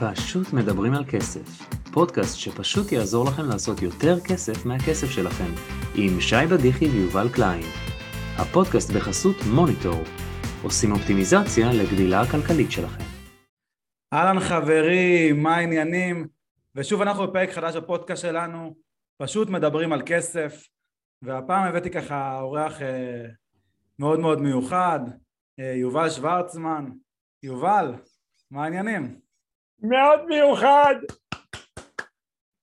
פשוט 0.00 0.52
מדברים 0.52 0.94
על 0.94 1.04
כסף. 1.12 1.46
פודקאסט 1.92 2.38
שפשוט 2.38 2.92
יעזור 2.92 3.24
לכם 3.24 3.42
לעשות 3.52 3.82
יותר 3.82 4.20
כסף 4.28 4.66
מהכסף 4.66 5.06
שלכם. 5.10 5.52
עם 5.94 6.20
שי 6.20 6.46
בדיחי 6.50 6.84
ויובל 6.84 7.28
קליין. 7.34 7.62
הפודקאסט 8.38 8.90
בחסות 8.90 9.36
מוניטור. 9.54 10.02
עושים 10.62 10.92
אופטימיזציה 10.92 11.66
לגדילה 11.72 12.20
הכלכלית 12.20 12.72
שלכם. 12.72 13.04
אהלן 14.12 14.40
חברים, 14.40 15.42
מה 15.42 15.56
העניינים? 15.56 16.28
ושוב 16.74 17.02
אנחנו 17.02 17.26
בפרק 17.26 17.50
חדש 17.50 17.76
בפודקאסט 17.76 18.22
שלנו, 18.22 18.74
פשוט 19.22 19.48
מדברים 19.48 19.92
על 19.92 20.02
כסף, 20.06 20.66
והפעם 21.22 21.68
הבאתי 21.68 21.90
ככה 21.90 22.40
אורח 22.40 22.82
אה, 22.82 23.26
מאוד 23.98 24.20
מאוד 24.20 24.40
מיוחד, 24.40 25.00
אה, 25.60 25.72
יובל 25.76 26.10
שוורצמן. 26.10 26.90
יובל, 27.42 27.94
מה 28.50 28.64
העניינים? 28.64 29.29
מאוד 29.82 30.26
מיוחד. 30.28 30.94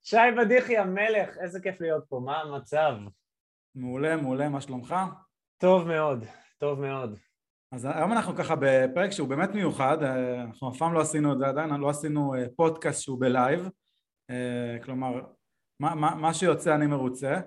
שי 0.03 0.17
בדיחי 0.37 0.77
המלך, 0.77 1.37
איזה 1.37 1.59
כיף 1.59 1.81
להיות 1.81 2.03
פה, 2.09 2.21
מה 2.25 2.41
המצב? 2.41 2.93
מעולה, 3.75 4.15
מעולה, 4.15 4.49
מה 4.49 4.61
שלומך? 4.61 4.95
טוב 5.57 5.87
מאוד, 5.87 6.25
טוב 6.57 6.81
מאוד. 6.81 7.17
אז 7.71 7.85
היום 7.85 8.11
אנחנו 8.11 8.35
ככה 8.35 8.55
בפרק 8.59 9.11
שהוא 9.11 9.27
באמת 9.27 9.49
מיוחד, 9.49 10.03
אה, 10.03 10.41
אנחנו 10.41 10.69
אף 10.69 10.77
פעם 10.77 10.93
לא 10.93 11.01
עשינו 11.01 11.33
את 11.33 11.37
זה 11.37 11.47
עדיין, 11.47 11.69
לא 11.69 11.89
עשינו 11.89 12.35
אה, 12.35 12.45
פודקאסט 12.55 13.01
שהוא 13.01 13.21
בלייב, 13.21 13.69
אה, 14.29 14.77
כלומר, 14.83 15.21
מה, 15.79 15.95
מה, 15.95 16.15
מה 16.15 16.33
שיוצא 16.33 16.75
אני 16.75 16.87
מרוצה. 16.87 17.39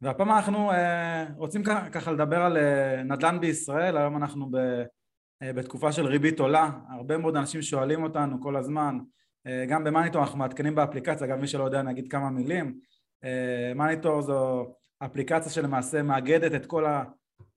והפעם 0.00 0.30
אנחנו 0.30 0.70
רוצים 1.36 1.62
ככה 1.92 2.12
לדבר 2.12 2.42
על 2.42 2.56
נדל"ן 3.04 3.40
בישראל, 3.40 3.96
היום 3.96 4.16
אנחנו 4.16 4.50
ב... 4.50 4.56
בתקופה 5.42 5.92
של 5.92 6.06
ריבית 6.06 6.40
עולה, 6.40 6.70
הרבה 6.88 7.18
מאוד 7.18 7.36
אנשים 7.36 7.62
שואלים 7.62 8.02
אותנו 8.02 8.40
כל 8.40 8.56
הזמן, 8.56 8.98
אה, 9.46 9.64
גם 9.68 9.84
במאניטור 9.84 10.22
אנחנו 10.22 10.38
מעדכנים 10.38 10.74
באפליקציה, 10.74 11.26
אגב 11.26 11.40
מי 11.40 11.46
שלא 11.46 11.64
יודע 11.64 11.80
אני 11.80 11.90
אגיד 11.90 12.08
כמה 12.08 12.30
מילים, 12.30 12.78
אה, 13.24 13.72
מאניטור 13.74 14.22
זו 14.22 14.72
אפליקציה 14.98 15.52
שלמעשה 15.52 16.02
מאגדת 16.02 16.54
את 16.54 16.66
כל 16.66 16.84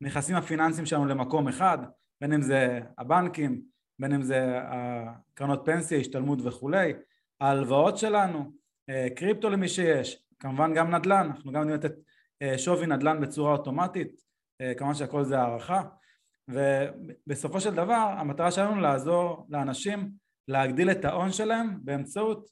הנכסים 0.02 0.36
הפיננסיים 0.36 0.86
שלנו 0.86 1.06
למקום 1.06 1.48
אחד, 1.48 1.78
בין 2.22 2.34
אם 2.34 2.42
זה 2.42 2.80
הבנקים, 2.98 3.62
בין 4.00 4.14
אם 4.14 4.22
זה 4.22 4.60
הקרנות 4.64 5.62
פנסיה, 5.66 6.00
השתלמות 6.00 6.40
וכולי, 6.44 6.94
ההלוואות 7.42 7.98
שלנו, 7.98 8.52
קריפטו 9.16 9.50
למי 9.50 9.68
שיש, 9.68 10.24
כמובן 10.40 10.74
גם 10.74 10.96
נדל"ן, 10.96 11.28
אנחנו 11.32 11.52
גם 11.52 11.70
יודעים 11.70 11.80
לתת 11.80 11.96
שווי 12.58 12.88
נדל"ן 12.88 13.22
בצורה 13.22 13.52
אוטומטית, 13.52 14.22
כמובן 14.78 14.94
שהכל 14.94 15.24
זה 15.24 15.40
הערכה 15.40 15.82
ובסופו 16.48 17.62
של 17.62 17.76
דבר 17.76 18.14
המטרה 18.18 18.52
שלנו 18.52 18.82
לעזור 18.82 19.48
לאנשים 19.50 20.12
להגדיל 20.48 20.92
את 20.92 21.06
ההון 21.06 21.32
שלהם 21.32 21.80
באמצעות 21.84 22.50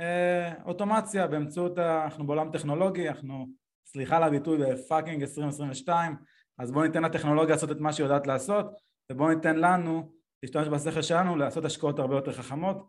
אה, 0.00 0.64
אוטומציה, 0.64 1.26
באמצעות, 1.26 1.78
אנחנו 1.78 2.26
בעולם 2.26 2.52
טכנולוגי, 2.52 3.08
אנחנו, 3.08 3.46
סליחה 3.86 4.16
על 4.16 4.22
הביטוי 4.22 4.58
ב 4.58 4.66
fucking 4.66 5.22
2022, 5.22 6.16
אז 6.58 6.72
בואו 6.72 6.84
ניתן 6.84 7.02
לטכנולוגיה 7.02 7.54
לעשות 7.54 7.70
את 7.70 7.80
מה 7.80 7.92
שהיא 7.92 8.04
יודעת 8.04 8.26
לעשות 8.26 8.66
ובואו 9.12 9.34
ניתן 9.34 9.56
לנו 9.56 10.12
להשתמש 10.42 10.68
בשכל 10.68 11.02
שלנו 11.02 11.36
לעשות 11.36 11.64
השקעות 11.64 11.98
הרבה 11.98 12.14
יותר 12.14 12.32
חכמות. 12.32 12.88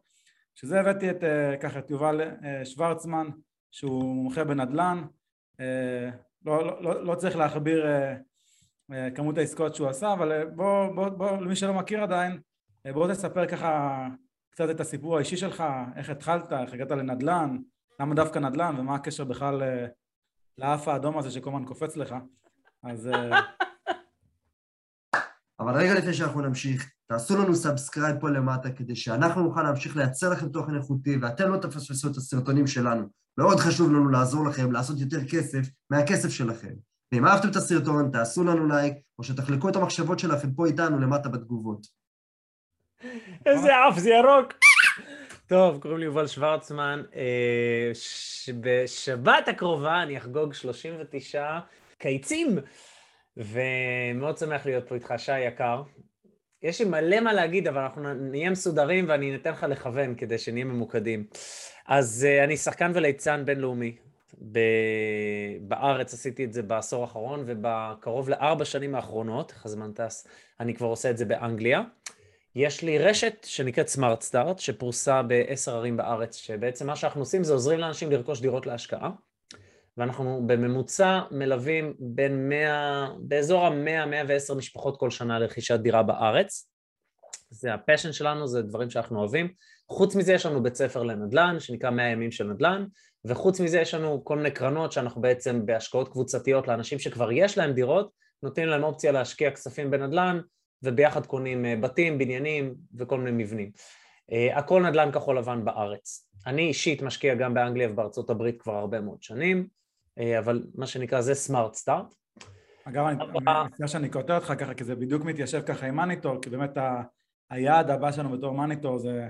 שזה 0.55 0.79
הבאתי 0.79 1.11
את, 1.11 1.23
אה, 1.23 1.57
ככה 1.57 1.79
את 1.79 1.89
יובל 1.89 2.21
אה, 2.21 2.65
שוורצמן 2.65 3.27
שהוא 3.71 4.15
מומחה 4.15 4.43
בנדל"ן, 4.43 5.03
אה, 5.59 6.09
לא, 6.45 6.65
לא, 6.65 6.83
לא, 6.83 7.05
לא 7.05 7.15
צריך 7.15 7.35
להכביר 7.35 7.85
אה, 7.85 8.15
כמות 9.15 9.37
העסקאות 9.37 9.75
שהוא 9.75 9.89
עשה, 9.89 10.13
אבל 10.13 10.31
אה, 10.31 10.45
בוא, 10.45 10.95
בוא, 10.95 11.09
בוא, 11.09 11.37
למי 11.37 11.55
שלא 11.55 11.73
מכיר 11.73 12.03
עדיין, 12.03 12.39
אה, 12.85 12.93
בוא 12.93 13.13
תספר 13.13 13.47
ככה 13.47 14.07
קצת 14.51 14.69
את 14.69 14.79
הסיפור 14.79 15.17
האישי 15.17 15.37
שלך, 15.37 15.63
איך 15.95 16.09
התחלת, 16.09 16.53
איך 16.53 16.73
הגעת 16.73 16.91
לנדל"ן, 16.91 17.57
למה 17.99 18.15
דווקא 18.15 18.39
נדל"ן 18.39 18.75
ומה 18.79 18.95
הקשר 18.95 19.23
בכלל 19.23 19.61
לאף 20.57 20.87
האדום 20.87 21.17
הזה 21.17 21.31
שכל 21.31 21.49
הזמן 21.49 21.65
קופץ 21.65 21.97
לך, 21.97 22.15
אז... 22.83 23.09
אבל 25.59 25.75
רגע 25.75 25.93
לפני 25.93 26.13
שאנחנו 26.13 26.41
נמשיך, 26.41 26.91
תעשו 27.07 27.37
לנו 27.37 27.55
subscribe 27.55 28.19
פה 28.19 28.29
למטה 28.29 28.71
כדי 28.71 28.95
שאנחנו 28.95 29.43
נוכל 29.43 29.63
להמשיך 29.63 29.97
לייצר 29.97 30.29
לכם 30.29 30.49
תוכן 30.49 30.75
איכותי 30.75 31.17
ואתם 31.21 31.51
לא 31.51 31.57
תפספסו 31.57 32.11
את 32.11 32.17
הסרטונים 32.17 32.67
שלנו. 32.67 33.07
מאוד 33.37 33.59
חשוב 33.59 33.91
לנו 33.91 34.09
לעזור 34.09 34.45
לכם 34.45 34.71
לעשות 34.71 34.99
יותר 34.99 35.27
כסף 35.29 35.69
מהכסף 35.89 36.29
שלכם. 36.29 36.73
ואם 37.13 37.25
אהבתם 37.25 37.49
את 37.49 37.55
הסרטון, 37.55 38.09
תעשו 38.11 38.43
לנו 38.43 38.67
לייק, 38.67 38.93
או 39.19 39.23
שתחלקו 39.23 39.69
את 39.69 39.75
המחשבות 39.75 40.19
שלכם 40.19 40.51
פה 40.53 40.65
איתנו 40.65 40.99
למטה 40.99 41.29
בתגובות. 41.29 41.87
איזה 43.45 43.69
אף, 43.89 43.97
זה 43.97 44.09
ירוק. 44.09 44.53
טוב, 45.47 45.81
קוראים 45.81 45.99
לי 45.99 46.05
יובל 46.05 46.27
שוורצמן. 46.27 47.03
אה, 47.15 47.91
בשבת 48.61 49.47
הקרובה 49.47 50.03
אני 50.03 50.17
אחגוג 50.17 50.53
39 50.53 51.59
קיצים, 51.97 52.57
ומאוד 53.37 54.37
שמח 54.37 54.65
להיות 54.65 54.87
פה 54.87 54.95
איתך, 54.95 55.13
שי 55.17 55.39
יקר. 55.39 55.83
יש 56.63 56.81
לי 56.81 56.89
מלא 56.89 57.19
מה 57.19 57.33
להגיד, 57.33 57.67
אבל 57.67 57.81
אנחנו 57.81 58.13
נהיה 58.13 58.49
מסודרים 58.49 59.05
ואני 59.09 59.35
אתן 59.35 59.51
לך 59.51 59.63
לכוון 59.69 60.15
כדי 60.15 60.37
שנהיה 60.37 60.65
ממוקדים. 60.65 61.25
אז 61.87 62.27
uh, 62.29 62.43
אני 62.43 62.57
שחקן 62.57 62.91
וליצן 62.95 63.45
בינלאומי. 63.45 63.95
בארץ 65.61 66.13
עשיתי 66.13 66.45
את 66.45 66.53
זה 66.53 66.63
בעשור 66.63 67.01
האחרון, 67.01 67.43
ובקרוב 67.45 68.29
לארבע 68.29 68.65
שנים 68.65 68.95
האחרונות, 68.95 69.51
איך 69.51 69.65
הזמן 69.65 69.91
טס, 69.91 70.27
אני 70.59 70.73
כבר 70.73 70.87
עושה 70.87 71.09
את 71.09 71.17
זה 71.17 71.25
באנגליה. 71.25 71.81
יש 72.55 72.81
לי 72.81 72.99
רשת 72.99 73.35
שנקראת 73.43 73.87
סמארט 73.87 74.21
סטארט, 74.21 74.59
שפרוסה 74.59 75.21
בעשר 75.21 75.75
ערים 75.75 75.97
בארץ, 75.97 76.35
שבעצם 76.35 76.87
מה 76.87 76.95
שאנחנו 76.95 77.21
עושים 77.21 77.43
זה 77.43 77.53
עוזרים 77.53 77.79
לאנשים 77.79 78.11
לרכוש 78.11 78.41
דירות 78.41 78.65
להשקעה, 78.65 79.11
ואנחנו 79.97 80.41
בממוצע 80.47 81.21
מלווים 81.31 81.93
בין 81.99 82.49
100, 82.49 83.09
באזור 83.19 83.65
ה-100-110 83.65 84.55
משפחות 84.55 84.99
כל 84.99 85.09
שנה 85.09 85.39
לרכישת 85.39 85.79
דירה 85.79 86.03
בארץ. 86.03 86.69
זה 87.49 87.73
ה 87.73 87.78
passion 87.78 88.11
שלנו, 88.11 88.47
זה 88.47 88.61
דברים 88.61 88.89
שאנחנו 88.89 89.19
אוהבים. 89.19 89.53
חוץ 89.89 90.15
מזה 90.15 90.33
יש 90.33 90.45
לנו 90.45 90.63
בית 90.63 90.75
ספר 90.75 91.03
לנדל"ן, 91.03 91.59
שנקרא 91.59 91.89
100 91.89 92.07
ימים 92.07 92.31
של 92.31 92.47
נדל"ן, 92.47 92.85
וחוץ 93.25 93.59
מזה 93.59 93.79
יש 93.79 93.93
לנו 93.93 94.25
כל 94.25 94.37
מיני 94.37 94.51
קרנות 94.51 94.91
שאנחנו 94.91 95.21
בעצם 95.21 95.65
בהשקעות 95.65 96.09
קבוצתיות 96.09 96.67
לאנשים 96.67 96.99
שכבר 96.99 97.31
יש 97.31 97.57
להם 97.57 97.73
דירות, 97.73 98.11
נותנים 98.43 98.67
להם 98.67 98.83
אופציה 98.83 99.11
להשקיע 99.11 99.51
כספים 99.51 99.91
בנדל"ן, 99.91 100.39
וביחד 100.83 101.25
קונים 101.25 101.65
אה, 101.65 101.75
בתים, 101.75 102.17
בניינים 102.17 102.75
וכל 102.97 103.17
מיני 103.19 103.43
מבנים. 103.43 103.71
אה, 104.31 104.57
הכל 104.57 104.87
נדל"ן 104.87 105.11
כחול 105.11 105.37
לבן 105.37 105.65
בארץ. 105.65 106.27
אני 106.47 106.61
אישית 106.61 107.01
משקיע 107.01 107.35
גם 107.35 107.53
באנגליה 107.53 107.91
ובארצות 107.91 108.29
הברית 108.29 108.61
כבר 108.61 108.73
הרבה 108.73 109.01
מאוד 109.01 109.23
שנים, 109.23 109.67
אה, 110.19 110.39
אבל 110.39 110.63
מה 110.75 110.87
שנקרא 110.87 111.21
זה 111.21 111.33
סמארט 111.33 111.73
סטארט. 111.73 112.15
אגב, 112.85 113.05
אני 113.05 113.17
מציע 113.65 113.87
שאני 113.87 114.09
קוטע 114.09 114.35
אותך 114.35 114.53
ככה, 114.57 114.73
כי 114.73 114.83
זה 114.83 114.95
בדיוק 114.95 115.25
מתיישב 115.25 115.61
ככה 115.61 115.85
עם 115.85 115.95
מניטור, 115.95 116.41
כי 116.41 116.49
באמת 116.49 116.77
היעד 117.49 117.89
הבא 117.89 118.11
שלנו 118.11 118.37
בתור 118.37 118.53
מניטור 118.53 118.97
זה 118.97 119.27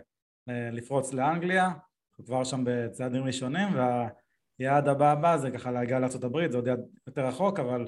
לפרוץ 0.47 1.13
לאנגליה, 1.13 1.69
אנחנו 2.13 2.25
כבר 2.25 2.43
שם 2.43 2.63
בצעדים 2.65 3.23
ראשונים 3.23 3.67
והיעד 4.59 4.87
הבא 4.87 5.11
הבא 5.11 5.37
זה 5.37 5.51
ככה 5.51 5.71
להגיע 5.71 5.99
לארה"ב, 5.99 6.51
זה 6.51 6.57
עוד 6.57 6.67
יעד 6.67 6.79
יותר 7.07 7.25
רחוק 7.25 7.59
אבל 7.59 7.87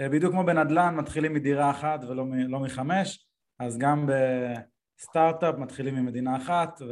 אה, 0.00 0.08
בדיוק 0.08 0.32
כמו 0.32 0.44
בנדל"ן 0.44 0.94
מתחילים 0.94 1.34
מדירה 1.34 1.70
אחת 1.70 2.04
ולא 2.04 2.24
לא 2.48 2.60
מחמש 2.60 3.26
אז 3.58 3.78
גם 3.78 4.08
בסטארט-אפ 4.98 5.54
מתחילים 5.58 5.94
ממדינה 5.94 6.36
אחת 6.36 6.82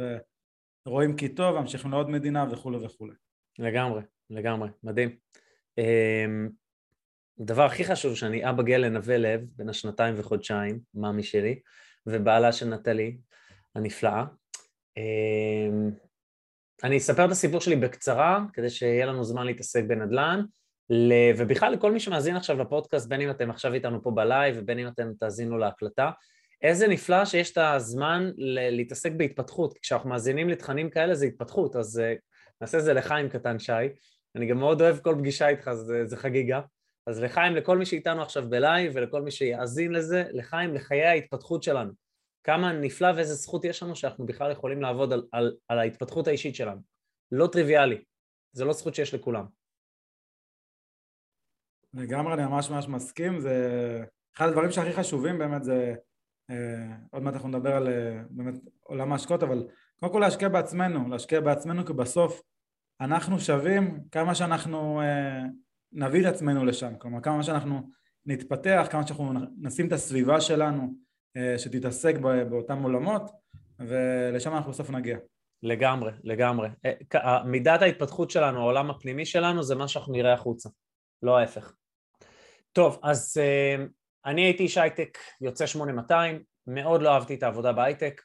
ורואים 0.87 1.15
כי 1.15 1.29
טוב 1.29 1.59
ממשיכים 1.59 1.91
לעוד 1.91 2.09
מדינה 2.09 2.45
וכולי 2.51 2.85
וכולי. 2.85 3.13
לגמרי, 3.59 4.01
לגמרי, 4.29 4.69
מדהים. 4.83 5.15
הדבר 7.39 7.63
הכי 7.63 7.83
חשוב 7.83 8.15
שאני 8.15 8.49
אבא 8.49 8.63
גאה 8.63 8.77
לנווה 8.77 9.17
לב 9.17 9.41
בן 9.55 9.69
השנתיים 9.69 10.15
וחודשיים, 10.17 10.79
מאמי 10.93 11.23
שלי, 11.23 11.59
ובעלה 12.07 12.51
של 12.51 12.65
נטלי 12.69 13.17
הנפלאה. 13.75 14.25
אני 16.83 16.97
אספר 16.97 17.25
את 17.25 17.31
הסיפור 17.31 17.61
שלי 17.61 17.75
בקצרה, 17.75 18.39
כדי 18.53 18.69
שיהיה 18.69 19.05
לנו 19.05 19.23
זמן 19.23 19.45
להתעסק 19.45 19.83
בנדל"ן, 19.83 20.43
ובכלל 21.37 21.73
לכל 21.73 21.91
מי 21.91 21.99
שמאזין 21.99 22.35
עכשיו 22.35 22.57
לפודקאסט, 22.57 23.07
בין 23.07 23.21
אם 23.21 23.29
אתם 23.29 23.49
עכשיו 23.49 23.73
איתנו 23.73 24.03
פה 24.03 24.11
ב 24.11 24.20
live 24.20 24.55
ובין 24.57 24.79
אם 24.79 24.87
אתם 24.87 25.11
תאזינו 25.19 25.57
להקלטה, 25.57 26.11
איזה 26.61 26.87
נפלא 26.87 27.25
שיש 27.25 27.51
את 27.51 27.57
הזמן 27.57 28.31
להתעסק 28.71 29.11
בהתפתחות, 29.17 29.77
כשאנחנו 29.81 30.09
מאזינים 30.09 30.49
לתכנים 30.49 30.89
כאלה 30.89 31.15
זה 31.15 31.25
התפתחות, 31.25 31.75
אז 31.75 32.01
uh, 32.01 32.19
נעשה 32.61 32.77
את 32.77 32.83
זה 32.83 32.93
לחיים 32.93 33.29
קטן 33.29 33.59
שי, 33.59 33.73
אני 34.35 34.45
גם 34.45 34.57
מאוד 34.57 34.81
אוהב 34.81 34.97
כל 34.97 35.15
פגישה 35.19 35.47
איתך, 35.47 35.71
זה, 35.73 36.05
זה 36.05 36.17
חגיגה, 36.17 36.61
אז 37.07 37.21
לחיים, 37.23 37.55
לכל 37.55 37.77
מי 37.77 37.85
שאיתנו 37.85 38.21
עכשיו 38.21 38.49
בלייב 38.49 38.91
ולכל 38.95 39.21
מי 39.21 39.31
שיאזין 39.31 39.91
לזה, 39.91 40.23
לחיים, 40.31 40.73
לחיי 40.73 41.05
ההתפתחות 41.05 41.63
שלנו. 41.63 41.91
כמה 42.43 42.73
נפלא 42.73 43.07
ואיזה 43.15 43.33
זכות 43.33 43.65
יש 43.65 43.83
לנו 43.83 43.95
שאנחנו 43.95 44.25
בכלל 44.25 44.51
יכולים 44.51 44.81
לעבוד 44.81 45.13
על, 45.13 45.27
על, 45.31 45.57
על 45.67 45.79
ההתפתחות 45.79 46.27
האישית 46.27 46.55
שלנו. 46.55 46.81
לא 47.31 47.47
טריוויאלי, 47.47 48.03
זה 48.51 48.65
לא 48.65 48.73
זכות 48.73 48.95
שיש 48.95 49.13
לכולם. 49.13 49.45
לגמרי, 51.93 52.33
אני 52.33 52.45
ממש 52.45 52.69
ממש 52.69 52.87
מסכים, 52.87 53.39
זה 53.39 53.55
אחד 54.35 54.47
הדברים 54.47 54.71
שהכי 54.71 54.93
חשובים 54.93 55.37
באמת 55.37 55.63
זה 55.63 55.95
עוד 57.11 57.23
מעט 57.23 57.33
אנחנו 57.33 57.49
נדבר 57.49 57.75
על 57.75 57.87
באמת 58.29 58.53
עולם 58.79 59.11
ההשקעות, 59.11 59.43
אבל 59.43 59.67
קודם 59.99 60.11
כל 60.11 60.19
להשקיע 60.19 60.49
בעצמנו, 60.49 61.09
להשקיע 61.09 61.39
בעצמנו 61.39 61.85
כי 61.85 61.93
בסוף 61.93 62.41
אנחנו 63.01 63.39
שווים 63.39 64.03
כמה 64.11 64.35
שאנחנו 64.35 65.01
נביא 65.91 66.27
את 66.27 66.33
עצמנו 66.33 66.65
לשם, 66.65 66.93
כלומר 66.99 67.21
כמה 67.21 67.43
שאנחנו 67.43 67.89
נתפתח, 68.25 68.87
כמה 68.91 69.07
שאנחנו 69.07 69.33
נשים 69.57 69.87
את 69.87 69.91
הסביבה 69.91 70.41
שלנו 70.41 70.93
שתתעסק 71.57 72.15
באותם 72.49 72.83
עולמות 72.83 73.31
ולשם 73.79 74.55
אנחנו 74.55 74.71
בסוף 74.71 74.89
נגיע. 74.89 75.17
לגמרי, 75.63 76.11
לגמרי. 76.23 76.69
מידת 77.45 77.81
ההתפתחות 77.81 78.31
שלנו, 78.31 78.59
העולם 78.59 78.89
הפנימי 78.89 79.25
שלנו, 79.25 79.63
זה 79.63 79.75
מה 79.75 79.87
שאנחנו 79.87 80.13
נראה 80.13 80.33
החוצה, 80.33 80.69
לא 81.23 81.37
ההפך. 81.37 81.73
טוב, 82.73 82.99
אז 83.03 83.37
אני 84.25 84.41
הייתי 84.41 84.63
איש 84.63 84.77
הייטק 84.77 85.17
יוצא 85.41 85.65
8200, 85.65 86.43
מאוד 86.67 87.01
לא 87.01 87.09
אהבתי 87.09 87.35
את 87.35 87.43
העבודה 87.43 87.73
בהייטק. 87.73 88.21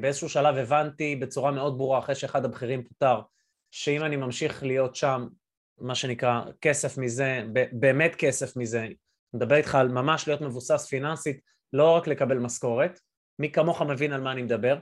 באיזשהו 0.00 0.28
שלב 0.28 0.56
הבנתי 0.56 1.16
בצורה 1.16 1.50
מאוד 1.50 1.78
ברורה, 1.78 1.98
אחרי 1.98 2.14
שאחד 2.14 2.44
הבכירים 2.44 2.84
פוטר, 2.84 3.20
שאם 3.70 4.04
אני 4.04 4.16
ממשיך 4.16 4.62
להיות 4.62 4.96
שם, 4.96 5.26
מה 5.78 5.94
שנקרא 5.94 6.42
כסף 6.60 6.98
מזה, 6.98 7.42
באמת 7.72 8.14
כסף 8.14 8.56
מזה, 8.56 8.88
מדבר 9.34 9.54
איתך 9.54 9.74
על 9.74 9.88
ממש 9.88 10.28
להיות 10.28 10.40
מבוסס 10.40 10.86
פיננסית, 10.86 11.40
לא 11.72 11.96
רק 11.96 12.06
לקבל 12.06 12.38
משכורת, 12.38 13.00
מי 13.38 13.52
כמוך 13.52 13.82
מבין 13.82 14.12
על 14.12 14.20
מה 14.20 14.32
אני 14.32 14.42
מדבר, 14.42 14.78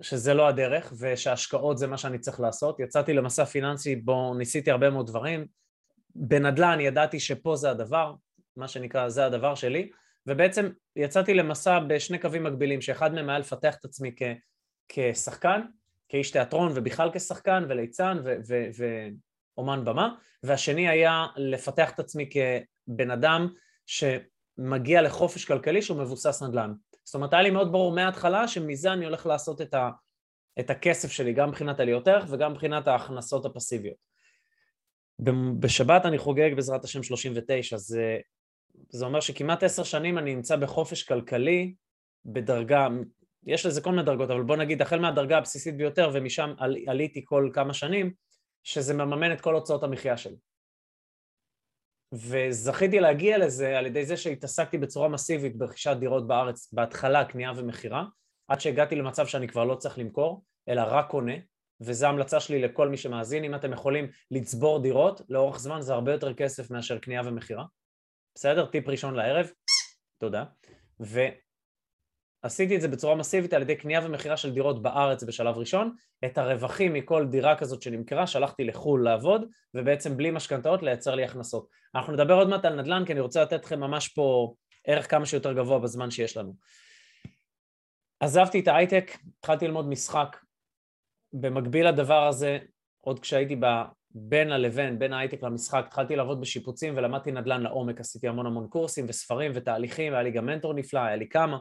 שזה 0.00 0.34
לא 0.34 0.48
הדרך 0.48 0.92
ושהשקעות 0.98 1.78
זה 1.78 1.86
מה 1.86 1.98
שאני 1.98 2.18
צריך 2.18 2.40
לעשות. 2.40 2.80
יצאתי 2.80 3.12
למסע 3.12 3.44
פיננסי 3.44 3.96
בו 3.96 4.34
ניסיתי 4.34 4.70
הרבה 4.70 4.90
מאוד 4.90 5.06
דברים, 5.06 5.46
בנדל"ן 6.14 6.80
ידעתי 6.80 7.20
שפה 7.20 7.56
זה 7.56 7.70
הדבר, 7.70 8.14
מה 8.56 8.68
שנקרא 8.68 9.08
זה 9.08 9.26
הדבר 9.26 9.54
שלי, 9.54 9.90
ובעצם 10.26 10.70
יצאתי 10.96 11.34
למסע 11.34 11.78
בשני 11.78 12.18
קווים 12.18 12.44
מקבילים, 12.44 12.80
שאחד 12.80 13.14
מהם 13.14 13.28
היה 13.28 13.38
לפתח 13.38 13.76
את 13.80 13.84
עצמי 13.84 14.12
כ, 14.16 14.22
כשחקן, 14.88 15.60
כאיש 16.08 16.30
תיאטרון 16.30 16.72
ובכלל 16.74 17.10
כשחקן 17.14 17.64
וליצן 17.68 18.18
ואומן 19.56 19.84
במה, 19.84 20.14
והשני 20.42 20.88
היה 20.88 21.26
לפתח 21.36 21.90
את 21.90 22.00
עצמי 22.00 22.28
כבן 22.30 23.10
אדם 23.10 23.48
שמגיע 24.56 25.02
לחופש 25.02 25.44
כלכלי 25.44 25.82
שהוא 25.82 25.98
מבוסס 25.98 26.42
נדל"ן. 26.42 26.72
זאת 27.04 27.14
אומרת, 27.14 27.32
היה 27.32 27.42
לי 27.42 27.50
מאוד 27.50 27.72
ברור 27.72 27.94
מההתחלה 27.94 28.48
שמזה 28.48 28.92
אני 28.92 29.04
הולך 29.04 29.26
לעשות 29.26 29.60
את, 29.60 29.74
ה, 29.74 29.90
את 30.60 30.70
הכסף 30.70 31.12
שלי, 31.12 31.32
גם 31.32 31.48
מבחינת 31.48 31.80
עליות 31.80 32.08
ערך 32.08 32.24
וגם 32.28 32.52
מבחינת 32.52 32.88
ההכנסות 32.88 33.46
הפסיביות. 33.46 33.96
בשבת 35.60 36.04
אני 36.04 36.18
חוגג 36.18 36.50
בעזרת 36.54 36.84
השם 36.84 37.02
39, 37.02 37.76
זה, 37.76 38.18
זה 38.88 39.06
אומר 39.06 39.20
שכמעט 39.20 39.62
עשר 39.62 39.82
שנים 39.82 40.18
אני 40.18 40.34
נמצא 40.34 40.56
בחופש 40.56 41.02
כלכלי 41.02 41.74
בדרגה, 42.24 42.88
יש 43.46 43.66
לזה 43.66 43.80
כל 43.80 43.90
מיני 43.90 44.02
דרגות, 44.02 44.30
אבל 44.30 44.42
בוא 44.42 44.56
נגיד 44.56 44.82
החל 44.82 45.00
מהדרגה 45.00 45.38
הבסיסית 45.38 45.76
ביותר 45.76 46.10
ומשם 46.14 46.54
על, 46.58 46.76
עליתי 46.86 47.22
כל 47.24 47.50
כמה 47.52 47.74
שנים, 47.74 48.12
שזה 48.62 48.94
מממן 48.94 49.32
את 49.32 49.40
כל 49.40 49.54
הוצאות 49.54 49.82
המחיה 49.82 50.16
שלי. 50.16 50.36
וזכיתי 52.16 53.00
להגיע 53.00 53.38
לזה 53.38 53.78
על 53.78 53.86
ידי 53.86 54.06
זה 54.06 54.16
שהתעסקתי 54.16 54.78
בצורה 54.78 55.08
מסיבית 55.08 55.56
ברכישת 55.56 55.96
דירות 56.00 56.26
בארץ, 56.26 56.72
בהתחלה 56.72 57.24
קנייה 57.24 57.52
ומכירה, 57.56 58.04
עד 58.48 58.60
שהגעתי 58.60 58.96
למצב 58.96 59.26
שאני 59.26 59.48
כבר 59.48 59.64
לא 59.64 59.74
צריך 59.74 59.98
למכור, 59.98 60.44
אלא 60.68 60.82
רק 60.86 61.10
קונה, 61.10 61.34
וזו 61.80 62.06
ההמלצה 62.06 62.40
שלי 62.40 62.62
לכל 62.62 62.88
מי 62.88 62.96
שמאזין, 62.96 63.44
אם 63.44 63.54
אתם 63.54 63.72
יכולים 63.72 64.08
לצבור 64.30 64.82
דירות, 64.82 65.20
לאורך 65.28 65.58
זמן 65.58 65.80
זה 65.80 65.92
הרבה 65.92 66.12
יותר 66.12 66.34
כסף 66.34 66.70
מאשר 66.70 66.98
קנייה 66.98 67.22
ומכירה. 67.24 67.64
בסדר? 68.34 68.66
טיפ 68.66 68.88
ראשון 68.88 69.14
לערב, 69.14 69.50
תודה. 70.18 70.44
ועשיתי 72.44 72.76
את 72.76 72.80
זה 72.80 72.88
בצורה 72.88 73.14
מסיבית 73.14 73.52
על 73.52 73.62
ידי 73.62 73.76
קנייה 73.76 74.00
ומכירה 74.04 74.36
של 74.36 74.52
דירות 74.52 74.82
בארץ 74.82 75.24
בשלב 75.24 75.58
ראשון, 75.58 75.94
את 76.24 76.38
הרווחים 76.38 76.92
מכל 76.92 77.26
דירה 77.26 77.56
כזאת 77.56 77.82
שנמכרה, 77.82 78.26
שלחתי 78.26 78.64
לחו"ל 78.64 79.04
לעבוד, 79.04 79.44
ובעצם 79.74 80.16
בלי 80.16 80.30
משכנתאות 80.30 80.82
לייצר 80.82 81.14
לי 81.14 81.24
הכנסות. 81.24 81.68
אנחנו 81.94 82.12
נדבר 82.12 82.34
עוד 82.34 82.48
מעט 82.48 82.64
על 82.64 82.80
נדל"ן, 82.80 83.04
כי 83.06 83.12
אני 83.12 83.20
רוצה 83.20 83.42
לתת 83.42 83.64
לכם 83.64 83.80
ממש 83.80 84.08
פה 84.08 84.54
ערך 84.86 85.10
כמה 85.10 85.26
שיותר 85.26 85.52
גבוה 85.52 85.78
בזמן 85.78 86.10
שיש 86.10 86.36
לנו. 86.36 86.54
עזבתי 88.20 88.60
את 88.60 88.68
ההייטק, 88.68 89.10
התחלתי 89.38 89.66
ללמוד 89.66 89.88
משחק. 89.88 90.36
במקביל 91.32 91.88
לדבר 91.88 92.26
הזה, 92.26 92.58
עוד 93.00 93.20
כשהייתי 93.20 93.56
בין 94.10 94.52
הלבין, 94.52 94.98
בין 94.98 95.12
ההייטק 95.12 95.42
למשחק, 95.42 95.84
התחלתי 95.86 96.16
לעבוד 96.16 96.40
בשיפוצים 96.40 96.96
ולמדתי 96.96 97.32
נדל"ן 97.32 97.62
לעומק, 97.62 98.00
עשיתי 98.00 98.28
המון 98.28 98.46
המון 98.46 98.68
קורסים 98.68 99.04
וספרים 99.08 99.52
ותהליכים, 99.54 100.12
היה 100.12 100.22
לי 100.22 100.30
גם 100.30 100.46
מנטור 100.46 100.74
נפלא, 100.74 101.00
היה 101.00 101.16
לי 101.16 101.28
כמה. 101.28 101.58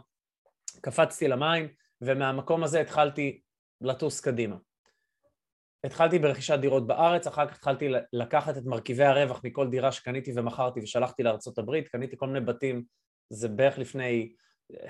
קפצתי 0.82 1.28
למים, 1.28 1.68
ומהמקום 2.02 2.64
הזה 2.64 2.82
התחלתי 2.82 3.42
לטוס 3.82 4.22
קדימה. 4.22 4.56
התחלתי 5.84 6.20
ברכישת 6.20 6.60
דירות 6.60 6.88
בארץ, 6.88 7.28
אחר 7.28 7.48
כך 7.48 7.56
התחלתי 7.56 7.90
לקחת 8.14 8.58
את 8.58 8.66
מרכיבי 8.66 9.04
הרווח 9.04 9.42
מכל 9.44 9.70
דירה 9.70 9.92
שקניתי 9.92 10.32
ומכרתי 10.36 10.80
ושלחתי 10.80 11.24
לארצות 11.24 11.58
הברית, 11.58 11.88
קניתי 11.88 12.18
כל 12.18 12.28
מיני 12.28 12.46
בתים, 12.46 12.84
זה 13.30 13.48
בערך 13.50 13.78
לפני 13.78 14.34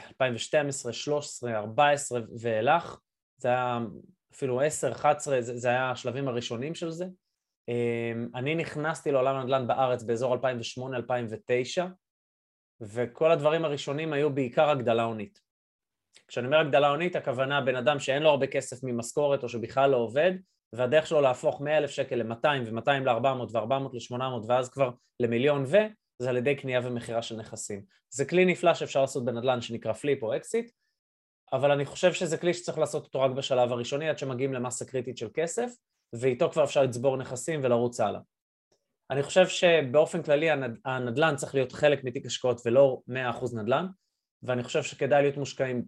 2012, 0.08 0.94
13, 0.94 1.58
14 1.58 2.20
ואילך, 2.40 3.00
זה 3.38 3.48
היה 3.48 3.80
אפילו 4.34 4.62
10, 4.62 4.92
11, 4.92 5.42
זה, 5.42 5.58
זה 5.58 5.70
היה 5.70 5.92
השלבים 5.92 6.28
הראשונים 6.28 6.76
של 6.76 6.92
זה. 6.92 7.06
אמ, 7.68 8.30
אני 8.36 8.56
נכנסתי 8.56 9.12
לעולם 9.12 9.36
הנדל"ן 9.36 9.68
בארץ 9.68 10.04
באזור 10.04 10.36
2008-2009, 10.36 10.38
וכל 12.82 13.32
הדברים 13.32 13.66
הראשונים 13.66 14.14
היו 14.14 14.34
בעיקר 14.34 14.70
הגדלה 14.70 15.04
הונית. 15.04 15.45
כשאני 16.28 16.46
אומר 16.46 16.60
הגדלה 16.60 16.90
הונית, 16.90 17.16
הכוונה 17.16 17.62
בן 17.62 17.76
אדם 17.76 18.00
שאין 18.00 18.24
לו 18.24 18.30
הרבה 18.30 18.48
כסף 18.48 18.84
ממשכורת 18.84 19.44
או 19.44 19.50
שבכלל 19.50 19.90
לא 19.90 19.98
עובד, 19.98 20.32
והדרך 20.74 21.08
שלו 21.08 21.22
להפוך 21.22 21.62
100 21.62 21.78
אלף 21.78 21.90
שקל 21.90 22.16
ל-200 22.16 22.48
ו-200 22.66 22.90
ל-400 22.92 23.58
ו-400 23.58 23.94
ל-800 23.94 24.46
ואז 24.48 24.70
כבר 24.70 24.90
למיליון 25.20 25.64
ו, 25.68 25.78
זה 26.20 26.30
על 26.30 26.38
ידי 26.38 26.56
קנייה 26.56 26.82
ומכירה 26.84 27.22
של 27.22 27.36
נכסים. 27.36 27.82
זה 28.10 28.26
כלי 28.26 28.46
נפלא 28.46 28.74
שאפשר 28.74 29.02
לעשות 29.02 29.26
בנדל"ן 29.26 29.62
שנקרא 29.62 29.94
flip 29.94 30.24
או 30.24 30.36
אקזיט, 30.36 30.72
אבל 31.54 31.72
אני 31.72 31.86
חושב 31.86 32.14
שזה 32.14 32.38
כלי 32.38 32.54
שצריך 32.54 32.78
לעשות 32.78 33.06
אותו 33.06 33.22
רק 33.22 33.32
בשלב 33.32 33.72
הראשוני 33.72 34.10
עד 34.10 34.18
שמגיעים 34.18 34.54
למסה 34.54 34.86
קריטית 34.86 35.18
של 35.18 35.28
כסף, 35.34 35.72
ואיתו 36.14 36.52
כבר 36.52 36.64
אפשר 36.64 36.84
לצבור 36.84 37.18
נכסים 37.18 37.60
ולרוץ 37.64 38.00
הלאה. 38.00 38.20
אני 39.12 39.24
חושב 39.24 39.48
שבאופן 39.48 40.24
כללי 40.24 40.50
הנדל"ן 40.86 41.36
צריך 41.36 41.56
להיות 41.56 41.72
חלק 41.72 42.04
מתיק 42.04 42.26
השקעות 42.26 42.62
ולא 42.66 43.02
100% 43.10 43.14
נדל"ן, 43.56 43.86
ואני 44.44 44.64
חושב 44.64 44.84
שכדאי 44.84 45.22
להיות 45.22 45.38
מושקעים 45.38 45.86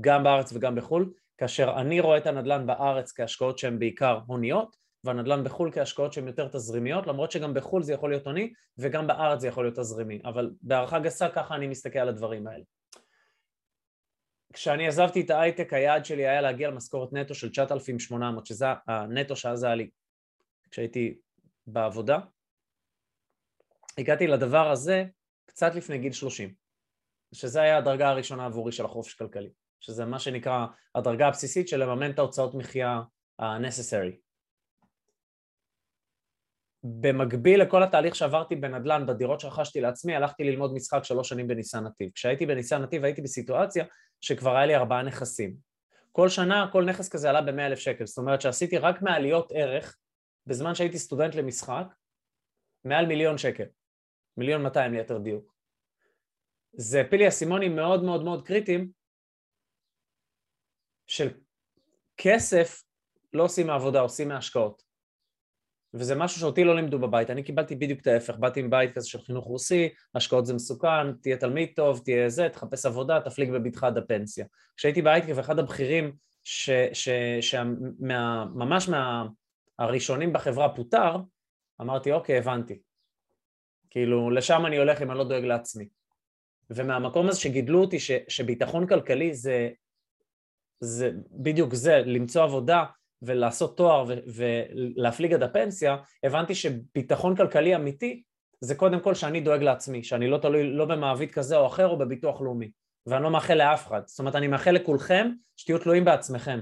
גם 0.00 0.24
בארץ 0.24 0.52
וגם 0.52 0.74
בחו"ל, 0.74 1.12
כאשר 1.38 1.74
אני 1.76 2.00
רואה 2.00 2.18
את 2.18 2.26
הנדל"ן 2.26 2.66
בארץ 2.66 3.12
כהשקעות 3.12 3.58
שהן 3.58 3.78
בעיקר 3.78 4.20
הוניות, 4.26 4.76
והנדל"ן 5.04 5.44
בחו"ל 5.44 5.70
כהשקעות 5.72 6.12
שהן 6.12 6.26
יותר 6.26 6.48
תזרימיות, 6.48 7.06
למרות 7.06 7.30
שגם 7.30 7.54
בחו"ל 7.54 7.82
זה 7.82 7.92
יכול 7.92 8.10
להיות 8.10 8.26
הוני, 8.26 8.52
וגם 8.78 9.06
בארץ 9.06 9.40
זה 9.40 9.48
יכול 9.48 9.64
להיות 9.64 9.78
תזרימי, 9.78 10.20
אבל 10.24 10.50
בהערכה 10.62 10.98
גסה 10.98 11.28
ככה 11.28 11.54
אני 11.54 11.66
מסתכל 11.66 11.98
על 11.98 12.08
הדברים 12.08 12.46
האלה. 12.46 12.64
כשאני 14.52 14.88
עזבתי 14.88 15.20
את 15.20 15.30
ההייטק 15.30 15.72
היעד 15.72 16.04
שלי 16.04 16.28
היה 16.28 16.40
להגיע 16.40 16.70
למשכורת 16.70 17.12
נטו 17.12 17.34
של 17.34 17.50
9,800 17.50 18.46
שזה 18.46 18.66
הנטו 18.86 19.36
שאז 19.36 19.62
היה 19.62 19.74
לי. 19.74 19.90
כשהייתי 20.70 21.18
בעבודה 21.66 22.18
הגעתי 23.98 24.26
לדבר 24.26 24.70
הזה 24.70 25.04
קצת 25.46 25.74
לפני 25.74 25.98
גיל 25.98 26.12
30 26.12 26.54
שזה 27.32 27.62
היה 27.62 27.78
הדרגה 27.78 28.08
הראשונה 28.08 28.46
עבורי 28.46 28.72
של 28.72 28.84
החופש 28.84 29.14
כלכלי 29.14 29.50
שזה 29.80 30.04
מה 30.04 30.18
שנקרא 30.18 30.66
הדרגה 30.94 31.28
הבסיסית 31.28 31.68
של 31.68 31.76
לממן 31.76 32.10
את 32.10 32.18
ההוצאות 32.18 32.54
מחיה 32.54 33.00
ה-necessary 33.38 34.26
במקביל 37.00 37.62
לכל 37.62 37.82
התהליך 37.82 38.14
שעברתי 38.14 38.56
בנדל"ן, 38.56 39.06
בדירות 39.06 39.40
שרכשתי 39.40 39.80
לעצמי, 39.80 40.16
הלכתי 40.16 40.44
ללמוד 40.44 40.74
משחק 40.74 41.04
שלוש 41.04 41.28
שנים 41.28 41.48
בניסן 41.48 41.84
נתיב. 41.84 42.10
כשהייתי 42.14 42.46
בניסן 42.46 42.82
נתיב 42.82 43.04
הייתי 43.04 43.22
בסיטואציה 43.22 43.84
שכבר 44.20 44.56
היה 44.56 44.66
לי 44.66 44.76
ארבעה 44.76 45.02
נכסים. 45.02 45.56
כל 46.12 46.28
שנה 46.28 46.68
כל 46.72 46.84
נכס 46.84 47.08
כזה 47.08 47.30
עלה 47.30 47.42
ב-100 47.42 47.60
אלף 47.60 47.78
שקל, 47.78 48.06
זאת 48.06 48.18
אומרת 48.18 48.40
שעשיתי 48.40 48.78
רק 48.78 49.02
מעליות 49.02 49.52
ערך 49.54 49.96
בזמן 50.46 50.74
שהייתי 50.74 50.98
סטודנט 50.98 51.34
למשחק, 51.34 51.86
מעל 52.84 53.06
מיליון 53.06 53.38
שקל, 53.38 53.64
מיליון 54.36 54.62
200 54.62 54.92
ליתר 54.94 55.18
דיוק. 55.18 55.54
זה 56.72 57.00
הפיל 57.00 57.20
לי 57.20 57.28
אסימונים 57.28 57.76
מאוד 57.76 58.04
מאוד 58.04 58.24
מאוד 58.24 58.46
קריטיים 58.46 58.90
של 61.06 61.28
כסף 62.16 62.82
לא 63.32 63.42
עושים 63.42 63.66
מעבודה, 63.66 64.00
עושים 64.00 64.28
מהשקעות. 64.28 64.82
וזה 65.94 66.14
משהו 66.14 66.40
שאותי 66.40 66.64
לא 66.64 66.76
לימדו 66.76 66.98
בבית, 66.98 67.30
אני 67.30 67.42
קיבלתי 67.42 67.76
בדיוק 67.76 68.00
את 68.00 68.06
ההפך, 68.06 68.34
באתי 68.34 68.62
מבית 68.62 68.94
כזה 68.94 69.08
של 69.08 69.20
חינוך 69.20 69.44
רוסי, 69.44 69.88
השקעות 70.14 70.46
זה 70.46 70.54
מסוכן, 70.54 71.12
תהיה 71.12 71.36
תלמיד 71.36 71.68
טוב, 71.76 72.00
תהיה 72.04 72.28
זה, 72.28 72.48
תחפש 72.48 72.86
עבודה, 72.86 73.20
תפליג 73.20 73.50
בבטחה 73.50 73.86
עד 73.86 73.98
הפנסיה. 73.98 74.46
כשהייתי 74.76 75.02
בהייטק 75.02 75.28
ואחד 75.36 75.58
הבכירים 75.58 76.12
שממש 77.40 78.88
מהראשונים 79.78 80.32
בחברה 80.32 80.74
פוטר, 80.74 81.16
אמרתי 81.80 82.12
אוקיי, 82.12 82.38
הבנתי. 82.38 82.78
כאילו, 83.90 84.30
לשם 84.30 84.66
אני 84.66 84.78
הולך 84.78 85.02
אם 85.02 85.10
אני 85.10 85.18
לא 85.18 85.24
דואג 85.24 85.44
לעצמי. 85.44 85.88
ומהמקום 86.70 87.28
הזה 87.28 87.40
שגידלו 87.40 87.80
אותי, 87.80 88.00
ש, 88.00 88.10
שביטחון 88.28 88.86
כלכלי 88.86 89.34
זה, 89.34 89.70
זה 90.80 91.10
בדיוק 91.30 91.74
זה, 91.74 91.96
למצוא 91.96 92.42
עבודה 92.42 92.84
ולעשות 93.22 93.76
תואר 93.76 94.04
ו, 94.08 94.14
ולהפליג 94.34 95.32
עד 95.32 95.42
הפנסיה, 95.42 95.96
הבנתי 96.24 96.54
שביטחון 96.54 97.36
כלכלי 97.36 97.76
אמיתי 97.76 98.22
זה 98.60 98.74
קודם 98.74 99.00
כל 99.00 99.14
שאני 99.14 99.40
דואג 99.40 99.62
לעצמי, 99.62 100.02
שאני 100.02 100.28
לא 100.28 100.38
תלוי 100.38 100.72
לא 100.72 100.84
במעביד 100.84 101.30
כזה 101.30 101.56
או 101.56 101.66
אחר 101.66 101.88
או 101.88 101.98
בביטוח 101.98 102.40
לאומי, 102.40 102.70
ואני 103.06 103.22
לא 103.22 103.30
מאחל 103.30 103.54
לאף 103.54 103.86
אחד. 103.86 104.00
זאת 104.06 104.18
אומרת, 104.18 104.34
אני 104.34 104.48
מאחל 104.48 104.70
לכולכם 104.70 105.30
שתהיו 105.56 105.78
תלויים 105.78 106.04
בעצמכם. 106.04 106.60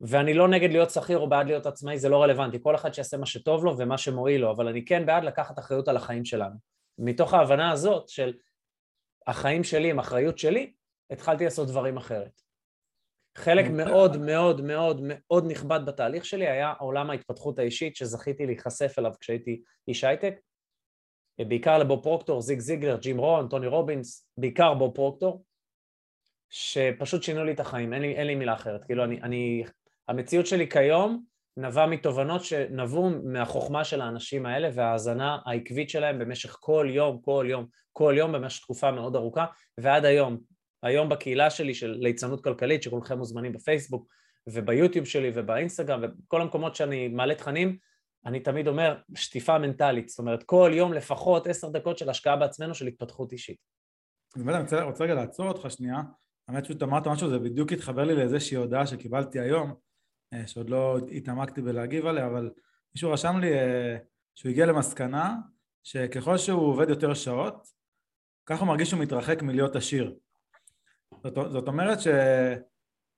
ואני 0.00 0.34
לא 0.34 0.48
נגד 0.48 0.70
להיות 0.70 0.90
שכיר 0.90 1.18
או 1.18 1.28
בעד 1.28 1.46
להיות 1.46 1.66
עצמאי, 1.66 1.98
זה 1.98 2.08
לא 2.08 2.22
רלוונטי, 2.22 2.58
כל 2.62 2.74
אחד 2.74 2.94
שיעשה 2.94 3.16
מה 3.16 3.26
שטוב 3.26 3.64
לו 3.64 3.78
ומה 3.78 3.98
שמועיל 3.98 4.40
לו, 4.40 4.50
אבל 4.50 4.68
אני 4.68 4.84
כן 4.84 5.06
בעד 5.06 5.24
לקחת 5.24 5.58
אחריות 5.58 5.88
על 5.88 5.96
החיים 5.96 6.24
שלנו. 6.24 6.56
מתוך 6.98 7.34
ההבנה 7.34 7.70
הזאת 7.70 8.08
של 8.08 8.32
החיים 9.26 9.64
שלי 9.64 9.90
עם 9.90 9.98
אחריות 9.98 10.38
שלי, 10.38 10.72
התחלתי 11.10 11.44
לעשות 11.44 11.68
דברים 11.68 11.96
אחרת. 11.96 12.40
חלק 13.40 13.66
מאוד 13.70 14.16
מאוד 14.16 14.60
מאוד 14.60 15.00
מאוד 15.04 15.44
נכבד 15.50 15.80
בתהליך 15.86 16.24
שלי 16.24 16.48
היה 16.48 16.72
עולם 16.78 17.10
ההתפתחות 17.10 17.58
האישית 17.58 17.96
שזכיתי 17.96 18.46
להיחשף 18.46 18.94
אליו 18.98 19.12
כשהייתי 19.20 19.62
איש 19.88 20.04
הייטק, 20.04 20.34
בעיקר 21.38 21.78
לבוב 21.78 22.02
פרוקטור, 22.02 22.40
זיג 22.40 22.58
זיגלר, 22.58 22.96
ג'ים 22.96 23.18
רון, 23.18 23.48
טוני 23.48 23.66
רובינס, 23.66 24.28
בעיקר 24.38 24.74
בוב 24.74 24.94
פרוקטור, 24.94 25.44
שפשוט 26.50 27.22
שינו 27.22 27.44
לי 27.44 27.52
את 27.52 27.60
החיים, 27.60 27.92
אין 27.92 28.02
לי, 28.02 28.14
אין 28.14 28.26
לי 28.26 28.34
מילה 28.34 28.54
אחרת. 28.54 28.84
כאילו, 28.84 29.04
אני, 29.04 29.22
אני, 29.22 29.64
המציאות 30.08 30.46
שלי 30.46 30.68
כיום 30.68 31.24
נבעה 31.56 31.86
מתובנות 31.86 32.44
שנבעו 32.44 33.10
מהחוכמה 33.24 33.84
של 33.84 34.00
האנשים 34.00 34.46
האלה 34.46 34.68
וההאזנה 34.74 35.38
העקבית 35.46 35.90
שלהם 35.90 36.18
במשך 36.18 36.56
כל 36.60 36.86
יום, 36.90 37.20
כל 37.20 37.46
יום, 37.48 37.66
כל 37.92 38.14
יום 38.16 38.32
במשך 38.32 38.62
תקופה 38.62 38.90
מאוד 38.90 39.16
ארוכה, 39.16 39.46
ועד 39.78 40.04
היום. 40.04 40.38
היום 40.82 41.08
בקהילה 41.08 41.50
שלי 41.50 41.74
של 41.74 41.96
ליצנות 42.00 42.44
כלכלית, 42.44 42.82
שכולכם 42.82 43.18
מוזמנים 43.18 43.52
בפייסבוק 43.52 44.06
וביוטיוב 44.46 45.06
שלי 45.06 45.30
ובאינסטגרם 45.34 46.00
ובכל 46.02 46.42
המקומות 46.42 46.74
שאני 46.74 47.08
מעלה 47.08 47.34
תכנים, 47.34 47.76
אני 48.26 48.40
תמיד 48.40 48.68
אומר, 48.68 48.96
שטיפה 49.14 49.58
מנטלית, 49.58 50.08
זאת 50.08 50.18
אומרת, 50.18 50.42
כל 50.42 50.70
יום 50.74 50.92
לפחות 50.92 51.46
עשר 51.46 51.68
דקות 51.68 51.98
של 51.98 52.10
השקעה 52.10 52.36
בעצמנו 52.36 52.74
של 52.74 52.86
התפתחות 52.86 53.32
אישית. 53.32 53.56
אני 54.36 54.44
באמת 54.44 54.60
רוצה, 54.62 54.82
רוצה 54.82 55.04
רגע 55.04 55.14
לעצור 55.14 55.48
אותך 55.48 55.70
שנייה, 55.70 56.02
האמת 56.48 56.64
שאתה 56.64 56.84
אמרת 56.84 57.06
משהו, 57.06 57.30
זה 57.30 57.38
בדיוק 57.38 57.72
התחבר 57.72 58.04
לי 58.04 58.14
לאיזושהי 58.14 58.56
הודעה 58.56 58.86
שקיבלתי 58.86 59.40
היום, 59.40 59.74
אה, 60.34 60.46
שעוד 60.46 60.70
לא 60.70 60.98
התעמקתי 61.12 61.62
בלהגיב 61.62 62.06
עליה, 62.06 62.26
אבל 62.26 62.50
מישהו 62.94 63.10
רשם 63.10 63.38
לי 63.40 63.52
אה, 63.52 63.96
שהוא 64.34 64.50
הגיע 64.50 64.66
למסקנה 64.66 65.36
שככל 65.82 66.38
שהוא 66.38 66.62
עובד 66.62 66.88
יותר 66.88 67.14
שעות, 67.14 67.66
ככה 68.46 68.60
הוא 68.60 68.68
מרגיש 68.68 68.90
שהוא 68.90 69.00
מתרחק 69.00 69.42
מלהיות 69.42 69.76
עשיר. 69.76 70.14
זאת, 71.22 71.34
זאת 71.50 71.68
אומרת 71.68 72.00
ש... 72.00 72.08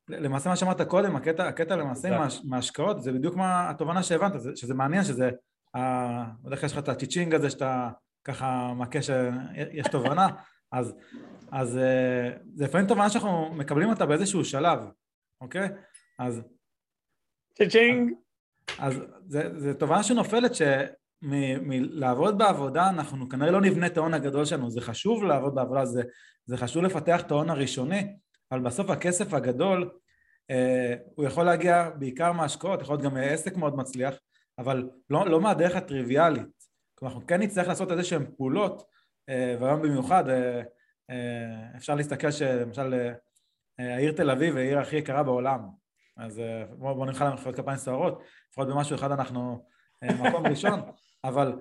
למעשה 0.09 0.51
מה 0.51 0.57
שאמרת 0.57 0.81
קודם, 0.81 1.17
הקטע, 1.17 1.49
הקטע 1.49 1.77
למעשה 1.77 2.09
עם 2.45 2.53
ההשקעות, 2.53 3.03
זה 3.03 3.13
בדיוק 3.13 3.37
מה 3.37 3.71
התובנה 3.71 4.03
שהבנת, 4.03 4.33
שזה 4.57 4.75
מעניין 4.75 5.05
שזה, 5.05 5.31
בדרך 6.43 6.61
כלל 6.61 6.67
יש 6.67 6.73
לך 6.73 6.79
את 6.79 6.89
הצ'יצ'ינג 6.89 7.35
הזה 7.35 7.51
שאתה 7.51 7.91
ככה 8.25 8.73
מכה 8.77 9.03
שיש 9.03 9.87
תובנה, 9.91 10.29
אז, 10.73 10.95
אז 11.53 11.79
אה, 11.79 12.31
זה 12.55 12.65
לפעמים 12.65 12.87
תובנה 12.87 13.11
שאנחנו 13.11 13.55
מקבלים 13.55 13.89
אותה 13.89 14.07
באיזשהו 14.07 14.45
שלב, 14.45 14.79
אוקיי? 15.41 15.69
אז... 16.19 16.43
צ'יצ'ינג! 17.55 18.13
אז 18.79 18.95
זה 19.57 19.75
תובנה 19.75 20.03
שנופלת 20.03 20.55
שמלעבוד 21.23 22.39
בעבודה 22.39 22.89
אנחנו 22.89 23.29
כנראה 23.29 23.51
לא 23.51 23.61
נבנה 23.61 23.87
את 23.87 23.97
ההון 23.97 24.15
הגדול 24.15 24.45
שלנו, 24.45 24.71
זה 24.71 24.81
חשוב 24.81 25.25
לעבוד 25.25 25.55
בעבודה, 25.55 25.85
זה, 25.85 26.03
זה 26.47 26.57
חשוב 26.57 26.83
לפתח 26.83 27.21
את 27.21 27.31
ההון 27.31 27.51
הראשוני, 27.51 28.17
אבל 28.53 28.61
בסוף 28.61 28.91
הכסף 28.91 29.35
הגדול 29.35 29.91
אה, 30.51 30.95
הוא 31.15 31.25
יכול 31.25 31.45
להגיע 31.45 31.91
בעיקר 31.99 32.33
מהשקעות, 32.33 32.83
יכול 32.83 32.95
להיות 32.95 33.05
גם 33.05 33.17
עסק 33.17 33.57
מאוד 33.57 33.77
מצליח, 33.77 34.15
אבל 34.59 34.91
לא, 35.11 35.27
לא 35.29 35.41
מהדרך 35.41 35.77
הטריוויאלית. 35.77 36.63
כלומר, 36.95 37.15
אנחנו 37.15 37.27
כן 37.27 37.41
נצטרך 37.41 37.69
לעשות 37.69 37.91
איזה 37.91 38.05
שהן 38.05 38.27
פעולות, 38.37 38.85
אה, 39.29 39.57
והיום 39.61 39.83
במיוחד 39.83 40.29
אה, 40.29 40.63
אה, 41.11 41.77
אפשר 41.77 41.95
להסתכל 41.95 42.31
שלמשל 42.31 42.95
אה, 43.81 43.95
העיר 43.95 44.13
תל 44.13 44.31
אביב 44.31 44.57
היא 44.57 44.65
העיר 44.65 44.79
הכי 44.79 44.97
יקרה 44.97 45.23
בעולם, 45.23 45.61
אז 46.17 46.39
אה, 46.39 46.65
בואו 46.79 46.95
בוא 46.95 47.07
נלכה 47.07 47.25
למחיאות 47.25 47.57
כפיים 47.57 47.77
סוערות, 47.77 48.23
לפחות 48.51 48.69
במשהו 48.69 48.97
אחד 48.97 49.13
אנחנו 49.13 49.65
אה, 50.03 50.15
מקום 50.15 50.47
ראשון, 50.47 50.81
אבל 51.25 51.53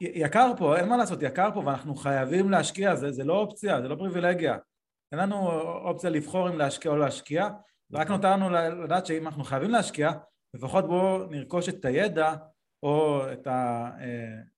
יקר 0.00 0.52
פה, 0.58 0.76
אין 0.76 0.88
מה 0.88 0.96
לעשות, 0.96 1.22
יקר 1.22 1.50
פה 1.54 1.60
ואנחנו 1.60 1.94
חייבים 1.94 2.50
להשקיע, 2.50 2.94
זה, 2.94 3.12
זה 3.12 3.24
לא 3.24 3.34
אופציה, 3.34 3.82
זה 3.82 3.88
לא 3.88 3.94
פריבילגיה. 3.94 4.56
אין 5.12 5.20
לנו 5.20 5.50
אופציה 5.60 6.10
לבחור 6.10 6.48
אם 6.48 6.58
להשקיע 6.58 6.90
או 6.90 6.96
לא 6.96 7.04
להשקיע, 7.04 7.48
רק 7.92 8.10
נותר 8.10 8.32
לנו 8.32 8.50
לדעת 8.84 9.06
שאם 9.06 9.26
אנחנו 9.26 9.44
חייבים 9.44 9.70
להשקיע, 9.70 10.10
לפחות 10.54 10.86
בואו 10.86 11.26
נרכוש 11.30 11.68
את 11.68 11.84
הידע 11.84 12.34
או 12.82 13.22
את 13.32 13.48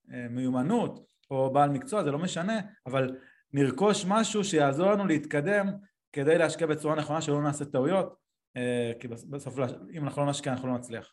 המיומנות 0.09 1.07
או 1.31 1.53
בעל 1.53 1.71
מקצוע, 1.71 2.05
זה 2.05 2.11
לא 2.11 2.19
משנה, 2.19 2.61
אבל 2.87 3.17
נרכוש 3.53 4.05
משהו 4.09 4.45
שיעזור 4.45 4.93
לנו 4.93 5.07
להתקדם 5.07 5.67
כדי 6.13 6.39
להשקיע 6.39 6.67
בצורה 6.67 6.95
נכונה, 6.95 7.21
שלא 7.21 7.43
נעשה 7.43 7.65
טעויות, 7.65 8.17
כי 9.01 9.09
בסוף 9.09 9.59
אם 9.93 10.05
אנחנו 10.05 10.23
לא 10.23 10.31
נשקיע 10.31 10.53
אנחנו 10.53 10.69
לא 10.69 10.75
נצליח. 10.75 11.13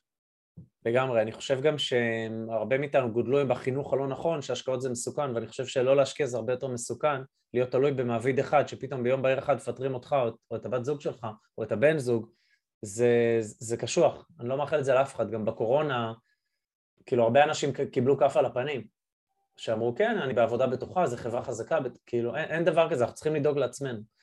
לגמרי, 0.85 1.21
אני 1.21 1.31
חושב 1.31 1.61
גם 1.61 1.77
שהרבה 1.77 2.77
מאיתנו 2.77 3.11
גודלו 3.11 3.47
בחינוך 3.47 3.93
הלא 3.93 4.07
נכון, 4.07 4.41
שהשקעות 4.41 4.81
זה 4.81 4.89
מסוכן, 4.89 5.35
ואני 5.35 5.47
חושב 5.47 5.65
שלא 5.65 5.95
להשקיע 5.95 6.25
זה 6.25 6.37
הרבה 6.37 6.53
יותר 6.53 6.67
מסוכן, 6.67 7.21
להיות 7.53 7.71
תלוי 7.71 7.91
במעביד 7.91 8.39
אחד, 8.39 8.67
שפתאום 8.67 9.03
ביום 9.03 9.21
בהיר 9.21 9.39
אחד 9.39 9.55
מפטרים 9.55 9.93
אותך, 9.93 10.15
או, 10.51 10.55
את 10.55 10.65
הבת 10.65 10.85
זוג 10.85 11.01
שלך, 11.01 11.27
או 11.57 11.63
את 11.63 11.71
הבן 11.71 11.97
זוג, 11.97 12.29
זה, 12.81 13.37
זה 13.41 13.77
קשוח, 13.77 14.27
אני 14.39 14.49
לא 14.49 14.57
מאחל 14.57 14.79
את 14.79 14.85
זה 14.85 14.93
לאף 14.93 15.15
אחד, 15.15 15.31
גם 15.31 15.45
בקורונה, 15.45 16.13
כאילו 17.05 17.23
הרבה 17.23 17.43
אנשים 17.43 17.71
קיבלו 17.91 18.17
כף 18.17 18.37
על 18.37 18.45
הפנים, 18.45 18.87
שאמרו 19.57 19.95
כן, 19.95 20.17
אני 20.17 20.33
בעבודה 20.33 20.67
בטוחה, 20.67 21.07
זו 21.07 21.17
חברה 21.17 21.43
חזקה, 21.43 21.77
כאילו 22.05 22.35
אין, 22.35 22.45
אין 22.45 22.63
דבר 22.63 22.89
כזה, 22.89 23.03
אנחנו 23.03 23.15
צריכים 23.15 23.35
לדאוג 23.35 23.57
לעצמנו. 23.57 24.16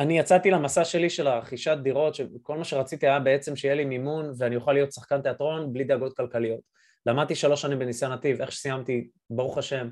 אני 0.00 0.18
יצאתי 0.18 0.50
למסע 0.50 0.84
שלי 0.84 1.10
של 1.10 1.28
רכישת 1.28 1.76
דירות, 1.82 2.14
שכל 2.14 2.58
מה 2.58 2.64
שרציתי 2.64 3.06
היה 3.06 3.20
בעצם 3.20 3.56
שיהיה 3.56 3.74
לי 3.74 3.84
מימון 3.84 4.32
ואני 4.38 4.56
אוכל 4.56 4.72
להיות 4.72 4.92
שחקן 4.92 5.22
תיאטרון 5.22 5.72
בלי 5.72 5.84
דאגות 5.84 6.16
כלכליות. 6.16 6.60
למדתי 7.06 7.34
שלוש 7.34 7.62
שנים 7.62 7.78
בניסיון 7.78 8.12
נתיב, 8.12 8.40
איך 8.40 8.52
שסיימתי, 8.52 9.08
ברוך 9.30 9.58
השם, 9.58 9.88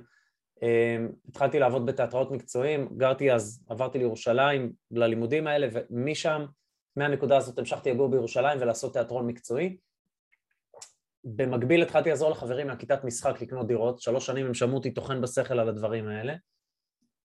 אמ, 0.62 1.08
התחלתי 1.28 1.58
לעבוד 1.58 1.86
בתיאטראות 1.86 2.30
מקצועיים, 2.30 2.88
גרתי 2.96 3.32
אז, 3.32 3.64
עברתי 3.68 3.98
לירושלים 3.98 4.72
ללימודים 4.90 5.46
האלה, 5.46 5.68
ומשם, 5.72 6.44
מהנקודה 6.96 7.36
הזאת 7.36 7.58
המשכתי 7.58 7.90
לגור 7.90 8.08
בירושלים 8.08 8.58
ולעשות 8.60 8.92
תיאטרון 8.92 9.26
מקצועי. 9.26 9.76
במקביל 11.24 11.82
התחלתי 11.82 12.08
לעזור 12.08 12.30
לחברים 12.30 12.66
מהכיתת 12.66 13.04
משחק 13.04 13.42
לקנות 13.42 13.66
דירות, 13.66 14.00
שלוש 14.00 14.26
שנים 14.26 14.46
הם 14.46 14.54
שמעו 14.54 14.76
אותי 14.76 14.90
טוחן 14.90 15.20
בשכל 15.20 15.58
על 15.58 15.68
הדברים 15.68 16.08
האלה. 16.08 16.34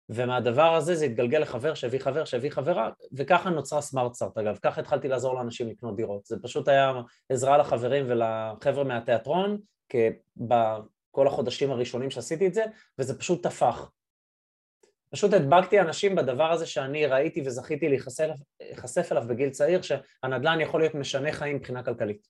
ומהדבר 0.10 0.76
הזה 0.76 0.96
זה 0.96 1.06
התגלגל 1.06 1.38
לחבר 1.40 1.74
שהביא 1.74 2.00
חבר 2.00 2.26
שהביא 2.26 2.50
חברה, 2.50 2.90
וככה 3.14 3.50
נוצרה 3.50 3.82
סמארטסארט 3.82 4.38
אגב, 4.38 4.58
ככה 4.62 4.82
התחלתי 4.82 5.08
לעזור 5.08 5.36
לאנשים 5.36 5.70
לקנות 5.70 5.96
דירות, 5.96 6.26
זה 6.26 6.36
פשוט 6.42 6.68
היה 6.68 6.94
עזרה 7.30 7.58
לחברים 7.58 8.06
ולחבר'ה 8.10 8.84
מהתיאטרון 8.84 9.58
בכל 10.38 11.28
החודשים 11.28 11.72
הראשונים 11.72 12.10
שעשיתי 12.10 12.48
את 12.48 12.54
זה, 12.54 12.64
וזה 13.00 13.20
פשוט 13.20 13.44
טפח. 13.44 13.92
פשוט 15.10 15.34
הדבקתי 15.34 15.80
אנשים 15.80 16.16
בדבר 16.16 16.52
הזה 16.52 16.66
שאני 16.66 17.06
ראיתי 17.06 17.42
וזכיתי 17.46 17.90
להיחשף 17.90 19.12
אליו 19.12 19.24
בגיל 19.28 19.50
צעיר, 19.50 19.82
שהנדל"ן 19.82 20.62
יכול 20.62 20.82
להיות 20.82 20.96
משנה 20.96 21.32
חיים 21.32 21.56
מבחינה 21.56 21.84
כלכלית. 21.84 22.28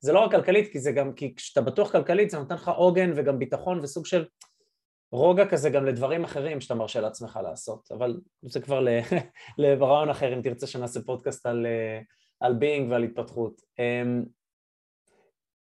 זה 0.00 0.12
לא 0.12 0.20
רק 0.20 0.30
כלכלית, 0.30 0.72
כי 0.72 0.80
זה 0.80 0.92
גם, 0.92 1.12
כי 1.12 1.34
כשאתה 1.34 1.60
בטוח 1.60 1.92
כלכלית 1.92 2.30
זה 2.30 2.38
נותן 2.38 2.54
לך 2.54 2.68
עוגן 2.68 3.12
וגם 3.16 3.38
ביטחון 3.38 3.80
וסוג 3.80 4.06
של 4.06 4.24
רוגע 5.14 5.46
כזה 5.46 5.70
גם 5.70 5.86
לדברים 5.86 6.24
אחרים 6.24 6.60
שאתה 6.60 6.74
מרשה 6.74 7.00
לעצמך 7.00 7.38
לעשות, 7.42 7.88
אבל 7.92 8.20
זה 8.42 8.60
כבר 8.60 8.86
לרעיון 9.58 10.10
אחר 10.10 10.34
אם 10.34 10.42
תרצה 10.42 10.66
שנעשה 10.66 11.00
פודקאסט 11.06 11.46
על, 11.46 11.66
אה, 11.66 12.00
על 12.40 12.54
being 12.54 12.90
ועל 12.90 13.02
התפתחות. 13.02 13.60
אמ, 13.78 14.24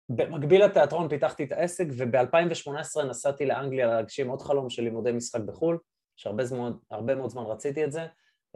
במקביל 0.10 0.66
לתיאטרון 0.66 1.10
פיתחתי 1.10 1.44
את 1.44 1.52
העסק 1.52 1.86
וב-2018 1.98 3.04
נסעתי 3.10 3.46
לאנגליה 3.46 3.88
להגשים 3.88 4.30
עוד 4.30 4.42
חלום 4.42 4.70
של 4.70 4.84
לימודי 4.84 5.12
משחק 5.12 5.42
בחו"ל, 5.42 5.78
שהרבה 6.16 6.46
זמן, 6.46 6.72
מאוד 7.18 7.30
זמן 7.30 7.44
רציתי 7.44 7.84
את 7.84 7.92
זה, 7.92 8.06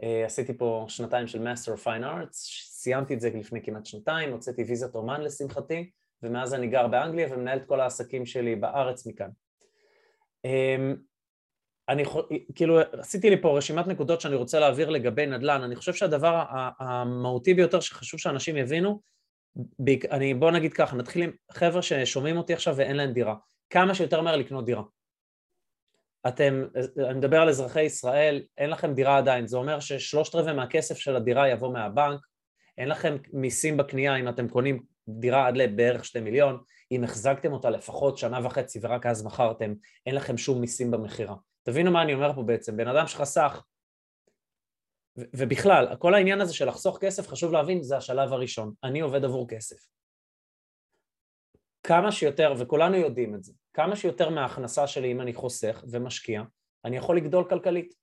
אה, 0.02 0.24
עשיתי 0.26 0.58
פה 0.58 0.84
שנתיים 0.88 1.26
של 1.26 1.48
Master 1.48 1.78
of 1.78 1.84
Fine 1.84 2.04
Arts, 2.04 2.32
סיימתי 2.70 3.14
את 3.14 3.20
זה 3.20 3.30
לפני 3.34 3.62
כמעט 3.62 3.86
שנתיים, 3.86 4.32
הוצאתי 4.32 4.62
ויזת 4.62 4.94
אומן 4.94 5.20
לשמחתי, 5.20 5.90
ומאז 6.22 6.54
אני 6.54 6.66
גר 6.66 6.86
באנגליה 6.88 7.28
ומנהל 7.30 7.58
את 7.58 7.64
כל 7.66 7.80
העסקים 7.80 8.26
שלי 8.26 8.56
בארץ 8.56 9.06
מכאן. 9.06 9.30
אמ, 10.44 10.96
אני 11.88 12.04
כאילו 12.54 12.78
עשיתי 12.92 13.30
לי 13.30 13.42
פה 13.42 13.56
רשימת 13.58 13.86
נקודות 13.86 14.20
שאני 14.20 14.34
רוצה 14.34 14.60
להעביר 14.60 14.90
לגבי 14.90 15.26
נדל"ן, 15.26 15.62
אני 15.62 15.76
חושב 15.76 15.94
שהדבר 15.94 16.44
המהותי 16.78 17.54
ביותר 17.54 17.80
שחשוב 17.80 18.20
שאנשים 18.20 18.56
יבינו, 18.56 19.00
אני, 20.10 20.34
בוא 20.34 20.50
נגיד 20.50 20.72
ככה, 20.72 20.96
נתחיל 20.96 21.22
עם 21.22 21.30
חבר'ה 21.52 21.82
ששומעים 21.82 22.36
אותי 22.36 22.52
עכשיו 22.52 22.76
ואין 22.76 22.96
להם 22.96 23.12
דירה, 23.12 23.34
כמה 23.70 23.94
שיותר 23.94 24.20
מהר 24.20 24.36
לקנות 24.36 24.64
דירה. 24.64 24.82
אתם, 26.28 26.64
אני 27.08 27.18
מדבר 27.18 27.40
על 27.40 27.48
אזרחי 27.48 27.82
ישראל, 27.82 28.42
אין 28.58 28.70
לכם 28.70 28.94
דירה 28.94 29.18
עדיין, 29.18 29.46
זה 29.46 29.56
אומר 29.56 29.80
ששלושת 29.80 30.34
רבעי 30.34 30.54
מהכסף 30.54 30.98
של 30.98 31.16
הדירה 31.16 31.48
יבוא 31.48 31.72
מהבנק, 31.72 32.20
אין 32.78 32.88
לכם 32.88 33.16
מיסים 33.32 33.76
בקנייה 33.76 34.16
אם 34.16 34.28
אתם 34.28 34.48
קונים 34.48 34.82
דירה 35.08 35.46
עד 35.46 35.56
לבערך 35.56 36.04
שתי 36.04 36.20
מיליון, 36.20 36.58
אם 36.92 37.04
החזקתם 37.04 37.52
אותה 37.52 37.70
לפחות 37.70 38.18
שנה 38.18 38.46
וחצי 38.46 38.78
ורק 38.82 39.06
אז 39.06 39.26
מכרתם, 39.26 39.74
אין 40.06 40.14
לכם 40.14 40.36
שום 40.36 40.60
מיסים 40.60 40.90
במכירה. 40.90 41.34
תבינו 41.62 41.90
מה 41.90 42.02
אני 42.02 42.14
אומר 42.14 42.32
פה 42.34 42.42
בעצם, 42.42 42.76
בן 42.76 42.88
אדם 42.88 43.06
שחסך, 43.06 43.62
ובכלל, 45.16 45.96
כל 45.98 46.14
העניין 46.14 46.40
הזה 46.40 46.54
של 46.54 46.68
לחסוך 46.68 46.98
כסף, 47.00 47.28
חשוב 47.28 47.52
להבין, 47.52 47.82
זה 47.82 47.96
השלב 47.96 48.32
הראשון. 48.32 48.72
אני 48.84 49.00
עובד 49.00 49.24
עבור 49.24 49.48
כסף. 49.48 49.76
כמה 51.82 52.12
שיותר, 52.12 52.54
וכולנו 52.58 52.96
יודעים 52.96 53.34
את 53.34 53.44
זה, 53.44 53.52
כמה 53.74 53.96
שיותר 53.96 54.30
מההכנסה 54.30 54.86
שלי 54.86 55.12
אם 55.12 55.20
אני 55.20 55.34
חוסך 55.34 55.84
ומשקיע, 55.90 56.42
אני 56.84 56.96
יכול 56.96 57.16
לגדול 57.16 57.48
כלכלית. 57.48 57.94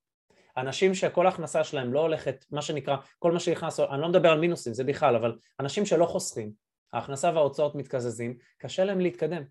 אנשים 0.57 0.93
שכל 0.93 1.25
ההכנסה 1.25 1.63
שלהם 1.63 1.93
לא 1.93 1.99
הולכת, 1.99 2.45
מה 2.51 2.61
שנקרא, 2.61 2.95
כל 3.19 3.31
מה 3.31 3.39
שנכנס, 3.39 3.79
אני 3.79 4.01
לא 4.01 4.09
מדבר 4.09 4.29
על 4.29 4.39
מינוסים, 4.39 4.73
זה 4.73 4.83
בכלל, 4.83 5.15
אבל 5.15 5.37
אנשים 5.59 5.85
שלא 5.85 6.05
חוסכים, 6.05 6.51
ההכנסה 6.95 7.31
וההוצאות 7.33 7.75
מתקזזים, 7.75 8.37
קשה 8.57 8.83
להם 8.83 8.99
להתקדם. 8.99 9.43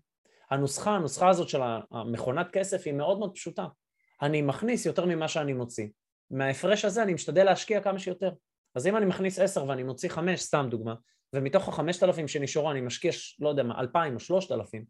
הנוסחה, 0.51 0.91
הנוסחה 0.91 1.29
הזאת 1.29 1.49
של 1.49 1.61
המכונת 1.91 2.51
כסף 2.51 2.81
היא 2.85 2.93
מאוד 2.93 3.19
מאוד 3.19 3.35
פשוטה. 3.35 3.65
אני 4.21 4.41
מכניס 4.41 4.85
יותר 4.85 5.05
ממה 5.05 5.27
שאני 5.27 5.53
מוציא. 5.53 5.87
מההפרש 6.31 6.85
הזה 6.85 7.03
אני 7.03 7.13
משתדל 7.13 7.43
להשקיע 7.43 7.81
כמה 7.81 7.99
שיותר. 7.99 8.31
אז 8.75 8.87
אם 8.87 8.97
אני 8.97 9.05
מכניס 9.05 9.39
עשר 9.39 9.67
ואני 9.67 9.83
מוציא 9.83 10.09
חמש, 10.09 10.41
סתם 10.41 10.67
דוגמה, 10.69 10.95
ומתוך 11.33 11.67
החמשת 11.67 12.03
אלפים 12.03 12.27
שנשארו 12.27 12.71
אני 12.71 12.81
משקיע, 12.81 13.11
לא 13.39 13.49
יודע 13.49 13.63
מה, 13.63 13.79
אלפיים 13.79 14.15
או 14.15 14.19
שלושת 14.19 14.51
אלפים, 14.51 14.85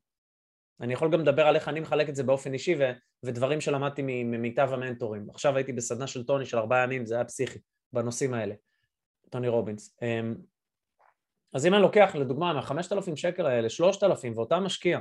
אני 0.82 0.94
יכול 0.94 1.12
גם 1.12 1.22
לדבר 1.22 1.48
על 1.48 1.56
איך 1.56 1.68
אני 1.68 1.80
מחלק 1.80 2.10
את 2.10 2.16
זה 2.16 2.24
באופן 2.24 2.54
אישי 2.54 2.76
ו- 2.80 2.92
ודברים 3.24 3.62
שלמדתי 3.62 4.02
ממיטב 4.02 4.70
המנטורים. 4.74 5.30
עכשיו 5.30 5.56
הייתי 5.56 5.74
בסדנה 5.74 6.08
של 6.08 6.24
טוני 6.24 6.46
של 6.46 6.58
ארבעה 6.58 6.84
ימים, 6.84 7.06
זה 7.06 7.16
היה 7.16 7.26
פסיכי, 7.26 7.60
בנושאים 7.94 8.34
האלה, 8.34 8.56
טוני 9.30 9.48
רובינס. 9.48 9.98
אז 11.56 11.66
אם 11.66 11.74
אני 11.74 11.82
לוקח 11.82 12.16
לדוגמה 12.16 12.54
מהחמשת 12.54 12.94
אלפים 12.94 13.16
שקל 13.16 13.46
האלה, 13.46 13.70
שלושת 13.70 14.04
אלפים, 14.04 14.38
ואותם 14.38 14.64
משקיע, 14.64 15.00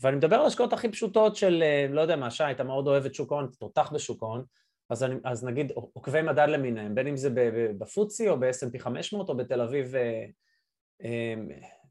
ואני 0.00 0.16
מדבר 0.16 0.36
על 0.36 0.46
השקעות 0.46 0.72
הכי 0.72 0.88
פשוטות 0.88 1.36
של, 1.36 1.62
אה, 1.62 1.86
לא 1.90 2.00
יודע 2.00 2.16
מה, 2.16 2.30
שי, 2.30 2.44
אתה 2.50 2.64
מאוד 2.64 2.88
אוהב 2.88 3.04
את 3.04 3.14
שוק 3.14 3.32
ההון, 3.32 3.44
אתה 3.44 3.56
תותח 3.56 3.90
בשוק 3.94 4.22
ההון, 4.22 4.44
אז, 4.90 5.06
אז 5.24 5.44
נגיד 5.44 5.72
עוקבי 5.74 6.22
מדד 6.22 6.48
למיניהם, 6.48 6.94
בין 6.94 7.06
אם 7.06 7.16
זה 7.16 7.30
בפוצי 7.78 8.28
או 8.28 8.40
ב-S&P 8.40 8.78
500 8.78 9.28
או 9.28 9.36
בתל 9.36 9.60
אביב 9.60 9.94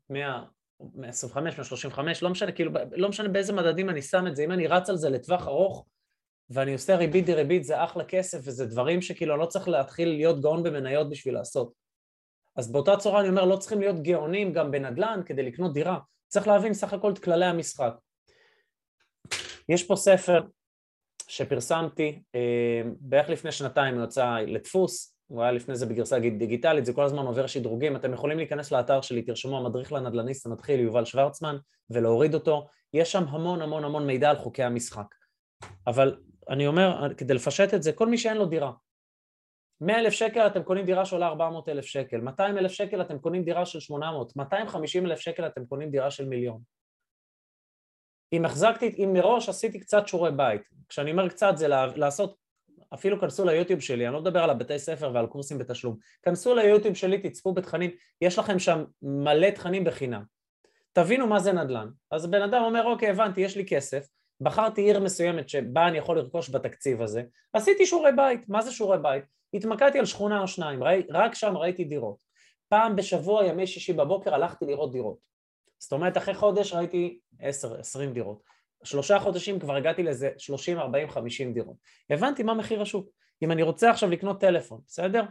100, 0.09 0.43
125, 0.79 1.53
135, 1.57 2.23
לא 2.23 2.29
משנה, 2.29 2.51
כאילו, 2.51 2.71
לא 2.91 3.09
משנה 3.09 3.29
באיזה 3.29 3.53
מדדים 3.53 3.89
אני 3.89 4.01
שם 4.01 4.27
את 4.27 4.35
זה, 4.35 4.43
אם 4.43 4.51
אני 4.51 4.67
רץ 4.67 4.89
על 4.89 4.97
זה 4.97 5.09
לטווח 5.09 5.47
ארוך 5.47 5.85
ואני 6.49 6.73
עושה 6.73 6.95
ריבית 6.95 7.25
דריבית 7.25 7.63
זה 7.63 7.83
אחלה 7.83 8.03
כסף 8.03 8.37
וזה 8.43 8.65
דברים 8.65 9.01
שכאילו 9.01 9.37
לא 9.37 9.45
צריך 9.45 9.67
להתחיל 9.67 10.09
להיות 10.09 10.41
גאון 10.41 10.63
במניות 10.63 11.09
בשביל 11.09 11.33
לעשות. 11.33 11.84
אז 12.55 12.71
באותה 12.71 12.97
צורה 12.97 13.19
אני 13.21 13.29
אומר 13.29 13.45
לא 13.45 13.57
צריכים 13.57 13.79
להיות 13.79 14.01
גאונים 14.01 14.53
גם 14.53 14.71
בנדל"ן 14.71 15.21
כדי 15.25 15.43
לקנות 15.43 15.73
דירה, 15.73 15.99
צריך 16.27 16.47
להבין 16.47 16.73
סך 16.73 16.93
הכל 16.93 17.11
את 17.11 17.19
כללי 17.19 17.45
המשחק. 17.45 17.93
יש 19.69 19.83
פה 19.83 19.95
ספר 19.95 20.41
שפרסמתי 21.27 22.21
אה, 22.35 22.81
בערך 22.99 23.29
לפני 23.29 23.51
שנתיים 23.51 23.95
הוא 23.95 24.03
יצא 24.03 24.37
לדפוס, 24.47 25.15
הוא 25.27 25.41
היה 25.41 25.51
לפני 25.51 25.75
זה 25.75 25.85
בגרסה 25.85 26.19
דיגיטלית, 26.19 26.85
זה 26.85 26.93
כל 26.93 27.03
הזמן 27.03 27.25
עובר 27.25 27.47
שדרוגים, 27.47 27.95
אתם 27.95 28.13
יכולים 28.13 28.37
להיכנס 28.37 28.71
לאתר 28.71 29.01
שלי, 29.01 29.21
תרשמו 29.21 29.57
המדריך 29.57 29.93
לנדל"ניסט 29.93 30.45
המתחיל 30.45 30.79
יובל 30.79 31.05
שוורצמן 31.05 31.57
ולהוריד 31.89 32.33
אותו, 32.33 32.67
יש 32.93 33.11
שם 33.11 33.23
המון 33.27 33.61
המון 33.61 33.83
המון 33.83 34.07
מידע 34.07 34.29
על 34.29 34.37
חוקי 34.37 34.63
המשחק. 34.63 35.15
אבל 35.87 36.17
אני 36.49 36.67
אומר, 36.67 37.13
כדי 37.17 37.33
לפשט 37.33 37.73
את 37.73 37.83
זה, 37.83 37.91
כל 37.91 38.07
מי 38.07 38.17
שאין 38.17 38.37
לו 38.37 38.45
דירה, 38.45 38.71
100 39.81 39.99
אלף 39.99 40.13
שקל 40.13 40.47
אתם 40.47 40.63
קונים 40.63 40.85
דירה 40.85 41.05
שעולה 41.05 41.27
400 41.27 41.69
אלף 41.69 41.85
שקל, 41.85 42.17
200 42.17 42.57
אלף 42.57 42.71
שקל 42.71 43.01
אתם 43.01 43.19
קונים 43.19 43.43
דירה 43.43 43.65
של 43.65 43.79
800, 43.79 44.35
250 44.35 45.05
אלף 45.05 45.19
שקל 45.19 45.47
אתם 45.47 45.65
קונים 45.65 45.91
דירה 45.91 46.11
של 46.11 46.25
מיליון. 46.25 46.61
אם 48.33 48.45
החזקתי, 48.45 48.95
אם 48.97 49.13
מראש 49.13 49.49
עשיתי 49.49 49.79
קצת 49.79 50.07
שיעורי 50.07 50.31
בית, 50.31 50.61
כשאני 50.89 51.11
אומר 51.11 51.29
קצת 51.29 51.53
זה 51.57 51.67
לעשות, 51.95 52.35
אפילו 52.93 53.19
כנסו 53.21 53.45
ליוטיוב 53.45 53.79
שלי, 53.79 54.05
אני 54.05 54.13
לא 54.13 54.21
מדבר 54.21 54.43
על 54.43 54.49
הבתי 54.49 54.79
ספר 54.79 55.11
ועל 55.13 55.27
קורסים 55.27 55.57
בתשלום, 55.57 55.97
כנסו 56.23 56.55
ליוטיוב 56.55 56.95
שלי, 56.95 57.17
תצפו 57.17 57.53
בתכנים, 57.53 57.91
יש 58.21 58.39
לכם 58.39 58.59
שם 58.59 58.83
מלא 59.01 59.49
תכנים 59.49 59.83
בחינם. 59.83 60.23
תבינו 60.93 61.27
מה 61.27 61.39
זה 61.39 61.53
נדל"ן. 61.53 61.89
אז 62.11 62.27
בן 62.31 62.41
אדם 62.41 62.63
אומר, 62.63 62.85
אוקיי, 62.85 63.09
הבנתי, 63.09 63.41
יש 63.41 63.57
לי 63.57 63.65
כסף, 63.65 64.07
בחרתי 64.41 64.81
עיר 64.81 64.99
מסוימת 64.99 65.49
שבה 65.49 65.87
אני 65.87 65.97
יכול 65.97 66.17
לרכוש 66.17 66.49
בתקציב 66.49 67.01
הזה, 67.01 67.23
עשיתי 67.53 67.85
שיעורי 67.85 68.11
בית. 68.11 68.49
מה 68.49 68.61
זה 68.61 68.71
שיעורי 68.71 68.97
בית? 69.01 69.23
התמקדתי 69.55 69.99
על 69.99 70.05
שכונה 70.05 70.41
או 70.41 70.47
שניים, 70.47 70.83
ראי, 70.83 71.03
רק 71.09 71.35
שם 71.35 71.57
ראיתי 71.57 71.83
דירות. 71.83 72.17
פעם 72.67 72.95
בשבוע, 72.95 73.45
ימי 73.45 73.67
שישי 73.67 73.93
בבוקר, 73.93 74.33
הלכתי 74.33 74.65
לראות 74.65 74.91
דירות. 74.91 75.17
זאת 75.79 75.91
אומרת, 75.91 76.17
אחרי 76.17 76.33
חודש 76.33 76.73
ראיתי 76.73 77.19
10, 77.39 77.79
20 77.79 78.13
דירות. 78.13 78.43
שלושה 78.83 79.19
חודשים 79.19 79.59
כבר 79.59 79.75
הגעתי 79.75 80.03
לזה 80.03 80.29
30, 80.37 80.79
40, 80.79 81.09
50 81.09 81.53
דירות. 81.53 81.75
הבנתי 82.09 82.43
מה 82.43 82.53
מחיר 82.53 82.81
השוק. 82.81 83.09
אם 83.41 83.51
אני 83.51 83.61
רוצה 83.61 83.89
עכשיו 83.89 84.09
לקנות 84.09 84.41
טלפון, 84.41 84.81
בסדר? 84.87 85.23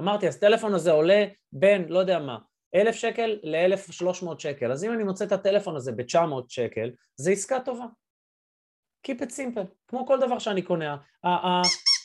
אמרתי, 0.00 0.28
אז 0.28 0.38
טלפון 0.38 0.74
הזה 0.74 0.92
עולה 0.92 1.24
בין, 1.52 1.88
לא 1.88 1.98
יודע 1.98 2.18
מה, 2.18 2.38
אלף 2.74 2.94
שקל 2.94 3.38
ל-1,300 3.42 4.38
שקל. 4.38 4.72
אז 4.72 4.84
אם 4.84 4.92
אני 4.92 5.02
מוצא 5.02 5.24
את 5.24 5.32
הטלפון 5.32 5.76
הזה 5.76 5.92
ב-900 5.92 6.44
שקל, 6.48 6.90
זה 7.16 7.30
עסקה 7.30 7.60
טובה. 7.60 7.86
Keep 9.06 9.20
it 9.20 9.30
simple, 9.30 9.66
כמו 9.88 10.06
כל 10.06 10.20
דבר 10.20 10.38
שאני 10.38 10.62
קונה. 10.62 10.96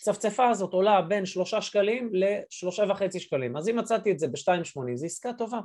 הצפצפה 0.07 0.49
הזאת 0.49 0.73
עולה 0.73 1.01
בין 1.01 1.25
שלושה 1.25 1.61
שקלים 1.61 2.11
לשלושה 2.13 2.83
וחצי 2.89 3.19
שקלים. 3.19 3.57
אז 3.57 3.69
אם 3.69 3.79
מצאתי 3.79 4.11
את 4.11 4.19
זה 4.19 4.27
ב-2.80, 4.27 4.95
זו 4.95 5.05
עסקה 5.05 5.33
טובה. 5.33 5.59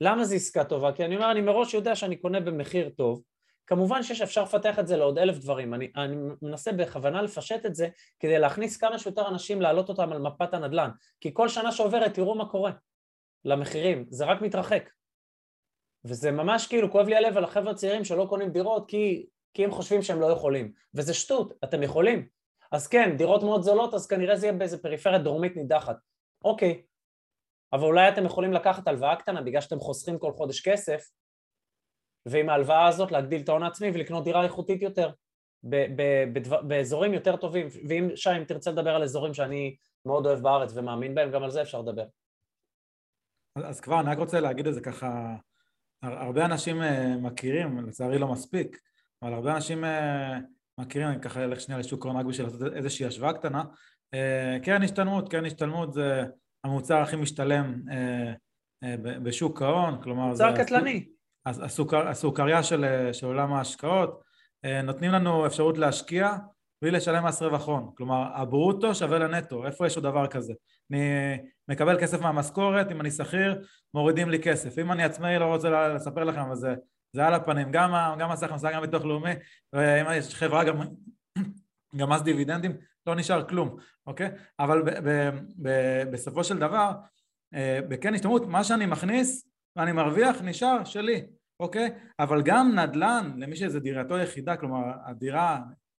למה 0.00 0.24
זו 0.24 0.34
עסקה 0.34 0.64
טובה? 0.64 0.92
כי 0.92 1.04
אני 1.04 1.16
אומר, 1.16 1.30
אני 1.30 1.40
מראש 1.40 1.74
יודע 1.74 1.96
שאני 1.96 2.16
קונה 2.16 2.40
במחיר 2.40 2.88
טוב. 2.88 3.22
כמובן 3.66 4.02
שאפשר 4.02 4.42
לפתח 4.42 4.78
את 4.78 4.86
זה 4.86 4.96
לעוד 4.96 5.18
אלף 5.18 5.38
דברים. 5.38 5.74
אני, 5.74 5.92
אני 5.96 6.16
מנסה 6.42 6.72
בכוונה 6.72 7.22
לפשט 7.22 7.66
את 7.66 7.74
זה 7.74 7.88
כדי 8.20 8.38
להכניס 8.38 8.76
כמה 8.76 8.98
שיותר 8.98 9.28
אנשים, 9.28 9.60
להעלות 9.60 9.88
אותם 9.88 10.12
על 10.12 10.18
מפת 10.18 10.54
הנדל"ן. 10.54 10.90
כי 11.20 11.30
כל 11.34 11.48
שנה 11.48 11.72
שעוברת, 11.72 12.14
תראו 12.14 12.34
מה 12.34 12.48
קורה 12.48 12.72
למחירים. 13.44 14.06
זה 14.10 14.24
רק 14.24 14.42
מתרחק. 14.42 14.90
וזה 16.04 16.30
ממש 16.30 16.66
כאילו 16.66 16.90
כואב 16.92 17.08
לי 17.08 17.16
הלב 17.16 17.36
על 17.36 17.44
החבר'ה 17.44 17.70
הצעירים 17.70 18.04
שלא 18.04 18.26
קונים 18.28 18.50
דירות 18.50 18.88
כי, 18.90 19.26
כי 19.54 19.64
הם 19.64 19.70
חושבים 19.70 20.02
שהם 20.02 20.20
לא 20.20 20.26
יכולים. 20.26 20.72
וזה 20.94 21.14
שטות, 21.14 21.52
אתם 21.64 21.82
יכולים. 21.82 22.37
אז 22.72 22.88
כן, 22.88 23.16
דירות 23.16 23.42
מאוד 23.42 23.62
זולות, 23.62 23.94
אז 23.94 24.06
כנראה 24.06 24.36
זה 24.36 24.46
יהיה 24.46 24.58
באיזה 24.58 24.82
פריפריה 24.82 25.18
דרומית 25.18 25.56
נידחת. 25.56 25.96
אוקיי, 26.44 26.82
אבל 27.72 27.82
אולי 27.84 28.08
אתם 28.08 28.24
יכולים 28.24 28.52
לקחת 28.52 28.88
הלוואה 28.88 29.16
קטנה 29.16 29.42
בגלל 29.42 29.60
שאתם 29.60 29.80
חוסכים 29.80 30.18
כל 30.18 30.32
חודש 30.32 30.68
כסף, 30.68 31.04
ועם 32.26 32.48
ההלוואה 32.48 32.86
הזאת 32.86 33.12
להגדיל 33.12 33.40
את 33.40 33.48
ההון 33.48 33.62
העצמי 33.62 33.90
ולקנות 33.94 34.24
דירה 34.24 34.44
איכותית 34.44 34.82
יותר, 34.82 35.10
באזורים 36.62 37.14
יותר 37.14 37.36
טובים, 37.36 37.68
ואם 37.88 38.16
שי, 38.16 38.30
אם 38.36 38.44
תרצה 38.44 38.70
לדבר 38.70 38.94
על 38.94 39.02
אזורים 39.02 39.34
שאני 39.34 39.76
מאוד 40.06 40.26
אוהב 40.26 40.38
בארץ 40.38 40.72
ומאמין 40.74 41.14
בהם, 41.14 41.30
גם 41.30 41.42
על 41.42 41.50
זה 41.50 41.62
אפשר 41.62 41.80
לדבר. 41.80 42.04
אז 43.56 43.80
כבר, 43.80 44.00
אני 44.00 44.10
רק 44.10 44.18
רוצה 44.18 44.40
להגיד 44.40 44.66
את 44.66 44.74
זה 44.74 44.80
ככה, 44.80 45.36
הרבה 46.02 46.44
אנשים 46.44 46.82
אה, 46.82 47.16
מכירים, 47.16 47.86
לצערי 47.86 48.18
לא 48.18 48.28
מספיק, 48.28 48.80
אבל 49.22 49.32
הרבה 49.32 49.54
אנשים 49.54 49.84
אה, 49.84 50.38
מכירים, 50.78 51.08
אני 51.08 51.20
ככה 51.20 51.44
אלך 51.44 51.60
שנייה 51.60 51.80
לשוק 51.80 52.04
ההון 52.04 52.16
רק 52.16 52.26
בשביל 52.26 52.46
לעשות 52.46 52.72
איזושהי 52.72 53.06
השוואה 53.06 53.32
קטנה. 53.32 53.64
אה, 54.14 54.58
קרן 54.62 54.82
השתלמות, 54.82 55.30
קרן 55.30 55.46
השתלמות 55.46 55.92
זה 55.92 56.24
המוצר 56.64 56.96
הכי 56.96 57.16
משתלם 57.16 57.82
אה, 57.90 58.32
אה, 58.84 58.96
בשוק 58.96 59.62
ההון, 59.62 60.02
כלומר... 60.02 60.26
מוצר 60.26 60.56
קטלני. 60.56 61.08
הסוכר, 61.46 62.08
הסוכריה 62.08 62.62
של, 62.62 62.84
של 63.12 63.26
עולם 63.26 63.52
ההשקעות, 63.52 64.22
נותנים 64.84 65.12
לנו 65.12 65.46
אפשרות 65.46 65.78
להשקיע 65.78 66.36
בלי 66.82 66.90
לשלם 66.90 67.26
מס 67.26 67.42
רווח 67.42 67.66
הון, 67.66 67.90
כלומר 67.96 68.28
הברוטו 68.34 68.94
שווה 68.94 69.18
לנטו, 69.18 69.66
איפה 69.66 69.86
יש 69.86 69.96
עוד 69.96 70.04
דבר 70.04 70.26
כזה? 70.26 70.52
אני 70.90 71.00
מקבל 71.68 72.00
כסף 72.00 72.20
מהמשכורת, 72.20 72.90
אם 72.92 73.00
אני 73.00 73.10
שכיר 73.10 73.64
מורידים 73.94 74.30
לי 74.30 74.42
כסף, 74.42 74.78
אם 74.78 74.92
אני 74.92 75.04
עצמאי 75.04 75.38
לא 75.38 75.44
רוצה 75.44 75.88
לספר 75.88 76.24
לכם 76.24 76.40
אבל 76.40 76.54
זה 76.54 76.74
זה 77.12 77.26
על 77.26 77.34
הפנים, 77.34 77.72
גם 77.72 78.30
מס 78.30 78.42
הכנסה, 78.42 78.72
גם 78.72 78.82
ביטוח 78.82 79.04
לאומי, 79.04 79.30
ואם 79.72 80.06
יש 80.14 80.34
חברה 80.34 80.64
גם, 80.64 80.76
גם 81.96 82.10
מס 82.10 82.22
דיבידנדים, 82.22 82.76
לא 83.06 83.14
נשאר 83.14 83.48
כלום, 83.48 83.76
אוקיי? 84.06 84.30
אבל 84.58 84.82
ב, 84.82 84.90
ב, 84.90 85.30
ב, 85.62 86.02
בסופו 86.12 86.44
של 86.44 86.58
דבר, 86.58 86.92
אה, 87.54 87.80
בכן 87.88 88.14
השתלמות, 88.14 88.46
מה 88.46 88.64
שאני 88.64 88.86
מכניס 88.86 89.48
ואני 89.76 89.92
מרוויח 89.92 90.42
נשאר 90.42 90.84
שלי, 90.84 91.26
אוקיי? 91.60 91.90
אבל 92.18 92.42
גם 92.42 92.78
נדל"ן, 92.78 93.32
למי 93.36 93.56
שזה 93.56 93.80
דירתו 93.80 94.18
יחידה, 94.18 94.56
כלומר 94.56 94.82
הדירה, 95.04 95.58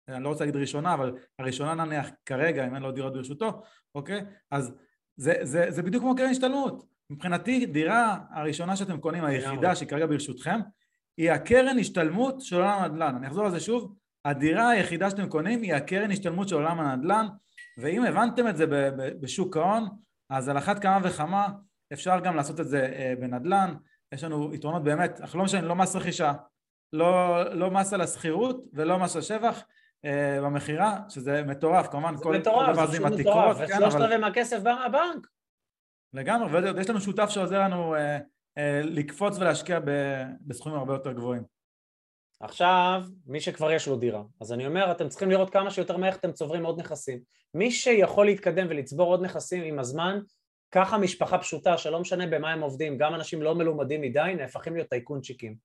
אני 0.10 0.24
לא 0.24 0.30
רוצה 0.30 0.45
להגיד 0.45 0.62
ראשונה, 0.62 0.93
אבל 0.93 1.15
הראשונה 1.39 1.86
נניח 1.86 2.10
כרגע, 2.26 2.67
אם 2.67 2.76
אין 2.76 2.84
לו 2.84 2.91
דירות 2.91 3.13
ברשותו, 3.13 3.62
אוקיי? 3.95 4.26
אז 4.52 4.74
זה, 5.17 5.34
זה, 5.41 5.65
זה 5.69 5.84
בדיוק 5.84 6.04
כמו 6.04 6.15
קרן 6.15 6.30
השתלמות. 6.30 6.86
מבחינתי 7.10 7.65
דירה 7.65 8.17
הראשונה 8.32 8.76
שאתם 8.76 9.00
קונים, 9.00 9.26
היחידה 9.26 9.76
שכרגע 9.76 10.06
ברשותכם, 10.06 10.60
היא 11.20 11.32
הקרן 11.32 11.80
השתלמות 11.80 12.42
של 12.42 12.56
עולם 12.56 12.84
הנדל"ן. 12.84 13.16
אני 13.16 13.28
אחזור 13.28 13.46
על 13.46 13.52
זה 13.52 13.60
שוב, 13.60 13.96
הדירה 14.26 14.70
היחידה 14.70 15.10
שאתם 15.10 15.30
קונים 15.30 15.62
היא 15.62 15.74
הקרן 15.74 16.12
השתלמות 16.12 16.50
של 16.50 16.56
עולם 16.56 16.80
הנדל"ן, 16.80 17.28
ואם 17.78 18.06
הבנתם 18.06 18.48
את 18.48 18.58
זה 18.58 18.66
בשוק 19.22 19.58
ההון, 19.58 19.88
אז 20.30 20.50
על 20.50 20.58
אחת 20.58 20.80
כמה 20.80 21.00
וכמה 21.04 21.48
אפשר 21.94 22.20
גם 22.20 22.36
לעשות 22.36 22.60
את 22.60 22.68
זה 22.68 22.94
אה, 22.96 23.14
בנדל"ן, 23.20 23.76
יש 24.14 24.24
לנו 24.24 24.54
יתרונות 24.54 24.84
באמת, 24.84 25.22
אנחנו 25.22 25.40
לא 25.40 25.46
משנה, 25.46 25.62
לא 25.62 25.76
מס 25.76 25.96
רכישה, 25.96 26.34
לא, 26.94 27.44
לא 27.56 27.72
מס 27.72 27.94
על 27.94 28.02
השכירות 28.02 28.66
ולא 28.74 29.00
מס 29.00 29.16
השבח 29.16 29.64
אה, 30.06 30.42
במכירה, 30.42 31.00
שזה 31.10 31.44
מטורף, 31.44 31.88
כמובן 31.88 32.16
זה 32.18 32.24
כל 32.24 32.38
מטורף, 32.38 32.76
זה 32.76 33.00
פשוט 33.00 33.20
מטורף, 33.20 33.58
ושלושת 33.60 33.98
כן, 33.98 34.04
רבעי 34.04 34.18
מהכסף 34.18 34.60
בא 34.60 34.74
מהבנק. 34.74 35.28
לגמרי, 36.14 36.72
ויש 36.72 36.90
לנו 36.90 37.02
שותף 37.02 37.30
שעוזר 37.30 37.60
לנו 37.60 37.96
אה, 37.96 38.20
לקפוץ 38.84 39.38
ולהשקיע 39.38 39.80
בסכומים 40.41 40.80
הרבה 40.80 40.93
יותר 40.93 41.12
גבוהים. 41.12 41.43
עכשיו, 42.39 43.04
מי 43.26 43.41
שכבר 43.41 43.72
יש 43.72 43.88
לו 43.88 43.95
דירה, 43.95 44.24
אז 44.41 44.54
אני 44.54 44.67
אומר, 44.67 44.91
אתם 44.91 45.10
צריכים 45.10 45.30
לראות 45.30 45.50
כמה 45.50 45.72
שיותר 45.72 45.98
מהר 45.98 46.13
אתם 46.13 46.32
צוברים 46.32 46.65
עוד 46.65 46.80
נכסים. 46.80 47.19
מי 47.54 47.72
שיכול 47.72 48.26
להתקדם 48.26 48.67
ולצבור 48.69 49.08
עוד 49.08 49.22
נכסים 49.22 49.63
עם 49.63 49.80
הזמן, 49.80 50.19
ככה 50.72 50.98
משפחה 50.98 51.38
פשוטה, 51.38 51.78
שלא 51.78 52.00
משנה 52.00 52.28
במה 52.28 52.52
הם 52.52 52.62
עובדים, 52.62 52.98
גם 52.98 53.15
אנשים 53.15 53.41
לא 53.41 53.56
מלומדים 53.56 54.02
מדי, 54.02 54.34
נהפכים 54.38 54.76
להיות 54.76 54.89
טייקונצ'יקים. 54.89 55.56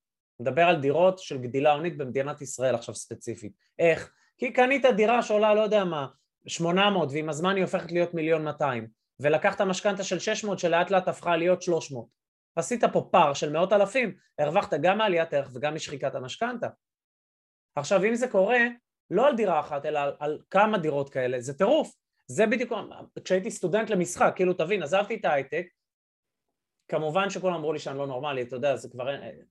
נדבר 0.41 0.63
על 0.63 0.81
דירות 0.81 1.19
של 1.19 1.39
גדילה 1.39 1.73
הונית 1.73 1.97
במדינת 1.97 2.43
ישראל 2.43 2.75
עכשיו 2.75 2.95
ספציפית. 2.95 3.53
איך? 3.79 4.13
כי 4.39 4.53
קנית 4.53 4.85
דירה 4.97 5.23
שעולה 5.23 5.55
לא 5.55 5.61
יודע 5.61 5.85
מה, 5.85 6.07
800 6.47 7.09
ועם 7.13 7.29
הזמן 7.29 7.57
היא 7.57 7.65
הופכת 7.65 7.93
להיות 7.93 8.15
מיליון 8.15 8.45
200 8.45 8.87
ולקחת 9.21 9.61
משכנתה 9.61 10.05
של 10.05 10.19
600 10.19 10.59
שלאט 10.59 10.91
לאט 10.91 11.09
הפכה 11.09 11.37
להיות 11.37 11.63
300 11.63 12.24
עשית 12.57 12.85
פה 12.93 13.09
פער 13.13 13.35
של 13.35 13.53
מאות 13.53 13.73
אלפים, 13.73 14.17
הרווחת 14.39 14.75
גם 14.83 14.99
מעליית 14.99 15.35
ערך 15.35 15.51
וגם 15.55 15.75
משחיקת 15.75 16.15
המשכנתה. 16.15 16.69
עכשיו 17.77 18.05
אם 18.05 18.15
זה 18.15 18.29
קורה, 18.29 18.59
לא 19.11 19.27
על 19.27 19.37
דירה 19.37 19.61
אחת 19.61 19.87
אלא 19.87 19.99
על, 19.99 20.17
על 20.19 20.43
כמה 20.51 20.79
דירות 20.79 21.11
כאלה, 21.11 21.41
זה 21.41 21.59
טירוף. 21.59 21.95
זה 22.27 22.47
בדיוק, 22.47 22.73
כשהייתי 23.25 23.51
סטודנט 23.51 23.91
למשחק, 23.91 24.33
כאילו 24.37 24.55
תבין, 24.55 24.83
עזבתי 24.83 25.15
את 25.15 25.25
ההייטק, 25.25 25.67
כמובן 26.89 27.31
שכולם 27.31 27.55
אמרו 27.55 27.73
לי 27.73 27.79
שאני 27.79 27.99
לא 27.99 28.07
נורמלי, 28.07 28.43
אתה 28.43 28.57
יודע, 28.57 28.77
זה 28.77 28.89
כבר 28.91 29.11
אין, 29.11 29.45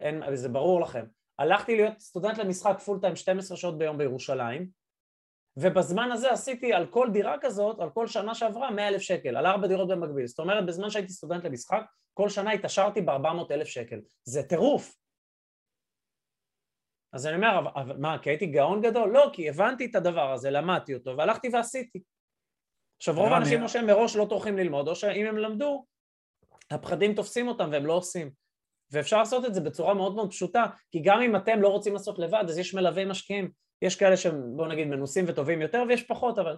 אין, 0.00 0.36
זה 0.36 0.48
ברור 0.48 0.80
לכם. 0.80 1.04
הלכתי 1.38 1.76
להיות 1.76 2.00
סטודנט 2.00 2.38
למשחק 2.38 2.78
full 2.78 3.00
time 3.00 3.16
12 3.16 3.56
שעות 3.56 3.78
ביום 3.78 3.98
בירושלים, 3.98 4.70
ובזמן 5.56 6.12
הזה 6.12 6.32
עשיתי 6.32 6.72
על 6.72 6.86
כל 6.86 7.08
דירה 7.12 7.36
כזאת, 7.40 7.80
על 7.80 7.90
כל 7.90 8.06
שנה 8.06 8.34
שעברה, 8.34 8.70
100 8.70 8.88
אלף 8.88 9.00
שקל, 9.00 9.36
על 9.36 9.46
ארבע 9.46 9.66
דירות 9.66 9.88
במקביל. 9.88 10.26
זאת 10.26 10.38
אומרת, 10.38 10.66
בזמן 10.66 10.90
שהייתי 10.90 11.12
סטודנט 11.12 11.44
למשחק, 11.44 11.82
כל 12.14 12.28
שנה 12.28 12.52
התעשרתי 12.52 13.00
ב-400 13.00 13.50
אלף 13.50 13.68
שקל. 13.68 14.00
זה 14.24 14.42
טירוף. 14.42 14.96
אז 17.12 17.26
אני 17.26 17.36
אומר, 17.36 17.58
אבל 17.74 17.96
מה, 17.96 18.18
כי 18.22 18.30
הייתי 18.30 18.46
גאון 18.46 18.82
גדול? 18.82 19.10
לא, 19.12 19.30
כי 19.32 19.48
הבנתי 19.48 19.86
את 19.86 19.94
הדבר 19.94 20.32
הזה, 20.32 20.50
למדתי 20.50 20.94
אותו, 20.94 21.16
והלכתי 21.16 21.48
ועשיתי. 21.52 22.02
עכשיו, 22.96 23.14
רוב 23.14 23.32
האנשים 23.32 23.62
או 23.62 23.68
שהם 23.68 23.86
מראש 23.86 24.16
לא 24.16 24.26
טורחים 24.28 24.58
ללמוד, 24.58 24.88
או 24.88 24.96
שאם 24.96 25.26
הם 25.26 25.36
למדו, 25.36 25.84
הפחדים 26.70 27.14
תופסים 27.14 27.48
אותם 27.48 27.68
והם 27.72 27.86
לא 27.86 27.92
עושים. 27.92 28.30
ואפשר 28.90 29.18
לעשות 29.18 29.44
את 29.44 29.54
זה 29.54 29.60
בצורה 29.60 29.94
מאוד 29.94 30.14
מאוד 30.14 30.30
פשוטה, 30.30 30.64
כי 30.90 31.02
גם 31.04 31.22
אם 31.22 31.36
אתם 31.36 31.62
לא 31.62 31.68
רוצים 31.68 31.92
לעשות 31.92 32.18
לבד, 32.18 32.44
אז 32.48 32.58
יש 32.58 32.74
מלווי 32.74 33.04
משקיעים. 33.04 33.50
יש 33.82 33.96
כאלה 33.96 34.16
שהם, 34.16 34.56
בואו 34.56 34.68
נגיד, 34.68 34.88
מנוסים 34.88 35.24
וטובים 35.28 35.62
יותר, 35.62 35.82
ויש 35.88 36.02
פחות, 36.02 36.38
אבל 36.38 36.56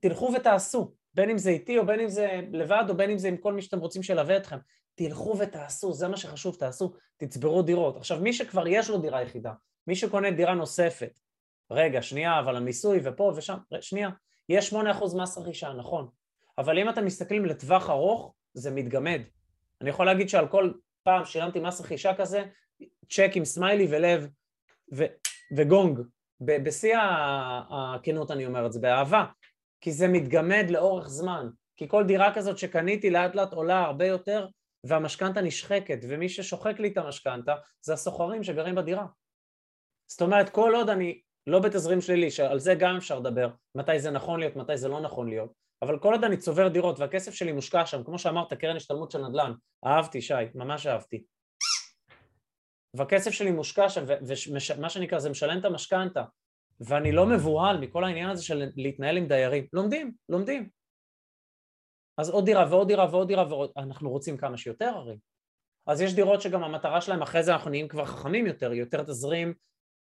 תלכו 0.00 0.32
ותעשו, 0.36 0.94
בין 1.14 1.30
אם 1.30 1.38
זה 1.38 1.50
איתי, 1.50 1.78
או 1.78 1.86
בין 1.86 2.00
אם 2.00 2.08
זה 2.08 2.40
לבד, 2.52 2.84
או 2.88 2.96
בין 2.96 3.10
אם 3.10 3.18
זה 3.18 3.28
עם 3.28 3.36
כל 3.36 3.52
מי 3.52 3.62
שאתם 3.62 3.78
רוצים 3.78 4.02
שילווה 4.02 4.36
אתכם. 4.36 4.56
תלכו 4.94 5.38
ותעשו, 5.38 5.92
זה 5.92 6.08
מה 6.08 6.16
שחשוב, 6.16 6.56
תעשו, 6.56 6.92
תצברו 7.16 7.62
דירות. 7.62 7.96
עכשיו, 7.96 8.20
מי 8.20 8.32
שכבר 8.32 8.66
יש 8.66 8.90
לו 8.90 8.98
דירה 8.98 9.22
יחידה, 9.22 9.52
מי 9.86 9.96
שקונה 9.96 10.30
דירה 10.30 10.54
נוספת, 10.54 11.12
רגע, 11.70 12.02
שנייה, 12.02 12.40
אבל 12.40 12.56
המיסוי 12.56 13.00
ופה 13.04 13.32
ושם, 13.36 13.56
שנייה, 13.80 14.10
יש 14.48 14.74
8% 14.74 14.76
מס 15.16 15.38
רכישה, 15.38 15.72
נכון, 15.72 16.08
אבל 16.58 16.78
אם 16.78 16.88
אתם 16.88 17.04
מסתכלים 17.04 17.44
לטווח 17.44 17.90
ארוך, 17.90 18.34
זה 18.54 18.70
מתגמד. 18.70 19.20
אני 19.80 19.90
יכול 19.90 20.06
להגיד 20.06 20.28
שעל 20.28 20.48
כל 20.48 20.72
פעם 21.02 21.24
שילמתי 21.24 21.60
מס 21.60 21.80
רכישה 21.80 22.14
כזה, 22.14 22.44
צ'ק 23.10 23.30
עם 23.34 23.44
סמיילי 23.44 23.86
ולב 23.90 24.28
ו, 24.94 25.04
וגונג, 25.56 26.00
בשיא 26.40 26.96
הכנות 27.70 28.30
אני 28.30 28.46
אומר 28.46 28.66
את 28.66 28.72
זה, 28.72 28.80
באהבה, 28.80 29.24
כי 29.82 29.92
זה 29.92 30.08
מתגמד 30.08 30.66
לאורך 30.70 31.08
זמן, 31.08 31.48
כי 31.76 31.88
כל 31.88 32.04
דירה 32.04 32.34
כזאת 32.34 32.58
שקניתי 32.58 33.10
לאט 33.10 33.34
לאט 33.34 33.52
עולה 33.52 33.80
הרבה 33.80 34.06
יותר 34.06 34.46
והמשכנתה 34.86 35.40
נשחקת, 35.40 35.98
ומי 36.08 36.28
ששוחק 36.28 36.80
לי 36.80 36.88
את 36.88 36.96
המשכנתה 36.96 37.54
זה 37.84 37.92
הסוחרים 37.92 38.44
שגרים 38.44 38.74
בדירה. 38.74 39.06
זאת 40.10 40.22
אומרת, 40.22 40.48
כל 40.48 40.74
עוד 40.74 40.88
אני 40.88 41.20
לא 41.46 41.58
בתזרים 41.58 42.00
שלילי, 42.00 42.30
שעל 42.30 42.58
זה 42.58 42.74
גם 42.74 42.96
אפשר 42.96 43.18
לדבר, 43.18 43.50
מתי 43.74 44.00
זה 44.00 44.10
נכון 44.10 44.40
להיות, 44.40 44.56
מתי 44.56 44.76
זה 44.76 44.88
לא 44.88 45.00
נכון 45.00 45.28
להיות, 45.28 45.52
אבל 45.82 45.98
כל 45.98 46.12
עוד 46.12 46.24
אני 46.24 46.36
צובר 46.36 46.68
דירות 46.68 47.00
והכסף 47.00 47.34
שלי 47.34 47.52
מושקע 47.52 47.86
שם, 47.86 48.04
כמו 48.04 48.18
שאמרת, 48.18 48.52
קרן 48.52 48.76
השתלמות 48.76 49.10
של 49.10 49.18
נדל"ן, 49.18 49.52
אהבתי, 49.86 50.22
שי, 50.22 50.34
ממש 50.54 50.86
אהבתי. 50.86 51.24
והכסף 52.96 53.30
שלי 53.30 53.50
מושקע 53.50 53.88
שם, 53.88 54.04
ומה 54.78 54.88
שנקרא, 54.88 55.18
זה 55.18 55.30
משלם 55.30 55.58
את 55.58 55.64
המשכנתה, 55.64 56.24
ואני 56.86 57.12
לא 57.12 57.26
מבוהל 57.26 57.78
מכל 57.78 58.04
העניין 58.04 58.30
הזה 58.30 58.44
של 58.44 58.70
להתנהל 58.76 59.16
עם 59.16 59.26
דיירים. 59.26 59.66
לומדים, 59.72 60.12
לומדים. 60.28 60.68
אז 62.18 62.30
עוד 62.30 62.44
דירה 62.44 62.66
ועוד 62.70 62.88
דירה 62.88 63.06
ועוד 63.10 63.28
דירה 63.28 63.46
ועוד, 63.48 63.70
אנחנו 63.76 64.10
רוצים 64.10 64.36
כמה 64.36 64.56
שיותר 64.56 64.88
הרי. 64.88 65.16
אז 65.86 66.00
יש 66.00 66.14
דירות 66.14 66.40
שגם 66.40 66.64
המטרה 66.64 67.00
שלהם, 67.00 67.22
אחרי 67.22 67.42
זה 67.42 67.52
אנחנו 67.52 67.70
נהיים 67.70 67.88
כבר 67.88 68.04
חכמים 68.04 68.46
יותר, 68.46 68.72
יותר 68.72 69.02
תזרים 69.02 69.54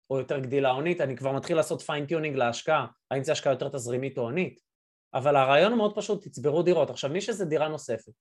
או 0.10 0.20
יותר 0.20 0.40
גדילה 0.40 0.70
הונית, 0.70 1.02
אני 1.02 1.18
כבר 1.18 1.32
מתחיל 1.32 1.58
לעשות 1.58 1.82
fine 1.82 2.03
tuning 2.03 2.36
להשקעה, 2.36 2.88
האם 3.12 3.24
זה 3.24 3.32
השקעה 3.32 3.54
יותר 3.54 3.70
תזרימית 3.70 4.18
או 4.18 4.24
הונית. 4.24 4.62
אבל 5.14 5.36
הרעיון 5.36 5.72
הוא 5.72 5.78
מאוד 5.78 5.96
פשוט, 5.96 6.24
תצברו 6.28 6.64
דירות. 6.64 6.90
עכשיו, 6.90 7.10
מי 7.10 7.22
שזה 7.22 7.46
דירה 7.46 7.68
נוספת, 7.68 8.12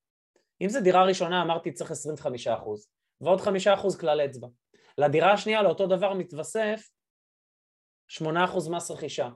אם 0.61 0.69
זו 0.69 0.81
דירה 0.81 1.05
ראשונה, 1.05 1.43
אמרתי 1.43 1.73
צריך 1.73 1.91
25 1.91 2.47
אחוז, 2.47 2.89
ועוד 3.21 3.41
5 3.41 3.67
אחוז 3.67 3.99
כלל 4.01 4.21
אצבע. 4.21 4.49
לדירה 4.99 5.33
השנייה, 5.33 5.63
לאותו 5.63 5.87
דבר 5.87 6.15
מתווסף 6.15 6.89
8 8.09 8.45
אחוז 8.45 8.69
מס 8.69 8.91
רכישה. 8.91 9.29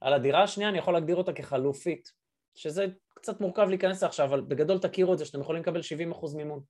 על 0.00 0.14
הדירה 0.14 0.42
השנייה 0.42 0.70
אני 0.70 0.78
יכול 0.78 0.94
להגדיר 0.94 1.16
אותה 1.16 1.32
כחלופית, 1.32 2.12
שזה 2.54 2.86
קצת 3.14 3.40
מורכב 3.40 3.62
להיכנס 3.68 4.02
עכשיו, 4.02 4.26
אבל 4.26 4.40
בגדול 4.40 4.78
תכירו 4.78 5.12
את 5.12 5.18
זה 5.18 5.24
שאתם 5.24 5.40
יכולים 5.40 5.62
לקבל 5.62 5.82
70 5.82 6.12
אחוז 6.12 6.34
מימון. 6.34 6.60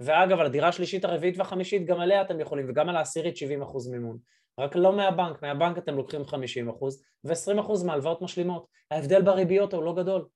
ואגב, 0.00 0.40
על 0.40 0.46
הדירה 0.46 0.68
השלישית, 0.68 1.04
הרביעית 1.04 1.38
והחמישית, 1.38 1.86
גם 1.86 2.00
עליה 2.00 2.22
אתם 2.22 2.40
יכולים, 2.40 2.66
וגם 2.68 2.88
על 2.88 2.96
העשירית 2.96 3.36
70 3.36 3.62
אחוז 3.62 3.88
מימון. 3.88 4.18
רק 4.58 4.76
לא 4.76 4.96
מהבנק, 4.96 5.42
מהבנק 5.42 5.78
אתם 5.78 5.94
לוקחים 5.94 6.24
50 6.24 6.68
אחוז, 6.68 7.02
ו-20 7.24 7.60
אחוז 7.60 7.84
מהלוואות 7.84 8.22
משלימות. 8.22 8.66
ההבדל 8.90 9.22
בריביות 9.22 9.72
הוא 9.72 9.82
לא 9.82 9.94
גדול. 9.94 10.28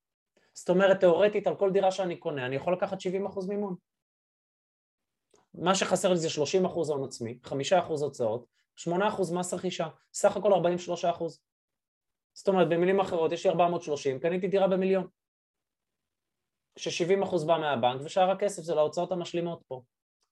זאת 0.54 0.70
אומרת, 0.70 1.00
תאורטית, 1.00 1.46
על 1.46 1.56
כל 1.56 1.72
דירה 1.72 1.90
שאני 1.90 2.16
קונה, 2.16 2.46
אני 2.46 2.56
יכול 2.56 2.72
לקחת 2.72 3.00
70 3.00 3.26
אחוז 3.26 3.48
מימון. 3.48 3.74
מה 5.54 5.74
שחסר 5.74 6.08
לי 6.10 6.16
זה 6.16 6.30
30 6.30 6.64
אחוז 6.64 6.90
הון 6.90 7.04
עצמי, 7.04 7.38
5 7.42 7.72
אחוז 7.72 8.02
הוצאות, 8.02 8.46
8 8.80 9.08
אחוז 9.08 9.32
מס 9.32 9.54
רכישה, 9.54 9.88
סך 10.12 10.36
הכל 10.36 10.52
43 10.52 11.04
אחוז. 11.04 11.40
זאת 12.32 12.48
אומרת, 12.48 12.68
במילים 12.68 13.00
אחרות, 13.00 13.32
יש 13.32 13.46
לי 13.46 13.50
430, 13.52 14.18
קניתי 14.18 14.48
דירה 14.48 14.68
במיליון. 14.68 15.06
ש-70 16.76 17.24
אחוז 17.24 17.44
בא 17.44 17.58
מהבנק, 17.58 18.00
ושאר 18.04 18.30
הכסף 18.30 18.62
זה 18.62 18.74
להוצאות 18.74 19.12
המשלימות 19.12 19.62
פה. 19.68 19.82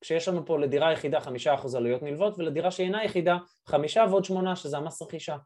כשיש 0.01 0.29
לנו 0.29 0.47
פה 0.47 0.59
לדירה 0.59 0.93
יחידה 0.93 1.21
חמישה 1.21 1.55
אחוז 1.55 1.75
עלויות 1.75 2.03
נלוות 2.03 2.39
ולדירה 2.39 2.71
שאינה 2.71 3.05
יחידה 3.05 3.37
חמישה 3.67 4.05
ועוד 4.11 4.25
שמונה 4.25 4.57
שזה 4.57 4.77
המס 4.77 5.03
רכישה. 5.03 5.37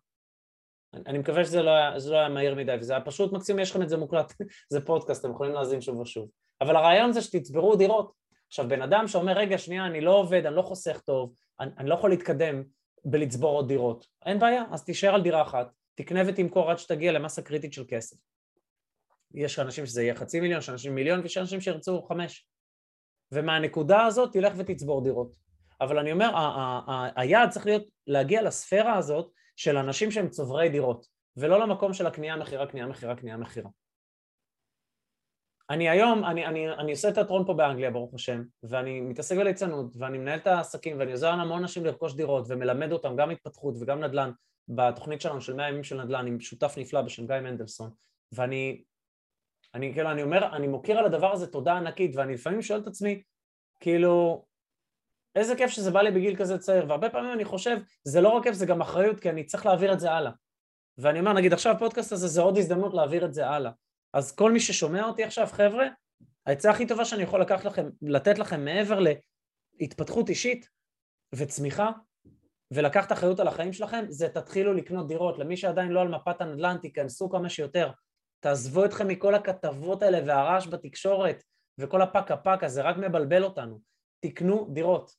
אני 0.94 1.18
מקווה 1.18 1.44
שזה 1.44 1.62
לא 1.62 1.70
היה, 1.70 1.96
לא 2.10 2.16
היה 2.16 2.28
מהיר 2.28 2.54
מדי 2.54 2.74
וזה 2.80 2.92
היה 2.92 3.04
פשוט 3.04 3.32
מקסימום, 3.32 3.60
יש 3.60 3.70
לכם 3.70 3.82
את 3.82 3.88
זה 3.88 3.96
מוקלט, 3.96 4.32
זה 4.72 4.86
פודקאסט, 4.86 5.24
אתם 5.24 5.34
יכולים 5.34 5.52
להאזין 5.52 5.80
שוב 5.80 5.98
ושוב. 5.98 6.28
אבל 6.60 6.76
הרעיון 6.76 7.12
זה 7.12 7.20
שתצברו 7.20 7.76
דירות. 7.76 8.12
עכשיו 8.48 8.68
בן 8.68 8.82
אדם 8.82 9.08
שאומר 9.08 9.32
רגע 9.32 9.58
שנייה 9.58 9.86
אני 9.86 10.00
לא 10.00 10.14
עובד, 10.14 10.46
אני 10.46 10.56
לא 10.56 10.62
חוסך 10.62 11.00
טוב, 11.00 11.34
אני, 11.60 11.70
אני 11.78 11.88
לא 11.88 11.94
יכול 11.94 12.10
להתקדם 12.10 12.62
בלצבור 13.04 13.56
עוד 13.56 13.68
דירות, 13.68 14.06
אין 14.26 14.38
בעיה, 14.38 14.64
אז 14.70 14.84
תישאר 14.84 15.14
על 15.14 15.22
דירה 15.22 15.42
אחת, 15.42 15.70
תקנה 15.94 16.20
ותמכור 16.28 16.70
עד 16.70 16.78
שתגיע 16.78 17.12
למסה 17.12 17.42
קריטית 17.42 17.72
של 17.72 17.84
כסף. 17.88 18.16
יש 19.34 19.58
אנשים 19.58 19.86
שזה 19.86 20.02
יהיה 20.02 20.14
חצי 20.14 20.40
מיליון, 20.40 20.58
יש 20.58 20.68
אנשים 20.68 20.94
מיליון 20.94 21.20
ויש 21.20 21.38
אנשים 21.38 21.60
שירצו 21.60 22.02
חמש. 22.02 22.46
ומהנקודה 23.32 24.04
הזאת 24.06 24.32
תלך 24.32 24.52
ותצבור 24.56 25.04
דירות. 25.04 25.36
אבל 25.80 25.98
אני 25.98 26.12
אומר, 26.12 26.30
היעד 27.16 27.50
צריך 27.50 27.66
להיות 27.66 27.84
להגיע 28.06 28.42
לספירה 28.42 28.96
הזאת 28.96 29.30
של 29.56 29.76
אנשים 29.76 30.10
שהם 30.10 30.28
צוברי 30.28 30.68
דירות, 30.68 31.06
ולא 31.36 31.60
למקום 31.60 31.92
של 31.92 32.06
הקנייה, 32.06 32.36
מכירה, 32.36 32.66
קנייה, 32.66 32.86
מכירה, 32.86 33.16
קנייה, 33.16 33.36
מכירה. 33.36 33.70
אני 35.72 35.88
היום, 35.88 36.24
אני, 36.24 36.46
אני, 36.46 36.70
אני 36.70 36.92
עושה 36.92 37.12
תיאטרון 37.12 37.46
פה 37.46 37.54
באנגליה, 37.54 37.90
ברוך 37.90 38.14
השם, 38.14 38.42
ואני 38.62 39.00
מתעסק 39.00 39.36
בליצנות, 39.36 39.94
ואני 39.98 40.18
מנהל 40.18 40.38
את 40.38 40.46
העסקים, 40.46 40.98
ואני 40.98 41.12
עוזר 41.12 41.36
להמון 41.36 41.62
אנשים 41.62 41.84
לרכוש 41.84 42.14
דירות, 42.14 42.44
ומלמד 42.48 42.92
אותם 42.92 43.16
גם 43.16 43.30
התפתחות 43.30 43.74
וגם 43.80 44.04
נדל"ן, 44.04 44.30
בתוכנית 44.68 45.20
שלנו 45.20 45.40
של 45.40 45.54
100 45.54 45.68
ימים 45.68 45.84
של 45.84 46.02
נדל"ן, 46.02 46.26
עם 46.26 46.40
שותף 46.40 46.74
נפלא 46.76 47.02
בשם 47.02 47.26
גיא 47.26 47.36
מנדלסון, 47.36 47.90
ואני 48.32 48.82
אני 49.74 49.92
כאילו, 49.92 50.10
אני 50.10 50.22
אומר, 50.22 50.56
אני 50.56 50.66
מוקיר 50.66 50.98
על 50.98 51.04
הדבר 51.04 51.32
הזה 51.32 51.46
תודה 51.46 51.76
ענקית, 51.76 52.16
ואני 52.16 52.34
לפעמים 52.34 52.62
שואל 52.62 52.80
את 52.80 52.86
עצמי, 52.86 53.22
כאילו, 53.80 54.44
איזה 55.34 55.56
כיף 55.56 55.70
שזה 55.70 55.90
בא 55.90 56.02
לי 56.02 56.10
בגיל 56.10 56.36
כזה 56.36 56.58
צעיר, 56.58 56.84
והרבה 56.88 57.10
פעמים 57.10 57.32
אני 57.32 57.44
חושב, 57.44 57.76
זה 58.04 58.20
לא 58.20 58.28
רק 58.28 58.42
כיף, 58.42 58.54
זה 58.54 58.66
גם 58.66 58.80
אחריות, 58.80 59.20
כי 59.20 59.30
אני 59.30 59.44
צריך 59.44 59.66
להעביר 59.66 59.92
את 59.92 60.00
זה 60.00 60.12
הלאה. 60.12 60.32
ואני 60.98 61.20
אומר, 61.20 61.32
נגיד 61.32 61.52
עכשיו 61.52 61.72
הפודקאסט 61.72 62.12
הזה 62.12 62.28
זה 62.28 62.40
עוד 62.40 62.58
הזדמנות 62.58 62.94
להעביר 62.94 63.24
את 63.24 63.34
זה 63.34 63.48
הלאה. 63.48 63.70
אז 64.12 64.34
כל 64.36 64.52
מי 64.52 64.60
ששומע 64.60 65.04
אותי 65.04 65.24
עכשיו, 65.24 65.46
חבר'ה, 65.46 65.86
העצה 66.46 66.70
הכי 66.70 66.86
טובה 66.86 67.04
שאני 67.04 67.22
יכול 67.22 67.40
לקחת 67.40 67.64
לכם, 67.64 67.88
לתת 68.02 68.38
לכם 68.38 68.64
מעבר 68.64 68.98
להתפתחות 69.80 70.28
אישית 70.28 70.68
וצמיחה, 71.34 71.90
ולקחת 72.74 73.12
אחריות 73.12 73.40
על 73.40 73.48
החיים 73.48 73.72
שלכם, 73.72 74.04
זה 74.08 74.28
תתחילו 74.28 74.74
לקנות 74.74 75.08
דירות. 75.08 75.38
למי 75.38 75.56
שעדיין 75.56 75.88
לא 75.88 76.00
על 76.00 76.08
מפת 76.08 76.40
הנדל"ן, 76.40 76.76
תיכנסו 76.82 77.30
כמה 77.30 77.48
שיותר. 77.48 77.90
תעזבו 78.40 78.84
אתכם 78.84 79.08
מכל 79.08 79.34
הכתבות 79.34 80.02
האלה 80.02 80.18
והרעש 80.26 80.66
בתקשורת 80.66 81.42
וכל 81.78 82.02
הפקה 82.02 82.36
פקה, 82.36 82.68
זה 82.68 82.82
רק 82.82 82.96
מבלבל 82.96 83.44
אותנו. 83.44 83.80
תקנו 84.20 84.68
דירות. 84.72 85.12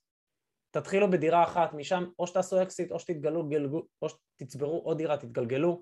תתחילו 0.72 1.12
בדירה 1.12 1.44
אחת, 1.44 1.74
משם 1.74 2.04
או 2.20 2.28
שתעשו 2.28 2.62
אקסיט 2.64 2.92
או 2.92 3.00
שתתגלו, 3.00 3.50
גלגו, 3.50 3.88
או 4.02 4.08
שתצברו 4.10 4.80
עוד 4.80 4.98
דירה, 4.98 5.18
תתגלגלו 5.18 5.82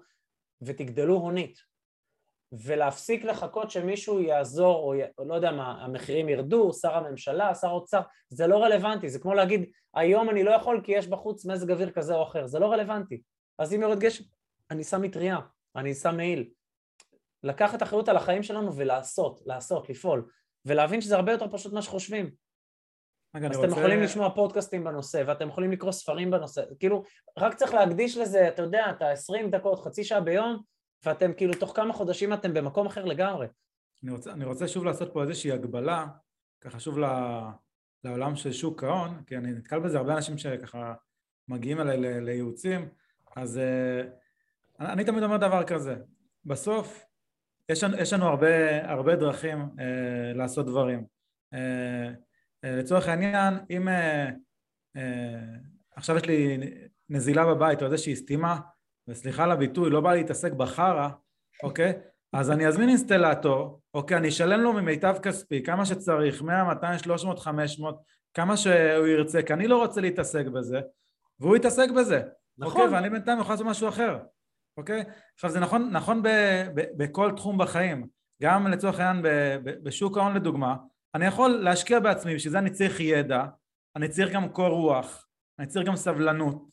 ותגדלו 0.62 1.16
הונית. 1.16 1.71
ולהפסיק 2.52 3.24
לחכות 3.24 3.72
שמישהו 3.72 4.20
יעזור, 4.20 4.76
או, 4.76 4.96
י... 4.96 5.02
או 5.18 5.26
לא 5.26 5.36
יודע 5.36 5.52
מה, 5.52 5.84
המחירים 5.84 6.30
ירדו, 6.30 6.74
שר 6.74 6.96
הממשלה, 6.96 7.56
שר 7.56 7.68
האוצר, 7.68 8.02
זה 8.30 8.48
לא 8.48 8.64
רלוונטי, 8.64 9.10
זה 9.10 9.20
כמו 9.20 9.34
להגיד, 9.34 9.72
היום 9.96 10.30
אני 10.30 10.44
לא 10.44 10.52
יכול 10.52 10.82
כי 10.84 10.92
יש 10.92 11.08
בחוץ 11.08 11.46
מזג 11.46 11.72
אוויר 11.72 11.92
כזה 11.92 12.16
או 12.16 12.24
אחר, 12.24 12.48
זה 12.48 12.60
לא 12.60 12.72
רלוונטי. 12.72 13.22
אז 13.60 13.74
אם 13.74 13.82
יורד 13.82 14.00
גשם, 14.00 14.24
אני 14.72 14.84
שם 14.84 15.02
מטריה, 15.02 15.38
אני 15.76 15.94
שם 15.94 16.18
מעיל. 16.18 16.50
לקחת 17.44 17.84
אחריות 17.84 18.10
על 18.10 18.18
החיים 18.18 18.44
שלנו 18.44 18.76
ולעשות, 18.76 19.42
לעשות, 19.46 19.90
לפעול, 19.90 20.30
ולהבין 20.66 21.02
שזה 21.02 21.16
הרבה 21.16 21.32
יותר 21.32 21.46
פשוט 21.52 21.72
ממה 21.72 21.82
שחושבים. 21.82 22.32
אז 23.34 23.46
אתם 23.46 23.56
רוצה... 23.56 23.80
יכולים 23.80 24.02
לשמוע 24.02 24.30
פודקאסטים 24.30 24.84
בנושא, 24.84 25.24
ואתם 25.28 25.48
יכולים 25.48 25.72
לקרוא 25.72 25.92
ספרים 25.92 26.32
בנושא, 26.32 26.62
כאילו, 26.80 27.04
רק 27.38 27.54
צריך 27.54 27.74
להקדיש 27.74 28.18
לזה, 28.18 28.48
אתה 28.48 28.62
יודע, 28.62 28.86
את 28.90 29.02
ה-20 29.02 29.48
דקות, 29.52 29.80
חצי 29.80 30.04
שעה 30.04 30.22
ביום, 30.22 30.62
ואתם 31.06 31.34
כאילו, 31.34 31.54
תוך 31.54 31.76
כמה 31.76 31.94
חודשים 31.94 32.34
אתם 32.34 32.54
במקום 32.54 32.88
אחר 32.88 33.06
לגמרי. 33.06 33.48
אני 34.04 34.12
רוצה, 34.12 34.32
אני 34.32 34.46
רוצה 34.46 34.68
שוב 34.68 34.86
לעשות 34.86 35.14
פה 35.14 35.22
איזושהי 35.24 35.52
הגבלה, 35.52 36.08
ככה 36.62 36.80
שוב 36.80 36.98
לעולם 38.04 38.36
של 38.36 38.52
שוק 38.52 38.84
ההון, 38.84 39.24
כי 39.28 39.38
אני 39.38 39.52
נתקל 39.52 39.80
בזה 39.80 39.98
הרבה 39.98 40.14
אנשים 40.14 40.38
שככה 40.38 40.94
מגיעים 41.48 41.82
אליי 41.82 42.22
לייעוצים, 42.22 42.90
אז 43.36 43.60
uh, 43.60 44.80
אני 44.80 45.06
תמיד 45.06 45.24
אומר 45.24 45.38
דבר 45.38 45.64
כזה, 45.64 45.96
בסוף 46.46 47.06
יש, 47.70 47.84
יש 47.98 48.14
לנו 48.14 48.26
הרבה, 48.26 48.86
הרבה 48.92 49.16
דרכים 49.16 49.60
uh, 49.60 49.80
לעשות 50.36 50.66
דברים. 50.66 51.06
Uh, 51.54 51.56
uh, 51.56 52.68
לצורך 52.68 53.08
העניין, 53.08 53.54
אם 53.70 53.88
uh, 53.88 54.32
uh, 54.98 55.00
עכשיו 55.96 56.18
יש 56.18 56.26
לי 56.26 56.58
נזילה 57.10 57.46
בבית 57.46 57.82
או 57.82 57.86
איזושהי 57.86 58.16
סתימה, 58.16 58.60
וסליחה 59.08 59.44
על 59.44 59.52
הביטוי, 59.52 59.90
לא 59.90 60.02
בא 60.02 60.14
להתעסק 60.14 60.52
בחרא, 60.52 61.10
אוקיי? 61.64 61.94
אז 62.34 62.52
אני 62.52 62.68
אזמין 62.68 62.90
אינסטלטור, 62.90 63.82
אוקיי? 63.94 64.18
אני 64.18 64.30
אשלם 64.30 64.60
לו 64.60 64.74
ממיטב 64.74 65.16
כספי, 65.24 65.64
כמה 65.64 65.86
שצריך, 65.86 66.42
100, 66.42 66.64
200, 66.64 67.00
300, 67.00 67.40
500, 67.40 68.02
כמה 68.34 68.58
שהוא 68.58 69.08
ירצה, 69.08 69.42
כי 69.42 69.54
אני 69.54 69.68
לא 69.68 69.78
רוצה 69.78 70.02
להתעסק 70.02 70.46
בזה, 70.46 70.82
והוא 71.40 71.56
יתעסק 71.56 71.90
בזה. 71.90 72.22
נכון. 72.58 72.82
אוקיי? 72.82 72.96
ואני 72.96 73.10
בינתיים 73.10 73.40
יכול 73.40 73.54
לעשות 73.54 73.68
משהו 73.68 73.90
אחר, 73.90 74.18
אוקיי? 74.78 75.04
עכשיו 75.34 75.50
זה 75.50 75.60
נכון, 75.60 75.90
נכון 75.92 76.24
ב, 76.24 76.28
ב, 76.76 76.82
בכל 76.98 77.32
תחום 77.36 77.58
בחיים, 77.58 78.08
גם 78.42 78.68
לצורך 78.68 79.00
העניין 79.00 79.26
בשוק 79.84 80.18
ההון 80.18 80.34
לדוגמה, 80.34 80.76
אני 81.16 81.26
יכול 81.26 81.50
להשקיע 81.52 82.00
בעצמי, 82.00 82.36
בשביל 82.36 82.52
זה 82.52 82.60
אני 82.60 82.70
צריך 82.70 83.00
ידע, 83.00 83.46
אני 83.96 84.08
צריך 84.08 84.34
גם 84.34 84.50
קור 84.50 84.68
רוח, 84.68 85.28
אני 85.60 85.68
צריך 85.68 85.88
גם 85.88 85.96
סבלנות, 85.96 86.71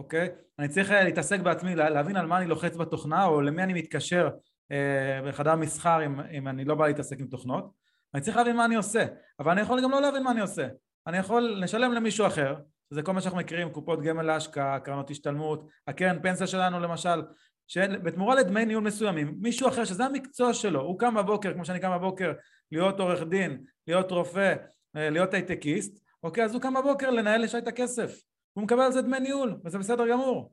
אוקיי? 0.00 0.28
אני 0.58 0.68
צריך 0.68 0.90
אה, 0.90 1.04
להתעסק 1.04 1.40
בעצמי, 1.40 1.74
להבין 1.74 2.16
על 2.16 2.26
מה 2.26 2.38
אני 2.38 2.46
לוחץ 2.46 2.76
בתוכנה 2.76 3.24
או 3.24 3.40
למי 3.40 3.62
אני 3.62 3.72
מתקשר 3.72 4.28
אה, 4.72 5.20
בחדר 5.28 5.56
מסחר 5.56 6.06
אם, 6.06 6.20
אם 6.20 6.48
אני 6.48 6.64
לא 6.64 6.74
בא 6.74 6.86
להתעסק 6.86 7.20
עם 7.20 7.26
תוכנות. 7.26 7.70
אני 8.14 8.22
צריך 8.22 8.36
להבין 8.36 8.56
מה 8.56 8.64
אני 8.64 8.74
עושה, 8.74 9.04
אבל 9.40 9.52
אני 9.52 9.60
יכול 9.60 9.82
גם 9.82 9.90
לא 9.90 10.00
להבין 10.00 10.22
מה 10.22 10.30
אני 10.30 10.40
עושה. 10.40 10.68
אני 11.06 11.18
יכול 11.18 11.56
לשלם 11.62 11.92
למישהו 11.92 12.26
אחר, 12.26 12.54
שזה 12.90 13.02
כל 13.02 13.12
מה 13.12 13.20
שאנחנו 13.20 13.38
מכירים, 13.38 13.70
קופות 13.70 14.02
גמל 14.02 14.22
להשקעה, 14.22 14.80
קרנות 14.80 15.10
השתלמות, 15.10 15.68
הקרן 15.86 16.22
פנסיה 16.22 16.46
שלנו 16.46 16.80
למשל, 16.80 17.22
שבתמורה 17.66 18.34
לדמי 18.34 18.64
ניהול 18.64 18.84
מסוימים, 18.84 19.34
מישהו 19.40 19.68
אחר 19.68 19.84
שזה 19.84 20.04
המקצוע 20.04 20.54
שלו, 20.54 20.80
הוא 20.80 20.98
קם 20.98 21.14
בבוקר, 21.14 21.54
כמו 21.54 21.64
שאני 21.64 21.80
קם 21.80 21.90
בבוקר, 21.98 22.32
להיות 22.72 23.00
עורך 23.00 23.22
דין, 23.22 23.64
להיות 23.86 24.10
רופא, 24.10 24.54
אה, 24.96 25.10
להיות 25.10 25.34
הייטקיסט, 25.34 26.02
אוקיי, 26.22 26.44
אז 26.44 26.54
הוא 26.54 26.62
קם 26.62 26.74
בבוקר 26.74 27.10
לנהל 27.10 27.42
לשי 27.42 27.58
את 27.58 27.68
הכסף, 27.68 28.29
הוא 28.52 28.64
מקבל 28.64 28.80
על 28.80 28.92
זה 28.92 29.02
דמי 29.02 29.20
ניהול, 29.20 29.60
וזה 29.64 29.78
בסדר 29.78 30.08
גמור. 30.08 30.52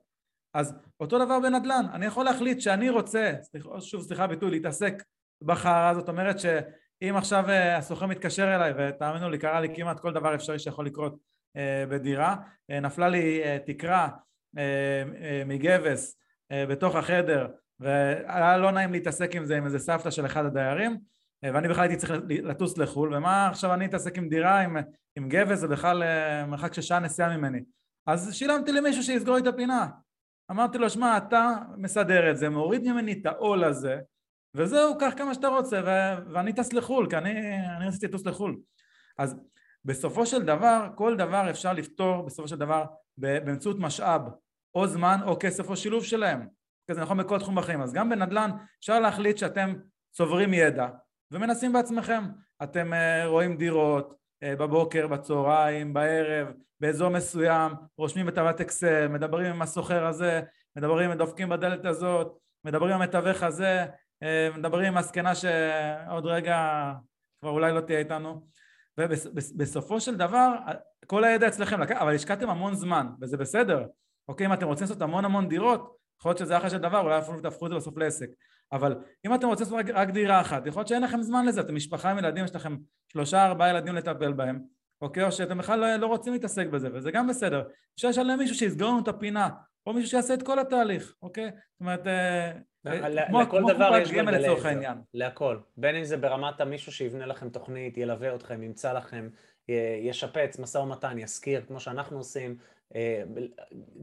אז 0.54 0.74
אותו 1.00 1.24
דבר 1.24 1.40
בנדל"ן, 1.40 1.86
אני 1.92 2.06
יכול 2.06 2.24
להחליט 2.24 2.60
שאני 2.60 2.90
רוצה, 2.90 3.32
שוב 3.80 4.02
סליחה 4.02 4.26
ביטוי, 4.26 4.50
להתעסק 4.50 5.02
בחרא, 5.42 5.94
זאת 5.94 6.08
אומרת 6.08 6.40
שאם 6.40 7.16
עכשיו 7.16 7.48
אה, 7.48 7.76
הסוכן 7.76 8.06
מתקשר 8.06 8.54
אליי, 8.54 8.72
ותאמינו 8.76 9.30
לי, 9.30 9.38
קרה 9.38 9.60
לי 9.60 9.68
כמעט 9.76 10.00
כל 10.00 10.12
דבר 10.12 10.34
אפשרי 10.34 10.58
שיכול 10.58 10.86
לקרות 10.86 11.16
אה, 11.56 11.84
בדירה, 11.88 12.36
אה, 12.70 12.80
נפלה 12.80 13.08
לי 13.08 13.40
תקרה 13.66 14.08
מגבס 15.46 16.16
בתוך 16.52 16.94
החדר, 16.94 17.48
והיה 17.80 18.56
לא 18.56 18.70
נעים 18.70 18.92
להתעסק 18.92 19.34
עם 19.34 19.44
זה 19.44 19.56
עם 19.56 19.64
איזה 19.64 19.78
סבתא 19.78 20.10
של 20.10 20.26
אחד 20.26 20.44
הדיירים, 20.44 20.98
ואני 21.42 21.68
בכלל 21.68 21.82
הייתי 21.82 21.96
צריך 21.96 22.12
לטוס 22.28 22.78
לחו"ל, 22.78 23.14
ומה 23.14 23.48
עכשיו 23.48 23.74
אני 23.74 23.86
אתעסק 23.86 24.18
עם 24.18 24.28
דירה 24.28 24.60
עם, 24.60 24.76
עם 25.16 25.28
גבס, 25.28 25.58
זה 25.58 25.68
בכלל 25.68 26.02
מרחק 26.46 26.74
של 26.74 26.82
שעה 26.82 26.98
נסיעה 26.98 27.36
ממני. 27.36 27.60
אז 28.08 28.34
שילמתי 28.34 28.72
למישהו 28.72 29.02
שיסגור 29.02 29.34
לי 29.34 29.42
את 29.42 29.46
הפינה. 29.46 29.88
אמרתי 30.50 30.78
לו, 30.78 30.90
שמע, 30.90 31.16
אתה 31.16 31.56
מסדר 31.76 32.30
את 32.30 32.36
זה, 32.36 32.48
מוריד 32.48 32.92
ממני 32.92 33.12
את 33.12 33.26
העול 33.26 33.64
הזה, 33.64 33.98
וזהו, 34.54 34.98
קח 34.98 35.12
כמה 35.16 35.34
שאתה 35.34 35.48
רוצה, 35.48 35.80
ו- 35.86 36.32
ואני 36.32 36.52
טס 36.52 36.72
לחו"ל, 36.72 37.06
כי 37.10 37.16
אני, 37.16 37.30
אני 37.76 37.88
רציתי 37.88 38.06
לטוס 38.06 38.26
לחו"ל. 38.26 38.56
אז 39.18 39.36
בסופו 39.84 40.26
של 40.26 40.42
דבר, 40.42 40.88
כל 40.94 41.16
דבר 41.16 41.50
אפשר 41.50 41.72
לפתור 41.72 42.22
בסופו 42.22 42.48
של 42.48 42.56
דבר 42.56 42.84
באמצעות 43.18 43.76
משאב, 43.78 44.22
או 44.74 44.86
זמן 44.86 45.18
או 45.26 45.36
כסף 45.40 45.68
או 45.68 45.76
שילוב 45.76 46.04
שלהם. 46.04 46.48
זה 46.90 47.00
נכון 47.00 47.18
בכל 47.18 47.38
תחום 47.38 47.54
בחיים. 47.54 47.82
אז 47.82 47.92
גם 47.92 48.10
בנדל"ן 48.10 48.50
אפשר 48.80 49.00
להחליט 49.00 49.38
שאתם 49.38 49.74
צוברים 50.12 50.54
ידע 50.54 50.88
ומנסים 51.30 51.72
בעצמכם. 51.72 52.24
אתם 52.62 52.92
uh, 52.92 53.26
רואים 53.26 53.56
דירות, 53.56 54.10
אה, 54.10 54.18
בבוקר, 54.44 55.06
בצהריים, 55.06 55.92
בערב, 55.92 56.48
באזור 56.80 57.08
מסוים, 57.08 57.72
רושמים 57.98 58.26
בתאוות 58.26 58.60
אקסל, 58.60 59.08
מדברים 59.08 59.46
עם 59.46 59.62
הסוחר 59.62 60.06
הזה, 60.06 60.40
מדברים, 60.76 61.12
דופקים 61.12 61.48
בדלת 61.48 61.84
הזאת, 61.84 62.38
מדברים 62.64 62.94
עם 62.94 63.02
המתווך 63.02 63.42
הזה, 63.42 63.86
אה, 64.22 64.48
מדברים 64.56 64.86
עם 64.86 64.96
הזקנה 64.96 65.34
שעוד 65.34 66.26
רגע 66.26 66.92
כבר 67.40 67.50
אולי 67.50 67.72
לא 67.72 67.80
תהיה 67.80 67.98
איתנו 67.98 68.46
ובסופו 68.98 70.00
של 70.00 70.16
דבר 70.16 70.54
כל 71.06 71.24
הידע 71.24 71.48
אצלכם, 71.48 71.82
אבל 71.82 72.14
השקעתם 72.14 72.50
המון 72.50 72.74
זמן 72.74 73.06
וזה 73.20 73.36
בסדר, 73.36 73.86
אוקיי? 74.28 74.46
אם 74.46 74.52
אתם 74.52 74.66
רוצים 74.66 74.84
לעשות 74.84 75.02
המון 75.02 75.24
המון 75.24 75.48
דירות 75.48 75.96
יכול 76.20 76.30
להיות 76.30 76.38
שזה 76.38 76.56
אחלה 76.56 76.70
של 76.70 76.78
דבר, 76.78 77.00
אולי 77.00 77.18
אפילו 77.18 77.40
תהפכו 77.40 77.66
את 77.66 77.70
זה 77.70 77.76
בסוף 77.76 77.98
לעסק 77.98 78.28
אבל 78.72 78.96
אם 79.26 79.34
אתם 79.34 79.46
רוצים 79.46 79.64
לעשות 79.64 79.78
רק, 79.78 79.90
רק 79.94 80.10
דירה 80.10 80.40
אחת, 80.40 80.66
יכול 80.66 80.80
להיות 80.80 80.88
שאין 80.88 81.02
לכם 81.02 81.22
זמן 81.22 81.46
לזה, 81.46 81.60
אתם 81.60 81.74
משפחה 81.74 82.10
עם 82.10 82.18
ילדים, 82.18 82.44
יש 82.44 82.54
לכם 82.54 82.76
שלושה 83.12 83.44
ארבעה 83.44 83.70
ילדים 83.70 83.94
לטפל 83.94 84.32
בהם, 84.32 84.60
אוקיי? 85.00 85.24
או 85.24 85.32
שאתם 85.32 85.58
בכלל 85.58 85.80
לא, 85.80 85.96
לא 85.96 86.06
רוצים 86.06 86.32
להתעסק 86.32 86.66
בזה, 86.66 86.88
וזה 86.92 87.10
גם 87.10 87.26
בסדר. 87.26 87.62
אפשר 87.94 88.08
לשלם 88.08 88.38
מישהו 88.38 88.56
שיסגור 88.56 88.88
לנו 88.88 89.00
את 89.02 89.08
הפינה, 89.08 89.48
או 89.86 89.92
מישהו 89.92 90.10
שיעשה 90.10 90.34
את 90.34 90.42
כל 90.42 90.58
התהליך, 90.58 91.14
אוקיי? 91.22 91.50
זאת 91.50 91.80
אומרת, 91.80 92.06
אה, 92.06 92.52
אה, 92.86 93.46
כמו 93.50 93.72
דבר 93.72 93.96
יש 93.96 94.12
גלגלי 94.12 94.38
לצורך 94.38 94.66
העניין. 94.66 94.98
להכל. 95.14 95.58
בין 95.76 95.96
אם 95.96 96.04
זה 96.04 96.16
ברמת 96.16 96.60
המישהו 96.60 96.92
שיבנה 96.92 97.26
לכם 97.26 97.48
תוכנית, 97.48 97.96
ילווה 97.96 98.34
אתכם, 98.34 98.62
ימצא 98.62 98.92
לכם, 98.92 99.28
ישפץ, 100.02 100.58
משא 100.58 100.78
ומתן, 100.78 101.18
יזכיר, 101.18 101.62
כמו 101.66 101.80
שאנחנו 101.80 102.18
עושים, 102.18 102.56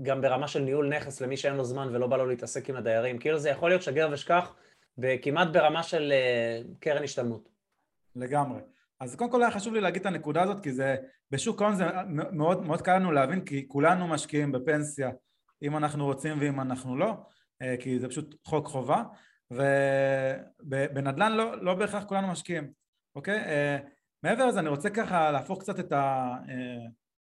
גם 0.02 0.22
ברמה 0.22 0.48
של 0.48 0.60
ניהול 0.60 0.96
נכס 0.96 1.22
למי 1.22 1.38
שאין 1.38 1.56
לו 1.56 1.64
זמן 1.64 1.96
ולא 1.96 2.08
בא 2.08 2.18
לו 2.18 2.26
להתעסק 2.26 2.70
עם 2.70 2.76
הדיירים. 2.76 3.20
כאילו 3.20 3.40
זה 3.40 3.50
יכול 3.50 3.70
להיות 3.70 3.82
שגר 3.82 4.10
ושכח, 4.12 4.56
כמעט 5.22 5.48
ברמה 5.48 5.84
של 5.84 6.14
קרן 6.80 7.04
השתלמות. 7.04 7.50
לגמרי. 8.16 8.60
אז 9.00 9.16
קודם 9.16 9.32
כל 9.32 9.42
היה 9.42 9.52
חשוב 9.52 9.74
לי 9.74 9.82
להגיד 9.82 10.02
את 10.02 10.06
הנקודה 10.06 10.44
הזאת 10.44 10.64
כי 10.64 10.72
זה 10.72 10.96
בשוק 11.32 11.62
ההון 11.62 11.76
זה 11.76 11.86
מאוד, 12.32 12.66
מאוד 12.66 12.82
קל 12.82 12.96
לנו 12.96 13.12
להבין 13.12 13.46
כי 13.46 13.68
כולנו 13.68 14.08
משקיעים 14.08 14.52
בפנסיה 14.52 15.12
אם 15.62 15.78
אנחנו 15.78 16.06
רוצים 16.06 16.38
ואם 16.40 16.62
אנחנו 16.62 16.98
לא 16.98 17.14
אה, 17.62 17.76
כי 17.80 18.00
זה 18.00 18.08
פשוט 18.08 18.36
חוק 18.44 18.68
חובה 18.68 19.04
ובנדל"ן 19.52 21.32
לא, 21.32 21.64
לא 21.64 21.74
בהכרח 21.74 22.04
כולנו 22.04 22.28
משקיעים 22.28 22.72
אוקיי? 23.16 23.40
אה, 23.40 23.78
מעבר 24.24 24.46
לזה 24.46 24.60
אני 24.60 24.70
רוצה 24.70 24.90
ככה 24.90 25.32
להפוך 25.32 25.60
קצת 25.60 25.80
את, 25.80 25.92
ה, 25.92 26.34
אה, 26.50 26.86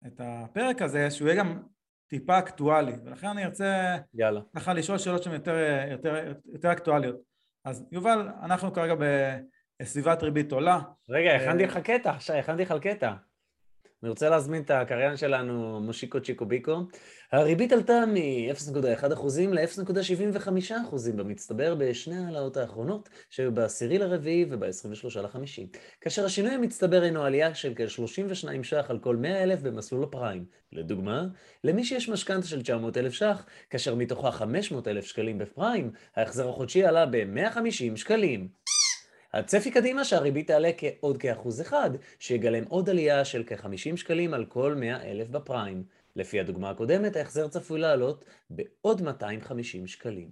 את 0.07 0.21
הפרק 0.25 0.83
הזה 0.83 1.11
שהוא 1.11 1.29
יהיה 1.29 1.39
גם 1.39 1.63
טיפה 2.09 2.39
אקטואלי 2.39 2.93
ולכן 3.05 3.27
אני 3.27 3.45
ארצה 3.45 3.97
יאללה. 4.15 4.41
ככה 4.57 4.73
לשאול 4.73 4.99
שאלות 4.99 5.23
שהן 5.23 5.33
יותר, 5.33 5.55
יותר, 5.91 6.33
יותר 6.53 6.73
אקטואליות 6.73 7.17
אז 7.65 7.85
יובל 7.93 8.29
אנחנו 8.43 8.73
כרגע 8.73 8.95
ב... 8.95 9.05
סביבת 9.83 10.23
ריבית 10.23 10.53
עולה. 10.53 10.81
רגע, 11.09 11.35
הכנתי 11.35 11.65
לך 11.65 11.79
קטע, 11.79 12.13
הכנתי 12.39 12.63
לך 12.63 12.75
קטע. 12.83 13.13
אני 14.03 14.11
רוצה 14.11 14.29
להזמין 14.29 14.63
את 14.63 14.71
הקריין 14.71 15.17
שלנו, 15.17 15.81
מושיקו 15.81 16.21
צ'יקו 16.21 16.47
ביקו. 16.47 16.77
הריבית 17.33 17.73
עלתה 17.73 18.05
מ-0.1% 18.07 19.07
ל-0.75% 19.51 20.73
במצטבר 21.17 21.75
בשני 21.75 22.25
העלאות 22.25 22.57
האחרונות, 22.57 23.09
שהיו 23.31 23.55
ב-10 23.55 23.99
לרביעי 23.99 24.45
וב-23 24.49 25.21
לחמישי. 25.21 25.67
כאשר 26.01 26.25
השינוי 26.25 26.51
המצטבר 26.51 27.03
הינו 27.03 27.25
עלייה 27.25 27.55
של 27.55 27.73
כ-32 27.77 28.63
ש"ח 28.63 28.91
על 28.91 28.99
כל 28.99 29.17
100 29.17 29.43
אלף 29.43 29.61
במסלול 29.61 30.05
הפריים. 30.05 30.45
לדוגמה, 30.73 31.27
למי 31.65 31.85
שיש 31.85 32.09
משכנתה 32.09 32.47
של 32.47 32.63
900 32.63 32.97
אלף 32.97 33.13
ש"ח, 33.13 33.47
כאשר 33.71 33.95
מתוכה 33.95 34.33
500 34.33 34.89
אלף 34.89 35.05
שקלים 35.05 35.39
בפריים, 35.39 35.91
ההחזר 36.17 36.49
החודשי 36.49 36.85
עלה 36.85 37.07
ב-150 37.07 37.97
שקלים. 37.97 38.49
הצפי 39.33 39.71
קדימה 39.71 40.05
שהריבית 40.05 40.47
תעלה 40.47 40.71
עוד 41.01 41.19
כאחוז 41.19 41.61
אחד, 41.61 41.91
שיגלם 42.19 42.65
עוד 42.69 42.91
עלייה 42.91 43.25
של 43.25 43.45
כ-50 43.47 43.97
שקלים 43.97 44.35
על 44.35 44.45
כל 44.45 44.75
100 44.75 45.03
אלף 45.11 45.29
בפריים. 45.29 45.85
לפי 46.17 46.41
הדוגמה 46.41 46.71
הקודמת, 46.71 47.17
ההחזר 47.17 47.49
צפוי 47.49 47.81
לעלות 47.81 48.25
בעוד 48.51 49.03
250 49.03 49.87
שקלים. 49.87 50.29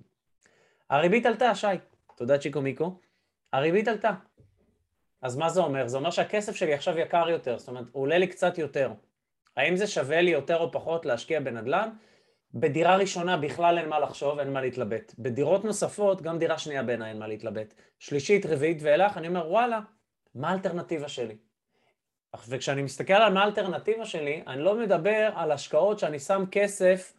הריבית 0.90 1.26
עלתה, 1.26 1.54
שי. 1.54 1.66
תודה 2.16 2.38
צ'יקו 2.38 2.60
מיקו. 2.60 3.00
הריבית 3.52 3.88
עלתה. 3.88 4.10
אז 5.22 5.36
מה 5.36 5.50
זה 5.50 5.60
אומר? 5.60 5.88
זה 5.88 5.96
אומר 5.96 6.10
שהכסף 6.10 6.56
שלי 6.56 6.74
עכשיו 6.74 6.98
יקר 6.98 7.28
יותר, 7.28 7.58
זאת 7.58 7.68
אומרת, 7.68 7.84
הוא 7.92 8.02
עולה 8.02 8.18
לי 8.18 8.26
קצת 8.26 8.58
יותר. 8.58 8.92
האם 9.56 9.76
זה 9.76 9.86
שווה 9.86 10.20
לי 10.20 10.30
יותר 10.30 10.56
או 10.56 10.72
פחות 10.72 11.06
להשקיע 11.06 11.40
בנדל"ן? 11.40 11.88
בדירה 12.54 12.96
ראשונה 12.96 13.36
בכלל 13.36 13.78
אין 13.78 13.88
מה 13.88 13.98
לחשוב, 13.98 14.38
אין 14.38 14.52
מה 14.52 14.60
להתלבט. 14.60 15.14
בדירות 15.18 15.64
נוספות, 15.64 16.22
גם 16.22 16.38
דירה 16.38 16.58
שנייה 16.58 16.82
בעיניי 16.82 17.10
אין 17.10 17.18
מה 17.18 17.26
להתלבט. 17.26 17.74
שלישית, 17.98 18.46
רביעית 18.46 18.78
ואילך, 18.82 19.16
אני 19.16 19.28
אומר, 19.28 19.50
וואלה, 19.50 19.80
מה 20.34 20.50
האלטרנטיבה 20.50 21.08
שלי? 21.08 21.36
וכשאני 22.48 22.82
מסתכל 22.82 23.12
על 23.12 23.32
מה 23.32 23.42
האלטרנטיבה 23.42 24.04
שלי, 24.04 24.42
אני 24.46 24.62
לא 24.62 24.78
מדבר 24.78 25.30
על 25.34 25.52
השקעות 25.52 25.98
שאני 25.98 26.18
שם 26.18 26.44
כסף 26.50 27.14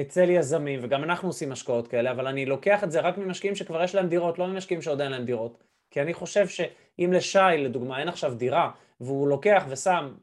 אצל 0.00 0.30
יזמים, 0.30 0.80
וגם 0.82 1.04
אנחנו 1.04 1.28
עושים 1.28 1.52
השקעות 1.52 1.88
כאלה, 1.88 2.10
אבל 2.10 2.26
אני 2.26 2.46
לוקח 2.46 2.84
את 2.84 2.90
זה 2.90 3.00
רק 3.00 3.18
ממשקיעים 3.18 3.56
שכבר 3.56 3.82
יש 3.82 3.94
להם 3.94 4.08
דירות, 4.08 4.38
לא 4.38 4.46
ממשקיעים 4.46 4.82
שעוד 4.82 5.00
אין 5.00 5.12
להם 5.12 5.24
דירות. 5.24 5.64
כי 5.90 6.00
אני 6.00 6.14
חושב 6.14 6.48
שאם 6.48 7.10
לשי, 7.12 7.38
לדוגמה, 7.58 8.00
אין 8.00 8.08
עכשיו 8.08 8.34
דירה, 8.34 8.70
והוא 9.00 9.28
לוקח 9.28 9.64
ושם 9.68 10.14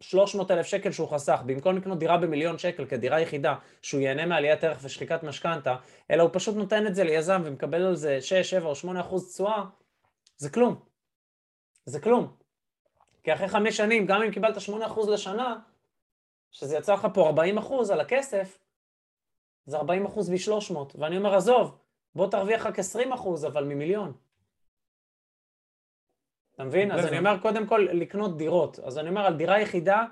300 0.00 0.50
אלף 0.50 0.66
שקל 0.66 0.92
שהוא 0.92 1.08
חסך, 1.08 1.40
במקום 1.46 1.76
לקנות 1.76 1.98
דירה 1.98 2.18
במיליון 2.18 2.58
שקל 2.58 2.86
כדירה 2.86 3.20
יחידה, 3.20 3.54
שהוא 3.82 4.00
ייהנה 4.00 4.26
מעליית 4.26 4.64
ערך 4.64 4.78
ושחיקת 4.82 5.22
משכנתה, 5.22 5.76
אלא 6.10 6.22
הוא 6.22 6.30
פשוט 6.32 6.56
נותן 6.56 6.86
את 6.86 6.94
זה 6.94 7.04
ליזם 7.04 7.42
ומקבל 7.44 7.82
על 7.82 7.96
זה 7.96 8.20
6, 8.20 8.32
7 8.50 8.68
או 8.68 8.74
8 8.74 9.00
אחוז 9.00 9.34
תשואה, 9.34 9.64
זה 10.36 10.50
כלום. 10.50 10.80
זה 11.84 12.00
כלום. 12.00 12.36
כי 13.24 13.34
אחרי 13.34 13.48
חמש 13.48 13.76
שנים, 13.76 14.06
גם 14.06 14.22
אם 14.22 14.30
קיבלת 14.30 14.60
8 14.60 14.86
אחוז 14.86 15.08
לשנה, 15.08 15.58
שזה 16.50 16.76
יצא 16.76 16.94
לך 16.94 17.06
פה 17.14 17.26
40 17.26 17.58
אחוז 17.58 17.90
על 17.90 18.00
הכסף, 18.00 18.58
זה 19.66 19.76
40 19.76 20.06
אחוז 20.06 20.30
מ-300. 20.30 20.74
ואני 20.94 21.16
אומר, 21.16 21.34
עזוב, 21.34 21.78
בוא 22.14 22.30
תרוויח 22.30 22.66
רק 22.66 22.78
20 22.78 23.12
אחוז, 23.12 23.46
אבל 23.46 23.64
ממיליון. 23.64 24.12
אתה 26.56 26.64
מבין? 26.64 26.92
אז 26.92 27.06
אני 27.06 27.18
אומר, 27.18 27.38
קודם 27.38 27.66
כל, 27.66 27.86
לקנות 27.92 28.36
דירות. 28.38 28.78
אז 28.78 28.98
אני 28.98 29.08
אומר, 29.08 29.20
על 29.20 29.34
דירה 29.34 29.60
יחידה, 29.60 30.04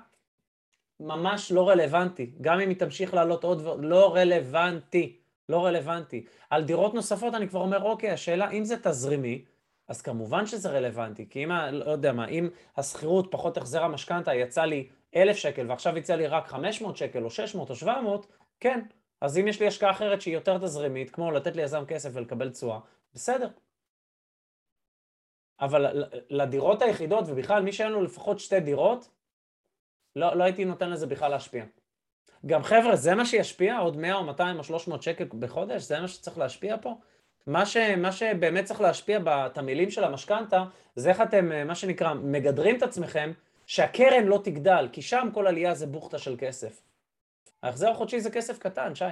ממש 0.99 1.51
לא 1.51 1.69
רלוונטי. 1.69 2.31
גם 2.41 2.59
אם 2.59 2.69
היא 2.69 2.77
תמשיך 2.77 3.13
לעלות 3.13 3.43
עוד 3.43 3.61
ועוד, 3.61 3.85
לא 3.85 4.15
רלוונטי. 4.15 5.17
לא 5.49 5.65
רלוונטי. 5.65 6.25
על 6.49 6.63
דירות 6.63 6.93
נוספות 6.93 7.33
אני 7.33 7.49
כבר 7.49 7.59
אומר, 7.59 7.83
אוקיי, 7.83 8.11
השאלה, 8.11 8.51
אם 8.51 8.63
זה 8.63 8.75
תזרימי, 8.83 9.45
אז 9.87 10.01
כמובן 10.01 10.45
שזה 10.45 10.69
רלוונטי, 10.69 11.29
כי 11.29 11.43
אם, 11.43 11.51
לא 11.71 11.91
יודע 11.91 12.13
מה, 12.13 12.27
אם 12.27 12.49
השכירות 12.77 13.27
פחות 13.31 13.57
החזר 13.57 13.83
המשכנתה 13.83 14.33
יצא 14.33 14.65
לי 14.65 14.89
אלף 15.15 15.35
שקל 15.35 15.65
ועכשיו 15.69 15.97
יצא 15.97 16.15
לי 16.15 16.27
רק 16.27 16.47
500 16.47 16.97
שקל 16.97 17.23
או 17.23 17.29
600 17.29 17.69
או 17.69 17.75
700, 17.75 18.27
כן. 18.59 18.81
אז 19.21 19.37
אם 19.37 19.47
יש 19.47 19.59
לי 19.59 19.67
השקעה 19.67 19.91
אחרת 19.91 20.21
שהיא 20.21 20.33
יותר 20.33 20.57
תזרימית, 20.57 21.09
כמו 21.09 21.31
לתת 21.31 21.55
ליזם 21.55 21.83
כסף 21.87 22.09
ולקבל 22.13 22.49
תשואה, 22.49 22.79
בסדר. 23.13 23.47
אבל 25.59 26.03
לדירות 26.29 26.81
היחידות, 26.81 27.23
ובכלל 27.27 27.63
מי 27.63 27.71
שאין 27.73 27.91
לו 27.91 28.01
לפחות 28.01 28.39
שתי 28.39 28.59
דירות, 28.59 29.09
לא, 30.15 30.35
לא 30.35 30.43
הייתי 30.43 30.65
נותן 30.65 30.89
לזה 30.89 31.07
בכלל 31.07 31.31
להשפיע. 31.31 31.65
גם 32.45 32.63
חבר'ה, 32.63 32.95
זה 32.95 33.15
מה 33.15 33.25
שישפיע? 33.25 33.77
עוד 33.77 33.97
100 33.97 34.15
או 34.15 34.23
200 34.23 34.57
או 34.57 34.63
300 34.63 35.03
שקל 35.03 35.25
בחודש? 35.39 35.83
זה 35.83 35.99
מה 35.99 36.07
שצריך 36.07 36.37
להשפיע 36.37 36.75
פה? 36.81 36.95
מה, 37.47 37.65
ש, 37.65 37.77
מה 37.77 38.11
שבאמת 38.11 38.65
צריך 38.65 38.81
להשפיע 38.81 39.19
בתמהילים 39.23 39.91
של 39.91 40.03
המשכנתה, 40.03 40.63
זה 40.95 41.09
איך 41.09 41.21
אתם, 41.21 41.67
מה 41.67 41.75
שנקרא, 41.75 42.13
מגדרים 42.13 42.77
את 42.77 42.83
עצמכם, 42.83 43.31
שהקרן 43.65 44.23
לא 44.23 44.39
תגדל, 44.43 44.89
כי 44.91 45.01
שם 45.01 45.29
כל 45.33 45.47
עלייה 45.47 45.73
זה 45.73 45.87
בוכטה 45.87 46.17
של 46.17 46.35
כסף. 46.39 46.81
ההחזר 47.63 47.89
החודשי 47.91 48.19
זה 48.19 48.31
כסף 48.31 48.59
קטן, 48.59 48.95
שי. 48.95 49.05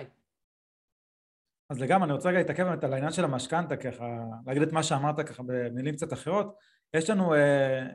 אז 1.74 1.82
לגמרי, 1.82 2.06
אני 2.06 2.14
רוצה 2.14 2.30
רגע 2.30 2.38
להתעכב 2.38 2.64
באמת 2.64 2.84
על 2.84 2.94
העניין 2.94 3.12
של 3.12 3.24
המשכנתה, 3.24 3.76
ככה, 3.76 4.06
להגיד 4.46 4.62
את 4.62 4.72
מה 4.72 4.84
שאמרת 4.84 5.20
ככה 5.30 5.44
במילים 5.46 5.96
קצת 5.96 6.14
אחרות. 6.14 6.56
יש 6.94 7.10
לנו 7.10 7.34
אה, 7.34 7.86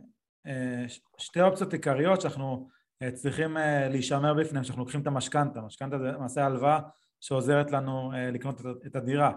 אה, 0.47 0.85
שתי 1.19 1.41
אופציות 1.41 1.73
עיקריות 1.73 2.21
שאנחנו 2.21 2.69
אה, 3.03 3.11
צריכים 3.11 3.57
אה, 3.57 3.89
להישמר 3.89 4.35
בפניהם 4.35 4.63
כשאנחנו 4.63 4.83
לוקחים 4.83 5.01
את 5.01 5.07
המשכנתה. 5.07 5.61
משכנתה 5.61 5.99
זה 5.99 6.05
למעשה 6.05 6.47
הלוואה 6.47 6.79
שעוזרת 7.21 7.71
לנו 7.71 8.13
אה, 8.15 8.31
לקנות 8.31 8.61
את, 8.61 8.67
את 8.87 8.97
הדירה. 8.97 9.33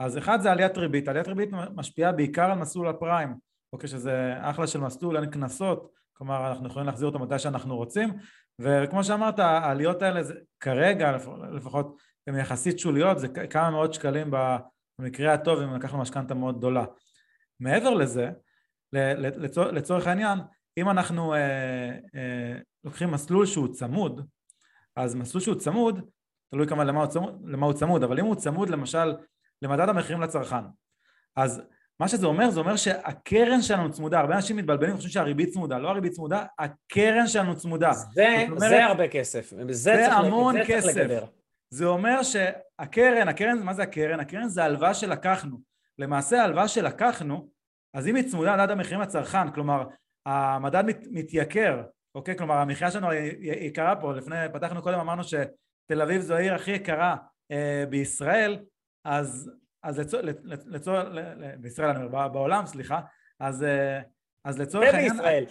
אז 0.00 0.18
אחד 0.18 0.40
זה 0.40 0.52
עליית 0.52 0.78
ריבית, 0.78 1.08
עליית 1.08 1.28
ריבית 1.28 1.50
משפיעה 1.74 2.12
בעיקר 2.12 2.50
על 2.50 2.58
מסלול 2.58 2.88
הפריים, 2.88 3.34
אוקיי, 3.72 3.88
שזה 3.88 4.34
אחלה 4.40 4.66
של 4.66 4.80
מסלול, 4.80 5.16
אין 5.16 5.30
קנסות, 5.30 5.90
כלומר 6.12 6.48
אנחנו 6.48 6.66
יכולים 6.66 6.86
להחזיר 6.86 7.08
אותו 7.08 7.18
מתי 7.18 7.38
שאנחנו 7.38 7.76
רוצים, 7.76 8.10
וכמו 8.58 9.04
שאמרת, 9.04 9.38
העליות 9.38 10.02
האלה 10.02 10.22
זה, 10.22 10.34
כרגע 10.60 11.16
לפחות 11.52 11.96
הן 12.26 12.38
יחסית 12.38 12.78
שוליות, 12.78 13.18
זה 13.18 13.28
כמה 13.28 13.70
מאות 13.70 13.94
שקלים 13.94 14.30
במקרה 14.98 15.34
הטוב 15.34 15.60
אם 15.60 15.74
לקחנו 15.74 15.98
משכנתה 15.98 16.34
מאוד 16.34 16.58
גדולה. 16.58 16.84
מעבר 17.60 17.94
לזה, 17.94 18.30
לצור, 18.92 19.64
לצורך 19.64 20.06
העניין, 20.06 20.38
אם 20.78 20.90
אנחנו 20.90 21.34
אה, 21.34 21.38
אה, 22.14 22.58
לוקחים 22.84 23.10
מסלול 23.10 23.46
שהוא 23.46 23.74
צמוד, 23.74 24.26
אז 24.96 25.14
מסלול 25.14 25.42
שהוא 25.42 25.54
צמוד, 25.54 26.00
תלוי 26.50 26.68
כמה 26.68 26.84
למה 26.84 27.00
הוא 27.00 27.06
צמוד, 27.06 27.42
למה 27.44 27.66
הוא 27.66 27.74
צמוד, 27.74 28.02
אבל 28.02 28.18
אם 28.18 28.24
הוא 28.24 28.34
צמוד 28.34 28.70
למשל 28.70 29.14
למדד 29.62 29.88
המחירים 29.88 30.20
לצרכן, 30.20 30.64
אז 31.36 31.62
מה 32.00 32.08
שזה 32.08 32.26
אומר, 32.26 32.50
זה 32.50 32.60
אומר 32.60 32.76
שהקרן 32.76 33.62
שלנו 33.62 33.92
צמודה, 33.92 34.20
הרבה 34.20 34.36
אנשים 34.36 34.56
מתבלבלים 34.56 34.92
וחושבים 34.92 35.12
שהריבית 35.12 35.48
צמודה, 35.48 35.78
לא 35.78 35.88
הריבית 35.88 36.12
צמודה, 36.12 36.44
הקרן 36.58 37.26
שלנו 37.26 37.56
צמודה. 37.56 37.92
זה, 37.92 38.44
אומרת, 38.46 38.58
זה 38.58 38.84
הרבה 38.84 39.08
כסף, 39.08 39.50
זה, 39.50 39.62
זה 39.72 39.92
צריך, 40.06 40.14
המון 40.16 40.54
זה 40.54 40.62
כסף. 40.66 40.92
צריך 40.92 41.22
זה 41.74 41.84
אומר 41.84 42.22
שהקרן, 42.22 43.28
הקרן, 43.28 43.62
מה 43.62 43.74
זה 43.74 43.82
הקרן? 43.82 44.20
הקרן 44.20 44.48
זה 44.48 44.64
הלוואה 44.64 44.94
שלקחנו. 44.94 45.60
למעשה 45.98 46.40
ההלוואה 46.40 46.68
שלקחנו, 46.68 47.48
אז 47.94 48.08
אם 48.08 48.16
היא 48.16 48.30
צמודה 48.30 48.56
למדד 48.56 48.70
המחירים 48.70 49.00
לצרכן, 49.00 49.50
כלומר 49.50 49.88
המדד 50.26 50.84
מת, 50.86 51.06
מתייקר, 51.10 51.82
אוקיי? 52.14 52.36
כלומר 52.36 52.54
המחיה 52.54 52.90
שלנו 52.90 53.10
היא 53.10 53.52
יקרה 53.52 53.96
פה, 53.96 54.14
לפני, 54.14 54.36
פתחנו 54.52 54.82
קודם, 54.82 54.98
אמרנו 54.98 55.22
שתל 55.24 56.02
אביב 56.02 56.20
זו 56.20 56.34
העיר 56.34 56.54
הכי 56.54 56.70
יקרה 56.70 57.16
אה, 57.50 57.84
בישראל, 57.90 58.58
אז, 59.04 59.50
אז 59.82 59.98
לצור, 59.98 60.20
לצור, 60.66 60.98
בישראל 61.60 61.90
אני 61.90 62.04
אומר, 62.04 62.28
בעולם, 62.28 62.66
סליחה, 62.66 63.00
אז, 63.40 63.62
אה, 63.62 64.00
אז 64.44 64.58
לצורך 64.58 64.94
העניין... 64.94 65.12
ובישראל. 65.12 65.44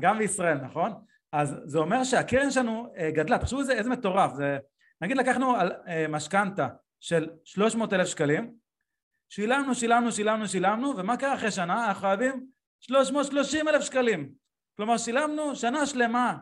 גם 0.00 0.18
בישראל, 0.18 0.58
נכון? 0.58 0.92
אז 1.32 1.56
זה 1.64 1.78
אומר 1.78 2.04
שהקרן 2.04 2.50
שלנו 2.50 2.92
אה, 2.96 3.10
גדלה, 3.10 3.38
תחשבו 3.38 3.60
איזה, 3.60 3.72
איזה 3.72 3.90
מטורף, 3.90 4.32
זה 4.34 4.58
נגיד 5.00 5.16
לקחנו 5.16 5.56
על 5.56 5.72
אה, 5.88 6.08
משכנתה 6.08 6.68
של 7.00 7.30
300 7.44 7.92
אלף 7.92 8.08
שקלים, 8.08 8.54
שילמנו, 9.32 9.74
שילמנו, 9.74 10.12
שילמנו, 10.12 10.48
שילמנו, 10.48 10.96
ומה 10.96 11.16
קרה 11.16 11.34
אחרי 11.34 11.50
שנה? 11.50 11.88
אנחנו 11.88 12.00
חייבים 12.00 12.46
330 12.80 13.68
אלף 13.68 13.82
שקלים. 13.82 14.32
כלומר, 14.76 14.98
שילמנו 14.98 15.56
שנה 15.56 15.86
שלמה, 15.86 16.38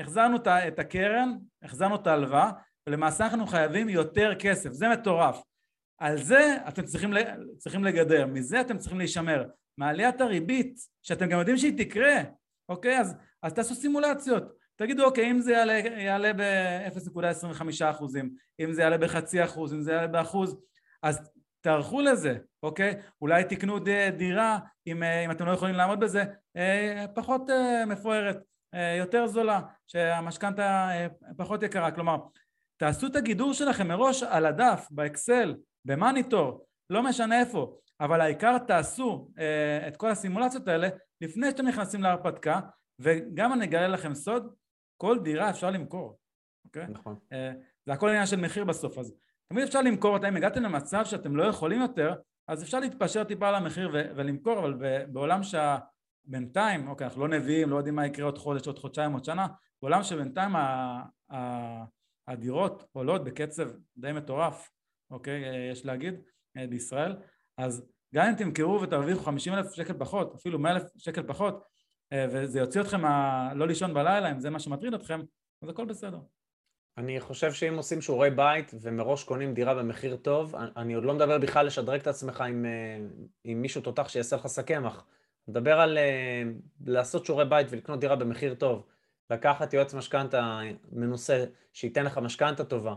החזרנו 0.00 0.36
את 0.68 0.78
הקרן, 0.78 1.38
החזרנו 1.62 1.94
את 1.94 2.06
ההלוואה, 2.06 2.50
ולמעשה 2.86 3.26
אנחנו 3.26 3.46
חייבים 3.46 3.88
יותר 3.88 4.32
כסף, 4.38 4.72
זה 4.72 4.88
מטורף. 4.88 5.42
על 5.98 6.16
זה 6.16 6.56
אתם 6.68 6.84
צריכים, 6.84 7.10
צריכים 7.58 7.84
לגדר, 7.84 8.26
מזה 8.26 8.60
אתם 8.60 8.78
צריכים 8.78 8.98
להישמר. 8.98 9.44
מעליית 9.78 10.20
הריבית, 10.20 10.78
שאתם 11.02 11.28
גם 11.28 11.38
יודעים 11.38 11.56
שהיא 11.56 11.84
תקרה, 11.84 12.22
אוקיי? 12.68 13.00
אז, 13.00 13.16
אז 13.42 13.52
תעשו 13.52 13.74
סימולציות. 13.74 14.42
תגידו, 14.76 15.04
אוקיי, 15.04 15.30
אם 15.30 15.40
זה 15.40 15.52
יעלה, 15.52 15.72
יעלה 15.78 16.32
ב-0.25 16.32 17.64
אחוזים, 17.90 18.30
אם 18.60 18.72
זה 18.72 18.82
יעלה 18.82 18.98
בחצי 18.98 19.44
אחוז, 19.44 19.72
אם 19.74 19.80
זה 19.80 19.92
יעלה 19.92 20.06
באחוז, 20.06 20.56
אז 21.02 21.30
תערכו 21.66 22.00
לזה, 22.00 22.38
אוקיי? 22.62 22.94
אולי 23.22 23.44
תקנו 23.44 23.78
דירה, 24.16 24.58
אם, 24.86 25.02
אם 25.02 25.30
אתם 25.30 25.46
לא 25.46 25.52
יכולים 25.52 25.74
לעמוד 25.74 26.00
בזה, 26.00 26.24
אה, 26.56 27.04
פחות 27.14 27.50
אה, 27.50 27.86
מפוארת, 27.86 28.36
אה, 28.74 28.94
יותר 28.98 29.26
זולה, 29.26 29.60
שהמשכנתה 29.86 30.90
פחות 31.36 31.62
יקרה. 31.62 31.90
כלומר, 31.90 32.16
תעשו 32.76 33.06
את 33.06 33.16
הגידור 33.16 33.52
שלכם 33.52 33.88
מראש 33.88 34.22
על 34.22 34.46
הדף, 34.46 34.86
באקסל, 34.90 35.54
במאניטור, 35.84 36.66
לא 36.90 37.02
משנה 37.02 37.40
איפה, 37.40 37.76
אבל 38.00 38.20
העיקר 38.20 38.58
תעשו 38.58 39.28
את 39.88 39.96
כל 39.96 40.10
הסימולציות 40.10 40.68
האלה 40.68 40.88
לפני 41.20 41.50
שאתם 41.50 41.66
נכנסים 41.66 42.02
להרפתקה, 42.02 42.60
וגם 42.98 43.52
אני 43.52 43.64
אגלה 43.64 43.88
לכם 43.88 44.14
סוד, 44.14 44.54
כל 44.96 45.18
דירה 45.18 45.50
אפשר 45.50 45.70
למכור, 45.70 46.18
אוקיי? 46.64 46.86
נכון. 46.88 47.18
אה, 47.32 47.52
זה 47.86 47.92
הכל 47.92 48.08
עניין 48.08 48.26
של 48.26 48.40
מחיר 48.40 48.64
בסוף, 48.64 48.98
אז 48.98 49.14
תמיד 49.48 49.64
אפשר 49.64 49.82
למכור 49.82 50.14
אותה, 50.14 50.28
אם 50.28 50.36
הגעתם 50.36 50.62
למצב 50.62 51.04
שאתם 51.04 51.36
לא 51.36 51.44
יכולים 51.44 51.80
יותר, 51.80 52.14
אז 52.48 52.62
אפשר 52.62 52.80
להתפשר 52.80 53.24
טיפה 53.24 53.48
על 53.48 53.54
המחיר 53.54 53.90
ולמכור, 53.92 54.58
אבל 54.58 54.74
בעולם 55.06 55.40
שבינתיים, 55.42 56.88
אוקיי, 56.88 57.06
אנחנו 57.06 57.26
לא 57.26 57.38
נביאים, 57.38 57.70
לא 57.70 57.76
יודעים 57.76 57.94
מה 57.94 58.06
יקרה 58.06 58.24
עוד 58.24 58.38
חודש, 58.38 58.66
עוד 58.66 58.78
חודשיים, 58.78 59.12
עוד 59.12 59.24
שנה, 59.24 59.46
בעולם 59.82 60.02
שבינתיים 60.02 60.56
ה- 60.56 61.02
ה- 61.32 61.84
הדירות 62.28 62.84
עולות 62.92 63.24
בקצב 63.24 63.68
די 63.96 64.12
מטורף, 64.12 64.70
אוקיי, 65.10 65.44
אה, 65.44 65.70
יש 65.72 65.84
להגיד, 65.84 66.14
אה, 66.56 66.66
בישראל, 66.66 67.16
אז 67.58 67.86
גם 68.14 68.26
אם 68.28 68.34
תמכרו 68.34 68.80
ותרוויחו 68.82 69.20
50 69.22 69.54
אלף 69.54 69.72
שקל 69.72 69.94
פחות, 69.98 70.34
אפילו 70.34 70.58
100 70.58 70.72
אלף 70.72 70.82
שקל 70.96 71.22
פחות, 71.22 71.62
וזה 72.14 72.58
יוציא 72.58 72.80
אתכם 72.80 73.04
ה... 73.04 73.50
לא 73.54 73.66
לישון 73.66 73.94
בלילה, 73.94 74.30
אם 74.30 74.40
זה 74.40 74.50
מה 74.50 74.58
שמטריד 74.58 74.94
אתכם, 74.94 75.20
אז 75.62 75.68
הכל 75.68 75.84
בסדר. 75.84 76.18
אני 76.98 77.20
חושב 77.20 77.52
שאם 77.52 77.76
עושים 77.76 78.00
שיעורי 78.00 78.30
בית 78.30 78.72
ומראש 78.80 79.24
קונים 79.24 79.54
דירה 79.54 79.74
במחיר 79.74 80.16
טוב, 80.16 80.54
אני 80.76 80.94
עוד 80.94 81.04
לא 81.04 81.14
מדבר 81.14 81.38
בכלל 81.38 81.66
לשדרג 81.66 82.00
את 82.00 82.06
עצמך 82.06 82.40
עם, 82.40 82.66
אה, 82.66 82.98
עם 83.44 83.62
מישהו 83.62 83.80
תותח 83.80 84.08
שיעשה 84.08 84.36
לך 84.36 84.48
שק 84.48 84.66
קמח. 84.66 85.04
מדבר 85.48 85.80
על 85.80 85.98
אה, 85.98 86.42
לעשות 86.86 87.26
שיעורי 87.26 87.44
בית 87.44 87.66
ולקנות 87.70 88.00
דירה 88.00 88.16
במחיר 88.16 88.54
טוב. 88.54 88.86
לקחת 89.30 89.74
יועץ 89.74 89.94
משכנתה 89.94 90.60
מנוסה 90.92 91.44
שייתן 91.72 92.04
לך 92.04 92.18
משכנתה 92.18 92.64
טובה, 92.64 92.94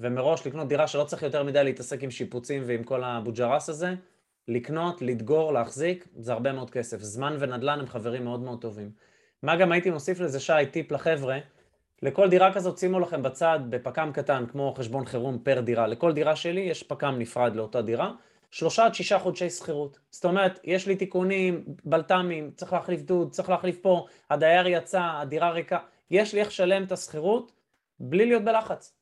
ומראש 0.00 0.46
לקנות 0.46 0.68
דירה 0.68 0.86
שלא 0.86 1.04
צריך 1.04 1.22
יותר 1.22 1.42
מדי 1.42 1.64
להתעסק 1.64 2.02
עם 2.02 2.10
שיפוצים 2.10 2.62
ועם 2.66 2.84
כל 2.84 3.04
הבוג'רס 3.04 3.68
הזה, 3.68 3.94
לקנות, 4.50 5.02
לדגור, 5.02 5.52
להחזיק, 5.52 6.08
זה 6.16 6.32
הרבה 6.32 6.52
מאוד 6.52 6.70
כסף. 6.70 7.00
זמן 7.00 7.36
ונדל"ן 7.38 7.80
הם 7.80 7.86
חברים 7.86 8.24
מאוד 8.24 8.40
מאוד 8.40 8.60
טובים. 8.60 8.90
מה 9.42 9.56
גם 9.56 9.72
הייתי 9.72 9.90
מוסיף 9.90 10.20
לזה, 10.20 10.40
שי, 10.40 10.52
טיפ 10.70 10.92
לחבר'ה, 10.92 11.38
לכל 12.02 12.28
דירה 12.28 12.54
כזאת 12.54 12.78
שימו 12.78 13.00
לכם 13.00 13.22
בצד 13.22 13.60
בפק"ם 13.68 14.10
קטן, 14.14 14.44
כמו 14.52 14.74
חשבון 14.78 15.04
חירום 15.04 15.38
פר 15.38 15.60
דירה. 15.60 15.86
לכל 15.86 16.12
דירה 16.12 16.36
שלי 16.36 16.60
יש 16.60 16.82
פק"ם 16.82 17.14
נפרד 17.18 17.56
לאותה 17.56 17.82
דירה. 17.82 18.12
שלושה 18.50 18.84
עד 18.84 18.94
שישה 18.94 19.18
חודשי 19.18 19.50
שכירות. 19.50 19.98
זאת 20.10 20.24
אומרת, 20.24 20.60
יש 20.64 20.86
לי 20.86 20.96
תיקונים, 20.96 21.64
בלת"מים, 21.84 22.50
צריך 22.56 22.72
להחליף 22.72 23.00
דוד, 23.00 23.30
צריך 23.30 23.48
להחליף 23.48 23.78
פה, 23.82 24.06
הדייר 24.30 24.66
יצא, 24.66 25.02
הדירה 25.02 25.50
ריקה. 25.50 25.78
יש 26.10 26.34
לי 26.34 26.40
איך 26.40 26.48
לשלם 26.48 26.84
את 26.84 26.92
השכירות 26.92 27.52
בלי 28.00 28.26
להיות 28.26 28.44
בלחץ. 28.44 28.94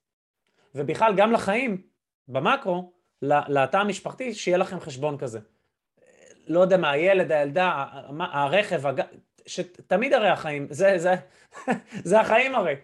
ובכלל, 0.75 1.15
גם 1.17 1.33
לחיים, 1.33 1.83
במקרו, 2.29 2.93
לתא 3.23 3.77
המשפחתי, 3.77 4.35
שיהיה 4.35 4.59
לכם 4.59 4.81
חשבון 4.81 5.19
כזה. 5.19 5.41
לא 6.47 6.61
יודע 6.61 6.77
מה, 6.77 6.91
הילד, 6.91 7.33
הילדה, 7.33 7.85
הרכב, 8.19 8.87
הג... 8.87 9.01
שתמיד 9.47 10.13
הרי 10.13 10.29
החיים, 10.29 10.67
זה, 10.71 10.99
זה, 10.99 11.15
זה 12.11 12.21
החיים 12.21 12.55
הרי, 12.55 12.75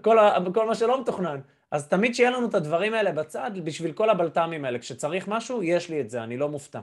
כל, 0.00 0.16
כל 0.54 0.66
מה 0.66 0.74
שלא 0.74 1.00
מתוכנן. 1.00 1.40
אז 1.70 1.88
תמיד 1.88 2.14
שיהיה 2.14 2.30
לנו 2.30 2.48
את 2.48 2.54
הדברים 2.54 2.94
האלה 2.94 3.12
בצד, 3.12 3.50
בשביל 3.64 3.92
כל 3.92 4.10
הבלת"מים 4.10 4.64
האלה. 4.64 4.78
כשצריך 4.78 5.28
משהו, 5.28 5.62
יש 5.62 5.90
לי 5.90 6.00
את 6.00 6.10
זה, 6.10 6.22
אני 6.22 6.36
לא 6.36 6.48
מופתע. 6.48 6.80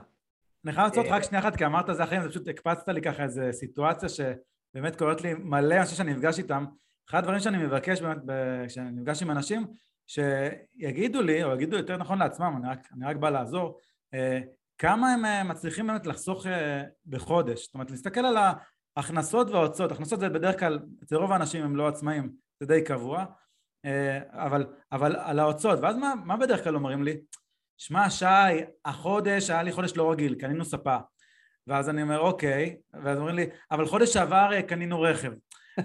אני 0.64 0.72
חייב 0.72 0.86
לעשות 0.86 1.06
רק 1.08 1.22
שנייה 1.22 1.42
אחת, 1.42 1.56
כי 1.56 1.66
אמרת 1.66 1.84
זה 1.92 2.02
החיים, 2.02 2.22
זה 2.22 2.28
פשוט 2.28 2.48
הקפצת 2.48 2.88
לי 2.88 3.02
ככה 3.02 3.22
איזו 3.22 3.42
סיטואציה 3.52 4.08
שבאמת 4.08 4.96
קורית 4.96 5.22
לי 5.22 5.34
מלא 5.34 5.74
אנשים 5.74 5.96
שאני 5.96 6.12
נפגש 6.12 6.38
איתם. 6.38 6.64
אחד 7.08 7.18
הדברים 7.18 7.40
שאני 7.40 7.58
מבקש 7.58 8.00
באמת, 8.00 8.18
כשאני 8.66 8.90
נפגש 8.90 9.22
עם 9.22 9.30
אנשים, 9.30 9.66
שיגידו 10.10 11.22
לי, 11.22 11.44
או 11.44 11.54
יגידו 11.54 11.76
יותר 11.76 11.96
נכון 11.96 12.18
לעצמם, 12.18 12.54
אני 12.56 12.68
רק, 12.68 12.88
אני 12.92 13.06
רק 13.06 13.16
בא 13.16 13.30
לעזור, 13.30 13.78
אה, 14.14 14.40
כמה 14.78 15.12
הם 15.12 15.24
אה, 15.24 15.44
מצליחים 15.44 15.86
באמת 15.86 16.06
לחסוך 16.06 16.46
אה, 16.46 16.82
בחודש. 17.06 17.64
זאת 17.64 17.74
אומרת, 17.74 17.90
להסתכל 17.90 18.20
על 18.20 18.36
ההכנסות 18.96 19.50
וההוצאות, 19.50 19.92
הכנסות 19.92 20.20
זה 20.20 20.28
בדרך 20.28 20.58
כלל, 20.58 20.78
אצל 21.04 21.16
רוב 21.16 21.32
האנשים 21.32 21.64
הם 21.64 21.76
לא 21.76 21.88
עצמאים, 21.88 22.32
זה 22.60 22.66
די 22.66 22.84
קבוע, 22.84 23.24
אבל, 24.32 24.66
אבל 24.92 25.16
על 25.16 25.38
ההוצאות, 25.38 25.78
ואז 25.82 25.96
מה, 25.96 26.14
מה 26.24 26.36
בדרך 26.36 26.64
כלל 26.64 26.74
אומרים 26.74 27.04
לי? 27.04 27.20
שמע 27.78 28.10
שי, 28.10 28.24
החודש 28.84 29.50
היה 29.50 29.62
לי 29.62 29.72
חודש 29.72 29.96
לא 29.96 30.12
רגיל, 30.12 30.34
קנינו 30.34 30.64
ספה. 30.64 30.96
ואז 31.66 31.88
אני 31.88 32.02
אומר 32.02 32.18
אוקיי, 32.18 32.76
ואז 33.02 33.18
אומרים 33.18 33.36
לי, 33.36 33.46
אבל 33.70 33.86
חודש 33.86 34.12
שעבר 34.12 34.60
קנינו 34.60 35.00
רכב. 35.00 35.32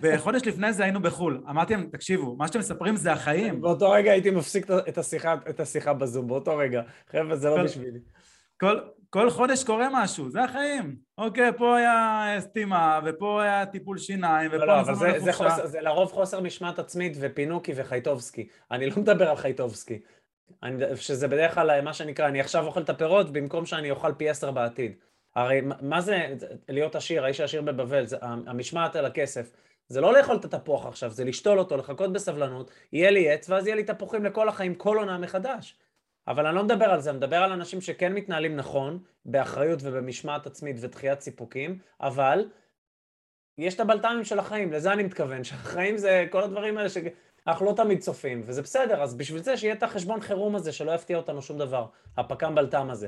וחודש 0.01 0.41
לפני 0.47 0.73
זה 0.73 0.83
היינו 0.83 1.01
בחו"ל. 1.01 1.43
אמרתי 1.49 1.73
להם, 1.73 1.89
תקשיבו, 1.91 2.35
מה 2.35 2.47
שאתם 2.47 2.59
מספרים 2.59 2.95
זה 2.95 3.11
החיים. 3.11 3.61
באותו 3.61 3.91
רגע 3.91 4.11
הייתי 4.11 4.31
מפסיק 4.31 4.67
את 4.71 4.97
השיחה, 4.97 5.35
את 5.49 5.59
השיחה 5.59 5.93
בזום, 5.93 6.27
באותו 6.27 6.57
רגע. 6.57 6.81
חבר'ה, 7.09 7.35
זה 7.35 7.49
לא 7.49 7.63
בשבילי. 7.63 7.99
כל, 8.59 8.79
כל 9.09 9.29
חודש 9.29 9.63
קורה 9.63 9.87
משהו, 9.91 10.29
זה 10.29 10.43
החיים. 10.43 10.95
אוקיי, 11.17 11.51
פה 11.57 11.77
היה 11.77 12.35
סתימה, 12.39 12.99
ופה 13.05 13.43
היה 13.43 13.65
טיפול 13.65 13.97
שיניים, 13.97 14.49
ופה... 14.49 14.57
לא, 14.57 14.67
לא, 14.67 14.79
אבל 14.79 14.95
זה, 14.95 15.19
זה, 15.19 15.33
חוסר, 15.33 15.67
זה 15.67 15.81
לרוב 15.81 16.11
חוסר 16.11 16.41
משמעת 16.41 16.79
עצמית 16.79 17.17
ופינוקי 17.19 17.73
וחייטובסקי. 17.75 18.47
אני 18.71 18.89
לא 18.89 18.95
מדבר 18.97 19.29
על 19.29 19.35
חייטובסקי. 19.35 19.99
אני, 20.63 20.83
שזה 20.95 21.27
בדרך 21.27 21.53
כלל 21.53 21.81
מה 21.81 21.93
שנקרא, 21.93 22.27
אני 22.27 22.39
עכשיו 22.39 22.65
אוכל 22.65 22.81
את 22.81 22.89
הפירות 22.89 23.33
במקום 23.33 23.65
שאני 23.65 23.91
אוכל 23.91 24.13
פי 24.17 24.29
עשר 24.29 24.51
בעתיד. 24.51 24.91
הרי 25.35 25.61
מה 25.81 26.01
זה 26.01 26.35
להיות 26.69 26.95
עשיר, 26.95 27.23
האיש 27.25 27.39
העשיר 27.39 27.61
בבבל, 27.61 28.05
זה, 28.05 28.17
המשמעת 28.21 28.95
על 28.95 29.05
הכסף. 29.05 29.51
זה 29.87 30.01
לא 30.01 30.13
לאכול 30.13 30.35
את 30.35 30.45
התפוח 30.45 30.85
עכשיו, 30.85 31.11
זה 31.11 31.23
לשתול 31.23 31.59
אותו, 31.59 31.77
לחכות 31.77 32.13
בסבלנות, 32.13 32.71
יהיה 32.93 33.11
לי 33.11 33.29
עץ, 33.31 33.49
ואז 33.49 33.67
יהיה 33.67 33.75
לי 33.75 33.83
תפוחים 33.83 34.25
לכל 34.25 34.49
החיים, 34.49 34.75
כל 34.75 34.97
עונה 34.97 35.17
מחדש. 35.17 35.77
אבל 36.27 36.45
אני 36.45 36.55
לא 36.55 36.63
מדבר 36.63 36.85
על 36.85 37.01
זה, 37.01 37.09
אני 37.09 37.17
מדבר 37.17 37.35
על 37.35 37.51
אנשים 37.51 37.81
שכן 37.81 38.13
מתנהלים 38.13 38.55
נכון, 38.55 38.99
באחריות 39.25 39.79
ובמשמעת 39.83 40.47
עצמית 40.47 40.75
ודחיית 40.79 41.21
סיפוקים, 41.21 41.79
אבל 42.01 42.49
יש 43.57 43.75
את 43.75 43.79
הבלת"מים 43.79 44.23
של 44.23 44.39
החיים, 44.39 44.73
לזה 44.73 44.93
אני 44.93 45.03
מתכוון, 45.03 45.43
שהחיים 45.43 45.97
זה 45.97 46.25
כל 46.31 46.43
הדברים 46.43 46.77
האלה 46.77 46.89
שאנחנו 46.89 47.65
לא 47.65 47.73
תמיד 47.77 47.99
צופים, 47.99 48.41
וזה 48.45 48.61
בסדר, 48.61 49.03
אז 49.03 49.15
בשביל 49.15 49.41
זה 49.41 49.57
שיהיה 49.57 49.73
את 49.73 49.83
החשבון 49.83 50.21
חירום 50.21 50.55
הזה, 50.55 50.71
שלא 50.71 50.91
יפתיע 50.91 51.17
אותנו 51.17 51.41
שום 51.41 51.57
דבר, 51.57 51.85
הפק"ם 52.17 52.55
בלת"ם 52.55 52.89
הזה. 52.89 53.07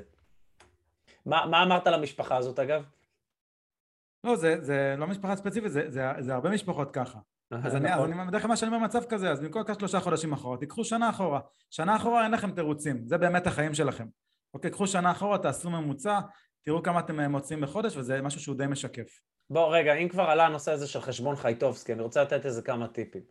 מה, 1.25 1.45
מה 1.45 1.63
אמרת 1.63 1.87
למשפחה 1.87 2.37
הזאת 2.37 2.59
אגב? 2.59 2.83
לא, 4.27 4.35
זה, 4.35 4.55
זה 4.61 4.95
לא 4.97 5.07
משפחה 5.07 5.35
ספציפית, 5.35 5.71
זה, 5.71 5.83
זה, 5.87 6.01
זה 6.19 6.33
הרבה 6.33 6.49
משפחות 6.49 6.91
ככה. 6.91 7.19
אז 7.51 7.75
אני, 7.75 7.93
אז 7.93 7.99
נכון. 7.99 8.13
אני 8.13 8.27
בדרך 8.27 8.41
כלל 8.41 8.49
מה 8.49 8.57
שאני 8.57 8.71
אומר 8.71 8.79
במצב 8.79 9.03
כזה, 9.03 9.31
אז 9.31 9.39
במקום 9.39 9.61
לקחת 9.61 9.79
שלושה 9.79 9.99
חודשים 9.99 10.33
אחורה, 10.33 10.57
תיקחו 10.57 10.83
שנה 10.83 11.09
אחורה. 11.09 11.39
שנה 11.71 11.95
אחורה 11.95 12.23
אין 12.23 12.31
לכם 12.31 12.51
תירוצים, 12.51 13.01
זה 13.05 13.17
באמת 13.17 13.47
החיים 13.47 13.73
שלכם. 13.73 14.05
אוקיי, 14.53 14.71
קחו 14.71 14.87
שנה 14.87 15.11
אחורה, 15.11 15.37
תעשו 15.37 15.69
ממוצע, 15.69 16.19
תראו 16.63 16.83
כמה 16.83 16.99
אתם 16.99 17.19
אה, 17.19 17.27
מוצאים 17.27 17.61
בחודש, 17.61 17.97
וזה 17.97 18.21
משהו 18.21 18.41
שהוא 18.41 18.55
די 18.55 18.67
משקף. 18.67 19.19
בוא 19.49 19.77
רגע, 19.77 19.93
אם 19.93 20.09
כבר 20.09 20.23
עלה 20.23 20.45
הנושא 20.45 20.71
הזה 20.71 20.87
של 20.87 21.01
חשבון 21.01 21.35
חייטובסקי, 21.35 21.93
אני 21.93 22.01
רוצה 22.01 22.21
לתת 22.23 22.45
איזה 22.45 22.61
כמה 22.61 22.87
טיפים. 22.87 23.21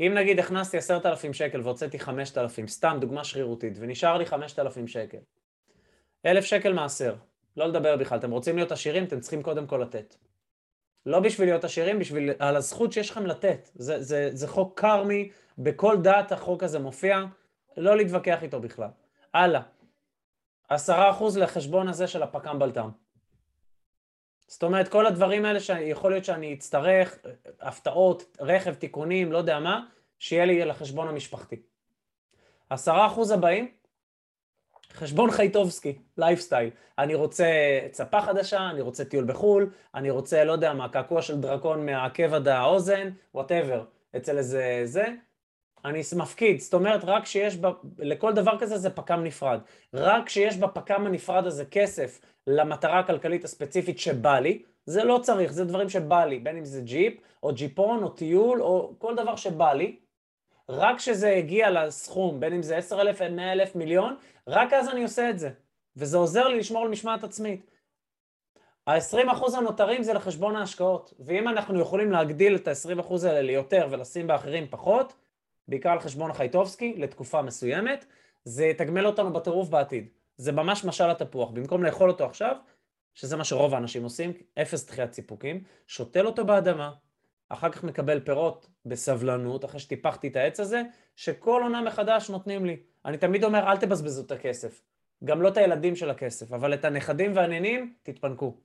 אם 0.00 0.12
נגיד 0.14 0.38
הכנסתי 0.38 0.78
עשרת 0.78 1.06
אלפים 1.06 1.32
שקל 1.32 1.60
והוצאתי 1.60 1.98
חמשת 1.98 2.38
אלפים, 2.38 2.68
סתם 2.68 2.96
דוגמה 3.00 3.24
שרירותית, 3.24 3.72
ונשאר 3.80 4.18
לי 4.18 4.26
חמשת 4.26 4.58
אלפים 4.58 4.86
שקל. 4.86 5.18
אלף 6.26 6.44
שקל 6.44 6.72
מעשר, 6.72 7.14
לא 7.56 7.66
לדבר 7.66 7.96
בכלל, 7.96 8.18
אתם 8.18 8.30
רוצים 8.30 8.56
להיות 8.56 8.72
עשירים, 8.72 9.04
אתם 9.04 9.20
צריכים 9.20 9.42
קודם 9.42 9.66
כל 9.66 9.78
לתת. 9.82 10.16
לא 11.06 11.20
בשביל 11.20 11.48
להיות 11.48 11.64
עשירים, 11.64 11.98
בשביל, 11.98 12.30
על 12.38 12.56
הזכות 12.56 12.92
שיש 12.92 13.10
לכם 13.10 13.26
לתת. 13.26 13.70
זה, 13.74 14.02
זה, 14.02 14.30
זה 14.32 14.48
חוק 14.48 14.80
קרמי, 14.80 15.30
בכל 15.58 15.96
דת 16.02 16.32
החוק 16.32 16.62
הזה 16.62 16.78
מופיע, 16.78 17.24
לא 17.76 17.96
להתווכח 17.96 18.42
איתו 18.42 18.60
בכלל. 18.60 18.88
הלאה. 19.34 19.60
עשרה 20.68 21.10
אחוז 21.10 21.38
לחשבון 21.38 21.88
הזה 21.88 22.06
של 22.06 22.22
הפק"ם 22.22 22.58
בלת"ם. 22.58 22.90
זאת 24.46 24.62
אומרת, 24.62 24.88
כל 24.88 25.06
הדברים 25.06 25.44
האלה 25.44 25.60
שיכול 25.60 26.10
להיות 26.10 26.24
שאני 26.24 26.54
אצטרך, 26.54 27.18
הפתעות, 27.60 28.36
רכב, 28.40 28.74
תיקונים, 28.74 29.32
לא 29.32 29.38
יודע 29.38 29.58
מה, 29.58 29.86
שיהיה 30.18 30.44
לי 30.44 30.64
לחשבון 30.64 31.08
המשפחתי. 31.08 31.62
עשרה 32.70 33.06
אחוז 33.06 33.30
הבאים, 33.30 33.72
חשבון 34.94 35.30
חייטובסקי, 35.30 35.98
לייפסטייל. 36.18 36.70
אני 36.98 37.14
רוצה 37.14 37.46
ספה 37.90 38.20
חדשה, 38.20 38.70
אני 38.70 38.80
רוצה 38.80 39.04
טיול 39.04 39.24
בחו"ל, 39.24 39.70
אני 39.94 40.10
רוצה, 40.10 40.44
לא 40.44 40.52
יודע 40.52 40.74
מה, 40.74 40.88
קעקוע 40.88 41.22
של 41.22 41.40
דרקון 41.40 41.86
מהעקב 41.86 42.34
עד 42.34 42.48
האוזן, 42.48 43.10
whatever, 43.34 43.84
אצל 44.16 44.38
איזה 44.38 44.82
זה. 44.84 45.04
אני 45.84 46.02
מפקיד, 46.16 46.60
זאת 46.60 46.74
אומרת, 46.74 47.04
רק 47.04 47.26
שיש 47.26 47.56
בה, 47.56 47.70
לכל 47.98 48.32
דבר 48.32 48.58
כזה 48.58 48.78
זה 48.78 48.90
פק"ם 48.90 49.24
נפרד. 49.24 49.60
רק 49.94 50.26
כשיש 50.26 50.56
בפק"ם 50.56 51.06
הנפרד 51.06 51.46
הזה 51.46 51.64
כסף 51.64 52.20
למטרה 52.46 52.98
הכלכלית 52.98 53.44
הספציפית 53.44 53.98
שבא 53.98 54.38
לי, 54.38 54.62
זה 54.86 55.04
לא 55.04 55.18
צריך, 55.22 55.52
זה 55.52 55.64
דברים 55.64 55.88
שבא 55.88 56.24
לי, 56.24 56.38
בין 56.38 56.56
אם 56.56 56.64
זה 56.64 56.80
ג'יפ, 56.80 57.14
או 57.42 57.52
ג'יפון, 57.54 58.02
או 58.02 58.08
טיול, 58.08 58.62
או 58.62 58.94
כל 58.98 59.14
דבר 59.16 59.36
שבא 59.36 59.72
לי, 59.72 59.96
רק 60.70 60.96
כשזה 60.96 61.30
הגיע 61.30 61.70
לסכום, 61.70 62.40
בין 62.40 62.52
אם 62.52 62.62
זה 62.62 62.76
10,000, 62.76 63.36
100,000, 63.36 63.76
מיליון, 63.76 64.16
רק 64.46 64.72
אז 64.72 64.88
אני 64.88 65.02
עושה 65.02 65.30
את 65.30 65.38
זה. 65.38 65.50
וזה 65.96 66.16
עוזר 66.16 66.48
לי 66.48 66.58
לשמור 66.58 66.82
על 66.82 66.88
משמעת 66.88 67.24
עצמית. 67.24 67.70
ה-20% 68.86 69.56
הנותרים 69.56 70.02
זה 70.02 70.12
לחשבון 70.12 70.56
ההשקעות, 70.56 71.14
ואם 71.18 71.48
אנחנו 71.48 71.80
יכולים 71.80 72.12
להגדיל 72.12 72.56
את 72.56 72.68
ה-20% 72.68 73.14
האלה 73.26 73.42
ליותר 73.42 73.88
ולשים 73.90 74.26
באחרים 74.26 74.66
פחות, 74.70 75.12
בעיקר 75.68 75.90
על 75.90 76.00
חשבון 76.00 76.30
החייטובסקי, 76.30 76.94
לתקופה 76.96 77.42
מסוימת, 77.42 78.04
זה 78.44 78.66
יתגמל 78.66 79.06
אותנו 79.06 79.32
בטירוף 79.32 79.68
בעתיד. 79.68 80.08
זה 80.36 80.52
ממש 80.52 80.84
משל 80.84 81.10
התפוח, 81.10 81.50
במקום 81.50 81.84
לאכול 81.84 82.10
אותו 82.10 82.24
עכשיו, 82.24 82.56
שזה 83.14 83.36
מה 83.36 83.44
שרוב 83.44 83.74
האנשים 83.74 84.04
עושים, 84.04 84.32
אפס 84.62 84.86
דחיית 84.86 85.12
סיפוקים, 85.12 85.64
שותל 85.86 86.26
אותו 86.26 86.44
באדמה, 86.44 86.92
אחר 87.52 87.70
כך 87.70 87.84
מקבל 87.84 88.20
פירות 88.20 88.66
בסבלנות, 88.86 89.64
אחרי 89.64 89.80
שטיפחתי 89.80 90.28
את 90.28 90.36
העץ 90.36 90.60
הזה, 90.60 90.82
שכל 91.16 91.60
עונה 91.62 91.82
מחדש 91.82 92.30
נותנים 92.30 92.66
לי. 92.66 92.76
אני 93.04 93.18
תמיד 93.18 93.44
אומר, 93.44 93.70
אל 93.70 93.76
תבזבזו 93.76 94.22
את 94.22 94.30
הכסף. 94.30 94.82
גם 95.24 95.42
לא 95.42 95.48
את 95.48 95.56
הילדים 95.56 95.96
של 95.96 96.10
הכסף, 96.10 96.52
אבל 96.52 96.74
את 96.74 96.84
הנכדים 96.84 97.36
והנינים, 97.36 97.94
תתפנקו. 98.02 98.56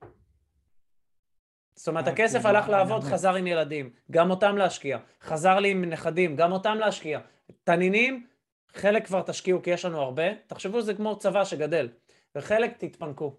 זאת 1.75 1.87
אומרת, 1.87 2.07
הכסף 2.07 2.45
הלך 2.45 2.69
לעבוד, 2.69 3.03
חזר 3.03 3.35
עם 3.35 3.47
ילדים, 3.47 3.89
גם 4.11 4.29
אותם 4.29 4.57
להשקיע. 4.57 4.97
חזר 5.21 5.59
לי 5.59 5.71
עם 5.71 5.85
נכדים, 5.85 6.35
גם 6.35 6.51
אותם 6.51 6.77
להשקיע. 6.79 7.19
תנינים, 7.63 8.27
חלק 8.73 9.05
כבר 9.05 9.21
תשקיעו 9.21 9.61
כי 9.61 9.69
יש 9.69 9.85
לנו 9.85 10.01
הרבה, 10.01 10.23
תחשבו 10.47 10.81
שזה 10.81 10.93
כמו 10.93 11.19
צבא 11.19 11.43
שגדל, 11.43 11.89
וחלק 12.35 12.77
תתפנקו. 12.77 13.35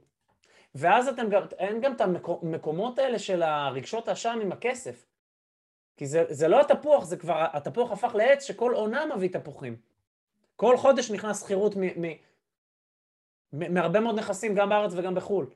ואז 0.75 1.09
אתם 1.09 1.29
גם, 1.29 1.43
אין 1.59 1.81
גם 1.81 1.93
את 1.93 2.01
המקומות 2.01 2.99
האלה 2.99 3.19
של 3.19 3.43
הרגשות 3.43 4.09
האשם 4.09 4.39
עם 4.43 4.53
הכסף. 4.53 5.06
כי 5.97 6.07
זה, 6.07 6.25
זה 6.29 6.49
לא 6.49 6.61
התפוח, 6.61 7.05
זה 7.05 7.17
כבר, 7.17 7.47
התפוח 7.53 7.93
הפך 7.93 8.15
לעץ 8.15 8.45
שכל 8.45 8.73
עונה 8.75 9.07
מביא 9.17 9.29
תפוחים. 9.29 9.77
כל 10.57 10.77
חודש 10.77 11.11
נכנס 11.11 11.41
שכירות 11.41 11.75
מהרבה 13.53 14.01
מאוד 14.01 14.19
נכסים, 14.19 14.55
גם 14.55 14.69
בארץ 14.69 14.93
וגם 14.97 15.15
בחו"ל. 15.15 15.51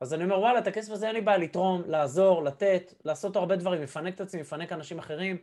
אז 0.00 0.14
אני 0.14 0.24
אומר, 0.24 0.38
וואלה, 0.38 0.58
את 0.58 0.66
הכסף 0.66 0.92
הזה 0.92 1.06
אין 1.06 1.14
לי 1.14 1.20
בעיה 1.20 1.38
לתרום, 1.38 1.82
לעזור, 1.86 2.44
לתת, 2.44 2.94
לעשות 3.04 3.36
הרבה 3.36 3.56
דברים, 3.56 3.82
לפנק 3.82 4.14
את 4.14 4.20
עצמי, 4.20 4.40
לפנק 4.40 4.72
אנשים 4.72 4.98
אחרים. 4.98 5.36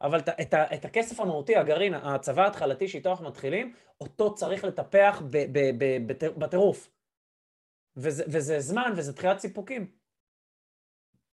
אבל 0.00 0.18
את, 0.18 0.28
את, 0.28 0.54
את 0.54 0.84
הכסף 0.84 1.20
המהותי, 1.20 1.56
הגרעין, 1.56 1.94
הצבא 1.94 2.42
ההתחלתי 2.42 2.88
שאיתו 2.88 3.10
אנחנו 3.10 3.28
מתחילים, 3.28 3.74
אותו 4.00 4.34
צריך 4.34 4.64
לטפח 4.64 5.22
בטירוף. 6.36 6.90
וזה, 7.96 8.24
וזה 8.26 8.60
זמן 8.60 8.92
וזה 8.96 9.12
תחילת 9.12 9.38
סיפוקים. 9.38 10.01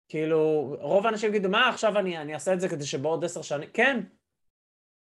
כאילו, 0.07 0.75
רוב 0.79 1.05
האנשים 1.05 1.29
יגידו, 1.29 1.49
מה 1.49 1.69
עכשיו 1.69 1.97
אני, 1.99 2.17
אני 2.17 2.33
אעשה 2.33 2.53
את 2.53 2.61
זה 2.61 2.69
כדי 2.69 2.85
שבעוד 2.85 3.25
עשר 3.25 3.41
שנים... 3.41 3.69
כן. 3.73 4.03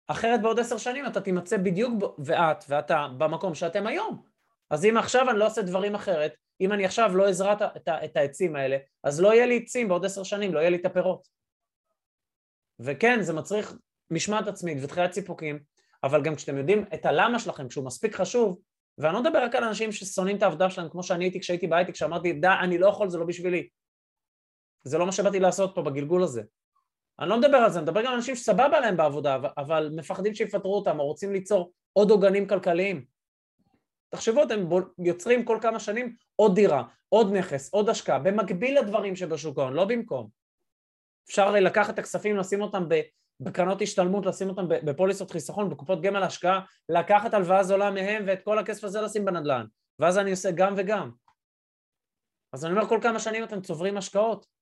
אחרת 0.07 0.41
בעוד 0.41 0.59
עשר 0.59 0.77
שנים 0.77 1.05
אתה 1.07 1.21
תימצא 1.21 1.57
בדיוק, 1.57 1.93
ואת 2.19 2.63
ואתה, 2.69 3.07
במקום 3.17 3.55
שאתם 3.55 3.87
היום. 3.87 4.23
אז 4.69 4.85
אם 4.85 4.97
עכשיו 4.97 5.29
אני 5.29 5.39
לא 5.39 5.47
עושה 5.47 5.61
דברים 5.61 5.95
אחרת, 5.95 6.33
אם 6.61 6.73
אני 6.73 6.85
עכשיו 6.85 7.17
לא 7.17 7.29
אזרע 7.29 7.53
את, 7.53 7.87
את 7.87 8.17
העצים 8.17 8.55
האלה, 8.55 8.77
אז 9.03 9.21
לא 9.21 9.33
יהיה 9.33 9.45
לי 9.45 9.57
עצים 9.63 9.87
בעוד 9.87 10.05
עשר 10.05 10.23
שנים, 10.23 10.53
לא 10.53 10.59
יהיה 10.59 10.69
לי 10.69 10.77
את 10.77 10.85
הפירות. 10.85 11.27
וכן, 12.79 13.21
זה 13.21 13.33
מצריך 13.33 13.75
משמעת 14.11 14.47
עצמית 14.47 14.77
ותחיית 14.81 15.13
סיפוקים, 15.13 15.59
אבל 16.03 16.21
גם 16.21 16.35
כשאתם 16.35 16.57
יודעים 16.57 16.85
את 16.93 17.05
הלמה 17.05 17.39
שלכם, 17.39 17.67
כשהוא 17.67 17.85
מספיק 17.85 18.15
חשוב, 18.15 18.59
ואני 18.97 19.13
לא 19.13 19.21
מדבר 19.23 19.43
רק 19.43 19.55
על 19.55 19.63
אנשים 19.63 19.91
ששונאים 19.91 20.37
את 20.37 20.43
העבודה 20.43 20.69
שלהם, 20.69 20.89
כמו 20.89 21.03
שאני 21.03 21.25
הייתי 21.25 21.39
כשהייתי 21.39 21.67
בהייטק, 21.67 21.95
שאמרתי, 21.95 22.33
די, 22.33 22.47
אני 22.61 22.77
לא 22.77 22.87
יכול, 22.87 23.09
זה 23.09 23.17
לא 23.17 23.25
בשבילי. 23.25 23.67
זה 24.87 24.97
לא 24.97 25.05
מה 25.05 25.11
שבאתי 25.11 25.39
לעשות 25.39 25.75
פה 25.75 25.81
בגלגול 25.81 26.23
הזה. 26.23 26.41
אני 27.19 27.29
לא 27.29 27.37
מדבר 27.37 27.57
על 27.57 27.71
זה, 27.71 27.79
אני 27.79 27.83
מדבר 27.83 28.01
גם 28.01 28.07
על 28.07 28.13
אנשים 28.13 28.35
שסבבה 28.35 28.79
להם 28.79 28.97
בעבודה, 28.97 29.37
אבל 29.57 29.89
מפחדים 29.95 30.35
שיפטרו 30.35 30.75
אותם, 30.75 30.99
או 30.99 31.05
רוצים 31.05 31.33
ליצור 31.33 31.71
עוד 31.93 32.11
עוגנים 32.11 32.47
כלכליים. 32.47 33.05
תחשבו, 34.09 34.43
אתם 34.43 34.69
יוצרים 34.99 35.45
כל 35.45 35.57
כמה 35.61 35.79
שנים 35.79 36.15
עוד 36.35 36.55
דירה, 36.55 36.83
עוד 37.09 37.33
נכס, 37.33 37.73
עוד 37.73 37.89
השקעה, 37.89 38.19
במקביל 38.19 38.79
לדברים 38.79 39.15
שבשוק 39.15 39.59
ההון, 39.59 39.73
לא 39.73 39.85
במקום. 39.85 40.29
אפשר 41.29 41.51
לקחת 41.51 41.93
את 41.93 41.99
הכספים, 41.99 42.37
לשים 42.37 42.61
אותם 42.61 42.83
בקרנות 43.39 43.81
השתלמות, 43.81 44.25
לשים 44.25 44.49
אותם 44.49 44.67
בפוליסות 44.67 45.31
חיסכון, 45.31 45.69
בקופות 45.69 46.01
גמל 46.01 46.23
השקעה, 46.23 46.61
לקחת 46.89 47.33
הלוואה 47.33 47.63
זולה 47.63 47.91
מהם 47.91 48.23
ואת 48.27 48.41
כל 48.41 48.59
הכסף 48.59 48.83
הזה 48.83 49.01
לשים 49.01 49.25
בנדל"ן. 49.25 49.65
ואז 49.99 50.17
אני 50.17 50.31
עושה 50.31 50.51
גם 50.51 50.73
וגם. 50.77 51.11
אז 52.53 52.65
אני 52.65 52.73
אומר, 52.73 52.87
כל 52.87 52.99
כמה 53.01 53.19
שנים 53.19 53.43
אתם 53.43 53.61
צוברים 53.61 53.97
השקעות. 53.97 54.54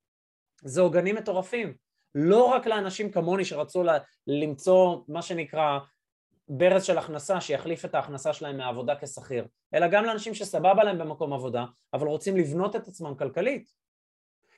זה 0.64 0.82
עוגנים 0.82 1.16
מטורפים. 1.16 1.74
לא 2.16 2.46
רק 2.46 2.68
לאנשים 2.68 3.12
כמוני 3.12 3.46
שרצו 3.46 3.84
למצוא 4.28 4.98
מה 5.08 5.22
שנקרא 5.22 5.80
ברז 6.50 6.84
של 6.84 6.98
הכנסה 6.98 7.42
שיחליף 7.42 7.86
את 7.86 7.96
ההכנסה 7.96 8.34
שלהם 8.34 8.58
מהעבודה 8.58 8.96
כשכיר, 9.02 9.48
אלא 9.74 9.88
גם 9.88 10.06
לאנשים 10.06 10.34
שסבבה 10.34 10.84
להם 10.84 10.98
במקום 10.98 11.34
עבודה, 11.34 11.66
אבל 11.94 12.08
רוצים 12.08 12.38
לבנות 12.38 12.76
את 12.76 12.88
עצמם 12.88 13.16
כלכלית. 13.16 13.70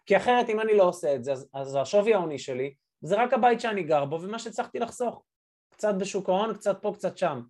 כי 0.06 0.18
אחרת 0.18 0.50
אם 0.50 0.60
אני 0.60 0.78
לא 0.78 0.84
עושה 0.84 1.16
את 1.16 1.24
זה, 1.24 1.32
אז, 1.32 1.50
אז 1.54 1.76
השווי 1.76 2.14
ההוני 2.14 2.40
שלי 2.40 2.74
זה 3.02 3.16
רק 3.16 3.34
הבית 3.34 3.62
שאני 3.62 3.84
גר 3.84 4.06
בו 4.06 4.22
ומה 4.22 4.40
שהצלחתי 4.40 4.80
לחסוך. 4.80 5.24
קצת 5.70 5.96
בשוק 6.00 6.30
ההון, 6.30 6.54
קצת 6.54 6.78
פה, 6.82 6.94
קצת 6.94 7.18
שם. 7.18 7.42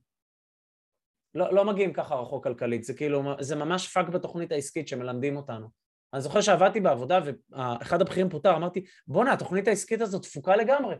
לא, 1.36 1.53
לא 1.53 1.66
מגיעים 1.66 1.93
ככה 1.93 2.16
רחוק 2.16 2.43
כלכלית, 2.43 2.84
זה 2.84 2.93
כאילו, 2.93 3.24
זה 3.39 3.56
ממש 3.56 3.93
פאק 3.93 4.10
בתוכנית 4.10 4.51
העסקית 4.51 4.88
שמלמדים 4.88 5.38
אותנו. 5.38 5.84
אני 6.16 6.22
זוכר 6.22 6.41
שעבדתי 6.41 6.80
בעבודה 6.80 7.20
ואחד 7.24 8.01
הבכירים 8.01 8.30
פוטר, 8.30 8.55
אמרתי, 8.55 8.86
בואנה, 9.07 9.34
התוכנית 9.34 9.68
העסקית 9.68 10.01
הזאת 10.01 10.24
דפוקה 10.23 10.55
לגמרי. 10.55 10.95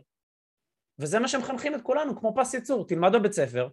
וזה 0.98 1.18
מה 1.18 1.28
שמחנכים 1.28 1.74
את 1.74 1.82
כולנו, 1.82 2.20
כמו 2.20 2.34
פס 2.36 2.54
ייצור, 2.54 2.86
תלמד 2.86 3.12
בבית 3.12 3.32
ספר, 3.32 3.68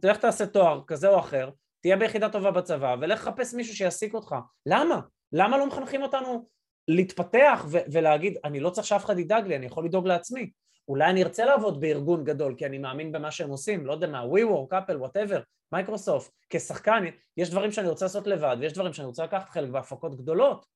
תלך 0.00 0.16
תעשה 0.16 0.46
תואר 0.46 0.80
כזה 0.86 1.08
או 1.08 1.18
אחר, 1.18 1.50
תהיה 1.80 1.96
ביחידה 1.96 2.28
טובה 2.28 2.50
בצבא, 2.50 2.96
ולך 3.00 3.20
לחפש 3.20 3.54
מישהו 3.54 3.76
שיעסיק 3.76 4.14
אותך. 4.14 4.34
למה? 4.66 5.00
למה 5.32 5.58
לא 5.58 5.66
מחנכים 5.66 6.02
אותנו 6.02 6.48
להתפתח 6.88 7.66
ו- 7.68 7.78
ולהגיד, 7.92 8.38
אני 8.44 8.60
לא 8.60 8.70
צריך 8.70 8.86
שאף 8.86 9.04
אחד 9.04 9.18
ידאג 9.18 9.46
לי, 9.46 9.56
אני 9.56 9.66
יכול 9.66 9.84
לדאוג 9.84 10.06
לעצמי. 10.06 10.50
אולי 10.88 11.10
אני 11.10 11.22
ארצה 11.22 11.44
לעבוד 11.44 11.80
בארגון 11.80 12.24
גדול, 12.24 12.54
כי 12.58 12.66
אני 12.66 12.78
מאמין 12.78 13.12
במה 13.12 13.30
שהם 13.30 13.50
עושים, 13.50 13.86
לא 13.86 13.92
יודע 13.92 14.06
מה, 14.06 14.22
WeWork, 14.22 14.78
אפל, 14.78 14.96
whatever, 14.96 15.40
מייקרוסופט. 15.72 16.32
כשחקן, 16.50 17.04
יש 17.36 17.50
דברים 17.50 17.72
שאני 17.72 17.88
רוצה 17.88 18.04
לעשות 18.04 18.26
לבד, 18.26 18.56
ויש 18.60 18.72
דברים 18.72 18.92
שאני 18.92 19.06
רוצה 19.06 19.24
לקחת 19.24 19.48
חלק 19.48 19.70
בהפקות 19.70 20.14
גדולות. 20.14 20.75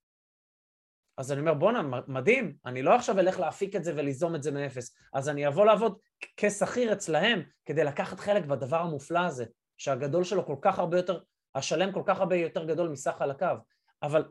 אז 1.20 1.32
אני 1.32 1.40
אומר, 1.40 1.54
בואנה, 1.54 1.82
מדהים, 2.08 2.56
אני 2.66 2.82
לא 2.82 2.94
עכשיו 2.94 3.18
אלך 3.18 3.40
להפיק 3.40 3.76
את 3.76 3.84
זה 3.84 3.92
וליזום 3.96 4.34
את 4.34 4.42
זה 4.42 4.50
מאפס, 4.50 4.94
אז 5.14 5.28
אני 5.28 5.48
אבוא 5.48 5.66
לעבוד 5.66 5.98
כשכיר 6.36 6.92
אצלהם 6.92 7.42
כדי 7.66 7.84
לקחת 7.84 8.20
חלק 8.20 8.44
בדבר 8.44 8.76
המופלא 8.76 9.18
הזה, 9.18 9.44
שהגדול 9.78 10.24
שלו 10.24 10.46
כל 10.46 10.56
כך 10.62 10.78
הרבה 10.78 10.96
יותר, 10.96 11.20
השלם 11.54 11.92
כל 11.92 12.02
כך 12.06 12.20
הרבה 12.20 12.36
יותר 12.36 12.64
גדול 12.64 12.88
מסך 12.88 13.14
חלקיו. 13.18 13.56
אבל 14.02 14.24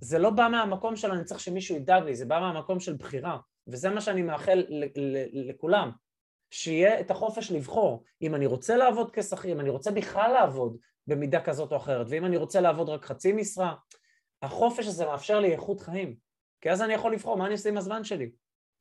זה 0.00 0.18
לא 0.18 0.30
בא 0.30 0.48
מהמקום 0.50 0.96
של 0.96 1.10
אני 1.10 1.24
צריך 1.24 1.40
שמישהו 1.40 1.76
ידאג 1.76 2.04
לי, 2.04 2.16
זה 2.16 2.26
בא 2.26 2.40
מהמקום 2.40 2.80
של 2.80 2.96
בחירה, 2.96 3.38
וזה 3.66 3.90
מה 3.90 4.00
שאני 4.00 4.22
מאחל 4.22 4.64
לכולם, 5.32 5.90
שיהיה 6.50 7.00
את 7.00 7.10
החופש 7.10 7.50
לבחור 7.52 8.04
אם 8.22 8.34
אני 8.34 8.46
רוצה 8.46 8.76
לעבוד 8.76 9.10
כשכיר, 9.12 9.52
אם 9.52 9.60
אני 9.60 9.70
רוצה 9.70 9.90
בכלל 9.90 10.32
לעבוד 10.32 10.76
במידה 11.06 11.40
כזאת 11.40 11.72
או 11.72 11.76
אחרת, 11.76 12.06
ואם 12.10 12.24
אני 12.24 12.36
רוצה 12.36 12.60
לעבוד 12.60 12.88
רק 12.88 13.04
חצי 13.04 13.32
משרה, 13.32 13.74
החופש 14.42 14.86
הזה 14.86 15.06
מאפשר 15.06 15.40
לי 15.40 15.52
איכות 15.52 15.80
חיים, 15.80 16.27
כי 16.60 16.70
אז 16.70 16.82
אני 16.82 16.94
יכול 16.94 17.12
לבחור 17.12 17.36
מה 17.36 17.44
אני 17.46 17.52
עושה 17.52 17.68
עם 17.68 17.76
הזמן 17.76 18.04
שלי. 18.04 18.30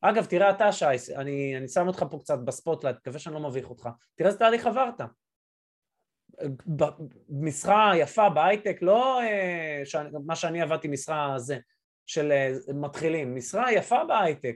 אגב, 0.01 0.25
תראה 0.25 0.49
אתה 0.49 0.71
שי, 0.71 0.86
אני, 1.15 1.57
אני 1.57 1.67
שם 1.67 1.88
אותך 1.88 2.05
פה 2.11 2.19
קצת 2.19 2.39
ב 2.39 2.45
spotlight, 2.45 2.97
מקווה 2.97 3.19
שאני 3.19 3.36
לא 3.36 3.41
מביך 3.41 3.69
אותך, 3.69 3.89
תראה 4.15 4.30
איזה 4.30 4.39
תהליך 4.39 4.67
עברת. 4.67 5.01
משרה 7.30 7.97
יפה 7.97 8.30
בהייטק, 8.30 8.78
לא 8.82 9.21
אה, 9.21 9.84
מה 10.25 10.36
שאני 10.36 10.61
עבדתי 10.61 10.88
משרה 10.88 11.39
זה, 11.39 11.57
של 12.05 12.32
אה, 12.32 12.53
מתחילים, 12.73 13.36
משרה 13.36 13.71
יפה 13.71 14.03
בהייטק, 14.03 14.55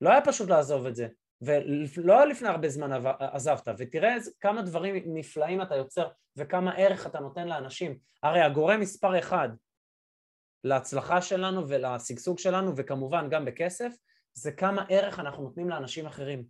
לא 0.00 0.10
היה 0.10 0.20
פשוט 0.20 0.48
לעזוב 0.48 0.86
את 0.86 0.96
זה, 0.96 1.08
ולא 1.40 2.26
לפני 2.26 2.48
הרבה 2.48 2.68
זמן 2.68 3.06
עזבת, 3.18 3.68
ותראה 3.78 4.14
כמה 4.40 4.62
דברים 4.62 5.02
נפלאים 5.06 5.62
אתה 5.62 5.76
יוצר 5.76 6.08
וכמה 6.36 6.74
ערך 6.74 7.06
אתה 7.06 7.20
נותן 7.20 7.48
לאנשים, 7.48 7.98
הרי 8.22 8.40
הגורם 8.40 8.80
מספר 8.80 9.18
אחד 9.18 9.48
להצלחה 10.64 11.22
שלנו 11.22 11.68
ולשגשוג 11.68 12.38
שלנו 12.38 12.72
וכמובן 12.76 13.28
גם 13.30 13.44
בכסף 13.44 13.92
זה 14.34 14.52
כמה 14.52 14.84
ערך 14.88 15.18
אנחנו 15.18 15.42
נותנים 15.42 15.68
לאנשים 15.68 16.06
אחרים 16.06 16.44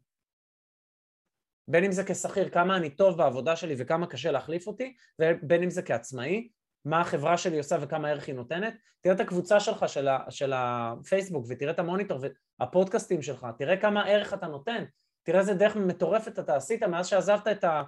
בין 1.69 1.85
אם 1.85 1.93
זה 1.93 2.05
כשכיר, 2.05 2.49
כמה 2.49 2.77
אני 2.77 2.91
טוב 2.91 3.19
בעבודה 3.19 3.57
שלי 3.57 3.75
וכמה 3.79 4.07
קשה 4.07 4.31
להחליף 4.31 4.67
אותי, 4.67 4.97
ובין 5.21 5.63
אם 5.63 5.71
זה 5.71 5.83
כעצמאי, 5.83 6.49
מה 6.85 7.01
החברה 7.01 7.39
שלי 7.39 7.59
עושה 7.59 7.77
וכמה 7.81 8.09
ערך 8.09 8.27
היא 8.27 8.35
נותנת. 8.35 8.75
תראה 9.01 9.15
את 9.15 9.21
הקבוצה 9.21 9.61
שלך 9.61 9.89
של, 9.89 10.09
ה, 10.09 10.31
של 10.31 10.53
הפייסבוק 10.57 11.47
ותראה 11.49 11.71
את 11.71 11.79
המוניטור 11.79 12.21
והפודקאסטים 12.61 13.23
שלך, 13.23 13.47
תראה 13.59 13.77
כמה 13.77 14.07
ערך 14.07 14.35
אתה 14.35 14.47
נותן, 14.47 14.85
תראה 15.23 15.41
איזה 15.41 15.55
דרך 15.55 15.77
מטורפת 15.77 16.39
אתה 16.39 16.57
עשית 16.57 16.83
מאז 16.83 17.07
שעזבת 17.07 17.49
את, 17.49 17.65
ה, 17.65 17.83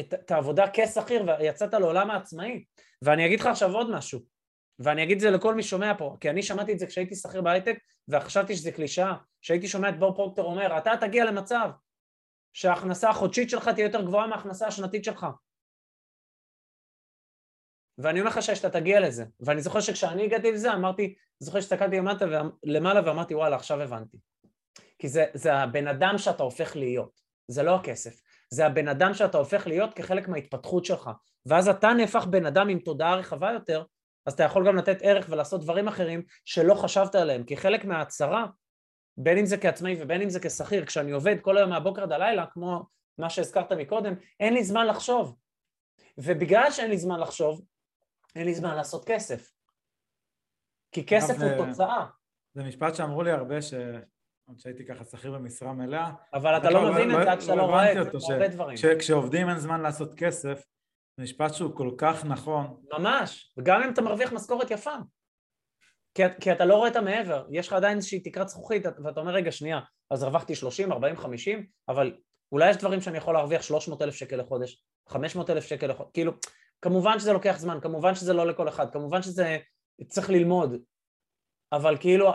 את, 0.00 0.14
את 0.14 0.30
העבודה 0.30 0.64
כשכיר 0.72 1.24
ויצאת 1.26 1.74
לעולם 1.74 2.10
העצמאי. 2.10 2.64
ואני 3.02 3.26
אגיד 3.26 3.40
לך 3.40 3.46
עכשיו 3.46 3.72
עוד 3.72 3.90
משהו, 3.90 4.20
ואני 4.80 5.02
אגיד 5.02 5.14
את 5.14 5.20
זה 5.20 5.30
לכל 5.30 5.54
מי 5.54 5.62
שומע 5.62 5.92
פה, 5.98 6.16
כי 6.20 6.30
אני 6.30 6.42
שמעתי 6.42 6.72
את 6.72 6.78
זה 6.78 6.86
כשהייתי 6.86 7.16
שכיר 7.16 7.42
בהייטק 7.42 7.78
וחשבתי 8.08 8.56
שזה 8.56 8.72
קלישאה, 8.72 9.14
כשהייתי 9.40 9.68
שומע 9.68 9.88
את 9.88 9.98
בור 9.98 10.14
פרוקטור 10.14 10.44
אומר, 10.44 10.78
אתה 10.78 10.92
תגיע 11.00 11.24
למצב 11.24 11.70
שההכנסה 12.52 13.10
החודשית 13.10 13.50
שלך 13.50 13.68
תהיה 13.68 13.86
יותר 13.86 14.02
גבוהה 14.02 14.26
מההכנסה 14.26 14.66
השנתית 14.66 15.04
שלך. 15.04 15.26
ואני 17.98 18.20
אומר 18.20 18.30
לך 18.30 18.42
שאתה 18.42 18.70
תגיע 18.70 19.00
לזה. 19.00 19.24
ואני 19.40 19.60
זוכר 19.60 19.80
שכשאני 19.80 20.24
הגעתי 20.24 20.52
לזה, 20.52 20.72
אמרתי, 20.72 21.14
זוכר 21.38 21.60
שהסתכלתי 21.60 21.96
למטה 21.96 22.24
למעלה 22.62 23.00
ואמרתי, 23.06 23.34
וואלה, 23.34 23.56
עכשיו 23.56 23.80
הבנתי. 23.80 24.18
כי 24.98 25.08
זה, 25.08 25.24
זה 25.34 25.54
הבן 25.54 25.86
אדם 25.86 26.18
שאתה 26.18 26.42
הופך 26.42 26.76
להיות, 26.76 27.20
זה 27.48 27.62
לא 27.62 27.74
הכסף. 27.74 28.20
זה 28.50 28.66
הבן 28.66 28.88
אדם 28.88 29.14
שאתה 29.14 29.38
הופך 29.38 29.66
להיות 29.66 29.94
כחלק 29.94 30.28
מההתפתחות 30.28 30.84
שלך. 30.84 31.10
ואז 31.46 31.68
אתה 31.68 31.88
נהפך 31.88 32.26
בן 32.26 32.46
אדם 32.46 32.68
עם 32.68 32.78
תודעה 32.78 33.16
רחבה 33.16 33.52
יותר, 33.52 33.84
אז 34.26 34.32
אתה 34.32 34.42
יכול 34.42 34.66
גם 34.66 34.76
לתת 34.76 34.98
ערך 35.02 35.26
ולעשות 35.30 35.60
דברים 35.60 35.88
אחרים 35.88 36.22
שלא 36.44 36.74
חשבת 36.74 37.14
עליהם, 37.14 37.44
כי 37.44 37.56
חלק 37.56 37.84
מההצהרה 37.84 38.46
בין 39.16 39.38
אם 39.38 39.46
זה 39.46 39.56
כעצמאי 39.56 39.96
ובין 40.00 40.22
אם 40.22 40.30
זה 40.30 40.40
כשכיר, 40.40 40.86
כשאני 40.86 41.10
עובד 41.10 41.36
כל 41.40 41.56
היום 41.56 41.70
מהבוקר 41.70 42.02
עד 42.02 42.12
הלילה, 42.12 42.46
כמו 42.46 42.82
מה 43.18 43.30
שהזכרת 43.30 43.72
מקודם, 43.72 44.14
אין 44.40 44.54
לי 44.54 44.64
זמן 44.64 44.86
לחשוב. 44.86 45.36
ובגלל 46.18 46.70
שאין 46.70 46.90
לי 46.90 46.98
זמן 46.98 47.20
לחשוב, 47.20 47.62
אין 48.36 48.44
לי 48.44 48.54
זמן 48.54 48.76
לעשות 48.76 49.04
כסף. 49.04 49.52
כי 50.92 51.06
כסף 51.06 51.38
זה, 51.38 51.56
הוא 51.56 51.66
תוצאה. 51.66 52.06
זה 52.54 52.62
משפט 52.62 52.94
שאמרו 52.94 53.22
לי 53.22 53.30
הרבה, 53.30 53.62
ש... 53.62 53.74
עוד 54.48 54.58
שהייתי 54.58 54.86
ככה 54.86 55.04
שכיר 55.04 55.32
במשרה 55.32 55.72
מלאה. 55.72 56.10
אבל 56.34 56.56
אתה 56.56 56.70
לא 56.70 56.92
מבין 56.92 57.10
את 57.10 57.16
זה 57.24 57.32
עד 57.32 57.40
שאתה 57.40 57.54
לא 57.54 57.62
רואה 57.62 57.92
את 57.92 58.20
זה, 58.20 58.34
הרבה 58.34 58.48
דברים. 58.48 58.76
כשעובדים 58.98 59.48
אין 59.48 59.58
זמן 59.58 59.80
לעשות 59.80 60.14
כסף, 60.14 60.64
זה 61.16 61.22
משפט 61.22 61.54
שהוא 61.54 61.76
כל 61.76 61.90
כך 61.98 62.24
נכון. 62.24 62.80
ממש, 62.98 63.54
וגם 63.58 63.82
אם 63.82 63.92
אתה 63.92 64.02
מרוויח 64.02 64.32
משכורת 64.32 64.70
יפה. 64.70 64.94
כי, 66.14 66.22
כי 66.40 66.52
אתה 66.52 66.64
לא 66.64 66.76
רואה 66.76 66.88
את 66.88 66.96
המעבר, 66.96 67.46
יש 67.50 67.68
לך 67.68 67.72
עדיין 67.72 67.96
איזושהי 67.96 68.20
תקרת 68.20 68.48
זכוכית, 68.48 68.82
ואתה 69.04 69.20
אומר, 69.20 69.32
רגע, 69.32 69.52
שנייה, 69.52 69.80
אז 70.10 70.22
הרווחתי 70.22 70.54
30, 70.54 70.92
40, 70.92 71.16
50, 71.16 71.66
אבל 71.88 72.16
אולי 72.52 72.70
יש 72.70 72.76
דברים 72.76 73.00
שאני 73.00 73.18
יכול 73.18 73.34
להרוויח 73.34 73.62
300 73.62 74.02
אלף 74.02 74.14
שקל 74.14 74.36
לחודש, 74.36 74.84
500 75.08 75.50
אלף 75.50 75.64
שקל 75.64 75.86
לחודש, 75.86 76.10
כאילו, 76.14 76.32
כמובן 76.82 77.18
שזה 77.18 77.32
לוקח 77.32 77.58
זמן, 77.58 77.78
כמובן 77.82 78.14
שזה 78.14 78.32
לא 78.32 78.46
לכל 78.46 78.68
אחד, 78.68 78.90
כמובן 78.92 79.22
שזה 79.22 79.58
צריך 80.08 80.30
ללמוד, 80.30 80.76
אבל 81.72 81.96
כאילו, 82.00 82.32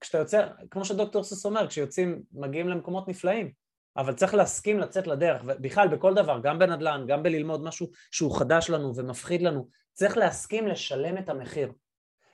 כשאתה 0.00 0.18
יוצא, 0.18 0.48
כמו 0.70 0.84
שדוקטור 0.84 1.22
סוס 1.22 1.46
אומר, 1.46 1.68
כשיוצאים, 1.68 2.22
מגיעים 2.32 2.68
למקומות 2.68 3.08
נפלאים, 3.08 3.52
אבל 3.96 4.14
צריך 4.14 4.34
להסכים 4.34 4.78
לצאת 4.78 5.06
לדרך, 5.06 5.42
ובכלל 5.46 5.88
בכל 5.88 6.14
דבר, 6.14 6.40
גם 6.42 6.58
בנדל"ן, 6.58 7.04
גם 7.08 7.22
בללמוד 7.22 7.64
משהו 7.64 7.90
שהוא 8.10 8.38
חדש 8.38 8.70
לנו 8.70 8.96
ומפחיד 8.96 9.42
לנו, 9.42 9.68
צריך 9.92 10.16
להסכים 10.16 10.68
לשלם 10.68 11.18
את 11.18 11.28
המחיר. 11.28 11.72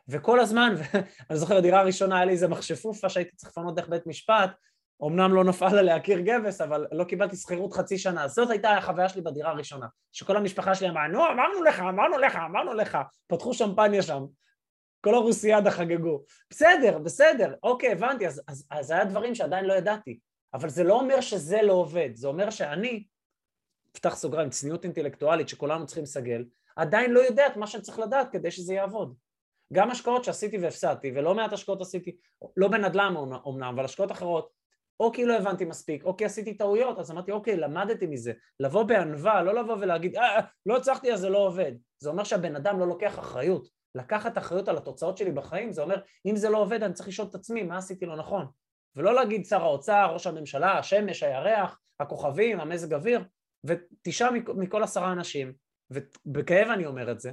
וכל 0.09 0.41
הזמן, 0.41 0.75
ואני 0.77 1.39
זוכר, 1.39 1.61
דירה 1.61 1.83
ראשונה 1.83 2.17
היה 2.17 2.25
לי 2.25 2.33
איזה 2.33 2.49
מכשפופה 2.49 3.09
שהייתי 3.09 3.37
צריך 3.37 3.53
לפנות 3.53 3.75
דרך 3.75 3.89
בית 3.89 4.07
משפט, 4.07 4.51
אמנם 5.07 5.35
לא 5.35 5.45
נפל 5.45 5.79
עליה 5.79 6.01
קיר 6.01 6.21
גבס, 6.21 6.61
אבל 6.61 6.87
לא 6.93 7.05
קיבלתי 7.05 7.37
שכירות 7.37 7.73
חצי 7.73 7.99
שנה. 7.99 8.29
זאת 8.29 8.51
הייתה 8.51 8.71
החוויה 8.71 9.09
שלי 9.09 9.23
בדירה 9.23 9.51
הראשונה. 9.51 9.87
שכל 10.13 10.37
המשפחה 10.37 10.75
שלי 10.75 10.89
אמרה, 10.89 11.09
נו, 11.09 11.27
אמרנו 11.27 11.63
לך, 11.63 11.81
אמרנו 11.81 12.19
לך, 12.19 12.37
אמרנו 12.37 12.75
לך. 12.75 12.99
פתחו 13.27 13.55
שמפניה 13.55 14.03
שם. 14.03 14.25
כל 15.05 15.15
הרוסיאדה 15.15 15.71
חגגו. 15.71 16.23
בסדר, 16.51 16.99
בסדר, 16.99 17.55
אוקיי, 17.63 17.93
הבנתי. 17.93 18.27
אז, 18.27 18.43
אז, 18.49 18.67
אז 18.71 18.91
היה 18.91 19.05
דברים 19.05 19.35
שעדיין 19.35 19.65
לא 19.65 19.75
ידעתי. 19.75 20.19
אבל 20.55 20.69
זה 20.69 20.85
לא 20.85 21.01
אומר 21.01 21.21
שזה 21.21 21.63
לא 21.63 21.73
עובד. 21.73 22.11
זה 22.15 22.29
אומר 22.29 22.51
שאני, 22.51 23.05
פתח 23.93 24.17
סוגריים, 24.17 24.51
צניעות 24.51 24.85
אינטלקטואלית 24.85 25.49
שכולנו 25.49 25.87
צריכים 25.87 26.05
לסגל, 26.05 26.45
עדיין 26.77 27.11
לא 27.11 27.21
יודע 27.21 27.47
את 27.47 27.57
מה 27.57 27.67
שאני 27.67 27.83
צריך 27.83 27.99
לדעת 27.99 28.33
כדי 28.33 28.51
שזה 28.51 28.75
יעבוד. 28.75 29.15
גם 29.73 29.91
השקעות 29.91 30.25
שעשיתי 30.25 30.59
והפסדתי, 30.59 31.13
ולא 31.15 31.35
מעט 31.35 31.53
השקעות 31.53 31.81
עשיתי, 31.81 32.17
לא 32.57 32.69
בנדל"ן 32.69 33.15
אמנם, 33.49 33.73
אבל 33.75 33.85
השקעות 33.85 34.13
אחרות, 34.13 34.51
או 35.01 35.13
כי 35.13 35.25
לא 35.25 35.37
הבנתי 35.37 35.65
מספיק, 35.65 36.05
או 36.05 36.17
כי 36.17 36.25
עשיתי 36.25 36.55
טעויות, 36.55 36.99
אז 36.99 37.11
אמרתי, 37.11 37.33
אוקיי, 37.33 37.57
למדתי 37.57 38.07
מזה. 38.07 38.33
לבוא 38.61 38.83
בענווה, 38.83 39.43
לא 39.43 39.55
לבוא 39.55 39.77
ולהגיד, 39.81 40.17
אה, 40.17 40.37
אה, 40.37 40.41
לא 40.67 40.77
הצלחתי 40.77 41.13
אז 41.13 41.21
זה 41.21 41.29
לא 41.29 41.39
עובד. 41.39 41.73
זה 41.99 42.11
אומר 42.11 42.25
שהבן 42.25 42.57
אדם 42.57 42.81
לא 42.81 42.87
לוקח 42.87 43.19
אחריות. 43.19 43.69
לקחת 43.95 44.39
אחריות 44.39 44.69
על 44.69 44.77
התוצאות 44.77 45.17
שלי 45.17 45.33
בחיים, 45.33 45.73
זה 45.73 45.83
אומר, 45.83 46.01
אם 46.27 46.37
זה 46.37 46.49
לא 46.49 46.59
עובד, 46.59 46.83
אני 46.83 46.95
צריך 46.95 47.09
לשאול 47.09 47.29
את 47.29 47.35
עצמי, 47.35 47.63
מה 47.63 47.79
עשיתי 47.79 48.07
לא 48.07 48.17
נכון? 48.17 48.47
ולא 48.97 49.15
להגיד 49.15 49.45
שר 49.45 49.63
האוצר, 49.63 50.11
ראש 50.13 50.27
הממשלה, 50.27 50.79
השמש, 50.79 51.23
הירח, 51.23 51.81
הכוכבים, 52.01 52.61
המזג 52.61 52.95
אוויר, 52.95 53.25
ותשעה 53.65 54.31
מכל 54.57 54.83
עשרה 54.83 55.13
אנשים, 55.13 55.53
ובכאב 55.91 56.69
אני 56.69 56.87
אומר 56.87 57.11
את 57.13 57.21
זה, 57.21 57.33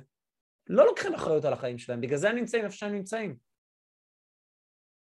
לא 0.69 0.85
לוקחים 0.85 1.13
אחריות 1.13 1.45
על 1.45 1.53
החיים 1.53 1.77
שלהם, 1.77 2.01
בגלל 2.01 2.17
זה 2.17 2.29
הם 2.29 2.35
נמצאים 2.35 2.65
איפה 2.65 2.75
שהם 2.75 2.91
נמצאים. 2.91 3.37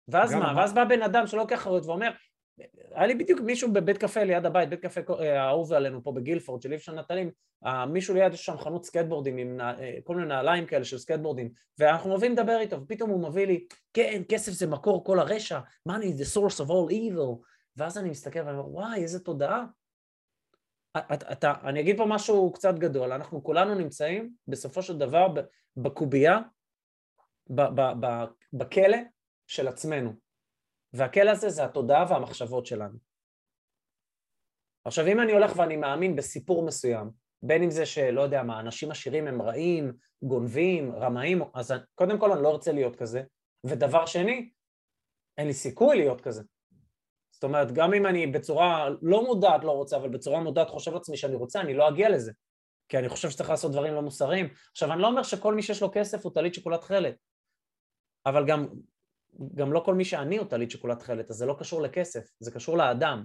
ואז 0.09 0.35
מה? 0.35 0.55
ואז 0.57 0.75
בא 0.75 0.85
בן 0.85 1.03
אדם 1.03 1.27
שלא 1.27 1.39
לוקח 1.41 1.59
אחריות 1.59 1.87
ואומר, 1.87 2.11
היה 2.95 3.07
לי 3.07 3.15
בדיוק 3.15 3.41
מישהו 3.41 3.73
בבית 3.73 3.99
קפה 3.99 4.23
ליד 4.23 4.47
הבית, 4.47 4.69
בית 4.69 4.81
קפה 4.81 5.01
אה, 5.21 5.43
האהוב 5.43 5.73
עלינו 5.73 6.05
פה 6.05 6.13
בגילפורד 6.13 6.63
של 6.63 6.73
איפשן 6.73 6.99
נטלים, 6.99 7.31
מישהו 7.89 8.15
ליד 8.15 8.33
יש 8.33 8.45
שם 8.45 8.59
חנות 8.59 8.85
סקייטבורדים 8.85 9.37
עם 9.37 9.61
אה, 9.61 9.99
כל 10.05 10.17
מיני 10.17 10.29
נעליים 10.29 10.67
כאלה 10.67 10.85
של 10.85 10.99
סקייטבורדים, 10.99 11.51
ואנחנו 11.79 12.11
אוהבים 12.11 12.33
לדבר 12.33 12.61
איתו, 12.61 12.83
ופתאום 12.83 13.11
הוא 13.11 13.29
מביא 13.29 13.47
לי, 13.47 13.67
כן, 13.93 14.23
כסף 14.29 14.53
זה 14.53 14.67
מקור 14.67 15.05
כל 15.05 15.21
הרשע, 15.21 15.61
money 15.89 16.03
is 16.03 16.21
the 16.21 16.37
source 16.37 16.65
of 16.65 16.69
all 16.69 16.93
evil, 16.93 17.45
ואז 17.77 17.99
אני 17.99 18.11
מסתכל 18.11 18.39
ואני 18.39 18.59
אומר, 18.59 18.69
וואי, 18.69 19.03
איזה 19.03 19.21
תודעה. 19.21 19.65
אתה, 20.97 21.33
אתה, 21.33 21.53
אני 21.65 21.81
אגיד 21.81 21.97
פה 21.97 22.05
משהו 22.07 22.53
קצת 22.53 22.75
גדול, 22.75 23.13
אנחנו 23.13 23.45
כולנו 23.45 23.75
נמצאים 23.75 24.31
בסופו 24.49 24.83
של 24.83 24.99
דבר 24.99 25.29
בקובייה, 25.77 26.39
בכלא 28.53 28.99
של 29.47 29.69
עצמנו. 29.69 30.28
והכלא 30.93 31.31
הזה 31.31 31.49
זה 31.49 31.65
התודעה 31.65 32.05
והמחשבות 32.09 32.67
שלנו. 32.67 32.99
עכשיו 34.85 35.07
אם 35.07 35.21
אני 35.21 35.33
הולך 35.33 35.53
ואני 35.57 35.77
מאמין 35.77 36.17
בסיפור 36.17 36.67
מסוים, 36.67 37.11
בין 37.43 37.63
אם 37.63 37.71
זה 37.71 37.87
שלא 37.87 38.21
יודע 38.21 38.43
מה, 38.43 38.61
אנשים 38.61 38.91
עשירים 38.91 39.27
הם 39.27 39.43
רעים, 39.43 39.93
גונבים, 40.23 40.93
רמאים, 40.93 41.43
אז 41.55 41.75
קודם 41.95 42.19
כל 42.19 42.33
אני 42.33 42.43
לא 42.43 42.53
ארצה 42.53 42.73
להיות 42.73 42.97
כזה, 42.97 43.23
ודבר 43.65 44.07
שני, 44.07 44.51
אין 45.39 45.47
לי 45.47 45.53
סיכוי 45.53 45.97
להיות 45.97 46.21
כזה. 46.21 46.43
זאת 47.31 47.45
אומרת, 47.45 47.73
גם 47.73 47.95
אם 47.95 48.07
אני 48.07 48.27
בצורה 48.27 48.89
לא 49.03 49.25
מודעת 49.25 49.65
לא 49.65 49.73
רוצה, 49.73 49.97
אבל 49.97 50.09
בצורה 50.09 50.41
מודעת 50.41 50.71
חושב 50.71 50.93
לעצמי 50.93 51.17
שאני 51.17 51.35
רוצה, 51.35 51.61
אני 51.61 51.75
לא 51.75 51.89
אגיע 51.89 52.09
לזה. 52.09 52.33
כי 52.89 52.99
אני 52.99 53.09
חושב 53.09 53.31
שצריך 53.31 53.51
לעשות 53.51 53.73
דברים 53.73 53.95
לא 53.95 54.03
מוסריים. 54.03 54.49
עכשיו, 54.71 54.93
אני 54.93 55.03
לא 55.03 55.07
אומר 55.07 55.23
שכל 55.23 55.55
מי 55.55 55.63
שיש 55.63 55.83
לו 55.83 55.91
כסף 55.93 56.25
הוא 56.25 56.35
טלית 56.35 56.55
שכולה 56.55 56.79
תכלת, 56.79 57.15
אבל 58.27 58.47
גם 58.47 58.69
גם 59.55 59.73
לא 59.73 59.81
כל 59.81 59.95
מי 59.95 60.05
שעני 60.05 60.37
הוא 60.37 60.47
טלית 60.47 60.71
שכולה 60.71 60.97
תכלת, 60.97 61.31
אז 61.31 61.37
זה 61.37 61.47
לא 61.47 61.57
קשור 61.59 61.83
לכסף, 61.83 62.31
זה 62.41 62.51
קשור 62.51 62.77
לאדם. 62.77 63.25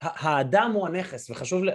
האדם 0.00 0.72
הוא 0.74 0.86
הנכס, 0.86 1.30
וחשוב 1.30 1.64
ל... 1.64 1.70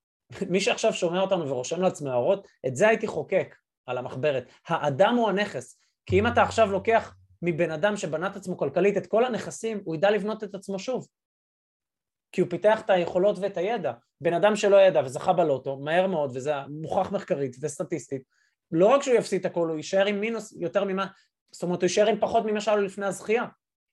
מי 0.50 0.60
שעכשיו 0.60 0.92
שומע 0.92 1.20
אותנו 1.20 1.48
ורושם 1.48 1.80
לעצמו 1.80 2.08
הערות, 2.08 2.46
את 2.66 2.76
זה 2.76 2.88
הייתי 2.88 3.06
חוקק 3.06 3.56
על 3.86 3.98
המחברת. 3.98 4.48
האדם 4.66 5.14
הוא 5.14 5.28
הנכס, 5.28 5.80
כי 6.06 6.18
אם 6.18 6.26
אתה 6.26 6.42
עכשיו 6.42 6.72
לוקח 6.72 7.14
מבן 7.42 7.70
אדם 7.70 7.96
שבנה 7.96 8.26
את 8.26 8.36
עצמו 8.36 8.56
כלכלית 8.56 8.96
את 8.96 9.06
כל 9.06 9.24
הנכסים, 9.24 9.80
הוא 9.84 9.94
ידע 9.94 10.10
לבנות 10.10 10.44
את 10.44 10.54
עצמו 10.54 10.78
שוב. 10.78 11.08
כי 12.32 12.40
הוא 12.40 12.50
פיתח 12.50 12.80
את 12.80 12.90
היכולות 12.90 13.38
ואת 13.38 13.56
הידע. 13.56 13.92
בן 14.20 14.34
אדם 14.34 14.56
שלא 14.56 14.76
ידע 14.76 15.02
וזכה 15.04 15.32
בלוטו, 15.32 15.76
מהר 15.76 16.06
מאוד, 16.06 16.30
וזה 16.34 16.52
מוכח 16.68 17.12
מחקרית 17.12 17.56
וסטטיסטית, 17.60 18.22
לא 18.70 18.86
רק 18.86 19.02
שהוא 19.02 19.16
יפסיד 19.16 19.40
את 19.40 19.46
הכל, 19.46 19.68
הוא 19.68 19.76
יישאר 19.76 20.06
עם 20.06 20.20
מינוס 20.20 20.52
יותר 20.52 20.84
ממה, 20.84 21.06
זאת 21.52 21.62
אומרת, 21.62 21.82
הוא 21.82 21.84
יישאר 21.84 22.06
עם 22.06 22.20
פחות 22.20 22.44
ממה 22.46 22.60
שהיה 22.60 22.76
לו 22.76 22.82
לפני 22.82 23.06
הזכייה. 23.06 23.44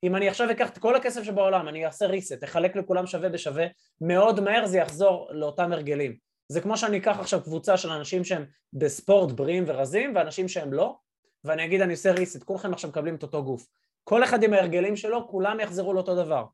אם 0.04 0.16
אני 0.16 0.30
עכשיו 0.30 0.52
אקח 0.52 0.70
את 0.70 0.78
כל 0.78 0.96
הכסף 0.96 1.24
שבעולם, 1.24 1.68
אני 1.68 1.86
אעשה 1.86 2.08
reset, 2.08 2.44
אחלק 2.44 2.76
לכולם 2.76 3.08
שווה 3.08 3.30
בשווה, 3.30 3.66
מאוד 4.02 4.40
מהר 4.40 4.66
זה 4.66 4.78
יחזור 4.78 5.28
לאותם 5.32 5.72
הרגלים. 5.72 6.16
זה 6.48 6.62
כמו 6.62 6.78
שאני 6.78 6.98
אקח 6.98 7.20
עכשיו 7.20 7.44
קבוצה 7.44 7.78
של 7.78 7.90
אנשים 7.90 8.24
שהם 8.24 8.46
בספורט 8.74 9.32
בריאים 9.32 9.64
ורזים, 9.68 10.16
ואנשים 10.16 10.48
שהם 10.48 10.74
לא, 10.74 10.96
ואני 11.44 11.66
אגיד 11.66 11.82
אני 11.82 11.94
עושה 11.94 12.14
reset, 12.14 12.44
כולכם 12.46 12.74
עכשיו 12.74 12.90
מקבלים 12.90 13.16
את 13.16 13.24
אותו 13.24 13.44
גוף. 13.44 13.68
כל 14.04 14.24
אחד 14.24 14.44
עם 14.44 14.54
ההרגלים 14.54 14.96
שלו, 14.96 15.28
כולם 15.28 15.60
יחזרו 15.60 15.94
לאותו 15.94 16.16
דבר. 16.16 16.46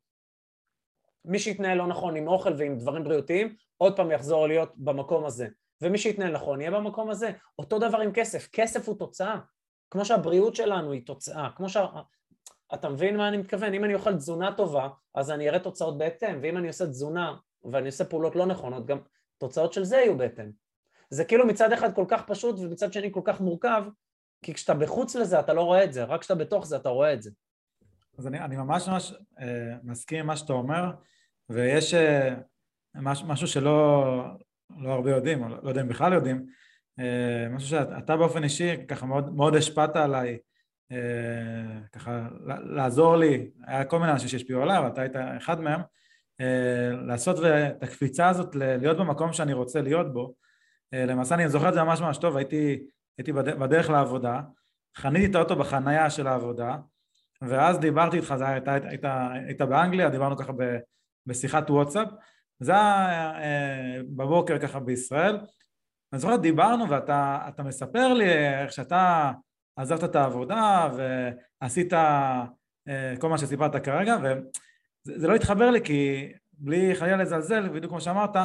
מי 1.26 1.40
שיתנהל 1.40 1.78
לא 1.78 1.88
נכון 1.88 2.16
עם 2.16 2.28
אוכל 2.28 2.54
ועם 2.58 2.78
דברים 2.78 3.04
בריאותיים, 3.04 3.56
עוד 3.78 3.96
פעם 3.96 4.12
יחזור 4.12 4.48
להיות 4.48 4.72
במקום 4.78 5.26
הזה. 5.26 5.48
ומי 5.82 5.98
שיתנהל 5.98 6.32
נכון 6.32 6.62
יהיה 6.62 6.72
במקום 6.72 7.10
הזה. 7.10 7.32
אותו 7.60 7.80
דבר 7.80 7.98
עם 7.98 8.12
כסף, 8.14 8.50
כסף 8.52 8.88
הוא 8.88 8.98
תוצאה. 9.00 9.38
כמו 9.92 10.06
שהבריאות 10.06 10.56
שלנו 10.56 10.92
היא 10.92 11.06
תוצאה, 11.06 11.50
כמו 11.56 11.70
שה... 11.70 11.86
אתה 12.74 12.90
מבין 12.90 13.18
מה 13.18 13.28
אני 13.28 13.38
מתכוון? 13.38 13.74
אם 13.74 13.84
אני 13.84 13.94
אוכל 13.94 14.16
תזונה 14.16 14.54
טובה, 14.54 14.90
אז 15.16 15.32
אני 15.32 15.50
אראה 15.50 15.60
תוצאות 15.60 15.98
בהתאם, 15.98 16.40
ואם 16.42 16.58
אני 16.58 16.68
עושה 16.68 16.86
תזונה 16.86 17.36
ואני 17.64 17.88
עושה 17.88 18.06
פעולות 18.06 18.36
לא 18.36 18.46
נכונות, 18.46 18.86
גם 18.86 18.98
תוצאות 19.38 19.74
של 19.74 19.84
זה 19.84 19.98
יהיו 19.98 20.18
בהתאם. 20.18 20.52
זה 21.10 21.26
כאילו 21.26 21.48
מצד 21.48 21.74
אחד 21.74 21.96
כל 21.96 22.06
כך 22.08 22.24
פשוט 22.28 22.60
ומצד 22.60 22.94
שני 22.94 23.12
כל 23.12 23.22
כך 23.24 23.42
מורכב, 23.42 23.84
כי 24.42 24.54
כשאתה 24.54 24.74
בחוץ 24.74 25.16
לזה 25.16 25.40
אתה 25.40 25.54
לא 25.54 25.62
רואה 25.62 25.84
את 25.84 25.94
זה, 25.94 26.04
רק 26.04 26.20
כשאתה 26.20 26.36
בתוך 26.36 26.66
זה 26.66 26.76
אתה 26.76 26.90
רואה 26.90 27.14
את 27.14 27.22
זה. 27.22 27.32
אז 28.18 28.28
אני, 28.28 28.40
אני 28.40 28.58
ממש 28.58 28.88
ממש 28.88 29.14
אה, 29.40 29.76
מסכים 29.84 30.20
עם 30.20 30.28
מה 30.28 30.38
שאתה 30.38 30.54
אומר, 30.54 30.92
ויש 31.50 31.94
אה, 31.94 32.36
מש, 32.96 33.24
משהו 33.24 33.48
שלא 33.48 34.04
לא 34.78 34.90
הרבה 34.90 35.12
יודעים, 35.12 35.44
או 35.44 35.50
לא 35.50 35.70
יודע 35.70 35.82
אם 35.82 35.88
בכלל 35.88 36.14
יודעים, 36.14 36.46
משהו 37.50 37.70
שאתה 37.70 38.18
באופן 38.18 38.44
אישי 38.44 38.88
ככה 38.88 39.06
מאוד, 39.06 39.36
מאוד 39.36 39.56
השפעת 39.56 39.96
עליי, 39.96 40.38
אה, 40.92 41.80
ככה 41.92 42.28
לעזור 42.66 43.16
לי, 43.16 43.52
היה 43.68 43.86
כל 43.86 44.00
מיני 44.00 44.12
אנשים 44.12 44.28
שהשפיעו 44.28 44.62
עליי, 44.62 44.80
ואתה 44.80 45.02
היית 45.02 45.16
אחד 45.38 45.62
מהם, 45.62 45.82
אה, 46.42 46.92
לעשות 47.08 47.46
את 47.46 47.84
הקפיצה 47.84 48.30
הזאת 48.30 48.56
להיות 48.56 48.98
במקום 48.98 49.34
שאני 49.34 49.54
רוצה 49.54 49.82
להיות 49.82 50.14
בו. 50.14 50.34
למעשה 50.94 51.36
אני 51.36 51.50
זוכר 51.50 51.70
את 51.70 51.74
זה 51.74 51.84
ממש 51.84 52.02
ממש 52.02 52.18
טוב, 52.18 52.38
הייתי, 52.38 52.84
הייתי 53.18 53.34
בדרך 53.34 53.90
לעבודה, 53.90 54.42
חניתי 54.98 55.26
את 55.26 55.36
האוטו 55.36 55.56
בחנייה 55.56 56.10
של 56.10 56.28
העבודה, 56.28 56.78
ואז 57.42 57.80
דיברתי 57.80 58.18
איתך, 58.18 58.34
זה 58.38 58.48
היית, 58.48 58.68
היית, 58.68 58.84
היית, 58.84 59.06
היית 59.34 59.62
באנגליה, 59.62 60.10
דיברנו 60.10 60.38
ככה 60.38 60.54
בשיחת 61.26 61.70
וואטסאפ, 61.70 62.08
זה 62.60 62.72
היה 62.72 63.34
בבוקר 64.16 64.60
ככה 64.60 64.80
בישראל, 64.80 65.38
אני 66.14 66.20
זוכר, 66.20 66.36
דיברנו 66.36 66.90
ואתה 66.90 67.64
מספר 67.64 68.14
לי 68.14 68.34
איך 68.64 68.72
שאתה 68.72 69.32
עזבת 69.76 70.04
את 70.04 70.16
העבודה 70.16 70.90
ועשית 71.62 71.94
אה, 71.94 73.14
כל 73.20 73.30
מה 73.30 73.38
שסיפרת 73.38 73.86
כרגע, 73.86 74.18
וזה 74.24 75.28
לא 75.28 75.36
התחבר 75.36 75.70
לי 75.70 75.82
כי 75.82 76.32
בלי 76.54 76.96
חלילה 76.96 77.18
לזלזל, 77.18 77.70
בדיוק 77.70 77.92
כמו 77.92 78.02
שאמרת, 78.02 78.36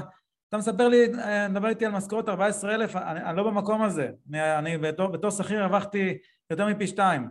אתה 0.49 0.57
מספר 0.59 0.89
לי, 0.89 1.15
אה, 1.19 1.49
מדבר 1.49 1.69
איתי 1.69 1.87
על 1.87 1.93
משכורת 1.93 2.29
14,000, 2.29 2.97
אני, 2.97 3.23
אני 3.23 3.37
לא 3.37 3.43
במקום 3.43 3.83
הזה, 3.83 4.11
אני 4.33 4.79
בתור, 4.79 5.09
בתור 5.09 5.31
שכיר 5.31 5.63
הרווחתי 5.63 6.19
יותר 6.51 6.67
מפי 6.67 6.87
שתיים, 6.87 7.29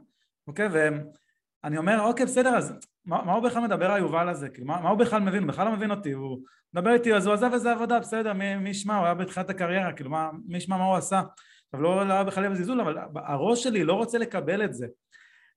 אוקיי? 0.47 0.67
ואני 0.71 1.77
אומר, 1.77 2.01
אוקיי, 2.01 2.25
בסדר, 2.25 2.57
אז 2.57 2.73
מה, 3.05 3.23
מה 3.25 3.33
הוא 3.33 3.43
בכלל 3.43 3.63
מדבר 3.63 3.91
על 3.91 4.01
יובל 4.01 4.29
הזה? 4.29 4.47
מה, 4.63 4.81
מה 4.81 4.89
הוא 4.89 4.99
בכלל 4.99 5.21
מבין? 5.21 5.43
הוא 5.43 5.47
בכלל 5.47 5.65
לא 5.65 5.71
מבין 5.71 5.91
אותי, 5.91 6.11
הוא 6.11 6.39
מדבר 6.73 6.93
איתי, 6.93 7.13
אז 7.13 7.25
הוא 7.25 7.33
עזב 7.33 7.53
איזה 7.53 7.71
עבודה, 7.71 7.99
בסדר, 7.99 8.33
מי, 8.33 8.69
ישמע, 8.69 8.97
הוא 8.97 9.05
היה 9.05 9.13
בתחילת 9.13 9.49
הקריירה, 9.49 9.93
כאילו, 9.93 10.09
מה, 10.09 10.29
מי 10.45 10.57
ישמע 10.57 10.77
מה 10.77 10.85
הוא 10.85 10.95
עשה? 10.95 11.21
עכשיו, 11.65 11.81
לא, 11.81 12.07
לא 12.07 12.13
היה 12.13 12.23
בכלל 12.23 12.49
בזלזול, 12.49 12.81
אבל 12.81 12.97
הראש 13.15 13.63
שלי 13.63 13.83
לא 13.83 13.93
רוצה 13.93 14.17
לקבל 14.17 14.65
את 14.65 14.73
זה. 14.73 14.87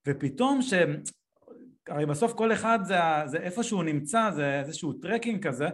ופתאום 0.09 0.63
ש... 0.63 0.75
הרי 1.89 2.07
בסוף 2.07 2.33
כל 2.33 2.53
אחד 2.53 2.79
זה, 2.83 2.99
זה 3.27 3.39
איפה 3.39 3.63
שהוא 3.63 3.85
נמצא, 3.85 4.31
זה 4.35 4.59
איזשהו 4.61 4.93
tracking 4.93 5.47
כזה, 5.47 5.69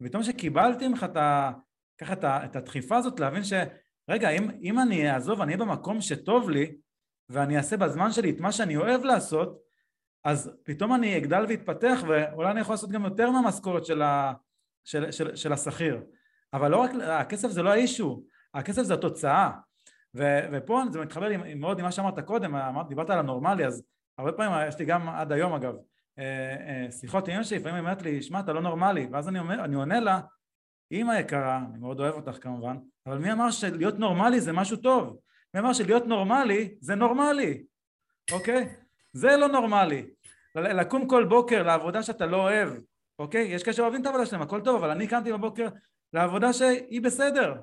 ופתאום 0.00 0.22
שקיבלתי 0.22 0.88
ממך 0.88 1.04
את, 1.04 1.16
ה, 1.16 1.52
ככה 2.00 2.12
את, 2.12 2.24
ה, 2.24 2.44
את 2.44 2.56
הדחיפה 2.56 2.96
הזאת 2.96 3.20
להבין 3.20 3.42
שרגע, 3.44 4.30
אם, 4.30 4.50
אם 4.62 4.78
אני 4.78 5.12
אעזוב, 5.12 5.40
אני 5.40 5.54
אהיה 5.54 5.64
במקום 5.64 6.00
שטוב 6.00 6.50
לי, 6.50 6.76
ואני 7.28 7.56
אעשה 7.56 7.76
בזמן 7.76 8.12
שלי 8.12 8.30
את 8.30 8.40
מה 8.40 8.52
שאני 8.52 8.76
אוהב 8.76 9.04
לעשות, 9.04 9.63
אז 10.24 10.50
פתאום 10.62 10.94
אני 10.94 11.16
אגדל 11.16 11.44
ואתפתח, 11.48 12.00
ואולי 12.08 12.50
אני 12.50 12.60
יכול 12.60 12.72
לעשות 12.72 12.90
גם 12.90 13.04
יותר 13.04 13.30
מהמשכורת 13.30 13.84
של, 13.84 14.02
של, 14.84 15.10
של, 15.10 15.36
של 15.36 15.52
השכיר. 15.52 16.00
אבל 16.52 16.70
לא 16.70 16.76
רק, 16.76 16.90
הכסף 17.02 17.48
זה 17.48 17.62
לא 17.62 17.70
האישו, 17.70 18.22
הכסף 18.54 18.82
זה 18.82 18.94
התוצאה. 18.94 19.50
ו, 20.14 20.22
ופה 20.52 20.82
זה 20.90 21.00
מתחבר 21.00 21.28
לי 21.28 21.54
מאוד 21.54 21.78
עם 21.78 21.84
מה 21.84 21.92
שאמרת 21.92 22.18
קודם, 22.20 22.54
אמרת, 22.54 22.88
דיברת 22.88 23.10
על 23.10 23.18
הנורמלי, 23.18 23.66
אז 23.66 23.84
הרבה 24.18 24.32
פעמים, 24.32 24.68
יש 24.68 24.78
לי 24.78 24.84
גם 24.84 25.08
עד 25.08 25.32
היום 25.32 25.52
אגב, 25.52 25.74
אה, 26.18 26.56
אה, 26.68 26.90
שיחות 26.90 27.28
עם 27.28 27.34
אמא 27.34 27.42
שלי, 27.42 27.58
לפעמים 27.58 27.74
היא 27.74 27.80
אומרת 27.80 28.02
לי, 28.02 28.22
שמע, 28.22 28.40
אתה 28.40 28.52
לא 28.52 28.60
נורמלי, 28.60 29.08
ואז 29.12 29.28
אני, 29.28 29.38
אומר, 29.38 29.64
אני 29.64 29.76
עונה 29.76 30.00
לה, 30.00 30.20
אמא 30.92 31.12
יקרה, 31.12 31.60
אני 31.70 31.78
מאוד 31.78 32.00
אוהב 32.00 32.14
אותך 32.14 32.42
כמובן, 32.42 32.76
אבל 33.06 33.18
מי 33.18 33.32
אמר 33.32 33.50
שלהיות 33.50 33.98
נורמלי 33.98 34.40
זה 34.40 34.52
משהו 34.52 34.76
טוב? 34.76 35.18
מי 35.54 35.60
אמר 35.60 35.72
שלהיות 35.72 36.06
נורמלי 36.06 36.74
זה 36.80 36.94
נורמלי, 36.94 37.64
אוקיי? 38.32 38.74
זה 39.12 39.36
לא 39.36 39.48
נורמלי. 39.48 40.06
לקום 40.54 41.08
כל 41.08 41.24
בוקר 41.24 41.62
לעבודה 41.62 42.02
שאתה 42.02 42.26
לא 42.26 42.36
אוהב, 42.36 42.68
אוקיי? 43.18 43.42
יש 43.42 43.62
כאלה 43.62 43.76
שאוהבים 43.76 44.00
את 44.00 44.06
העבודה 44.06 44.26
שלהם, 44.26 44.42
הכל 44.42 44.60
טוב, 44.60 44.76
אבל 44.76 44.90
אני 44.90 45.06
קמתי 45.06 45.32
בבוקר 45.32 45.68
לעבודה 46.12 46.52
שהיא 46.52 47.02
בסדר, 47.02 47.54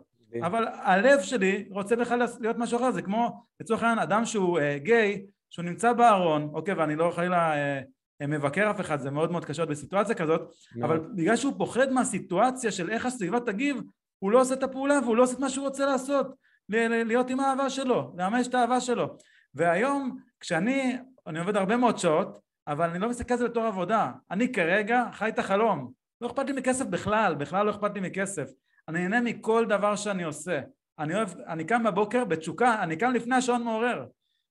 אבל 0.43 0.67
הלב 0.67 1.21
שלי 1.21 1.65
רוצה 1.69 1.95
בכלל 1.95 2.25
להיות 2.39 2.57
משהו 2.57 2.77
אחר, 2.77 2.91
זה 2.91 3.01
כמו 3.01 3.43
לצורך 3.59 3.83
העניין 3.83 3.99
אדם 3.99 4.25
שהוא 4.25 4.59
אה, 4.59 4.77
גיי, 4.77 5.25
שהוא 5.49 5.65
נמצא 5.65 5.93
בארון, 5.93 6.49
אוקיי, 6.53 6.73
ואני 6.73 6.95
לא 6.95 7.11
חלילה 7.15 7.53
אה, 7.53 7.81
אה, 8.21 8.27
מבקר 8.27 8.71
אף 8.71 8.79
אחד, 8.79 8.99
זה 8.99 9.11
מאוד 9.11 9.31
מאוד 9.31 9.45
קשה 9.45 9.65
בסיטואציה 9.65 10.15
כזאת, 10.15 10.41
no. 10.41 10.85
אבל 10.85 10.99
בגלל 11.15 11.35
שהוא 11.35 11.53
פוחד 11.57 11.91
מהסיטואציה 11.91 12.71
של 12.71 12.89
איך 12.89 13.05
הסביבה 13.05 13.39
תגיב, 13.39 13.77
הוא 14.19 14.31
לא 14.31 14.41
עושה 14.41 14.53
את 14.53 14.63
הפעולה 14.63 14.99
והוא 15.03 15.15
לא 15.15 15.23
עושה 15.23 15.33
את 15.33 15.39
מה 15.39 15.49
שהוא 15.49 15.67
רוצה 15.67 15.85
לעשות, 15.85 16.27
להיות 16.69 17.29
עם 17.29 17.39
האהבה 17.39 17.69
שלו, 17.69 18.13
לממש 18.17 18.47
את 18.47 18.53
האהבה 18.53 18.81
שלו. 18.81 19.17
והיום, 19.53 20.17
כשאני, 20.39 20.97
אני 21.27 21.39
עובד 21.39 21.55
הרבה 21.55 21.77
מאוד 21.77 21.97
שעות, 21.97 22.39
אבל 22.71 22.89
אני 22.89 22.99
לא 22.99 23.09
מסתכל 23.09 23.33
על 23.33 23.39
זה 23.39 23.47
בתור 23.47 23.63
עבודה. 23.63 24.11
אני 24.31 24.53
כרגע 24.53 25.05
חי 25.13 25.29
את 25.29 25.39
החלום. 25.39 25.91
לא 26.21 26.27
אכפת 26.27 26.45
לי 26.45 26.53
מכסף 26.53 26.85
בכלל, 26.85 27.35
בכלל 27.35 27.65
לא 27.65 27.71
אכפת 27.71 27.91
לי 27.93 27.99
מכסף. 27.99 28.49
אני 28.87 29.07
נהנה 29.07 29.21
מכל 29.21 29.65
דבר 29.69 29.95
שאני 29.95 30.23
עושה. 30.23 30.61
אני 30.99 31.15
אוהב, 31.15 31.29
אני 31.47 31.63
קם 31.63 31.83
בבוקר 31.83 32.25
בתשוקה, 32.25 32.83
אני 32.83 32.97
קם 32.97 33.11
לפני 33.11 33.35
השעון 33.35 33.63
מעורר. 33.63 34.05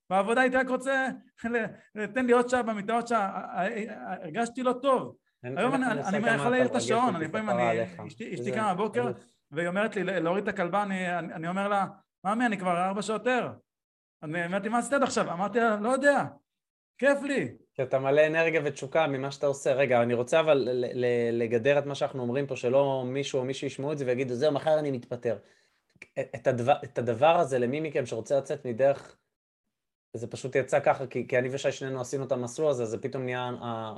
בעבודה 0.09 0.41
הייתי 0.41 0.57
רק 0.57 0.69
רוצה, 0.69 1.07
תן 2.13 2.25
לי 2.25 2.33
עוד 2.33 2.49
שעה 2.49 2.63
במיטה, 2.63 2.93
עוד 2.93 3.07
שעה, 3.07 3.47
הרגשתי 4.23 4.63
לא 4.63 4.73
טוב. 4.73 5.15
היום 5.43 5.75
אני 5.75 6.35
יכול 6.35 6.51
להעיר 6.51 6.65
את 6.65 6.75
השעון, 6.75 7.15
אני 7.15 7.25
לפעמים, 7.25 7.49
אשתי 8.07 8.51
קמה 8.51 8.73
בבוקר 8.73 9.11
והיא 9.51 9.67
אומרת 9.67 9.95
לי 9.95 10.03
להוריד 10.03 10.47
את 10.47 10.53
הכלבה, 10.53 10.83
אני 11.09 11.47
אומר 11.47 11.67
לה, 11.67 11.85
ממי, 12.25 12.45
אני 12.45 12.57
כבר 12.57 12.85
ארבע 12.85 13.01
שעות 13.01 13.27
ער. 13.27 13.53
אני 14.23 14.45
אמרתי, 14.45 14.69
מה 14.69 14.77
עשית 14.77 14.93
עד 14.93 15.03
עכשיו? 15.03 15.33
אמרתי 15.33 15.59
לה, 15.59 15.75
לא 15.75 15.89
יודע, 15.89 16.25
כיף 16.97 17.23
לי. 17.23 17.53
כי 17.81 17.85
אתה 17.85 17.99
מלא 17.99 18.27
אנרגיה 18.27 18.61
ותשוקה 18.63 19.07
ממה 19.07 19.31
שאתה 19.31 19.47
עושה. 19.47 19.73
רגע, 19.73 20.01
אני 20.01 20.13
רוצה 20.13 20.39
אבל 20.39 20.67
לגדר 21.31 21.79
את 21.79 21.85
מה 21.85 21.95
שאנחנו 21.95 22.21
אומרים 22.21 22.47
פה, 22.47 22.55
שלא 22.55 23.03
מישהו 23.05 23.39
או 23.39 23.45
מישהו 23.45 23.67
ישמעו 23.67 23.91
את 23.91 23.97
זה 23.97 24.05
ויגידו, 24.05 24.35
זהו, 24.35 24.51
מחר 24.51 24.79
אני 24.79 24.91
מתפטר. 24.91 25.37
את 26.19 26.47
הדבר, 26.47 26.73
את 26.83 26.97
הדבר 26.97 27.39
הזה, 27.39 27.59
למי 27.59 27.79
מכם 27.79 28.05
שרוצה 28.05 28.37
לצאת 28.37 28.65
מדרך 28.65 29.17
זה 30.13 30.27
פשוט 30.27 30.55
יצא 30.55 30.79
ככה, 30.79 31.07
כי, 31.07 31.27
כי 31.27 31.37
אני 31.37 31.49
ושי 31.51 31.71
שנינו 31.71 32.01
עשינו 32.01 32.23
את 32.23 32.31
המסלול 32.31 32.69
הזה, 32.69 32.85
זה 32.85 33.01
פתאום 33.01 33.23
נהיה, 33.23 33.51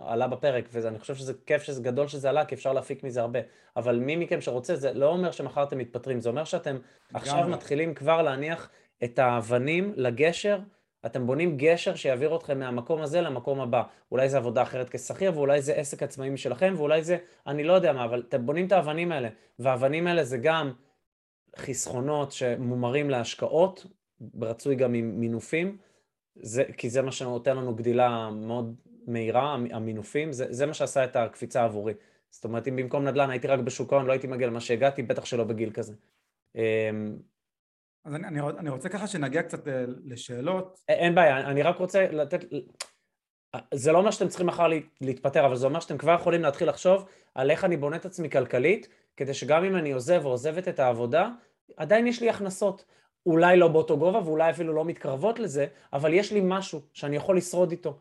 עלה 0.06 0.28
בפרק, 0.28 0.66
ואני 0.72 1.00
חושב 1.00 1.16
שזה 1.16 1.34
כיף 1.46 1.64
שזה 1.64 1.82
גדול 1.82 2.08
שזה 2.08 2.30
עלה, 2.30 2.46
כי 2.46 2.56
אפשר 2.56 2.74
להפיק 2.74 3.04
מזה 3.04 3.22
הרבה. 3.22 3.40
אבל 3.76 4.00
מי 4.00 4.16
מכם 4.16 4.42
שרוצה, 4.42 4.76
זה 4.76 4.94
לא 4.94 5.10
אומר 5.10 5.32
שמחר 5.32 5.64
אתם 5.64 5.78
מתפטרים, 5.78 6.22
זה 6.22 6.30
אומר 6.30 6.44
שאתם 6.44 6.78
עכשיו. 7.14 7.48
מתחילים 7.50 7.94
כבר 7.94 8.22
להניח 8.22 8.70
את 9.04 9.20
האבנים 9.20 9.94
לגשר, 9.96 10.60
אתם 11.06 11.28
בונים 11.28 11.58
גשר 11.58 11.96
שיעביר 11.96 12.36
אתכם 12.36 12.60
מהמקום 12.60 13.02
הזה 13.02 13.22
למקום 13.22 13.60
הבא. 13.60 13.84
אולי 14.12 14.30
זה 14.30 14.38
עבודה 14.38 14.62
אחרת 14.62 14.90
כשכיר, 14.90 15.32
ואולי 15.38 15.62
זה 15.62 15.74
עסק 15.74 16.04
עצמאי 16.04 16.30
משלכם, 16.30 16.74
ואולי 16.78 17.04
זה, 17.04 17.18
אני 17.48 17.64
לא 17.64 17.74
יודע 17.74 17.94
מה, 17.94 18.06
אבל 18.06 18.24
אתם 18.30 18.46
בונים 18.46 18.68
את 18.68 18.72
האבנים 18.72 19.12
האלה, 19.12 19.30
והאבנים 19.60 20.08
האלה 20.08 20.24
זה 20.24 20.38
גם 20.38 20.72
חסכונות 21.58 22.32
שמומרים 22.32 23.10
להשקעות, 23.10 23.86
רצוי 24.42 24.76
גם 24.76 24.94
עם 24.94 25.20
מינופים. 25.20 25.78
זה, 26.36 26.64
כי 26.78 26.90
זה 26.90 27.02
מה 27.02 27.12
שנותן 27.12 27.58
לנו 27.58 27.76
גדילה 27.76 28.30
מאוד 28.30 28.76
מהירה, 29.08 29.54
המינופים, 29.72 30.32
זה, 30.32 30.46
זה 30.50 30.66
מה 30.66 30.74
שעשה 30.74 31.04
את 31.04 31.16
הקפיצה 31.16 31.64
עבורי. 31.64 31.94
זאת 32.30 32.44
אומרת, 32.44 32.68
אם 32.68 32.76
במקום 32.76 33.08
נדל"ן 33.08 33.30
הייתי 33.30 33.48
רק 33.48 33.60
בשוק 33.60 33.94
ההון, 33.94 34.06
לא 34.06 34.12
הייתי 34.12 34.28
מגיע 34.28 34.48
למה 34.48 34.62
שהגעתי, 34.62 35.04
בטח 35.04 35.26
שלא 35.26 35.44
בגיל 35.44 35.72
כזה. 35.72 35.94
אז 38.06 38.16
אני, 38.16 38.40
אני, 38.40 38.70
רוצה 38.70 38.90
ככה 38.90 39.08
שנגיע 39.08 39.44
קצת 39.44 39.68
אה, 39.68 39.84
לשאלות. 40.06 40.80
אין 40.90 41.16
בעיה, 41.16 41.40
אני 41.40 41.64
רק 41.64 41.78
רוצה 41.78 42.08
לתת... 42.12 42.46
זה 43.74 43.92
לא 43.92 43.98
אומר 43.98 44.12
שאתם 44.12 44.28
צריכים 44.28 44.48
מחר 44.48 44.68
להתפטר, 45.02 45.46
אבל 45.46 45.56
זה 45.56 45.68
אומר 45.68 45.80
שאתם 45.80 45.98
כבר 45.98 46.16
יכולים 46.16 46.42
להתחיל 46.42 46.70
לחשוב 46.70 47.06
על 47.36 47.52
איך 47.52 47.64
אני 47.64 47.78
בונה 47.78 47.96
את 47.96 48.06
עצמי 48.06 48.30
כלכלית, 48.30 48.88
כדי 49.18 49.34
שגם 49.34 49.64
אם 49.64 49.76
אני 49.76 49.92
עוזב 49.92 50.22
או 50.26 50.30
עוזבת 50.30 50.68
את 50.68 50.80
העבודה, 50.80 51.30
עדיין 51.78 52.08
יש 52.08 52.22
לי 52.22 52.30
הכנסות. 52.30 52.86
אולי 53.26 53.58
לא 53.58 53.68
באותו 53.68 53.98
גובה 53.98 54.20
ואולי 54.20 54.50
אפילו 54.50 54.74
לא 54.74 54.86
מתקרבות 54.86 55.40
לזה, 55.40 55.68
אבל 55.94 56.14
יש 56.14 56.32
לי 56.32 56.42
משהו 56.44 56.82
שאני 56.94 57.16
יכול 57.16 57.38
לשרוד 57.38 57.72
איתו. 57.72 58.00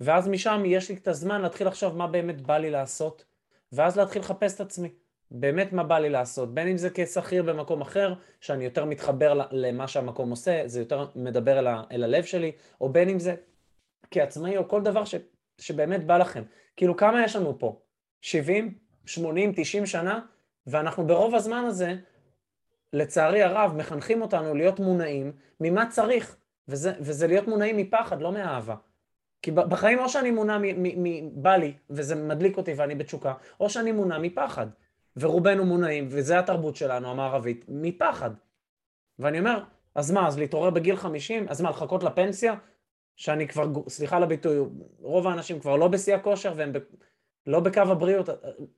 ואז 0.00 0.28
משם 0.28 0.62
יש 0.66 0.88
לי 0.88 0.96
את 0.96 1.08
הזמן 1.08 1.42
להתחיל 1.42 1.66
לחשוב 1.66 1.96
מה 1.96 2.06
באמת 2.06 2.40
בא 2.40 2.58
לי 2.58 2.70
לעשות, 2.70 3.24
ואז 3.72 3.96
להתחיל 3.96 4.22
לחפש 4.22 4.54
את 4.54 4.60
עצמי. 4.60 4.88
באמת 5.34 5.72
מה 5.72 5.84
בא 5.84 5.98
לי 5.98 6.10
לעשות, 6.10 6.54
בין 6.54 6.68
אם 6.68 6.76
זה 6.76 6.88
כשכיר 6.94 7.42
במקום 7.42 7.80
אחר, 7.80 8.14
שאני 8.40 8.64
יותר 8.64 8.84
מתחבר 8.84 9.40
למה 9.50 9.88
שהמקום 9.88 10.30
עושה, 10.30 10.62
זה 10.66 10.80
יותר 10.80 11.06
מדבר 11.16 11.58
אל, 11.58 11.66
ה, 11.66 11.82
אל 11.92 12.04
הלב 12.04 12.24
שלי, 12.24 12.52
או 12.80 12.88
בין 12.88 13.08
אם 13.08 13.18
זה 13.18 13.34
כעצמאי 14.10 14.56
או 14.56 14.68
כל 14.68 14.82
דבר 14.82 15.04
ש, 15.04 15.14
שבאמת 15.58 16.06
בא 16.06 16.18
לכם. 16.18 16.42
כאילו 16.76 16.96
כמה 16.96 17.24
יש 17.24 17.36
לנו 17.36 17.58
פה? 17.58 17.80
70, 18.20 18.74
80, 19.06 19.52
90 19.56 19.86
שנה? 19.86 20.20
ואנחנו 20.66 21.06
ברוב 21.06 21.34
הזמן 21.34 21.64
הזה 21.64 21.94
לצערי 22.92 23.42
הרב, 23.42 23.72
מחנכים 23.76 24.22
אותנו 24.22 24.54
להיות 24.54 24.80
מונעים 24.80 25.32
ממה 25.60 25.86
צריך, 25.90 26.36
וזה, 26.68 26.92
וזה 27.00 27.26
להיות 27.26 27.48
מונעים 27.48 27.76
מפחד, 27.76 28.22
לא 28.22 28.32
מאהבה. 28.32 28.74
כי 29.42 29.50
בחיים 29.50 29.98
או 29.98 30.08
שאני 30.08 30.30
מונע 30.30 30.58
מבא 30.76 31.56
לי, 31.56 31.72
וזה 31.90 32.14
מדליק 32.14 32.56
אותי 32.56 32.74
ואני 32.74 32.94
בתשוקה, 32.94 33.34
או 33.60 33.70
שאני 33.70 33.92
מונע 33.92 34.18
מפחד. 34.18 34.66
ורובנו 35.16 35.64
מונעים, 35.64 36.08
וזה 36.10 36.38
התרבות 36.38 36.76
שלנו, 36.76 37.10
המערבית, 37.10 37.64
מפחד. 37.68 38.30
ואני 39.18 39.38
אומר, 39.38 39.64
אז 39.94 40.10
מה, 40.10 40.28
אז 40.28 40.38
להתעורר 40.38 40.70
בגיל 40.70 40.96
50? 40.96 41.48
אז 41.48 41.60
מה, 41.60 41.70
לחכות 41.70 42.02
לפנסיה? 42.02 42.54
שאני 43.16 43.48
כבר, 43.48 43.64
סליחה 43.88 44.16
על 44.16 44.22
הביטוי, 44.22 44.56
רוב 44.98 45.26
האנשים 45.26 45.60
כבר 45.60 45.76
לא 45.76 45.88
בשיא 45.88 46.14
הכושר 46.14 46.52
והם 46.56 46.72
ב, 46.72 46.78
לא 47.46 47.60
בקו 47.60 47.80
הבריאות. 47.80 48.28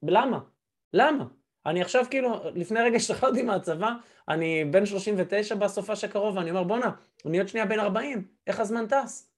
למה? 0.03 0.41
למה? 0.93 1.24
אני 1.66 1.82
עכשיו 1.82 2.05
כאילו, 2.11 2.41
לפני 2.55 2.80
רגע 2.80 2.97
השתחררתי 3.01 3.43
מהצבא, 3.43 3.93
אני 4.28 4.64
בן 4.64 4.87
39 4.87 5.55
בסופה 5.55 5.97
שקרוב, 5.97 6.37
ואני 6.37 6.51
אומר, 6.51 6.62
בואנה, 6.62 6.91
אני 7.26 7.39
עוד 7.39 7.49
שנייה 7.49 7.66
בן 7.66 7.80
40, 7.80 8.28
איך 8.47 8.61
הזמן 8.61 8.87
טס? 8.87 9.30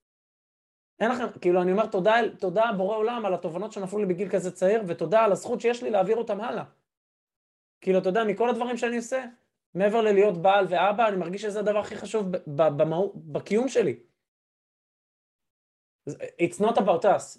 אין 1.00 1.10
לכם, 1.10 1.26
כאילו, 1.40 1.62
אני 1.62 1.72
אומר 1.72 1.86
תודה, 1.86 2.14
תודה 2.38 2.70
בורא 2.76 2.96
עולם 2.96 3.26
על 3.26 3.34
התובנות 3.34 3.72
שנפלו 3.72 3.98
לי 3.98 4.06
בגיל 4.06 4.28
כזה 4.28 4.50
צעיר, 4.50 4.82
ותודה 4.86 5.24
על 5.24 5.32
הזכות 5.32 5.60
שיש 5.60 5.82
לי 5.82 5.90
להעביר 5.90 6.16
אותם 6.16 6.40
הלאה. 6.40 6.64
כאילו, 7.86 7.98
אתה 7.98 8.08
יודע, 8.08 8.24
מכל 8.24 8.50
הדברים 8.50 8.76
שאני 8.76 8.96
עושה, 8.96 9.24
מעבר 9.74 10.00
ללהיות 10.00 10.42
בעל 10.42 10.66
ואבא, 10.68 11.08
אני 11.08 11.16
מרגיש 11.16 11.42
שזה 11.42 11.60
הדבר 11.60 11.78
הכי 11.78 11.96
חשוב 11.96 12.26
במהות, 12.46 13.12
בקיום 13.16 13.68
שלי. 13.68 13.96
It's 16.10 16.60
not 16.60 16.74
about 16.76 17.04
us. 17.04 17.38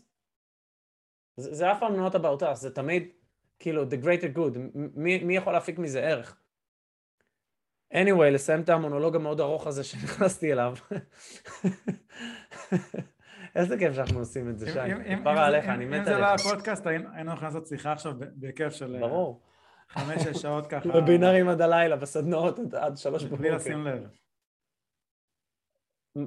זה, 1.38 1.54
זה 1.54 1.72
אף 1.72 1.80
פעם 1.80 2.06
not 2.08 2.14
about 2.14 2.44
us, 2.44 2.54
זה 2.54 2.76
תמיד 2.76 3.08
כאילו, 3.60 3.84
the 3.84 4.04
greater 4.04 4.38
good, 4.38 4.58
מי, 4.76 5.24
מי 5.24 5.38
יכול 5.38 5.54
להפיק 5.54 5.80
מזה 5.80 6.02
ערך? 6.02 6.38
anyway, 7.94 8.30
לסיים 8.32 8.62
את 8.62 8.70
המונולוג 8.70 9.16
המאוד 9.16 9.40
ארוך 9.42 9.68
הזה 9.68 9.84
שנכנסתי 9.84 10.54
אליו. 10.54 10.76
איזה 13.56 13.78
כיף 13.78 13.94
שאנחנו 13.96 14.20
עושים 14.20 14.50
את 14.50 14.60
זה, 14.60 14.66
אם- 14.68 14.74
שי. 14.74 14.80
אם- 14.94 15.02
אם- 15.02 15.20
כפרה 15.22 15.34
אם- 15.34 15.38
עליך, 15.38 15.66
אם- 15.66 15.70
אני 15.70 15.86
אם 15.86 15.92
מת 15.92 16.06
זה 16.06 16.12
לא 16.12 16.16
היה 16.18 16.30
עליך. 16.30 16.42
פודקאסט, 16.42 16.88
היינו 16.88 17.06
יכולים 17.10 17.44
לעשות 17.44 17.68
שיחה 17.68 17.92
עכשיו 17.92 18.14
בהיקף 18.36 18.70
של 18.70 18.96
אה, 18.96 19.00
ברור. 19.00 19.42
חמש-שש 19.90 20.42
שעות 20.42 20.68
ככה. 20.68 20.90
וובינרים 20.90 21.50
עד 21.50 21.62
הלילה, 21.62 21.96
בסדנאות 21.96 22.60
עד- 22.60 22.76
עד 22.76 22.98
שלוש 22.98 23.24
בלי 23.24 23.30
בבוקר. 23.38 23.56
לשים 23.56 23.88
לב. 23.88 24.04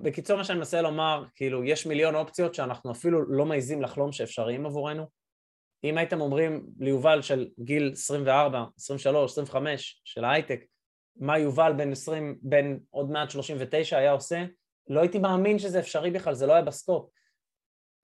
בקיצור, 0.03 0.37
מה 0.37 0.45
שאני 0.45 0.59
מנסה 0.59 0.83
לומר, 0.83 1.25
כאילו, 1.35 1.65
יש 1.65 1.87
מיליון 1.87 2.15
אופציות 2.15 2.55
שאנחנו 2.55 2.93
אפילו 2.93 3.23
לא 3.33 3.47
מעיזים 3.47 3.83
לחלום 3.83 4.13
שאפשריים 4.13 4.67
עבורנו. 4.67 5.07
אם 5.85 5.99
הייתם 5.99 6.21
אומרים 6.21 6.67
ליובל 6.79 7.23
של 7.23 7.49
גיל 7.61 7.91
24, 7.93 8.65
23, 8.77 9.33
25 9.33 10.01
של 10.05 10.25
ההייטק, 10.25 10.61
מה 11.17 11.39
יובל 11.39 11.73
בן 11.79 11.93
20, 11.93 12.39
בן 12.43 12.79
עוד 12.91 13.11
מעט 13.11 13.31
39 13.31 13.99
היה 13.99 14.13
עושה, 14.13 14.45
לא 14.89 15.01
הייתי 15.01 15.19
מאמין 15.19 15.59
שזה 15.59 15.81
אפשרי 15.81 16.11
בכלל, 16.11 16.35
זה 16.35 16.47
לא 16.47 16.53
היה 16.53 16.63
בסקופ. 16.63 17.11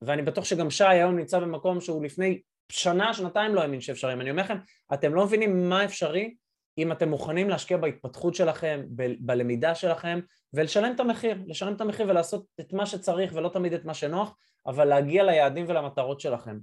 ואני 0.03 0.23
בטוח 0.23 0.45
שגם 0.45 0.71
שי 0.71 0.85
היום 0.85 1.17
נמצא 1.17 1.39
במקום 1.41 1.81
שהוא 1.81 2.05
לפני 2.05 2.43
שנה, 2.73 3.14
שנתיים 3.14 3.55
לא 3.55 3.61
האמין 3.61 3.81
שאפשרי. 3.81 4.12
אני 4.12 4.31
אומר 4.31 4.43
לכם, 4.43 4.57
אתם 4.95 5.14
לא 5.14 5.25
מבינים 5.25 5.69
מה 5.69 5.85
אפשרי 5.85 6.35
אם 6.79 6.93
אתם 6.93 7.09
מוכנים 7.09 7.49
להשקיע 7.49 7.77
בהתפתחות 7.77 8.35
שלכם, 8.35 8.83
ב- 8.97 9.14
בלמידה 9.21 9.75
שלכם, 9.75 10.21
ולשלם 10.53 10.95
את 10.95 11.01
המחיר, 11.01 11.39
לשלם 11.47 11.75
את 11.75 11.81
המחיר 11.81 12.09
ולעשות 12.09 12.47
את 12.61 12.73
מה 12.73 12.87
שצריך 12.87 13.33
ולא 13.35 13.49
תמיד 13.49 13.73
את 13.73 13.85
מה 13.85 13.95
שנוח, 13.95 14.37
אבל 14.67 14.85
להגיע 14.85 15.25
ליעדים 15.25 15.64
ולמטרות 15.69 16.21
שלכם. 16.21 16.59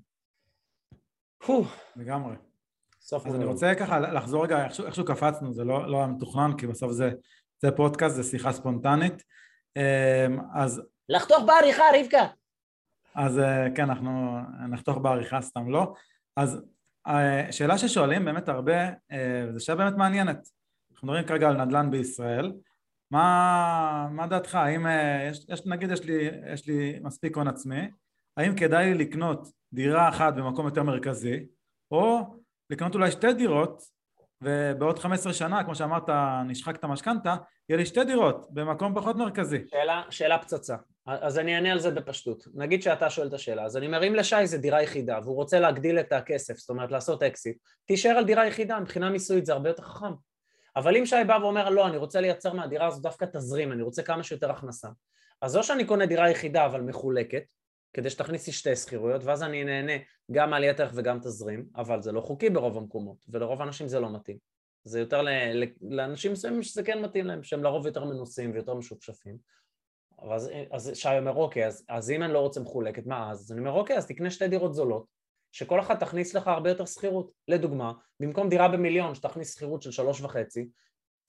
לגמרי. 1.95 2.35
סוף 3.01 3.27
אז 3.27 3.35
אני. 3.35 3.45
רוצה 3.45 3.75
ככה 3.75 3.99
לחזור 3.99 4.43
רגע, 4.43 4.65
איכשהו, 4.65 4.85
איכשהו 4.85 5.05
קפצנו, 5.05 5.53
זה 5.53 5.63
לא, 5.63 5.91
לא 5.91 5.97
היה 5.97 6.07
מתוכנן, 6.07 6.51
כי 6.57 6.67
בסוף 6.67 6.91
זה, 6.91 7.11
זה 7.61 7.71
פודקאסט, 7.71 8.15
זה 8.15 8.23
שיחה 8.23 8.51
ספונטנית. 8.51 9.23
אמ, 9.77 10.39
אז, 10.55 10.81
לחתוך 11.09 11.43
בעריכה, 11.47 11.83
רבקה. 11.99 12.27
אז 13.15 13.39
אה, 13.39 13.67
כן, 13.75 13.83
אנחנו 13.83 14.39
נחתוך 14.69 14.97
בעריכה, 14.97 15.41
סתם 15.41 15.69
לא. 15.69 15.93
אז 16.37 16.61
אה, 17.07 17.51
שאלה 17.51 17.77
ששואלים 17.77 18.25
באמת 18.25 18.49
הרבה, 18.49 18.89
אה, 19.11 19.45
זו 19.51 19.65
שאלה 19.65 19.77
באמת 19.77 19.93
מעניינת. 19.93 20.47
אנחנו 20.91 21.07
מדברים 21.07 21.27
כרגע 21.27 21.49
על 21.49 21.65
נדל"ן 21.65 21.91
בישראל. 21.91 22.53
מה, 23.11 24.07
מה 24.11 24.27
דעתך? 24.27 24.55
האם, 24.55 24.85
יש, 25.29 25.45
יש, 25.49 25.65
נגיד 25.65 25.91
יש 25.91 26.03
לי, 26.03 26.29
יש 26.53 26.67
לי 26.67 26.99
מספיק 27.01 27.37
הון 27.37 27.47
עצמי, 27.47 27.89
האם 28.37 28.55
כדאי 28.55 28.85
לי 28.85 29.05
לקנות 29.05 29.47
דירה 29.73 30.09
אחת 30.09 30.33
במקום 30.33 30.65
יותר 30.65 30.83
מרכזי, 30.83 31.45
או 31.91 32.19
לקנות 32.69 32.95
אולי 32.95 33.11
שתי 33.11 33.33
דירות, 33.33 33.83
ובעוד 34.41 34.99
15 34.99 35.33
שנה, 35.33 35.63
כמו 35.63 35.75
שאמרת, 35.75 36.09
נשחק 36.45 36.75
את 36.75 36.83
המשכנתה, 36.83 37.35
יהיה 37.69 37.77
לי 37.77 37.85
שתי 37.85 38.03
דירות 38.03 38.47
במקום 38.49 38.95
פחות 38.95 39.15
מרכזי. 39.15 39.57
שאלה, 39.71 40.01
שאלה 40.09 40.37
פצצה. 40.37 40.75
אז 41.05 41.39
אני 41.39 41.55
אענה 41.55 41.71
על 41.71 41.79
זה 41.79 41.91
בפשטות. 41.91 42.47
נגיד 42.53 42.83
שאתה 42.83 43.09
שואל 43.09 43.27
את 43.27 43.33
השאלה, 43.33 43.63
אז 43.63 43.77
אני 43.77 43.85
אומר, 43.85 44.07
אם 44.07 44.15
לשי 44.15 44.47
זה 44.47 44.57
דירה 44.57 44.81
יחידה, 44.81 45.19
והוא 45.23 45.35
רוצה 45.35 45.59
להגדיל 45.59 45.99
את 45.99 46.13
הכסף, 46.13 46.57
זאת 46.57 46.69
אומרת 46.69 46.91
לעשות 46.91 47.23
אקזיט, 47.23 47.57
תישאר 47.85 48.11
על 48.11 48.25
דירה 48.25 48.47
יחידה, 48.47 48.79
מבחינה 48.79 49.09
מיסויית 49.09 49.45
זה 49.45 49.53
הרבה 49.53 49.69
יותר 49.69 49.83
חכם. 49.83 50.13
אבל 50.75 50.97
אם 50.97 51.05
שי 51.05 51.15
בא 51.27 51.37
ואומר, 51.41 51.69
לא, 51.69 51.87
אני 51.87 51.97
רוצה 51.97 52.21
לייצר 52.21 52.53
מהדירה 52.53 52.87
הזו 52.87 53.01
דווקא 53.01 53.25
תזרים, 53.25 53.71
אני 53.71 53.81
רוצה 53.81 54.03
כמה 54.03 54.23
שיותר 54.23 54.51
הכנסה, 54.51 54.87
אז 55.41 55.57
או 55.57 55.63
שאני 55.63 55.85
קונה 55.85 56.05
דירה 56.05 56.29
יחידה 56.29 56.65
אבל 56.65 56.81
מחולקת, 56.81 57.43
כדי 57.93 58.09
שתכניס 58.09 58.47
לי 58.47 58.53
שתי 58.53 58.75
שכירויות, 58.75 59.23
ואז 59.23 59.43
אני 59.43 59.63
נהנה 59.63 59.93
גם 60.31 60.49
מעליית 60.49 60.79
ערך 60.79 60.91
וגם 60.95 61.19
תזרים, 61.19 61.65
אבל 61.75 62.01
זה 62.01 62.11
לא 62.11 62.21
חוקי 62.21 62.49
ברוב 62.49 62.77
המקומות, 62.77 63.17
ולרוב 63.29 63.61
האנשים 63.61 63.87
זה 63.87 63.99
לא 63.99 64.13
מתאים. 64.13 64.37
זה 64.83 64.99
יותר 64.99 65.21
ל, 65.21 65.29
לאנשים 65.81 66.31
מסוימים 66.31 66.63
שזה 66.63 66.83
כן 66.83 67.01
מתאים 67.01 67.25
להם, 67.25 67.43
שהם 67.43 67.63
לרוב 67.63 67.85
יותר 67.85 68.05
מנוסים 68.05 68.51
ויותר 68.53 68.73
משופשפים. 68.73 69.37
אז, 70.31 70.49
אז 70.71 70.91
שי 70.93 71.17
אומר, 71.17 71.35
אוקיי, 71.35 71.67
אז, 71.67 71.85
אז 71.89 72.11
אם 72.11 72.23
אני 72.23 72.33
לא 72.33 72.39
רוצה 72.39 72.59
מחולקת, 72.59 73.05
מה 73.05 73.31
אז? 73.31 73.41
אז 73.41 73.51
אני 73.51 73.59
אומר, 73.59 73.71
אוקיי, 73.71 73.97
אז 73.97 74.07
תקנה 74.07 74.31
שתי 74.31 74.47
דירות 74.47 74.73
זולות, 74.73 75.05
שכל 75.51 75.79
אחת 75.79 75.99
תכניס 75.99 76.33
לך 76.33 76.47
הרבה 76.47 76.69
יותר 76.69 76.85
שכירות. 76.85 77.31
לדוגמה, 77.47 77.93
במקום 78.19 78.49
דירה 78.49 78.67
במיליון 78.67 79.15
שתכניס 79.15 79.53
שכירות 79.55 79.81
של 79.81 79.91
שלוש 79.91 80.21
וחצי, 80.21 80.67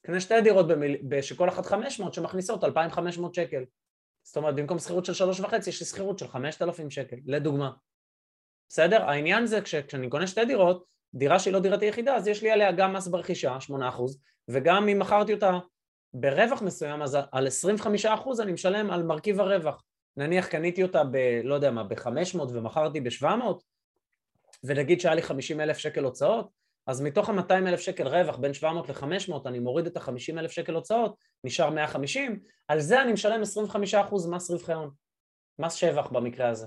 קנה 0.06 0.20
שתי 0.20 0.40
דירות 0.40 0.68
במיל... 0.68 1.22
שכל 1.22 1.48
אחת 1.48 1.66
500 1.66 2.14
שמכניסות 2.14 2.64
2,500 2.64 3.34
שקל. 3.34 3.64
זאת 4.22 4.36
אומרת, 4.36 4.54
במקום 4.54 4.78
שכירות 4.78 5.04
של 5.04 5.14
שלוש 5.14 5.40
וחצי, 5.40 5.70
יש 5.70 5.80
לי 5.80 5.86
שכירות 5.86 6.18
של 6.18 6.28
5,000 6.28 6.90
שקל, 6.90 7.16
לדוגמה. 7.26 7.70
בסדר? 8.68 9.02
העניין 9.02 9.46
זה 9.46 9.60
כש, 9.60 9.74
כשאני 9.74 10.10
קונה 10.10 10.26
שתי 10.26 10.44
דירות, 10.44 10.84
דירה 11.14 11.38
שהיא 11.38 11.54
לא 11.54 11.60
דירתי 11.60 11.84
יחידה, 11.84 12.16
אז 12.16 12.28
יש 12.28 12.42
לי 12.42 12.50
עליה 12.50 12.72
גם 12.72 12.92
מס 12.92 13.08
ברכישה, 13.08 13.56
8%, 13.70 13.72
וגם 14.48 14.88
אם 14.88 14.98
מכרתי 14.98 15.34
אותה 15.34 15.58
ברווח 16.14 16.62
מסוים, 16.62 17.02
אז 17.02 17.18
על 17.32 17.48
25% 18.04 18.42
אני 18.42 18.52
משלם 18.52 18.90
על 18.90 19.02
מרכיב 19.02 19.40
הרווח. 19.40 19.82
נניח 20.16 20.46
קניתי 20.46 20.82
אותה 20.82 21.04
ב... 21.04 21.16
לא 21.44 21.54
יודע 21.54 21.70
מה, 21.70 21.84
ב-500 21.84 22.38
ומכרתי 22.38 23.00
ב-700, 23.00 23.26
ונגיד 24.64 25.00
שהיה 25.00 25.14
לי 25.14 25.22
50 25.22 25.60
אלף 25.60 25.78
שקל 25.78 26.04
הוצאות, 26.04 26.50
אז 26.86 27.00
מתוך 27.00 27.28
ה-200 27.28 27.52
אלף 27.52 27.80
שקל 27.80 28.08
רווח 28.08 28.36
בין 28.36 28.54
700 28.54 28.88
ל-500 28.88 29.32
אני 29.46 29.58
מוריד 29.58 29.86
את 29.86 29.96
ה-50 29.96 30.38
אלף 30.38 30.50
שקל 30.50 30.74
הוצאות, 30.74 31.14
נשאר 31.44 31.70
150, 31.70 32.40
על 32.68 32.80
זה 32.80 33.02
אני 33.02 33.12
משלם 33.12 33.42
25% 34.12 34.28
מס 34.30 34.50
רווחי 34.50 34.72
הון, 34.72 34.90
מס 35.58 35.74
שבח 35.74 36.06
במקרה 36.06 36.48
הזה. 36.48 36.66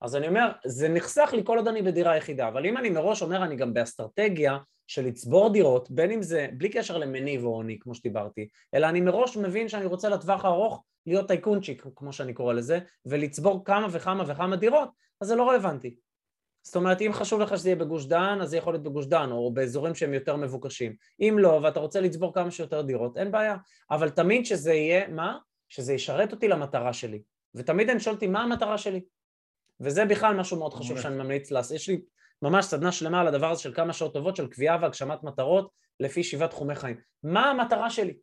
אז 0.00 0.16
אני 0.16 0.28
אומר, 0.28 0.52
זה 0.66 0.88
נחסך 0.88 1.30
לי 1.32 1.44
כל 1.44 1.58
עוד 1.58 1.68
אני 1.68 1.82
בדירה 1.82 2.16
יחידה, 2.16 2.48
אבל 2.48 2.66
אם 2.66 2.76
אני 2.76 2.90
מראש 2.90 3.22
אומר 3.22 3.44
אני 3.44 3.56
גם 3.56 3.74
באסטרטגיה 3.74 4.58
של 4.90 5.06
לצבור 5.06 5.52
דירות, 5.52 5.90
בין 5.90 6.10
אם 6.10 6.22
זה 6.22 6.48
בלי 6.52 6.68
קשר 6.68 6.98
למניב 6.98 7.44
או 7.44 7.54
עוני, 7.54 7.78
כמו 7.80 7.94
שדיברתי, 7.94 8.48
אלא 8.74 8.86
אני 8.86 9.00
מראש 9.00 9.36
מבין 9.36 9.68
שאני 9.68 9.86
רוצה 9.86 10.08
לטווח 10.08 10.44
הארוך 10.44 10.84
להיות 11.06 11.28
טייקונצ'יק, 11.28 11.84
כמו 11.96 12.12
שאני 12.12 12.34
קורא 12.34 12.52
לזה, 12.52 12.78
ולצבור 13.06 13.64
כמה 13.64 13.86
וכמה 13.90 14.24
וכמה 14.26 14.56
דירות, 14.56 14.88
אז 15.20 15.28
זה 15.28 15.34
לא 15.34 15.50
רלוונטי. 15.50 15.96
זאת 16.62 16.76
אומרת, 16.76 17.00
אם 17.00 17.12
חשוב 17.12 17.40
לך 17.40 17.56
שזה 17.58 17.68
יהיה 17.68 17.76
בגוש 17.76 18.06
דן, 18.06 18.38
אז 18.42 18.50
זה 18.50 18.56
יכול 18.56 18.72
להיות 18.72 18.82
בגוש 18.82 19.06
דן, 19.06 19.30
או 19.30 19.54
באזורים 19.54 19.94
שהם 19.94 20.14
יותר 20.14 20.36
מבוקשים. 20.36 20.94
אם 21.20 21.36
לא, 21.38 21.60
ואתה 21.62 21.80
רוצה 21.80 22.00
לצבור 22.00 22.34
כמה 22.34 22.50
שיותר 22.50 22.82
דירות, 22.82 23.16
אין 23.16 23.32
בעיה. 23.32 23.56
אבל 23.90 24.10
תמיד 24.10 24.46
שזה 24.46 24.72
יהיה, 24.72 25.08
מה? 25.08 25.38
שזה 25.68 25.92
ישרת 25.92 26.32
אותי 26.32 26.48
למטרה 26.48 26.92
שלי. 26.92 27.22
ותמיד 27.54 27.90
אני 27.90 28.00
שואל 28.00 28.14
אותי, 28.14 28.26
מה 28.26 28.42
המטרה 28.42 28.78
שלי? 28.78 29.00
וזה 29.80 30.04
בכלל 30.04 30.36
משהו 30.36 30.58
מאוד 30.58 30.74
חשוב 30.74 31.00
שאני 31.00 31.16
ממליץ 31.16 31.50
לעשות. 31.50 31.76
יש 31.76 31.88
לי 31.88 32.00
ממש 32.42 32.64
סדנה 32.64 32.92
שלמה 32.92 33.20
על 33.20 33.28
הדבר 33.28 33.50
הזה 33.50 33.62
של 33.62 33.74
כמה 33.74 33.92
שעות 33.92 34.14
טובות 34.14 34.36
של 34.36 34.48
קביעה 34.48 34.78
והגשמת 34.82 35.22
מטרות 35.22 35.70
לפי 36.00 36.24
שבעה 36.24 36.48
תחומי 36.48 36.74
חיים. 36.74 36.96
מה 37.22 37.50
המטרה 37.50 37.90
שלי? 37.90 38.18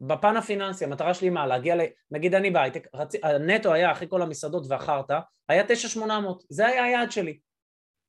בפן 0.00 0.36
הפיננסי, 0.36 0.84
המטרה 0.84 1.14
שלי 1.14 1.30
מה? 1.30 1.46
להגיע 1.46 1.76
ל... 1.76 1.80
נגיד 2.10 2.34
אני 2.34 2.50
בהייטק, 2.50 2.88
רצ... 2.94 3.14
הנטו 3.22 3.72
היה 3.72 3.92
אחרי 3.92 4.08
כל 4.10 4.22
המסעדות 4.22 4.66
והחרטא, 4.68 5.18
היה 5.48 5.66
9,800, 5.66 6.44
זה 6.48 6.66
היה 6.66 6.84
היעד 6.84 7.12
שלי. 7.12 7.38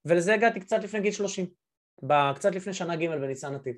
ולזה 0.05 0.33
הגעתי 0.33 0.59
קצת 0.59 0.83
לפני 0.83 1.01
גיל 1.01 1.11
30, 1.11 1.45
קצת 2.35 2.55
לפני 2.55 2.73
שנה 2.73 2.95
ג' 2.95 3.07
בניסן 3.07 3.53
נתיב. 3.53 3.75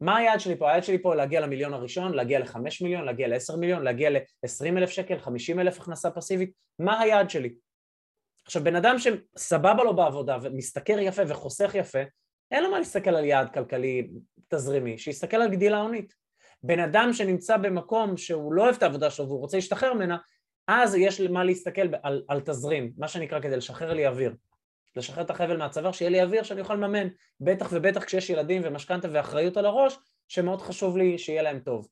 מה 0.00 0.16
היעד 0.16 0.40
שלי 0.40 0.56
פה? 0.56 0.70
היעד 0.70 0.84
שלי 0.84 1.02
פה 1.02 1.14
להגיע 1.14 1.40
למיליון 1.40 1.74
הראשון, 1.74 2.14
להגיע 2.14 2.38
לחמש 2.38 2.82
מיליון, 2.82 3.04
להגיע 3.04 3.28
לעשר 3.28 3.56
מיליון, 3.56 3.82
להגיע 3.82 4.10
לעשרים 4.42 4.78
אלף 4.78 4.90
שקל, 4.90 5.18
חמישים 5.18 5.60
אלף 5.60 5.80
הכנסה 5.80 6.10
פסיבית, 6.10 6.52
מה 6.78 7.00
היעד 7.00 7.30
שלי? 7.30 7.54
עכשיו 8.48 8.64
בן 8.64 8.76
אדם 8.76 8.96
שסבבה 8.98 9.84
לו 9.84 9.96
בעבודה 9.96 10.38
ומשתכר 10.42 10.98
יפה 10.98 11.22
וחוסך 11.28 11.70
יפה, 11.74 11.98
אין 12.50 12.64
לו 12.64 12.70
מה 12.70 12.78
להסתכל 12.78 13.10
על 13.10 13.24
יעד 13.24 13.54
כלכלי 13.54 14.10
תזרימי, 14.48 14.98
שיסתכל 14.98 15.36
על 15.36 15.50
גדילה 15.50 15.80
הונית. 15.80 16.14
בן 16.62 16.80
אדם 16.80 17.12
שנמצא 17.12 17.56
במקום 17.56 18.16
שהוא 18.16 18.52
לא 18.52 18.62
אוהב 18.62 18.74
את 18.74 18.82
העבודה 18.82 19.10
שלו 19.10 19.26
והוא 19.28 19.40
רוצה 19.40 19.56
להשתחרר 19.56 19.94
ממנה, 19.94 20.16
אז 20.66 20.94
יש 20.94 21.20
מה 21.20 21.44
להסתכל 21.44 21.88
על, 22.02 22.22
על 22.28 22.40
תזרים, 22.40 22.92
מה 22.98 23.08
שנקרא 23.08 23.40
כדי 23.40 23.56
לשחרר 23.56 23.94
לי 23.94 24.06
אוויר. 24.06 24.34
לשחרר 24.96 25.24
את 25.24 25.30
החבל 25.30 25.56
מהצוואר, 25.56 25.92
שיהיה 25.92 26.10
לי 26.10 26.22
אוויר 26.22 26.42
שאני 26.42 26.60
יכול 26.60 26.76
לממן, 26.76 27.08
בטח 27.40 27.68
ובטח 27.72 28.04
כשיש 28.04 28.30
ילדים 28.30 28.62
ומשכנתה 28.64 29.08
ואחריות 29.12 29.56
על 29.56 29.66
הראש, 29.66 29.98
שמאוד 30.28 30.62
חשוב 30.62 30.96
לי 30.96 31.18
שיהיה 31.18 31.42
להם 31.42 31.60
טוב. 31.60 31.88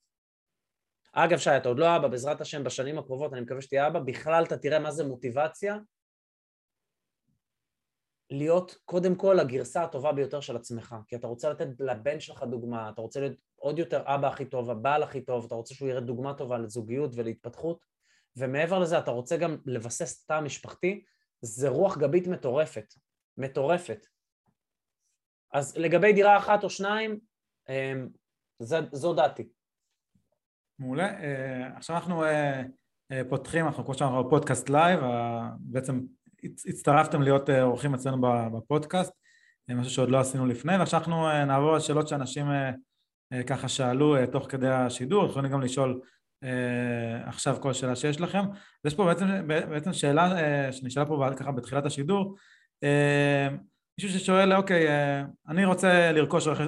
אגב 1.13 1.39
שי, 1.39 1.57
אתה 1.57 1.69
עוד 1.69 1.79
לא 1.79 1.97
אבא, 1.97 2.09
בעזרת 2.09 2.41
השם 2.41 2.65
בשנים 2.65 2.99
הקרובות, 2.99 3.33
אני 3.33 3.41
מקווה 3.41 3.61
שתהיה 3.61 3.87
אבא, 3.87 4.01
בכלל 4.01 4.45
אתה 4.45 4.57
תראה 4.57 4.79
מה 4.79 4.91
זה 4.91 5.05
מוטיבציה 5.05 5.77
להיות 8.31 8.79
קודם 8.85 9.15
כל 9.15 9.41
הגרסה 9.41 9.83
הטובה 9.83 10.13
ביותר 10.13 10.41
של 10.41 10.57
עצמך, 10.57 10.97
כי 11.09 11.17
אתה 11.17 11.27
רוצה 11.27 11.51
לתת 11.51 11.69
לבן 11.81 12.21
שלך 12.21 12.43
דוגמה, 12.43 12.91
אתה 12.91 13.01
רוצה 13.01 13.21
להיות 13.21 13.37
עוד 13.57 13.79
יותר 13.79 14.03
אבא 14.07 14.29
הכי 14.29 14.45
טוב, 14.45 14.71
הבעל 14.71 15.03
הכי 15.03 15.21
טוב, 15.21 15.45
אתה 15.45 15.55
רוצה 15.55 15.75
שהוא 15.75 15.89
יראה 15.89 16.01
דוגמה 16.01 16.35
טובה 16.35 16.59
לזוגיות 16.59 17.11
ולהתפתחות, 17.15 17.85
ומעבר 18.37 18.79
לזה 18.79 18.99
אתה 18.99 19.11
רוצה 19.11 19.37
גם 19.37 19.57
לבסס 19.67 20.23
את 20.23 20.29
תא 20.29 20.33
המשפחתי, 20.33 21.05
זה 21.41 21.69
רוח 21.69 21.99
גבית 21.99 22.27
מטורפת, 22.27 22.95
מטורפת. 23.39 24.07
אז 25.53 25.77
לגבי 25.77 26.13
דירה 26.13 26.39
אחת 26.39 26.65
או 26.65 26.71
שניים, 26.71 27.21
זו, 28.59 28.77
זו 28.93 29.15
דעתי. 29.15 29.49
מעולה. 30.79 31.13
עכשיו 31.77 31.97
אנחנו 31.97 32.23
פותחים, 33.29 33.67
אנחנו 33.67 33.85
כמו 33.85 33.95
שאמרנו 33.95 34.25
בפודקאסט 34.25 34.69
live, 34.69 35.01
בעצם 35.59 36.01
הצטרפתם 36.45 37.23
להיות 37.23 37.51
אורחים 37.51 37.95
אצלנו 37.95 38.21
בפודקאסט, 38.53 39.13
משהו 39.69 39.93
שעוד 39.93 40.11
לא 40.11 40.21
עשינו 40.21 40.47
לפני, 40.47 40.77
ועכשיו 40.77 41.01
אנחנו 41.01 41.45
נעבור 41.47 41.75
על 41.75 41.81
שאלות 41.81 42.09
שאנשים 42.09 42.47
ככה 43.47 43.69
שאלו 43.69 44.27
תוך 44.27 44.47
כדי 44.51 44.69
השידור, 44.69 45.27
יכולים 45.27 45.53
גם 45.53 45.61
לשאול 45.61 46.01
אה, 46.45 47.29
עכשיו 47.29 47.57
כל 47.61 47.73
שאלה 47.73 47.97
שיש 47.97 48.21
לכם. 48.21 48.45
יש 48.85 48.95
פה 48.95 49.05
בעצם, 49.05 49.27
בעצם 49.47 49.93
שאלה 49.93 50.39
אה, 50.39 50.73
שנשאלה 50.73 51.07
פה 51.07 51.29
ככה 51.37 51.53
בתחילת 51.53 51.87
השידור, 51.87 52.37
אה, 52.83 53.49
מישהו 53.99 54.19
ששואל, 54.19 54.55
אוקיי, 54.55 54.89
אה, 54.89 55.25
אני 55.49 55.65
רוצה 55.65 56.13
לרכוש 56.13 56.47
רכ... 56.47 56.61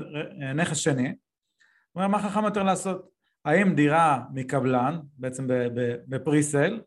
אה, 0.42 0.52
נכס 0.52 0.76
שני, 0.76 1.08
הוא 1.08 2.02
אומר, 2.02 2.06
מה 2.06 2.22
חכם 2.22 2.44
יותר 2.44 2.62
לעשות? 2.62 3.08
האם 3.44 3.74
דירה 3.74 4.20
מקבלן, 4.32 4.98
בעצם 5.18 5.46
בפריסל, 6.08 6.80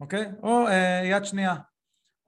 אוקיי? 0.00 0.26
או 0.42 0.68
אה, 0.68 1.02
יד 1.04 1.24
שנייה, 1.24 1.54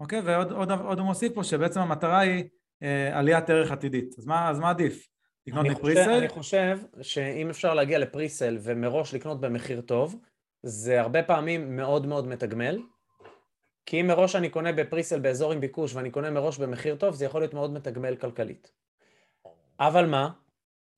אוקיי? 0.00 0.20
ועוד 0.24 0.52
עוד, 0.52 0.70
עוד 0.70 0.98
הוא 0.98 1.06
מוסיף 1.06 1.32
פה 1.34 1.44
שבעצם 1.44 1.80
המטרה 1.80 2.18
היא 2.18 2.44
אה, 2.82 3.18
עליית 3.18 3.50
ערך 3.50 3.72
עתידית. 3.72 4.14
אז 4.18 4.26
מה, 4.26 4.50
אז 4.50 4.58
מה 4.58 4.70
עדיף? 4.70 5.08
לקנות 5.46 5.66
מפריסל? 5.66 6.10
אני 6.10 6.28
חושב 6.28 6.78
שאם 7.02 7.50
אפשר 7.50 7.74
להגיע 7.74 7.98
לפריסל 7.98 8.58
ומראש 8.62 9.14
לקנות 9.14 9.40
במחיר 9.40 9.80
טוב, 9.80 10.16
זה 10.62 11.00
הרבה 11.00 11.22
פעמים 11.22 11.76
מאוד 11.76 12.06
מאוד 12.06 12.26
מתגמל. 12.26 12.78
כי 13.86 14.00
אם 14.00 14.06
מראש 14.06 14.36
אני 14.36 14.48
קונה 14.48 14.72
בפריסל 14.72 15.20
באזור 15.20 15.52
עם 15.52 15.60
ביקוש 15.60 15.94
ואני 15.94 16.10
קונה 16.10 16.30
מראש 16.30 16.58
במחיר 16.58 16.96
טוב, 16.96 17.14
זה 17.14 17.24
יכול 17.24 17.40
להיות 17.40 17.54
מאוד 17.54 17.72
מתגמל 17.72 18.16
כלכלית. 18.16 18.72
אבל 19.80 20.06
מה? 20.06 20.30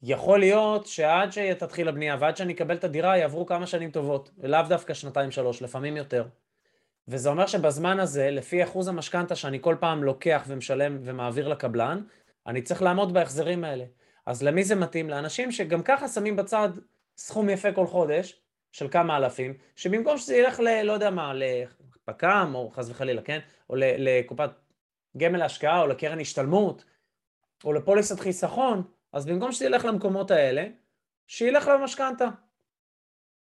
יכול 0.02 0.38
להיות 0.38 0.86
שעד 0.86 1.32
שתתחיל 1.32 1.88
הבנייה 1.88 2.16
ועד 2.20 2.36
שאני 2.36 2.52
אקבל 2.52 2.76
את 2.76 2.84
הדירה 2.84 3.16
יעברו 3.16 3.46
כמה 3.46 3.66
שנים 3.66 3.90
טובות, 3.90 4.30
לאו 4.42 4.60
דווקא 4.68 4.94
שנתיים 4.94 5.30
שלוש, 5.30 5.62
לפעמים 5.62 5.96
יותר. 5.96 6.24
וזה 7.10 7.28
אומר 7.28 7.46
שבזמן 7.46 8.00
הזה, 8.00 8.30
לפי 8.30 8.64
אחוז 8.64 8.88
המשכנתה 8.88 9.36
שאני 9.36 9.58
כל 9.60 9.76
פעם 9.80 10.04
לוקח 10.04 10.44
ומשלם 10.46 10.98
ומעביר 11.02 11.48
לקבלן, 11.48 12.02
אני 12.46 12.62
צריך 12.62 12.82
לעמוד 12.82 13.14
בהחזרים 13.14 13.64
האלה. 13.64 13.84
אז 14.26 14.42
למי 14.42 14.64
זה 14.64 14.74
מתאים? 14.74 15.10
לאנשים 15.10 15.52
שגם 15.52 15.82
ככה 15.82 16.08
שמים 16.08 16.36
בצד 16.36 16.68
סכום 17.16 17.50
יפה 17.50 17.72
כל 17.72 17.86
חודש, 17.86 18.40
של 18.72 18.88
כמה 18.88 19.16
אלפים, 19.16 19.54
שבמקום 19.76 20.18
שזה 20.18 20.36
ילך 20.36 20.60
ל... 20.60 20.82
לא 20.82 20.92
יודע 20.92 21.10
מה, 21.10 21.32
לפק"ם, 21.34 22.52
או 22.54 22.70
חס 22.70 22.90
וחלילה, 22.90 23.22
כן? 23.22 23.38
או 23.70 23.74
לקופת 23.78 24.50
גמל 25.16 25.38
להשקעה, 25.38 25.80
או 25.80 25.86
לקרן 25.86 26.20
השתלמות, 26.20 26.84
או 27.64 27.72
לפוליסת 27.72 28.20
חיסכון, 28.20 28.82
אז 29.12 29.26
במקום 29.26 29.52
שזה 29.52 29.66
ילך 29.66 29.84
למקומות 29.84 30.30
האלה, 30.30 30.66
שילך 31.26 31.68
למשכנתה. 31.68 32.28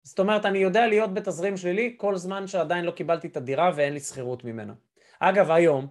זאת 0.10 0.20
אומרת, 0.20 0.46
אני 0.46 0.58
יודע 0.58 0.88
להיות 0.88 1.14
בתזרים 1.14 1.58
שלילי 1.58 1.94
כל 1.98 2.16
זמן 2.16 2.48
שעדיין 2.48 2.86
לא 2.86 2.92
קיבלתי 2.92 3.28
את 3.28 3.38
הדירה 3.38 3.72
ואין 3.76 3.94
לי 3.94 4.00
שכירות 4.00 4.44
ממנה. 4.44 4.74
אגב, 5.20 5.52
היום, 5.52 5.88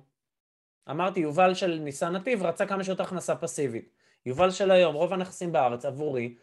אמרתי, 0.90 1.20
יובל 1.20 1.54
של 1.54 1.78
ניסן 1.78 2.12
נתיב 2.12 2.42
רצה 2.42 2.66
כמה 2.66 2.84
שיותר 2.84 3.02
הכנסה 3.02 3.36
פסיבית. 3.36 3.90
יובל 4.26 4.50
של 4.50 4.70
היום, 4.70 4.94
רוב 4.94 5.12
הנכסים 5.12 5.52
בארץ 5.52 5.84
עבורי, 5.84 6.34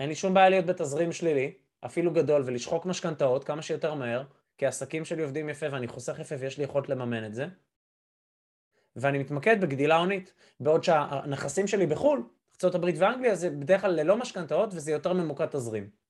אין 0.00 0.08
לי 0.08 0.14
שום 0.14 0.34
בעיה 0.34 0.48
להיות 0.48 0.66
בתזרים 0.66 1.12
שלילי, 1.12 1.54
אפילו 1.84 2.12
גדול, 2.12 2.42
ולשחוק 2.46 2.86
משכנתאות 2.86 3.44
כמה 3.44 3.62
שיותר 3.62 3.94
מהר, 3.94 4.22
כי 4.58 4.66
העסקים 4.66 5.04
שלי 5.04 5.22
עובדים 5.22 5.48
יפה 5.48 5.66
ואני 5.72 5.88
חוסך 5.88 6.18
יפה 6.18 6.34
ויש 6.38 6.58
לי 6.58 6.64
יכולת 6.64 6.88
לממן 6.88 7.24
את 7.24 7.34
זה. 7.34 7.46
ואני 8.96 9.18
מתמקד 9.18 9.60
בגדילה 9.60 9.96
הונית, 9.96 10.34
בעוד 10.60 10.84
שהנכסים 10.84 11.66
שלי 11.66 11.86
בחו"ל, 11.86 12.22
ארה"ב 12.64 12.84
ואנגליה, 12.96 13.34
זה 13.34 13.50
בדרך 13.50 13.80
כלל 13.80 13.90
ללא 13.90 14.16
משכנתאות 14.16 14.74
וזה 14.74 14.92
יותר 14.92 15.12
ממוקד 15.12 15.46
תזרים. 15.46 16.01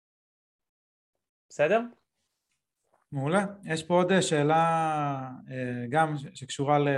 בסדר? 1.52 1.80
מעולה. 3.12 3.44
יש 3.64 3.82
פה 3.82 3.94
עוד 3.94 4.20
שאלה 4.20 4.64
אה, 5.50 5.86
גם 5.90 6.14
שקשורה 6.34 6.78
ל... 6.78 6.88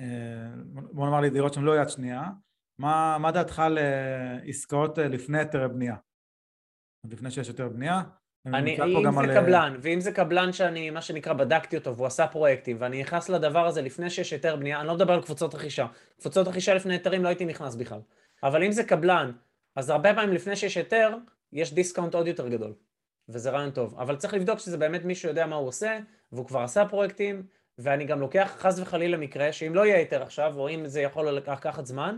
אה, 0.00 0.50
בוא 0.72 1.06
נאמר 1.06 1.20
לי 1.20 1.30
דירות 1.30 1.54
שהן 1.54 1.64
לא 1.64 1.80
יד 1.80 1.88
שנייה. 1.88 2.22
מה, 2.78 3.16
מה 3.20 3.32
דעתך 3.32 3.62
לעסקאות 3.70 4.98
אה, 4.98 5.08
לפני 5.08 5.38
היתר 5.38 5.68
בנייה? 5.68 5.96
לפני 7.10 7.30
שיש 7.30 7.48
יותר 7.48 7.68
בנייה? 7.68 8.02
אני, 8.46 8.72
אם 8.72 9.12
זה 9.12 9.20
על... 9.20 9.40
קבלן, 9.40 9.76
ואם 9.82 10.00
זה 10.00 10.12
קבלן 10.12 10.52
שאני, 10.52 10.90
מה 10.90 11.02
שנקרא, 11.02 11.32
בדקתי 11.32 11.76
אותו 11.76 11.96
והוא 11.96 12.06
עשה 12.06 12.26
פרויקטים, 12.26 12.76
ואני 12.80 13.00
נכנס 13.00 13.28
לדבר 13.28 13.66
הזה 13.66 13.82
לפני 13.82 14.10
שיש 14.10 14.32
היתר 14.32 14.56
בנייה, 14.56 14.80
אני 14.80 14.86
לא 14.86 14.94
מדבר 14.94 15.12
על 15.12 15.22
קבוצות 15.22 15.54
רכישה. 15.54 15.86
קבוצות 16.20 16.48
רכישה 16.48 16.74
לפני 16.74 16.94
היתרים 16.94 17.22
לא 17.22 17.28
הייתי 17.28 17.44
נכנס 17.44 17.74
בכלל. 17.74 18.00
אבל 18.42 18.64
אם 18.64 18.72
זה 18.72 18.84
קבלן, 18.84 19.32
אז 19.76 19.90
הרבה 19.90 20.14
פעמים 20.14 20.34
לפני 20.34 20.56
שיש 20.56 20.76
היתר, 20.76 21.16
יש 21.52 21.74
discount 21.74 22.14
עוד 22.14 22.26
יותר 22.26 22.48
גדול. 22.48 22.74
וזה 23.28 23.50
רעיון 23.50 23.70
טוב. 23.70 23.94
אבל 23.98 24.16
צריך 24.16 24.34
לבדוק 24.34 24.58
שזה 24.58 24.78
באמת 24.78 25.04
מישהו 25.04 25.28
יודע 25.28 25.46
מה 25.46 25.56
הוא 25.56 25.68
עושה, 25.68 25.98
והוא 26.32 26.46
כבר 26.46 26.60
עשה 26.60 26.88
פרויקטים, 26.88 27.46
ואני 27.78 28.04
גם 28.04 28.20
לוקח 28.20 28.56
חס 28.58 28.78
וחלילה 28.78 29.16
מקרה, 29.16 29.52
שאם 29.52 29.74
לא 29.74 29.86
יהיה 29.86 29.96
היתר 29.96 30.22
עכשיו, 30.22 30.54
או 30.56 30.68
אם 30.68 30.86
זה 30.86 31.00
יכול 31.00 31.30
לקחת 31.30 31.86
זמן, 31.86 32.16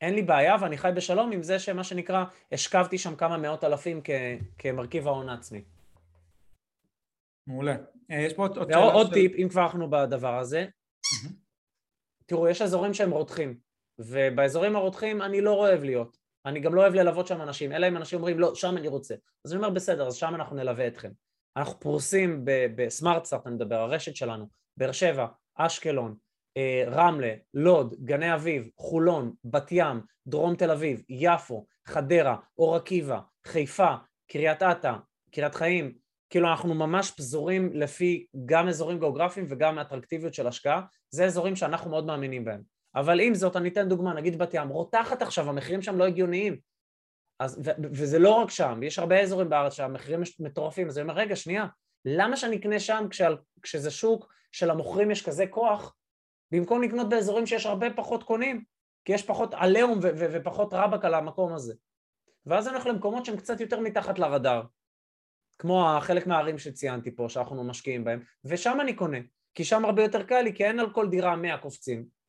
אין 0.00 0.14
לי 0.14 0.22
בעיה 0.22 0.56
ואני 0.60 0.78
חי 0.78 0.90
בשלום 0.94 1.32
עם 1.32 1.42
זה 1.42 1.58
שמה 1.58 1.84
שנקרא, 1.84 2.24
השכבתי 2.52 2.98
שם 2.98 3.16
כמה 3.16 3.36
מאות 3.36 3.64
אלפים 3.64 4.00
כ- 4.04 4.10
כמרכיב 4.58 5.08
ההון 5.08 5.28
העצמי. 5.28 5.64
מעולה. 7.46 7.76
אה, 8.10 8.20
יש 8.20 8.34
פה 8.34 8.42
עוד, 8.42 8.58
עוד 8.58 8.72
שאלה 8.72 8.82
עוד 8.82 9.06
של... 9.06 9.12
טיפ, 9.12 9.32
אם 9.38 9.48
כבר 9.48 9.62
אנחנו 9.62 9.90
בדבר 9.90 10.38
הזה. 10.38 10.66
תראו, 12.26 12.48
יש 12.48 12.62
אזורים 12.62 12.94
שהם 12.94 13.10
רותחים, 13.10 13.58
ובאזורים 13.98 14.76
הרותחים 14.76 15.22
אני 15.22 15.40
לא 15.40 15.50
אוהב 15.50 15.84
להיות. 15.84 16.21
אני 16.46 16.60
גם 16.60 16.74
לא 16.74 16.80
אוהב 16.80 16.94
ללוות 16.94 17.26
שם 17.26 17.42
אנשים, 17.42 17.72
אלא 17.72 17.88
אם 17.88 17.96
אנשים 17.96 18.18
אומרים, 18.18 18.38
לא, 18.38 18.54
שם 18.54 18.76
אני 18.76 18.88
רוצה. 18.88 19.14
אז 19.44 19.52
אני 19.52 19.58
אומר, 19.58 19.70
בסדר, 19.70 20.06
אז 20.06 20.14
שם 20.14 20.34
אנחנו 20.34 20.56
נלווה 20.56 20.86
אתכם. 20.86 21.10
אנחנו 21.56 21.80
פרוסים 21.80 22.44
בסמארטסארט, 22.76 23.46
אני 23.46 23.54
מדבר, 23.54 23.76
הרשת 23.76 24.16
שלנו, 24.16 24.46
באר 24.76 24.92
שבע, 24.92 25.26
אשקלון, 25.54 26.16
אה, 26.56 26.84
רמלה, 26.86 27.34
לוד, 27.54 27.94
גני 28.04 28.34
אביב, 28.34 28.68
חולון, 28.76 29.32
בת 29.44 29.72
ים, 29.72 30.00
דרום 30.26 30.56
תל 30.56 30.70
אביב, 30.70 31.02
יפו, 31.08 31.66
חדרה, 31.86 32.36
אור 32.58 32.76
עקיבא, 32.76 33.20
חיפה, 33.46 33.94
קריית 34.30 34.62
אתא, 34.62 34.92
קריית 35.30 35.54
חיים, 35.54 35.94
כאילו 36.30 36.48
אנחנו 36.48 36.74
ממש 36.74 37.10
פזורים 37.10 37.70
לפי 37.74 38.26
גם 38.46 38.68
אזורים 38.68 38.98
גיאוגרפיים 38.98 39.46
וגם 39.50 39.78
אטרקטיביות 39.78 40.34
של 40.34 40.46
השקעה, 40.46 40.82
זה 41.10 41.24
אזורים 41.24 41.56
שאנחנו 41.56 41.90
מאוד 41.90 42.06
מאמינים 42.06 42.44
בהם. 42.44 42.71
אבל 42.94 43.20
עם 43.20 43.34
זאת, 43.34 43.56
אני 43.56 43.68
אתן 43.68 43.88
דוגמה, 43.88 44.14
נגיד 44.14 44.38
בת 44.38 44.54
ים, 44.54 44.68
רותחת 44.68 45.22
עכשיו, 45.22 45.48
המחירים 45.48 45.82
שם 45.82 45.98
לא 45.98 46.04
הגיוניים. 46.04 46.56
אז, 47.38 47.60
ו- 47.64 47.82
וזה 47.92 48.18
לא 48.18 48.30
רק 48.30 48.50
שם, 48.50 48.80
יש 48.82 48.98
הרבה 48.98 49.20
אזורים 49.20 49.48
בארץ 49.48 49.72
שהמחירים 49.72 50.20
מטורפים, 50.40 50.88
אז 50.88 50.98
אני 50.98 51.02
אומר, 51.02 51.14
רגע, 51.14 51.36
שנייה, 51.36 51.66
למה 52.04 52.36
שאני 52.36 52.56
אקנה 52.56 52.80
שם 52.80 53.06
כשעל, 53.10 53.36
כשזה 53.62 53.90
שוק 53.90 54.32
שלמוכרים 54.52 55.10
יש 55.10 55.26
כזה 55.26 55.46
כוח, 55.46 55.96
במקום 56.50 56.82
לקנות 56.82 57.08
באזורים 57.08 57.46
שיש 57.46 57.66
הרבה 57.66 57.86
פחות 57.96 58.22
קונים, 58.22 58.64
כי 59.04 59.12
יש 59.12 59.22
פחות 59.22 59.54
עליהום 59.54 59.98
ו- 60.02 60.10
ו- 60.18 60.26
ופחות 60.32 60.68
רבק 60.72 61.04
על 61.04 61.14
המקום 61.14 61.54
הזה. 61.54 61.74
ואז 62.46 62.68
אני 62.68 62.74
הולך 62.74 62.86
למקומות 62.86 63.24
שהם 63.24 63.36
קצת 63.36 63.60
יותר 63.60 63.80
מתחת 63.80 64.18
לרדאר, 64.18 64.62
כמו 65.58 65.98
חלק 66.00 66.26
מהערים 66.26 66.58
שציינתי 66.58 67.16
פה, 67.16 67.28
שאנחנו 67.28 67.64
משקיעים 67.64 68.04
בהם, 68.04 68.22
ושם 68.44 68.78
אני 68.80 68.94
קונה, 68.94 69.18
כי 69.54 69.64
שם 69.64 69.84
הרבה 69.84 70.02
יותר 70.02 70.22
קל 70.22 70.40
לי, 70.40 70.54
כי 70.54 70.64
אין 70.64 70.80
על 70.80 70.92
כל 70.92 71.08
דירה 71.08 71.36
100 71.36 71.58
קופצים. 71.58 72.21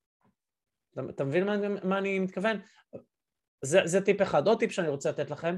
אתה 1.09 1.23
מבין 1.23 1.45
מה, 1.45 1.55
מה 1.83 1.97
אני 1.97 2.19
מתכוון? 2.19 2.57
זה, 3.61 3.79
זה 3.85 4.01
טיפ 4.01 4.21
אחד. 4.21 4.47
עוד 4.47 4.59
טיפ 4.59 4.71
שאני 4.71 4.87
רוצה 4.87 5.09
לתת 5.09 5.29
לכם, 5.29 5.55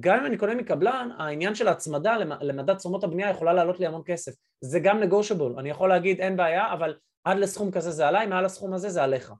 גם 0.00 0.20
אם 0.20 0.26
אני 0.26 0.38
קונה 0.38 0.54
מקבלן, 0.54 1.08
העניין 1.18 1.54
של 1.54 1.68
ההצמדה 1.68 2.16
למדד 2.40 2.74
תשומות 2.74 3.04
הבנייה 3.04 3.30
יכולה 3.30 3.52
לעלות 3.52 3.80
לי 3.80 3.86
המון 3.86 4.02
כסף. 4.04 4.32
זה 4.60 4.80
גם 4.80 5.00
נגושבול, 5.00 5.58
אני 5.58 5.70
יכול 5.70 5.88
להגיד 5.88 6.20
אין 6.20 6.36
בעיה, 6.36 6.72
אבל 6.72 6.98
עד 7.24 7.38
לסכום 7.38 7.70
כזה 7.70 7.90
זה 7.90 8.08
עליי, 8.08 8.26
מעל 8.26 8.44
הסכום 8.44 8.74
הזה 8.74 8.88
זה 8.88 9.02
עליך. 9.02 9.32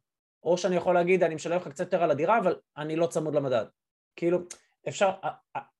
או 0.42 0.58
שאני 0.58 0.76
יכול 0.76 0.94
להגיד 0.94 1.22
אני 1.22 1.34
משלם 1.34 1.56
לך 1.56 1.68
קצת 1.68 1.84
יותר 1.84 2.02
על 2.02 2.10
הדירה, 2.10 2.38
אבל 2.38 2.56
אני 2.76 2.96
לא 2.96 3.06
צמוד 3.06 3.34
למדד. 3.34 3.64
כאילו, 4.16 4.38
אפשר, 4.88 5.10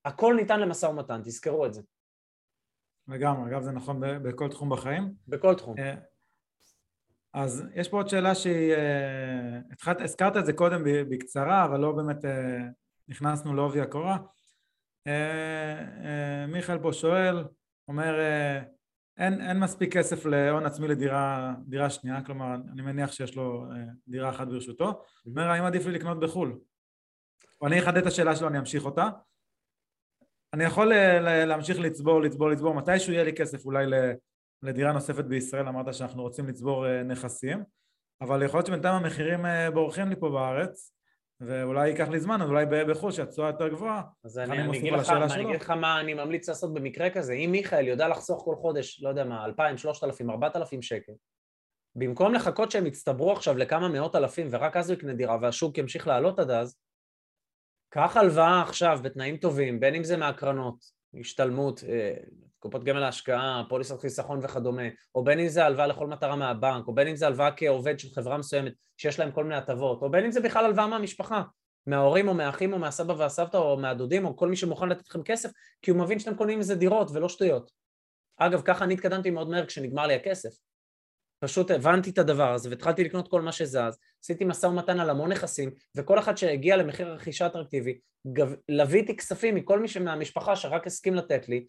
הכל 0.05 0.33
ניתן 0.35 0.59
למשא 0.59 0.85
ומתן, 0.85 1.21
תזכרו 1.23 1.65
את 1.65 1.73
זה. 1.73 1.81
לגמרי, 3.07 3.51
אגב 3.51 3.61
זה 3.61 3.71
נכון 3.71 3.99
בכל 4.01 4.49
תחום 4.49 4.69
בחיים. 4.69 5.13
בכל 5.27 5.55
תחום. 5.55 5.75
אה, 7.35 7.43
אז 7.43 7.63
יש 7.75 7.89
פה 7.89 7.97
עוד 7.97 8.09
שאלה 8.09 8.35
שהיא, 8.35 8.73
אה, 8.73 9.59
הזכרת 9.99 10.37
את 10.37 10.45
זה 10.45 10.53
קודם 10.53 10.81
בקצרה, 10.85 11.65
אבל 11.65 11.79
לא 11.79 11.91
באמת 11.91 12.25
אה, 12.25 12.59
נכנסנו 13.07 13.55
לעובי 13.55 13.81
הקורה. 13.81 14.17
מיכאל 16.47 16.79
פה 16.79 16.93
שואל, 16.93 17.43
אומר, 17.87 18.19
אין, 19.17 19.41
אין 19.41 19.59
מספיק 19.59 19.97
כסף 19.97 20.25
להון 20.25 20.65
עצמי 20.65 20.87
לדירה 20.87 21.53
דירה 21.67 21.89
שנייה, 21.89 22.25
כלומר 22.25 22.55
אני 22.73 22.81
מניח 22.81 23.11
שיש 23.11 23.35
לו 23.35 23.65
דירה 24.07 24.29
אחת 24.29 24.47
ברשותו, 24.47 25.03
אומר 25.25 25.49
האם 25.49 25.63
עדיף 25.63 25.85
לי 25.85 25.91
לקנות 25.91 26.19
בחו"ל? 26.19 26.59
אני 27.65 27.79
אחדד 27.79 27.97
את 27.97 28.05
השאלה 28.05 28.35
שלו, 28.35 28.47
אני 28.47 28.59
אמשיך 28.59 28.85
אותה. 28.85 29.09
אני 30.53 30.63
יכול 30.63 30.93
להמשיך 31.45 31.79
לצבור, 31.79 32.21
לצבור, 32.21 32.49
לצבור, 32.49 32.75
מתישהו 32.75 33.13
יהיה 33.13 33.23
לי 33.23 33.33
כסף 33.33 33.65
אולי 33.65 33.85
לדירה 34.63 34.91
נוספת 34.91 35.25
בישראל, 35.25 35.67
אמרת 35.67 35.93
שאנחנו 35.93 36.21
רוצים 36.21 36.47
לצבור 36.47 36.87
אה, 36.87 37.03
נכסים, 37.03 37.63
אבל 38.21 38.43
יכול 38.43 38.57
להיות 38.57 38.67
שבינתיים 38.67 38.95
המחירים 38.95 39.45
אה, 39.45 39.71
בורחים 39.71 40.09
לי 40.09 40.15
פה 40.15 40.29
בארץ, 40.29 40.93
ואולי 41.39 41.89
ייקח 41.89 42.07
לי 42.07 42.19
זמן, 42.19 42.41
אז 42.41 42.49
אולי 42.49 42.65
בחו"ל 42.87 43.11
שהתשואה 43.11 43.47
יותר 43.47 43.67
גבוהה. 43.67 44.01
אז 44.23 44.37
אני, 44.37 44.61
אני, 44.61 44.79
אגיד 44.79 44.93
לך, 44.93 45.09
אני 45.09 45.43
אגיד 45.43 45.61
לך 45.61 45.69
מה 45.69 45.99
אני 45.99 46.13
ממליץ 46.13 46.49
לעשות 46.49 46.73
במקרה 46.73 47.09
כזה. 47.09 47.33
אם 47.33 47.49
מיכאל 47.51 47.87
יודע 47.87 48.07
לחסוך 48.07 48.41
כל 48.45 48.55
חודש, 48.55 49.03
לא 49.03 49.09
יודע 49.09 49.23
מה, 49.23 49.45
2,000, 49.45 49.77
3,000, 49.77 50.29
4,000 50.29 50.81
שקל, 50.81 51.11
במקום 51.95 52.33
לחכות 52.33 52.71
שהם 52.71 52.85
יצטברו 52.85 53.31
עכשיו 53.31 53.57
לכמה 53.57 53.89
מאות 53.89 54.15
אלפים 54.15 54.47
ורק 54.51 54.77
אז 54.77 54.89
הוא 54.89 54.97
יקנה 54.97 55.13
דירה 55.13 55.37
והשוק 55.41 55.77
ימשיך 55.77 56.07
לעלות 56.07 56.39
עד 56.39 56.51
אז, 56.51 56.77
קח 57.93 58.17
הלוואה 58.17 58.61
עכשיו 58.61 58.99
בתנאים 59.03 59.37
טובים, 59.37 59.79
בין 59.79 59.95
אם 59.95 60.03
זה 60.03 60.17
מהקרנות, 60.17 60.75
השתלמות, 61.19 61.83
אה, 61.89 62.13
קופות 62.61 62.83
גמל 62.83 62.99
להשקעה, 62.99 63.63
פוליסת 63.69 63.99
חיסכון 63.99 64.39
וכדומה, 64.43 64.83
או 65.15 65.23
בין 65.23 65.39
אם 65.39 65.47
זה 65.47 65.65
הלוואה 65.65 65.87
לכל 65.87 66.07
מטרה 66.07 66.35
מהבנק, 66.35 66.87
או 66.87 66.93
בין 66.93 67.07
אם 67.07 67.15
זה 67.15 67.27
הלוואה 67.27 67.51
כעובד 67.51 67.99
של 67.99 68.09
חברה 68.15 68.37
מסוימת 68.37 68.73
שיש 68.97 69.19
להם 69.19 69.31
כל 69.31 69.43
מיני 69.43 69.55
הטבות, 69.55 70.01
או 70.01 70.11
בין 70.11 70.25
אם 70.25 70.31
זה 70.31 70.41
בכלל 70.41 70.65
הלוואה 70.65 70.87
מהמשפחה, 70.87 71.41
מההורים 71.87 72.27
או 72.27 72.33
מהאחים 72.33 72.73
או 72.73 72.79
מהסבא 72.79 73.13
והסבתא 73.17 73.57
או 73.57 73.77
מהדודים 73.77 74.25
או 74.25 74.37
כל 74.37 74.49
מי 74.49 74.55
שמוכן 74.55 74.89
לתת 74.89 75.09
לכם 75.09 75.23
כסף 75.23 75.49
כי 75.81 75.91
הוא 75.91 75.99
מבין 75.99 76.19
שאתם 76.19 76.35
קונים 76.35 76.59
מזה 76.59 76.75
דירות 76.75 77.11
ולא 77.13 77.29
שטויות. 77.29 77.71
אגב, 78.37 78.61
ככה 78.65 78.85
אני 78.85 78.93
התקדמתי 78.93 79.29
מאוד 79.29 79.49
מהר 79.49 79.65
כשנגמר 79.65 80.07
לי 80.07 80.13
הכסף. 80.13 80.49
פשוט 81.39 81.71
הבנתי 81.71 82.09
את 82.09 82.17
הדבר 82.17 82.53
הזה 82.53 82.69
והתחלתי 82.69 83.03
לקנות 83.03 83.27
כל 83.27 83.41
מה 83.41 83.51
שזז, 83.51 83.97
עשיתי 84.23 84.45
משא 84.45 84.65
ומתן 84.65 84.99
על 84.99 85.09
המון 85.09 85.31
נכסים 85.31 85.71
וכל 85.95 86.19
אחד 86.19 86.37
שהגיע 86.37 86.77
למחיר 86.77 87.13
רכישה 87.13 87.47
אטרקטיבי, 87.47 87.99
לוויתי 88.69 89.17
כספים 89.17 89.55
מכל 89.55 89.79
מי 89.79 89.87
מהמשפחה 90.01 90.55
שרק 90.55 90.87
הסכים 90.87 91.15
לתת 91.15 91.49
לי, 91.49 91.65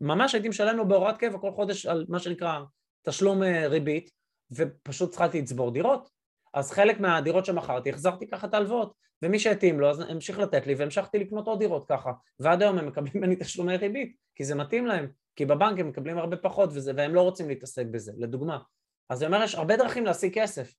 ממש 0.00 0.34
הייתי 0.34 0.48
משלם 0.48 0.76
לו 0.76 0.88
בהוראת 0.88 1.18
קבע 1.18 1.38
כל 1.38 1.52
חודש 1.52 1.86
על 1.86 2.06
מה 2.08 2.18
שנקרא 2.18 2.60
תשלום 3.02 3.42
אה, 3.42 3.68
ריבית 3.68 4.10
ופשוט 4.50 5.10
התחלתי 5.10 5.40
לצבור 5.40 5.70
דירות. 5.70 6.08
אז 6.54 6.70
חלק 6.70 7.00
מהדירות 7.00 7.44
שמכרתי 7.44 7.90
החזרתי 7.90 8.28
ככה 8.28 8.46
את 8.46 8.54
ההלוואות. 8.54 8.94
ומי 9.22 9.38
שהתאים 9.38 9.80
לו 9.80 9.90
אז 9.90 10.00
המשיך 10.00 10.38
לתת 10.38 10.66
לי 10.66 10.74
והמשכתי 10.74 11.18
לקנות 11.18 11.46
עוד 11.46 11.58
דירות 11.58 11.88
ככה. 11.88 12.12
ועד 12.38 12.62
היום 12.62 12.78
הם 12.78 12.86
מקבלים 12.86 13.12
ממני 13.14 13.36
תשלומי 13.36 13.76
ריבית 13.76 14.16
כי 14.34 14.44
זה 14.44 14.54
מתאים 14.54 14.86
להם. 14.86 15.08
כי 15.36 15.44
בבנק 15.44 15.80
הם 15.80 15.88
מקבלים 15.88 16.18
הרבה 16.18 16.36
פחות 16.36 16.70
וזה, 16.72 16.92
והם 16.96 17.14
לא 17.14 17.20
רוצים 17.20 17.48
להתעסק 17.48 17.86
בזה, 17.86 18.12
לדוגמה. 18.16 18.58
אז 19.08 19.22
אני 19.22 19.34
אומר 19.34 19.44
יש 19.44 19.54
הרבה 19.54 19.76
דרכים 19.76 20.04
להשיג 20.04 20.40
כסף. 20.40 20.74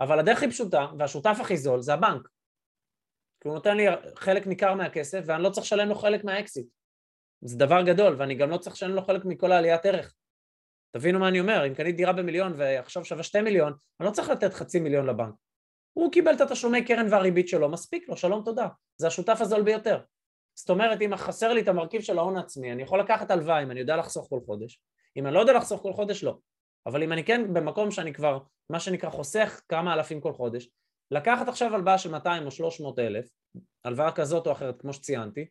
אבל 0.00 0.18
הדרך 0.18 0.38
הכי 0.38 0.50
פשוטה 0.50 0.86
והשותף 0.98 1.36
הכי 1.40 1.56
זול 1.56 1.80
זה 1.80 1.94
הבנק. 1.94 2.28
כי 3.40 3.48
הוא 3.48 3.54
נותן 3.54 3.76
לי 3.76 3.86
חלק 4.16 4.46
ניכר 4.46 4.74
מהכסף 4.74 5.22
ואני 5.26 5.42
לא 5.42 5.50
צריך 5.50 5.66
לשלם 5.66 5.88
לו 5.88 5.94
חלק 5.94 6.24
מהאקסיט 6.24 6.66
זה 7.44 7.58
דבר 7.58 7.82
גדול 7.82 8.14
ואני 8.18 8.34
גם 8.34 8.50
לא 8.50 8.56
צריך 8.56 8.76
לשלם 8.76 8.94
לו 8.94 9.02
חלק 9.02 9.24
מכל 9.24 9.52
העליית 9.52 9.86
ערך 9.86 10.14
תבינו 10.96 11.18
מה 11.18 11.28
אני 11.28 11.40
אומר, 11.40 11.66
אם 11.66 11.74
קנית 11.74 11.96
דירה 11.96 12.12
במיליון 12.12 12.52
ועכשיו 12.56 13.04
שווה 13.04 13.22
שתי 13.22 13.40
מיליון, 13.40 13.72
אני 14.00 14.06
לא 14.06 14.12
צריך 14.12 14.28
לתת 14.28 14.54
חצי 14.54 14.80
מיליון 14.80 15.06
לבנק. 15.06 15.34
הוא 15.92 16.12
קיבל 16.12 16.34
את 16.34 16.40
התשלומי 16.40 16.84
קרן 16.84 17.06
והריבית 17.10 17.48
שלו, 17.48 17.68
מספיק 17.68 18.08
לו, 18.08 18.16
שלום 18.16 18.42
תודה. 18.44 18.68
זה 18.96 19.06
השותף 19.06 19.38
הזול 19.40 19.62
ביותר. 19.62 20.00
זאת 20.54 20.70
אומרת, 20.70 21.02
אם 21.02 21.16
חסר 21.16 21.52
לי 21.52 21.60
את 21.60 21.68
המרכיב 21.68 22.00
של 22.00 22.18
ההון 22.18 22.36
העצמי, 22.36 22.72
אני 22.72 22.82
יכול 22.82 23.00
לקחת 23.00 23.30
הלוואה 23.30 23.62
אם 23.62 23.70
אני 23.70 23.80
יודע 23.80 23.96
לחסוך 23.96 24.26
כל 24.28 24.40
חודש. 24.46 24.80
אם 25.16 25.26
אני 25.26 25.34
לא 25.34 25.40
יודע 25.40 25.52
לחסוך 25.52 25.82
כל 25.82 25.92
חודש, 25.92 26.24
לא. 26.24 26.38
אבל 26.86 27.02
אם 27.02 27.12
אני 27.12 27.24
כן 27.24 27.54
במקום 27.54 27.90
שאני 27.90 28.12
כבר, 28.12 28.38
מה 28.70 28.80
שנקרא, 28.80 29.10
חוסך 29.10 29.60
כמה 29.68 29.94
אלפים 29.94 30.20
כל 30.20 30.32
חודש, 30.32 30.68
לקחת 31.10 31.48
עכשיו 31.48 31.74
הלוואה 31.74 31.98
של 31.98 32.10
200 32.10 32.46
או 32.46 32.50
300 32.50 32.98
אלף, 32.98 33.28
הלוואה 33.84 34.12
כזאת 34.12 34.46
או 34.46 34.52
אחרת, 34.52 34.80
כמו 34.80 34.92
שציינתי, 34.92 35.46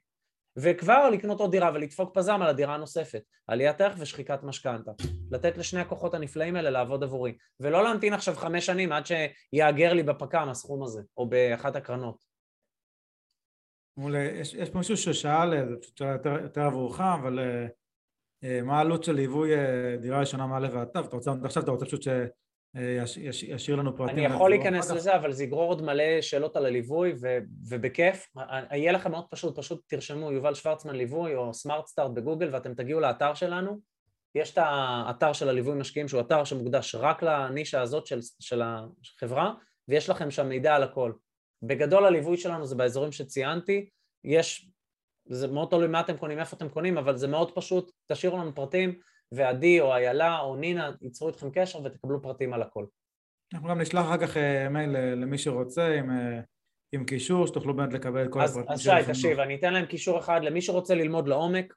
וכבר 0.57 1.09
לקנות 1.09 1.39
עוד 1.39 1.51
דירה 1.51 1.71
ולדפוק 1.73 2.17
פזם 2.17 2.41
על 2.41 2.47
הדירה 2.47 2.75
הנוספת, 2.75 3.21
עליית 3.47 3.81
ערך 3.81 3.95
ושחיקת 3.99 4.43
משכנתה. 4.43 4.91
לתת 5.31 5.57
לשני 5.57 5.79
הכוחות 5.79 6.13
הנפלאים 6.13 6.55
האלה 6.55 6.69
לעבוד 6.69 7.03
עבורי, 7.03 7.37
ולא 7.59 7.83
להמתין 7.83 8.13
עכשיו 8.13 8.35
חמש 8.35 8.65
שנים 8.65 8.91
עד 8.91 9.03
שיאגר 9.05 9.93
לי 9.93 10.03
בפק"ם 10.03 10.49
הסכום 10.49 10.83
הזה, 10.83 11.01
או 11.17 11.29
באחת 11.29 11.75
הקרנות. 11.75 12.23
מעולה, 13.97 14.19
יש, 14.19 14.53
יש 14.53 14.69
פה 14.69 14.77
מישהו 14.77 14.97
ששאל, 14.97 15.69
זו 15.69 15.81
פשוט 15.81 15.97
שאלה 15.97 16.11
יותר, 16.11 16.37
יותר 16.41 16.61
עבורך, 16.61 17.01
אבל 17.01 17.39
uh, 17.39 18.63
מה 18.63 18.77
העלות 18.77 19.03
של 19.03 19.13
ליווי 19.13 19.55
uh, 19.55 20.01
דירה 20.01 20.19
ראשונה 20.19 20.47
מא' 20.47 20.67
ועד 20.73 20.87
ת'? 20.87 20.97
אתה 20.97 21.15
רוצה, 21.15 21.31
עכשיו 21.43 21.63
אתה 21.63 21.71
רוצה 21.71 21.85
פשוט 21.85 22.01
ש... 22.01 22.07
ישאיר 23.41 23.75
לנו 23.75 23.97
פרטים. 23.97 24.15
אני 24.15 24.35
יכול 24.35 24.49
להיכנס 24.49 24.91
לזה, 24.91 25.15
אבל 25.15 25.31
זה 25.31 25.43
יגרור 25.43 25.69
עוד 25.69 25.81
מלא 25.81 26.21
שאלות 26.21 26.55
על 26.55 26.65
הליווי, 26.65 27.13
ובכיף. 27.69 28.27
יהיה 28.71 28.91
לכם 28.91 29.11
מאוד 29.11 29.25
פשוט, 29.29 29.59
פשוט 29.59 29.81
תרשמו 29.87 30.31
יובל 30.31 30.53
שוורצמן 30.53 30.95
ליווי 30.95 31.35
או 31.35 31.53
סמארט 31.53 31.87
סטארט 31.87 32.11
בגוגל 32.11 32.49
ואתם 32.53 32.73
תגיעו 32.73 32.99
לאתר 32.99 33.33
שלנו. 33.33 33.79
יש 34.35 34.53
את 34.53 34.57
האתר 34.61 35.33
של 35.33 35.49
הליווי 35.49 35.75
משקיעים 35.75 36.07
שהוא 36.07 36.21
אתר 36.21 36.43
שמוקדש 36.43 36.95
רק 36.95 37.23
לנישה 37.23 37.81
הזאת 37.81 38.07
של, 38.07 38.19
של 38.39 38.61
החברה, 38.61 39.53
ויש 39.87 40.09
לכם 40.09 40.31
שם 40.31 40.49
מידע 40.49 40.75
על 40.75 40.83
הכל. 40.83 41.11
בגדול 41.63 42.05
הליווי 42.05 42.37
שלנו 42.37 42.65
זה 42.65 42.75
באזורים 42.75 43.11
שציינתי, 43.11 43.89
יש, 44.23 44.69
זה 45.25 45.47
מאוד 45.47 45.67
תלוי 45.69 45.87
מה 45.87 45.99
אתם 45.99 46.17
קונים, 46.17 46.39
איפה 46.39 46.57
אתם 46.57 46.69
קונים, 46.69 46.97
אבל 46.97 47.17
זה 47.17 47.27
מאוד 47.27 47.51
פשוט, 47.55 47.91
תשאירו 48.11 48.37
לנו 48.37 48.55
פרטים, 48.55 48.99
ועדי 49.31 49.81
או 49.81 49.93
איילה 49.93 50.39
או 50.39 50.55
נינה 50.55 50.91
ייצרו 51.01 51.27
איתכם 51.27 51.49
קשר 51.53 51.79
ותקבלו 51.83 52.21
פרטים 52.21 52.53
על 52.53 52.61
הכל. 52.61 52.85
אנחנו 53.53 53.69
גם 53.69 53.81
נשלח 53.81 54.05
אחר 54.05 54.17
כך 54.17 54.37
אה, 54.37 54.69
מייל 54.69 54.95
אה, 54.95 55.15
למי 55.15 55.37
שרוצה 55.37 55.87
עם, 55.87 56.11
אה, 56.11 56.39
עם 56.91 57.05
קישור, 57.05 57.47
שתוכלו 57.47 57.75
באמת 57.75 57.93
לקבל 57.93 58.25
את 58.25 58.29
כל 58.31 58.41
אז, 58.41 58.51
הפרטים. 58.57 58.73
אז 58.73 58.81
שי, 58.81 58.89
תקשיב, 59.07 59.39
אני 59.39 59.55
אתן 59.55 59.73
להם 59.73 59.85
קישור 59.85 60.19
אחד 60.19 60.41
למי 60.43 60.61
שרוצה 60.61 60.95
ללמוד 60.95 61.27
לעומק, 61.27 61.73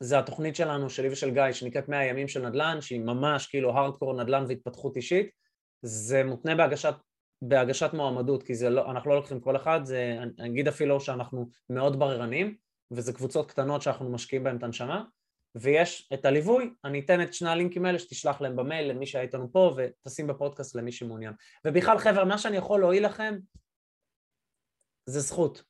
זה 0.00 0.18
התוכנית 0.18 0.56
שלנו, 0.56 0.90
שלי 0.90 1.08
ושל 1.08 1.30
גיא, 1.30 1.52
שנקראת 1.52 1.88
100 1.88 2.04
ימים 2.04 2.28
של 2.28 2.48
נדל"ן, 2.48 2.80
שהיא 2.80 3.00
ממש 3.00 3.46
כאילו 3.46 3.72
הארדקור 3.72 4.22
נדל"ן 4.22 4.44
והתפתחות 4.48 4.96
אישית. 4.96 5.30
זה 5.82 6.24
מותנה 6.24 6.54
בהגשת, 6.54 6.94
בהגשת 7.42 7.90
מועמדות, 7.92 8.42
כי 8.42 8.52
לא, 8.70 8.90
אנחנו 8.90 9.10
לא 9.10 9.16
לוקחים 9.16 9.40
כל 9.40 9.56
אחד, 9.56 9.80
זה, 9.84 10.16
אני 10.38 10.48
אגיד 10.48 10.68
אפילו 10.68 11.00
שאנחנו 11.00 11.48
מאוד 11.70 11.98
בררנים, 11.98 12.56
וזה 12.90 13.12
קבוצות 13.12 13.50
קטנות 13.50 13.82
שאנחנו 13.82 14.10
משקיעים 14.10 14.44
בהן 14.44 14.56
את 14.56 14.62
הנשמה. 14.62 15.04
ויש 15.54 16.08
את 16.14 16.24
הליווי, 16.24 16.74
אני 16.84 17.00
אתן 17.00 17.22
את 17.22 17.34
שני 17.34 17.50
הלינקים 17.50 17.84
האלה 17.84 17.98
שתשלח 17.98 18.40
להם 18.40 18.56
במייל 18.56 18.90
למי 18.90 19.06
שהיה 19.06 19.24
איתנו 19.24 19.52
פה 19.52 19.76
ותשים 19.76 20.26
בפודקאסט 20.26 20.76
למי 20.76 20.92
שמעוניין. 20.92 21.32
ובכלל 21.64 21.98
חבר'ה, 21.98 22.24
מה 22.24 22.38
שאני 22.38 22.56
יכול 22.56 22.80
להועיל 22.80 23.06
לכם 23.06 23.34
זה 25.06 25.20
זכות. 25.20 25.62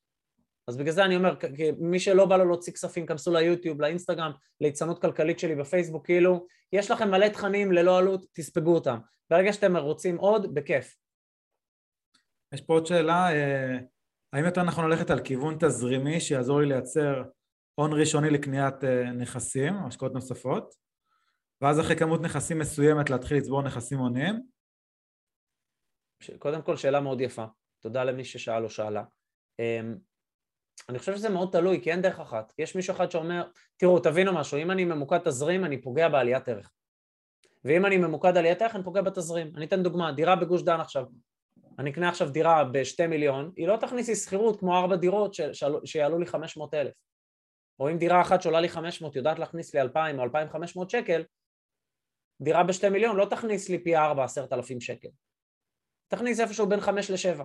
אז 0.69 0.77
בגלל 0.77 0.93
זה 0.93 1.05
אני 1.05 1.17
אומר, 1.17 1.35
מי 1.79 2.01
שלא 2.01 2.27
בא 2.27 2.37
לו 2.37 2.45
להוציא 2.45 2.73
כספים, 2.73 3.07
כנסו 3.07 3.33
ליוטיוב, 3.33 3.81
לאינסטגרם, 3.81 4.33
ליצנות 4.61 5.01
כלכלית 5.01 5.39
שלי 5.39 5.55
בפייסבוק, 5.55 6.07
כאילו, 6.07 6.47
יש 6.73 6.91
לכם 6.91 7.11
מלא 7.11 7.29
תכנים 7.29 7.73
ללא 7.73 7.99
עלות, 7.99 8.27
תספגו 8.33 8.75
אותם. 8.75 8.99
ברגע 9.31 9.53
שאתם 9.53 9.77
רוצים 9.77 10.17
עוד, 10.17 10.55
בכיף. 10.55 10.97
יש 12.55 12.61
פה 12.61 12.75
עוד 12.75 12.87
שאלה, 12.87 13.33
אה, 13.33 13.79
האם 14.33 14.45
יותר 14.45 14.63
נכון 14.63 14.91
ללכת 14.91 15.11
על 15.11 15.21
כיוון 15.21 15.57
תזרימי 15.61 16.21
שיעזור 16.21 16.61
לי 16.61 16.67
לייצר 16.67 17.23
הון 17.75 17.93
ראשוני 17.93 18.31
לקניית 18.31 18.85
אה, 18.85 19.13
נכסים, 19.13 19.75
השקעות 19.87 20.13
נוספות, 20.15 20.75
ואז 21.61 21.81
אחרי 21.81 21.97
כמות 21.97 22.21
נכסים 22.21 22.59
מסוימת 22.59 23.11
להתחיל 23.11 23.37
לצבור 23.37 23.63
נכסים 23.63 23.99
הוניים? 23.99 24.41
קודם 26.39 26.63
כל 26.63 26.77
שאלה 26.77 27.01
מאוד 27.01 27.21
יפה, 27.21 27.45
תודה 27.81 28.05
למי 28.05 28.25
ששאל 28.25 28.65
או 28.65 28.71
שאלה. 28.71 29.05
אמ, 29.59 29.97
אני 30.89 30.99
חושב 30.99 31.17
שזה 31.17 31.29
מאוד 31.29 31.49
תלוי, 31.53 31.81
כי 31.83 31.93
אין 31.93 32.03
דרך 32.03 32.21
אחת. 32.21 32.53
יש 32.59 32.77
מישהו 32.77 32.95
אחד 32.95 33.11
שאומר, 33.11 33.49
תראו, 33.77 34.01
תבינו 34.01 34.33
משהו, 34.33 34.59
אם 34.59 34.71
אני 34.71 34.85
ממוקד 34.85 35.19
תזרים, 35.19 35.65
אני 35.65 35.83
פוגע 35.83 36.09
בעליית 36.09 36.49
ערך. 36.49 36.73
ואם 37.65 37.87
אני 37.87 37.97
ממוקד 37.97 38.37
עליית 38.37 38.63
ערך, 38.63 38.75
אני 38.75 38.85
פוגע 38.85 39.03
בתזרים. 39.03 39.53
אני 39.57 39.67
אתן 39.67 39.83
דוגמה, 39.83 40.13
דירה 40.13 40.37
בגוש 40.37 40.63
דן 40.63 40.81
עכשיו. 40.81 41.05
אני 41.79 41.91
אקנה 41.91 42.09
עכשיו 42.09 42.31
דירה 42.31 42.65
בשתי 42.65 43.07
מיליון, 43.07 43.53
היא 43.57 43.69
לא 43.69 43.77
תכניס 43.77 44.09
לי 44.09 44.15
שכירות 44.15 44.61
כמו 44.61 44.77
ארבע 44.77 44.97
דירות 44.97 45.35
שיעלו 45.85 46.19
לי 46.19 46.27
חמש 46.27 46.57
מאות 46.57 46.75
אלף. 46.75 46.93
או 47.81 47.91
אם 47.91 47.99
דירה 47.99 48.21
אחת 48.21 48.43
שעולה 48.43 48.61
לי 48.61 48.69
500 48.69 49.17
יודעת 49.17 49.39
להכניס 49.39 49.75
לי 49.75 49.81
2,000 49.81 50.19
או 50.19 50.25
2,500 50.25 50.91
שקל, 50.91 51.25
דירה 52.41 52.65
בשתי 52.65 52.89
מיליון 52.89 53.17
לא 53.17 53.27
תכניס 53.31 53.69
לי 53.69 53.85
פי 53.85 53.97
4 53.97 54.25
עשרת 54.25 54.53
אלפים 54.53 54.81
שקל. 54.81 55.09
תכניס 56.09 56.41
איפשהו 56.41 56.67
בין 56.67 56.81
5 56.81 57.11
ל-7. 57.11 57.43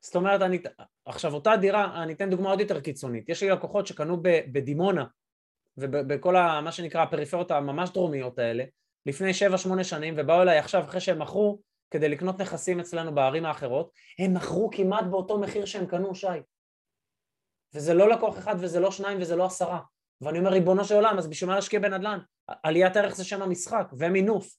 זאת 0.00 0.16
אומרת, 0.16 0.40
אני, 0.42 0.58
עכשיו 1.04 1.34
אותה 1.34 1.56
דירה, 1.56 2.02
אני 2.02 2.12
אתן 2.12 2.30
דוגמה 2.30 2.50
עוד 2.50 2.60
יותר 2.60 2.80
קיצונית, 2.80 3.28
יש 3.28 3.42
לי 3.42 3.48
לקוחות 3.48 3.86
שקנו 3.86 4.22
בדימונה 4.22 5.04
ובכל 5.76 6.36
ה, 6.36 6.60
מה 6.60 6.72
שנקרא 6.72 7.02
הפריפריות 7.02 7.50
הממש 7.50 7.90
דרומיות 7.90 8.38
האלה 8.38 8.64
לפני 9.06 9.30
7-8 9.80 9.84
שנים 9.84 10.14
ובאו 10.18 10.42
אליי 10.42 10.58
עכשיו 10.58 10.84
אחרי 10.84 11.00
שהם 11.00 11.22
מכרו 11.22 11.60
כדי 11.90 12.08
לקנות 12.08 12.40
נכסים 12.40 12.80
אצלנו 12.80 13.14
בערים 13.14 13.44
האחרות, 13.44 13.90
הם 14.18 14.34
מכרו 14.34 14.70
כמעט 14.72 15.04
באותו 15.10 15.38
מחיר 15.38 15.64
שהם 15.64 15.86
קנו, 15.86 16.14
שי. 16.14 16.26
וזה 17.74 17.94
לא 17.94 18.10
לקוח 18.10 18.38
אחד 18.38 18.54
וזה 18.58 18.80
לא 18.80 18.90
שניים 18.90 19.20
וזה 19.20 19.36
לא 19.36 19.46
עשרה. 19.46 19.80
ואני 20.20 20.38
אומר, 20.38 20.50
ריבונו 20.50 20.84
של 20.84 20.94
עולם, 20.94 21.18
אז 21.18 21.26
בשביל 21.26 21.50
מה 21.50 21.56
להשקיע 21.56 21.80
בנדל"ן? 21.80 22.18
עליית 22.62 22.96
ערך 22.96 23.14
זה 23.14 23.24
שם 23.24 23.42
המשחק, 23.42 23.86
ומינוף. 23.98 24.56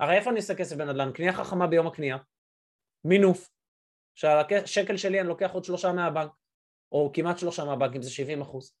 הרי 0.00 0.16
איפה 0.16 0.30
אני 0.30 0.38
עושה 0.38 0.54
כסף 0.54 0.76
בנדל"ן? 0.76 1.12
קנייה 1.12 1.32
חכמה 1.32 1.66
ביום 1.66 1.86
הקנייה, 1.86 2.16
מינוף, 3.04 3.50
שעל 4.14 4.96
שלי 4.96 5.20
אני 5.20 5.28
לוקח 5.28 5.50
עוד 5.52 5.64
שלושה 5.64 5.92
מהבנק, 5.92 6.30
או 6.92 7.10
כמעט 7.14 7.38
שלושה 7.38 7.64
מהבנק, 7.64 7.96
אם 7.96 8.02
זה 8.02 8.10
70 8.10 8.40
אחוז. 8.40 8.74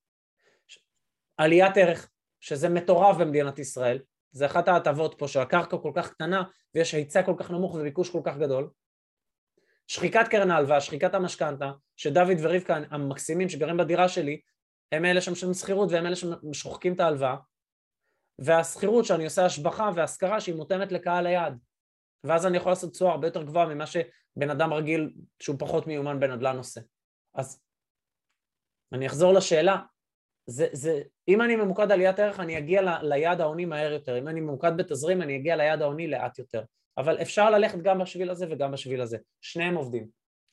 עליית 1.36 1.76
ערך, 1.76 2.10
שזה 2.40 2.68
מטורף 2.68 3.16
במדינת 3.16 3.58
ישראל, 3.58 3.98
זה 4.30 4.46
אחת 4.46 4.68
ההטבות 4.68 5.14
פה 5.18 5.28
שהקרקע 5.28 5.76
כל 5.78 5.92
כך 5.94 6.10
קטנה 6.10 6.42
ויש 6.74 6.94
היצע 6.94 7.22
כל 7.22 7.34
כך 7.38 7.50
נמוך 7.50 7.74
וביקוש 7.74 8.10
כל 8.10 8.20
כך 8.24 8.36
גדול, 8.36 8.70
שחיקת 9.90 10.28
קרן 10.30 10.50
ההלוואה, 10.50 10.80
שחיקת 10.80 11.14
המשכנתה, 11.14 11.72
שדוד 11.96 12.36
ורבקה 12.42 12.78
המקסימים 12.90 13.48
שגרים 13.48 13.76
בדירה 13.76 14.08
שלי, 14.08 14.40
הם 14.92 15.04
אלה 15.04 15.20
שמשלמים 15.20 15.54
שכירות 15.54 15.88
והם 15.92 16.06
אלה 16.06 16.14
ששוחקים 16.16 16.94
את 16.94 17.00
ההלוואה, 17.00 17.36
והשכירות 18.38 19.04
שאני 19.04 19.24
עושה 19.24 19.44
השבחה 19.44 19.90
והשכרה 19.94 20.40
שהיא 20.40 20.54
מותאמת 20.54 20.92
לקהל 20.92 21.26
היעד. 21.26 21.58
ואז 22.24 22.46
אני 22.46 22.56
יכול 22.56 22.72
לעשות 22.72 22.92
תשואה 22.92 23.10
הרבה 23.10 23.26
יותר 23.26 23.42
גבוהה 23.42 23.66
ממה 23.66 23.84
בן 24.36 24.50
אדם 24.50 24.72
רגיל 24.72 25.12
שהוא 25.38 25.56
פחות 25.58 25.86
מיומן 25.86 26.20
בנדל"ן 26.20 26.56
עושה. 26.56 26.80
אז 27.34 27.62
אני 28.92 29.06
אחזור 29.06 29.32
לשאלה, 29.32 29.76
זה, 30.46 30.66
זה, 30.72 31.02
אם 31.28 31.42
אני 31.42 31.56
ממוקד 31.56 31.92
עליית 31.92 32.18
ערך 32.18 32.40
אני 32.40 32.58
אגיע 32.58 32.82
ל, 32.82 32.88
ליעד 33.02 33.40
העוני 33.40 33.64
מהר 33.64 33.92
יותר, 33.92 34.18
אם 34.18 34.28
אני 34.28 34.40
ממוקד 34.40 34.76
בתזרים 34.76 35.22
אני 35.22 35.36
אגיע 35.36 35.56
ליעד 35.56 35.82
העוני 35.82 36.06
לאט 36.06 36.38
יותר, 36.38 36.64
אבל 36.98 37.22
אפשר 37.22 37.50
ללכת 37.50 37.78
גם 37.78 37.98
בשביל 37.98 38.30
הזה 38.30 38.46
וגם 38.50 38.72
בשביל 38.72 39.00
הזה, 39.00 39.18
שניהם 39.40 39.74
עובדים. 39.74 40.06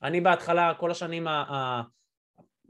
אני 0.04 0.22
בהתחלה, 0.22 0.74
כל 0.80 0.92
השנים, 0.92 1.28
ה, 1.28 1.32
ה, 1.32 1.82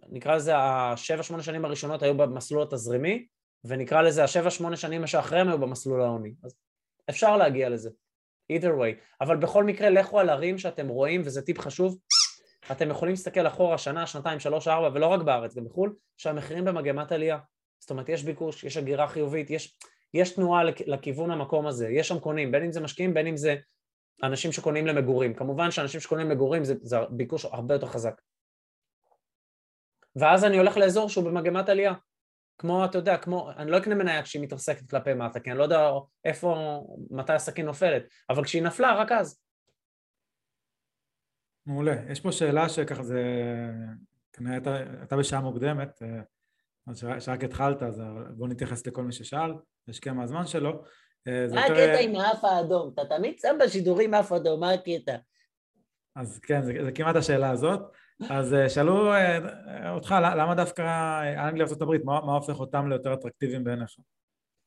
נקרא 0.10 0.35
לזה 0.35 0.57
השבע 0.57 1.23
שמונה 1.23 1.44
שנים 1.44 1.65
הראשונות 1.65 2.03
היו 2.03 2.18
במסלול 2.18 2.64
התזרימי, 2.64 3.27
ונקרא 3.64 4.02
לזה 4.02 4.23
השבע 4.23 4.49
שמונה 4.49 4.77
שנים 4.77 5.07
שאחריהם 5.07 5.48
היו 5.48 5.60
במסלול 5.60 6.02
העוני, 6.02 6.34
אז 6.44 6.56
אפשר 7.10 7.38
להגיע 7.38 7.69
לזה, 7.69 7.89
either 8.53 8.65
way, 8.65 9.22
אבל 9.22 9.38
בכל 9.38 9.64
מקרה 9.64 9.89
לכו 9.89 10.19
על 10.19 10.30
ערים 10.30 10.57
שאתם 10.57 10.88
רואים, 10.88 11.22
וזה 11.26 11.41
טיפ 11.41 11.60
חשוב, 11.60 11.98
אתם 12.72 12.89
יכולים 12.89 13.14
להסתכל 13.14 13.48
אחורה 13.48 13.77
שנה, 13.77 14.07
שנתיים, 14.07 14.39
שלוש, 14.39 14.68
ארבע, 14.68 14.89
ולא 14.94 15.07
רק 15.07 15.22
בארץ, 15.22 15.56
גם 15.56 15.65
בחו"ל, 15.65 15.95
שהמחירים 16.18 16.65
במגמת 16.65 17.11
עלייה. 17.11 17.38
זאת 17.80 17.91
אומרת, 17.91 18.10
יש 18.10 18.23
ביקוש, 18.23 18.64
יש 18.64 18.77
הגירה 18.77 19.07
חיובית, 19.07 19.49
יש, 19.49 19.77
יש 20.18 20.35
תנועה 20.35 20.64
לכיוון 20.64 21.31
המקום 21.31 21.68
הזה, 21.68 21.89
יש 21.89 22.07
שם 22.07 22.19
קונים, 22.19 22.52
בין 22.52 22.64
אם 22.64 22.72
זה 22.72 22.81
משקיעים, 22.81 23.14
בין 23.14 23.27
אם 23.27 23.38
זה 23.38 23.56
אנשים 24.23 24.52
שקונים 24.52 24.88
למגורים. 24.88 25.34
כמובן 25.34 25.72
שאנשים 25.72 25.99
שקונים 25.99 26.30
למגורים 26.30 26.64
זה, 26.64 26.76
זה 26.81 26.98
ביקוש 27.10 27.45
הרבה 27.45 27.76
יותר 27.76 27.88
חזק. 27.88 28.22
ואז 30.15 30.45
אני 30.45 30.57
הולך 30.57 30.77
לאזור 30.77 31.10
שהוא 31.10 31.26
במגמת 31.26 31.69
עלייה. 31.69 31.94
כמו, 32.57 32.85
אתה 32.85 32.98
יודע, 32.98 33.18
כמו, 33.18 33.52
אני 33.57 33.72
לא 33.72 33.77
אקנה 33.77 33.95
מניה 33.95 34.23
כשהיא 34.23 34.44
מתרסקת 34.44 34.89
כלפי 34.89 35.14
מטה, 35.14 35.39
כי 35.39 35.52
אני 35.52 35.57
לא 35.57 35.64
יודע 35.64 35.89
איפה, 36.26 36.80
מתי 37.11 37.34
הסכין 37.34 37.65
נופלת, 37.65 38.03
אבל 38.30 38.44
כשהיא 38.44 38.64
נפלה, 38.64 38.95
רק 38.95 39.11
אז. 39.11 39.41
מעולה. 41.65 41.95
יש 42.11 42.19
פה 42.19 42.31
שאלה 42.31 42.69
שככה 42.69 43.03
זה, 43.03 43.23
כנראה 44.34 44.56
הייתה 44.99 45.18
בשעה 45.18 45.41
מוקדמת, 45.41 46.02
אה, 46.02 46.22
אז 46.88 47.06
שרק 47.20 47.44
התחלת, 47.44 47.84
אז 47.84 48.02
בוא 48.38 48.48
נתייחס 48.48 48.88
לכל 48.88 49.04
מי 49.04 49.12
ששאל, 49.12 49.52
השקיע 49.88 50.14
מהזמן 50.14 50.48
שלו. 50.48 50.84
אה, 51.28 51.46
מה 51.54 51.66
הקטע 51.66 52.00
עם 52.00 52.16
האף 52.16 52.44
האדום? 52.44 52.92
אתה 52.94 53.02
תמיד 53.06 53.40
שם 53.40 53.58
בשידורים 53.64 54.14
אף 54.14 54.32
אדום, 54.32 54.60
מה 54.60 54.72
הקטע? 54.72 55.16
אז 56.16 56.40
כן, 56.40 56.62
זה, 56.62 56.74
זה 56.84 56.92
כמעט 56.92 57.16
השאלה 57.16 57.52
הזאת. 57.52 57.82
אז 58.30 58.54
אה, 58.54 58.70
שאלו 58.70 59.12
אותך, 59.90 60.16
למה 60.22 60.56
דווקא 60.56 60.84
אנגליה 61.50 61.66
וארה"ב, 61.70 62.04
מה, 62.04 62.22
מה 62.22 62.34
הופך 62.34 62.60
אותם 62.60 62.90
ליותר 62.90 63.14
אטרקטיביים 63.14 63.64
בעיניך? 63.64 63.90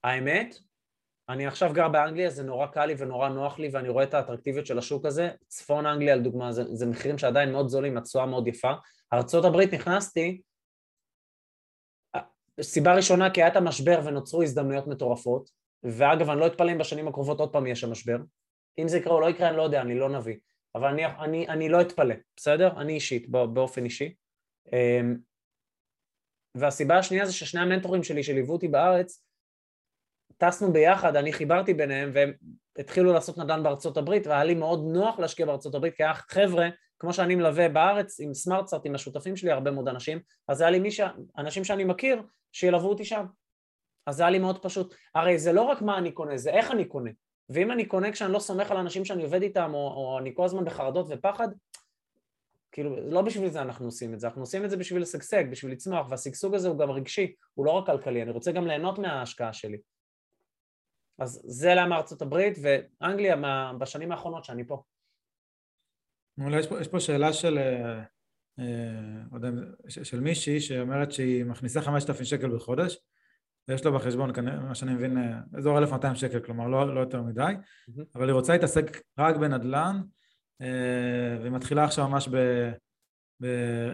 האמת, 0.04 0.54
אני 1.28 1.46
עכשיו 1.46 1.72
גר 1.72 1.88
באנגליה, 1.88 2.30
זה 2.30 2.42
נורא 2.42 2.66
קל 2.66 2.86
לי 2.86 2.94
ונורא 2.98 3.28
נוח 3.28 3.58
לי 3.58 3.68
ואני 3.72 3.88
רואה 3.88 4.04
את 4.04 4.14
האטרקטיביות 4.14 4.66
של 4.66 4.78
השוק 4.78 5.06
הזה. 5.06 5.30
צפון 5.48 5.86
אנגליה 5.86 6.16
לדוגמה, 6.16 6.52
זה, 6.52 6.64
זה 6.74 6.86
מחירים 6.86 7.18
שעדיין 7.18 7.52
מאוד 7.52 7.68
זולים, 7.68 7.96
התשואה 7.96 8.26
מאוד 8.26 8.48
יפה. 8.48 8.72
ארה"ב 9.12 9.74
נכנסתי, 9.74 10.40
סיבה 12.62 12.94
ראשונה 12.94 13.30
כי 13.30 13.42
היה 13.42 13.48
את 13.48 13.56
המשבר 13.56 14.00
ונוצרו 14.04 14.42
הזדמנויות 14.42 14.86
מטורפות, 14.86 15.50
ואגב 15.82 16.30
אני 16.30 16.40
לא 16.40 16.46
אתפלא 16.46 16.72
אם 16.72 16.78
בשנים 16.78 17.08
הקרובות 17.08 17.40
עוד 17.40 17.52
פעם 17.52 17.66
יהיה 17.66 17.76
שם 17.76 17.90
משבר. 17.90 18.16
אם 18.78 18.88
זה 18.88 18.98
יקרה 18.98 19.12
או 19.12 19.20
לא 19.20 19.30
יקרה 19.30 19.48
אני 19.48 19.56
לא 19.56 19.62
יודע, 19.62 19.80
אני 19.80 19.94
לא 19.94 20.08
נביא, 20.08 20.36
אבל 20.74 20.88
אני, 20.88 21.06
אני, 21.06 21.48
אני 21.48 21.68
לא 21.68 21.80
אתפלא, 21.80 22.14
בסדר? 22.36 22.80
אני 22.80 22.92
אישית, 22.92 23.28
באופן 23.28 23.84
אישי. 23.84 24.14
אמ, 24.72 25.16
והסיבה 26.54 26.98
השנייה 26.98 27.26
זה 27.26 27.32
ששני 27.32 27.60
המנטורים 27.60 28.02
שלי 28.02 28.22
שליוו 28.22 28.52
אותי 28.52 28.68
בארץ 28.68 29.24
טסנו 30.36 30.72
ביחד, 30.72 31.16
אני 31.16 31.32
חיברתי 31.32 31.74
ביניהם 31.74 32.10
והם 32.12 32.32
התחילו 32.78 33.12
לעשות 33.12 33.38
נדל"ן 33.38 33.62
בארצות 33.62 33.96
הברית 33.96 34.26
והיה 34.26 34.44
לי 34.44 34.54
מאוד 34.54 34.84
נוח 34.92 35.18
להשקיע 35.18 35.46
בארצות 35.46 35.74
הברית 35.74 35.94
כי 35.96 36.02
היה 36.02 36.14
חבר'ה, 36.14 36.68
כמו 36.98 37.12
שאני 37.12 37.34
מלווה 37.34 37.68
בארץ 37.68 38.20
עם 38.20 38.34
סמארטסארט, 38.34 38.82
עם 38.86 38.94
השותפים 38.94 39.36
שלי, 39.36 39.50
הרבה 39.50 39.70
מאוד 39.70 39.88
אנשים, 39.88 40.20
אז 40.48 40.60
היה 40.60 40.70
לי 40.70 40.78
מישה, 40.78 41.08
אנשים 41.38 41.64
שאני 41.64 41.84
מכיר 41.84 42.22
שילוו 42.52 42.88
אותי 42.88 43.04
שם. 43.04 43.26
אז 44.06 44.16
זה 44.16 44.22
היה 44.22 44.30
לי 44.30 44.38
מאוד 44.38 44.62
פשוט. 44.62 44.94
הרי 45.14 45.38
זה 45.38 45.52
לא 45.52 45.62
רק 45.62 45.82
מה 45.82 45.98
אני 45.98 46.12
קונה, 46.12 46.36
זה 46.36 46.50
איך 46.50 46.70
אני 46.70 46.84
קונה. 46.84 47.10
ואם 47.48 47.70
אני 47.70 47.86
קונה 47.86 48.12
כשאני 48.12 48.32
לא 48.32 48.38
סומך 48.38 48.70
על 48.70 48.76
אנשים 48.76 49.04
שאני 49.04 49.22
עובד 49.22 49.42
איתם, 49.42 49.70
או, 49.74 49.78
או 49.78 50.18
אני 50.18 50.34
כל 50.34 50.44
הזמן 50.44 50.64
בחרדות 50.64 51.06
ופחד, 51.08 51.48
כאילו, 52.72 53.10
לא 53.10 53.22
בשביל 53.22 53.48
זה 53.48 53.62
אנחנו 53.62 53.86
עושים 53.86 54.14
את 54.14 54.20
זה, 54.20 54.26
אנחנו 54.26 54.42
עושים 54.42 54.64
את 54.64 54.70
זה 54.70 54.76
בשביל 54.76 55.02
לשגשג, 55.02 55.44
בשביל 55.50 55.72
לצמוח, 55.72 56.06
והשגשוג 56.10 56.54
הזה 56.54 56.68
הוא 56.68 56.78
גם 56.78 56.90
רגשי, 56.90 57.34
הוא 57.54 57.66
לא 57.66 57.70
רק 57.70 57.86
כלכלי, 57.86 58.22
אני 58.22 58.30
רוצה 58.30 58.52
גם 58.52 58.66
ליהנות 58.66 58.98
מההשקעה 58.98 59.52
שלי. 59.52 59.78
אז 61.18 61.42
זה 61.44 61.74
למה 61.74 61.96
ארצות 61.96 62.22
הברית 62.22 62.58
ואנגליה 62.62 63.36
מה, 63.36 63.72
בשנים 63.78 64.12
האחרונות 64.12 64.44
שאני 64.44 64.66
פה. 64.66 64.82
יש 66.58 66.66
פה, 66.66 66.80
יש 66.80 66.88
פה 66.88 67.00
שאלה 67.00 67.32
של, 67.32 67.58
אה, 67.58 68.02
של 69.88 70.20
מישהי 70.20 70.60
שאומרת 70.60 71.12
שהיא 71.12 71.44
מכניסה 71.44 71.80
5,000 71.82 72.24
שקל 72.24 72.56
בחודש 72.56 72.98
ויש 73.68 73.84
לו 73.84 73.92
בחשבון, 73.92 74.30
מה 74.68 74.74
שאני 74.74 74.94
מבין, 74.94 75.18
אה, 75.18 75.38
אזור 75.58 75.78
1,200 75.78 76.14
שקל, 76.14 76.40
כלומר 76.40 76.68
לא, 76.68 76.94
לא 76.94 77.00
יותר 77.00 77.22
מדי, 77.22 77.42
mm-hmm. 77.42 78.02
אבל 78.14 78.28
היא 78.28 78.34
רוצה 78.34 78.52
להתעסק 78.52 79.02
רק 79.18 79.36
בנדל"ן 79.36 80.00
והיא 81.40 81.52
מתחילה 81.52 81.84
עכשיו 81.84 82.08
ממש 82.08 82.28
ב... 82.28 82.36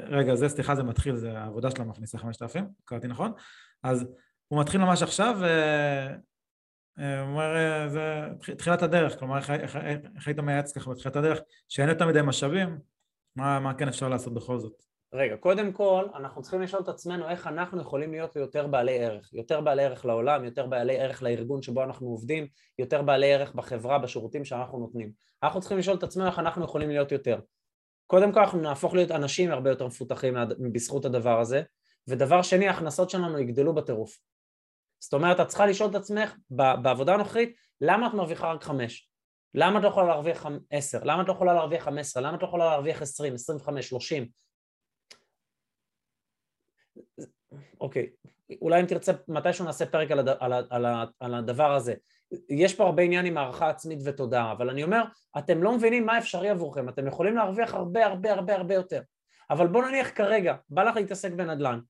רגע, 0.08 0.34
זה, 0.34 0.48
סליחה, 0.48 0.74
זה 0.74 0.82
מתחיל, 0.82 1.16
זה 1.16 1.38
העבודה 1.38 1.70
שלה 1.70 1.84
מכניסה 1.84 2.18
5,000, 2.18 2.68
קראתי 2.84 3.06
נכון? 3.06 3.32
אז 3.82 4.06
הוא 4.48 4.60
מתחיל 4.60 4.80
ממש 4.80 5.02
עכשיו 5.02 5.38
הוא 6.96 7.28
אומר, 7.28 7.56
אה, 7.56 7.88
זה 7.88 8.28
תחילת 8.58 8.82
הדרך, 8.82 9.18
כלומר 9.18 9.38
איך 9.38 10.26
היית 10.26 10.38
מייעץ 10.38 10.72
ככה 10.72 10.90
בתחילת 10.90 11.16
הדרך, 11.16 11.38
שאין 11.68 11.88
יותר 11.88 12.06
מדי 12.06 12.22
משאבים, 12.22 12.78
מה, 13.36 13.60
מה 13.60 13.74
כן 13.74 13.88
אפשר 13.88 14.08
לעשות 14.08 14.34
בכל 14.34 14.58
זאת? 14.58 14.82
רגע, 15.12 15.36
קודם 15.36 15.72
כל, 15.72 16.04
אנחנו 16.14 16.42
צריכים 16.42 16.60
לשאול 16.60 16.82
את 16.82 16.88
עצמנו 16.88 17.28
איך 17.28 17.46
אנחנו 17.46 17.80
יכולים 17.80 18.12
להיות 18.12 18.36
יותר 18.36 18.66
בעלי 18.66 18.98
ערך, 18.98 19.30
יותר 19.32 19.60
בעלי 19.60 19.84
ערך 19.84 20.04
לעולם, 20.04 20.44
יותר 20.44 20.66
בעלי 20.66 21.00
ערך 21.00 21.22
לארגון 21.22 21.62
שבו 21.62 21.82
אנחנו 21.82 22.06
עובדים, 22.06 22.46
יותר 22.78 23.02
בעלי 23.02 23.32
ערך 23.32 23.54
בחברה, 23.54 23.98
בשירותים 23.98 24.44
שאנחנו 24.44 24.78
נותנים. 24.78 25.12
אנחנו 25.42 25.60
צריכים 25.60 25.78
לשאול 25.78 25.96
את 25.96 26.02
עצמנו 26.02 26.26
איך 26.26 26.38
אנחנו 26.38 26.64
יכולים 26.64 26.88
להיות 26.88 27.12
יותר. 27.12 27.40
קודם 28.06 28.32
כל 28.32 28.40
אנחנו 28.40 28.60
נהפוך 28.60 28.94
להיות 28.94 29.10
אנשים 29.10 29.50
הרבה 29.50 29.70
יותר 29.70 29.86
מפותחים 29.86 30.34
בזכות 30.72 31.04
הדבר 31.04 31.40
הזה, 31.40 31.62
ודבר 32.08 32.42
שני, 32.42 32.68
ההכנסות 32.68 33.10
שלנו 33.10 33.38
יגדלו 33.38 33.74
בטירוף. 33.74 34.18
זאת 34.98 35.14
אומרת, 35.14 35.40
את 35.40 35.48
צריכה 35.48 35.66
לשאול 35.66 35.90
את 35.90 35.94
עצמך 35.94 36.34
בעבודה 36.50 37.14
הנוכחית, 37.14 37.56
למה 37.80 38.06
את 38.06 38.14
מרוויחה 38.14 38.52
רק 38.52 38.64
חמש? 38.64 39.10
למה 39.56 39.78
את 39.78 39.84
לא 39.84 39.88
יכולה 39.88 40.06
להרוויח 40.06 40.46
עשר? 40.70 40.98
למה 41.04 41.22
את 41.22 41.28
לא 41.28 41.32
יכולה 41.32 41.54
להרוויח 41.54 41.84
חמש 41.84 42.00
עשרה? 42.00 42.22
למה 42.22 42.36
את 42.36 42.42
לא 42.42 42.46
יכולה 42.46 42.64
להרוויח 42.64 43.02
עשרים, 43.02 43.34
עשרים 43.34 43.58
וחמש, 43.58 43.88
שלושים? 43.88 44.28
אוקיי, 47.80 48.10
אולי 48.62 48.80
אם 48.80 48.86
תרצה 48.86 49.12
מתישהו 49.28 49.64
נעשה 49.64 49.86
פרק 49.86 50.10
על, 50.10 50.18
הד... 50.18 50.28
על, 50.28 50.52
ה... 50.52 50.60
על, 50.70 50.84
ה... 50.86 51.04
על 51.20 51.34
הדבר 51.34 51.74
הזה. 51.74 51.94
יש 52.48 52.74
פה 52.74 52.84
הרבה 52.84 53.02
עניין 53.02 53.26
עם 53.26 53.38
הערכה 53.38 53.68
עצמית 53.68 53.98
ותודעה, 54.04 54.52
אבל 54.52 54.70
אני 54.70 54.82
אומר, 54.82 55.02
אתם 55.38 55.62
לא 55.62 55.76
מבינים 55.76 56.06
מה 56.06 56.18
אפשרי 56.18 56.48
עבורכם, 56.48 56.88
אתם 56.88 57.06
יכולים 57.06 57.36
להרוויח 57.36 57.74
הרבה 57.74 58.06
הרבה 58.06 58.32
הרבה 58.32 58.54
הרבה 58.54 58.74
יותר. 58.74 59.02
אבל 59.50 59.66
בוא 59.66 59.84
נניח 59.84 60.10
כרגע, 60.14 60.56
בא 60.68 60.82
לך 60.82 60.96
להתעסק 60.96 61.32
בנדל"ן, 61.32 61.80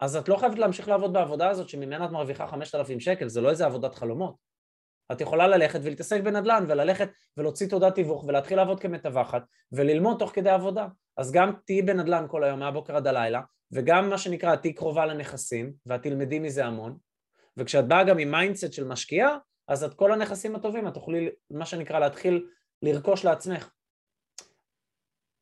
אז 0.00 0.16
את 0.16 0.28
לא 0.28 0.36
חייבת 0.36 0.58
להמשיך 0.58 0.88
לעבוד 0.88 1.12
בעבודה 1.12 1.48
הזאת 1.48 1.68
שממנה 1.68 2.04
את 2.04 2.10
מרוויחה 2.10 2.46
5,000 2.46 3.00
שקל, 3.00 3.28
זה 3.28 3.40
לא 3.40 3.50
איזה 3.50 3.66
עבודת 3.66 3.94
חלומות. 3.94 4.55
את 5.12 5.20
יכולה 5.20 5.46
ללכת 5.48 5.80
ולהתעסק 5.82 6.20
בנדל"ן 6.20 6.64
וללכת 6.68 7.08
ולהוציא 7.36 7.68
תעודת 7.68 7.94
תיווך 7.94 8.24
ולהתחיל 8.24 8.56
לעבוד 8.56 8.80
כמתווכת 8.80 9.42
וללמוד 9.72 10.18
תוך 10.18 10.30
כדי 10.34 10.50
עבודה. 10.50 10.86
אז 11.16 11.32
גם 11.32 11.52
תהיי 11.64 11.82
בנדל"ן 11.82 12.24
כל 12.28 12.44
היום 12.44 12.58
מהבוקר 12.58 12.96
עד 12.96 13.06
הלילה 13.06 13.40
וגם 13.72 14.10
מה 14.10 14.18
שנקרא 14.18 14.56
תהיי 14.56 14.72
קרובה 14.72 15.06
לנכסים 15.06 15.72
ואת 15.86 16.02
תלמדי 16.02 16.38
מזה 16.38 16.64
המון 16.64 16.96
וכשאת 17.56 17.88
באה 17.88 18.04
גם 18.04 18.18
עם 18.18 18.30
mindset 18.30 18.72
של 18.72 18.84
משקיעה 18.84 19.36
אז 19.68 19.84
את 19.84 19.94
כל 19.94 20.12
הנכסים 20.12 20.56
הטובים 20.56 20.88
את 20.88 20.94
תוכלי 20.94 21.30
מה 21.50 21.66
שנקרא 21.66 21.98
להתחיל 21.98 22.46
לרכוש 22.82 23.24
לעצמך 23.24 23.70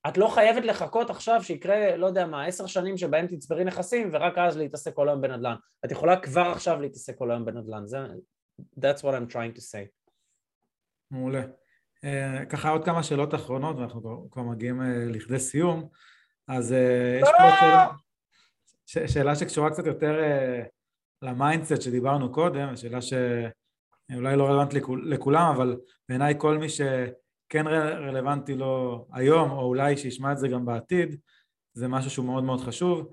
את 0.08 0.18
לא 0.18 0.28
חייבת 0.28 0.64
לחכות 0.64 1.10
עכשיו 1.10 1.42
שיקרה, 1.42 1.96
לא 1.96 2.06
יודע 2.06 2.26
מה, 2.26 2.44
עשר 2.44 2.66
שנים 2.66 2.96
שבהם 2.96 3.26
תצברי 3.26 3.64
נכסים 3.64 4.08
ורק 4.12 4.38
אז 4.38 4.56
להתעסק 4.56 4.94
כל 4.94 5.08
היום 5.08 5.20
בנדל"ן. 5.20 5.54
את 5.84 5.90
יכולה 5.90 6.20
כבר 6.20 6.46
עכשיו 6.52 6.80
להתעסק 6.80 7.18
כל 7.18 7.30
היום 7.30 7.44
בנדל"ן. 7.44 7.86
זה, 7.86 7.98
that's 8.60 9.00
what 9.02 9.14
I'm 9.14 9.32
trying 9.32 9.58
to 9.58 9.60
say. 9.60 9.88
מעולה. 11.10 11.42
אה, 12.04 12.44
ככה 12.48 12.70
עוד 12.70 12.84
כמה 12.84 13.02
שאלות 13.02 13.34
אחרונות 13.34 13.76
ואנחנו 13.76 14.28
כבר 14.30 14.42
מגיעים 14.42 14.80
אה, 14.80 14.84
לכדי 14.84 15.38
סיום. 15.38 15.88
אז 16.48 16.72
אה, 16.72 17.22
יש 17.22 17.28
פה 17.38 17.44
שאלה, 17.60 17.88
ש, 18.86 18.98
שאלה 18.98 19.36
שקשורה 19.36 19.70
קצת 19.70 19.86
יותר 19.86 20.20
אה, 20.20 20.68
ל 21.22 21.30
mindset 21.30 21.82
שדיברנו 21.82 22.32
קודם, 22.32 22.76
שאלה 22.76 22.98
שאולי 23.02 24.36
לא 24.36 24.46
רלוונטית 24.46 24.82
לכולם, 25.04 25.54
אבל 25.56 25.76
בעיניי 26.08 26.34
כל 26.38 26.58
מי 26.58 26.68
ש... 26.68 26.80
כן 27.48 27.66
רלוונטי 27.66 28.54
לו 28.54 29.06
היום, 29.12 29.50
או 29.50 29.60
אולי 29.60 29.96
שישמע 29.96 30.32
את 30.32 30.38
זה 30.38 30.48
גם 30.48 30.66
בעתיד, 30.66 31.16
זה 31.74 31.88
משהו 31.88 32.10
שהוא 32.10 32.26
מאוד 32.26 32.44
מאוד 32.44 32.60
חשוב. 32.60 33.12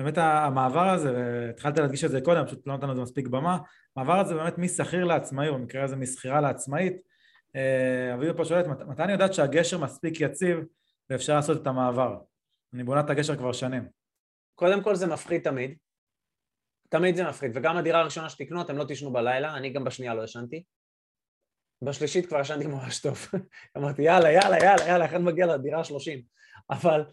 אמ, 0.00 0.04
באמת 0.04 0.18
המעבר 0.18 0.88
הזה, 0.88 1.12
והתחלת 1.12 1.78
להדגיש 1.78 2.04
את 2.04 2.10
זה 2.10 2.20
קודם, 2.20 2.46
פשוט 2.46 2.66
לא 2.66 2.76
נתנו 2.76 2.92
לזה 2.92 3.02
מספיק 3.02 3.26
במה, 3.26 3.58
המעבר 3.96 4.20
הזה 4.20 4.34
באמת 4.34 4.58
משכיר 4.58 5.04
לעצמאי, 5.04 5.48
או 5.48 5.54
במקרה 5.54 5.84
הזה 5.84 5.96
משכירה 5.96 6.40
לעצמאית, 6.40 6.96
אה, 7.56 8.14
אביבה 8.14 8.34
פה 8.34 8.44
שואלת, 8.44 8.66
"מת- 8.66 8.80
מתי 8.80 9.02
אני 9.02 9.12
יודעת 9.12 9.34
שהגשר 9.34 9.78
מספיק 9.78 10.20
יציב 10.20 10.58
ואפשר 11.10 11.34
לעשות 11.34 11.62
את 11.62 11.66
המעבר? 11.66 12.18
אני 12.74 12.84
בונה 12.84 13.00
את 13.00 13.10
הגשר 13.10 13.36
כבר 13.36 13.52
שנים. 13.52 13.88
קודם 14.54 14.82
כל 14.82 14.94
זה 14.94 15.06
מפחיד 15.06 15.42
תמיד. 15.42 15.76
תמיד 16.88 17.16
זה 17.16 17.28
מפחיד, 17.28 17.50
וגם 17.54 17.76
הדירה 17.76 18.00
הראשונה 18.00 18.28
שתקנו, 18.28 18.62
אתם 18.62 18.76
לא 18.76 18.84
תישנו 18.84 19.12
בלילה, 19.12 19.56
אני 19.56 19.70
גם 19.72 19.84
בשנייה 19.84 20.14
לא 20.14 20.22
ישנתי. 20.22 20.64
בשלישית 21.82 22.26
כבר 22.26 22.40
ישנתי 22.40 22.66
ממש 22.66 23.00
טוב. 23.00 23.18
אמרתי, 23.76 24.02
יאללה, 24.02 24.32
יאללה, 24.32 24.58
יאללה, 24.58 24.86
יאללה, 24.86 25.04
איך 25.04 25.14
אני 25.14 25.24
מגיע 25.24 25.46
לדירה 25.46 25.78
ה-30? 25.80 26.22
אבל 26.70 27.04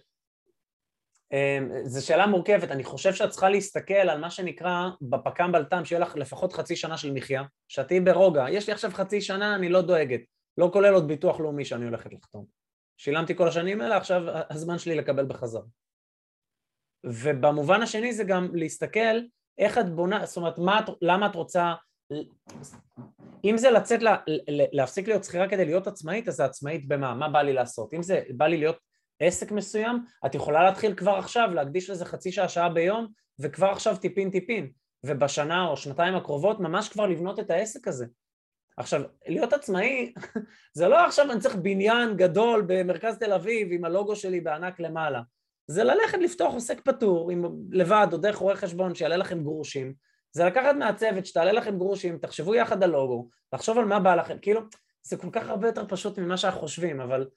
זו 1.83 2.05
שאלה 2.05 2.27
מורכבת, 2.27 2.71
אני 2.71 2.83
חושב 2.83 3.13
שאת 3.13 3.29
צריכה 3.29 3.49
להסתכל 3.49 3.93
על 3.93 4.19
מה 4.19 4.29
שנקרא 4.29 4.89
בפק"ם 5.01 5.51
בלת"ם, 5.51 5.85
שיהיה 5.85 5.99
לך 5.99 6.15
לפחות 6.15 6.53
חצי 6.53 6.75
שנה 6.75 6.97
של 6.97 7.11
מחיה, 7.11 7.43
שאת 7.67 7.87
תהיי 7.87 7.99
ברוגע, 7.99 8.45
יש 8.49 8.67
לי 8.67 8.73
עכשיו 8.73 8.91
חצי 8.91 9.21
שנה, 9.21 9.55
אני 9.55 9.69
לא 9.69 9.81
דואגת, 9.81 10.21
לא 10.57 10.69
כולל 10.73 10.93
עוד 10.93 11.07
ביטוח 11.07 11.39
לאומי 11.39 11.65
שאני 11.65 11.85
הולכת 11.85 12.13
לחתום. 12.13 12.45
שילמתי 12.97 13.35
כל 13.35 13.47
השנים 13.47 13.81
האלה, 13.81 13.97
עכשיו 13.97 14.21
הזמן 14.49 14.79
שלי 14.79 14.95
לקבל 14.95 15.25
בחזרה. 15.25 15.63
ובמובן 17.05 17.81
השני 17.81 18.13
זה 18.13 18.23
גם 18.23 18.55
להסתכל 18.55 19.19
איך 19.57 19.77
את 19.77 19.89
בונה, 19.89 20.25
זאת 20.25 20.37
אומרת, 20.37 20.57
מה, 20.57 20.81
למה 21.01 21.25
את 21.25 21.35
רוצה, 21.35 21.73
אם 23.45 23.57
זה 23.57 23.71
לצאת, 23.71 24.01
לה, 24.01 24.17
להפסיק 24.71 25.07
להיות 25.07 25.23
שכירה 25.23 25.49
כדי 25.49 25.65
להיות 25.65 25.87
עצמאית, 25.87 26.27
אז 26.27 26.35
זה 26.35 26.45
עצמאית 26.45 26.87
במה? 26.87 27.13
מה 27.13 27.29
בא 27.29 27.41
לי 27.41 27.53
לעשות? 27.53 27.93
אם 27.93 28.03
זה 28.03 28.21
בא 28.37 28.47
לי 28.47 28.57
להיות 28.57 28.77
עסק 29.19 29.51
מסוים, 29.51 30.05
את 30.25 30.35
יכולה 30.35 30.63
להתחיל 30.63 30.95
כבר 30.95 31.15
עכשיו, 31.15 31.49
להקדיש 31.53 31.89
לזה 31.89 32.05
חצי 32.05 32.31
שעה, 32.31 32.49
שעה 32.49 32.69
ביום, 32.69 33.07
וכבר 33.39 33.67
עכשיו 33.67 33.97
טיפין 33.97 34.31
טיפין, 34.31 34.71
ובשנה 35.05 35.67
או 35.67 35.77
שנתיים 35.77 36.15
הקרובות 36.15 36.59
ממש 36.59 36.89
כבר 36.89 37.07
לבנות 37.07 37.39
את 37.39 37.51
העסק 37.51 37.87
הזה. 37.87 38.05
עכשיו, 38.77 39.01
להיות 39.27 39.53
עצמאי, 39.53 40.13
זה 40.77 40.87
לא 40.87 41.05
עכשיו 41.05 41.31
אני 41.31 41.39
צריך 41.39 41.55
בניין 41.55 42.17
גדול 42.17 42.63
במרכז 42.67 43.17
תל 43.17 43.33
אביב 43.33 43.67
עם 43.71 43.85
הלוגו 43.85 44.15
שלי 44.15 44.41
בענק 44.41 44.79
למעלה. 44.79 45.21
זה 45.67 45.83
ללכת 45.83 46.17
לפתוח 46.17 46.53
עוסק 46.53 46.81
פטור 46.81 47.31
עם, 47.31 47.45
לבד 47.71 48.07
או 48.11 48.17
דרך 48.17 48.35
רואה 48.35 48.55
חשבון 48.55 48.95
שיעלה 48.95 49.17
לכם 49.17 49.43
גרושים, 49.43 49.93
זה 50.31 50.45
לקחת 50.45 50.75
מהצוות 50.75 51.25
שתעלה 51.25 51.51
לכם 51.51 51.77
גרושים, 51.77 52.17
תחשבו 52.17 52.55
יחד 52.55 52.83
על 52.83 52.89
לוגו, 52.89 53.29
לחשוב 53.53 53.77
על 53.77 53.85
מה 53.85 53.99
בא 53.99 54.15
לכם, 54.15 54.37
כאילו, 54.41 54.61
זה 55.01 55.17
כל 55.17 55.29
כך 55.31 55.49
הרבה 55.49 55.67
יותר 55.67 55.85
פשוט 55.87 56.19
ממה 56.19 56.37
שאנחנו 56.37 56.59
חושבים, 56.59 57.01
אבל 57.01 57.27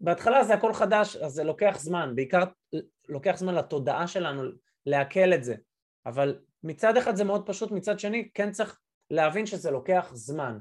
בהתחלה 0.00 0.44
זה 0.44 0.54
הכל 0.54 0.72
חדש, 0.72 1.16
אז 1.16 1.32
זה 1.32 1.44
לוקח 1.44 1.76
זמן, 1.78 2.12
בעיקר 2.14 2.42
לוקח 3.08 3.36
זמן 3.36 3.54
לתודעה 3.54 4.06
שלנו 4.06 4.42
לעכל 4.86 5.34
את 5.34 5.44
זה, 5.44 5.54
אבל 6.06 6.38
מצד 6.62 6.96
אחד 6.96 7.16
זה 7.16 7.24
מאוד 7.24 7.46
פשוט, 7.46 7.70
מצד 7.70 7.98
שני 7.98 8.28
כן 8.34 8.50
צריך 8.50 8.80
להבין 9.10 9.46
שזה 9.46 9.70
לוקח 9.70 10.10
זמן. 10.14 10.58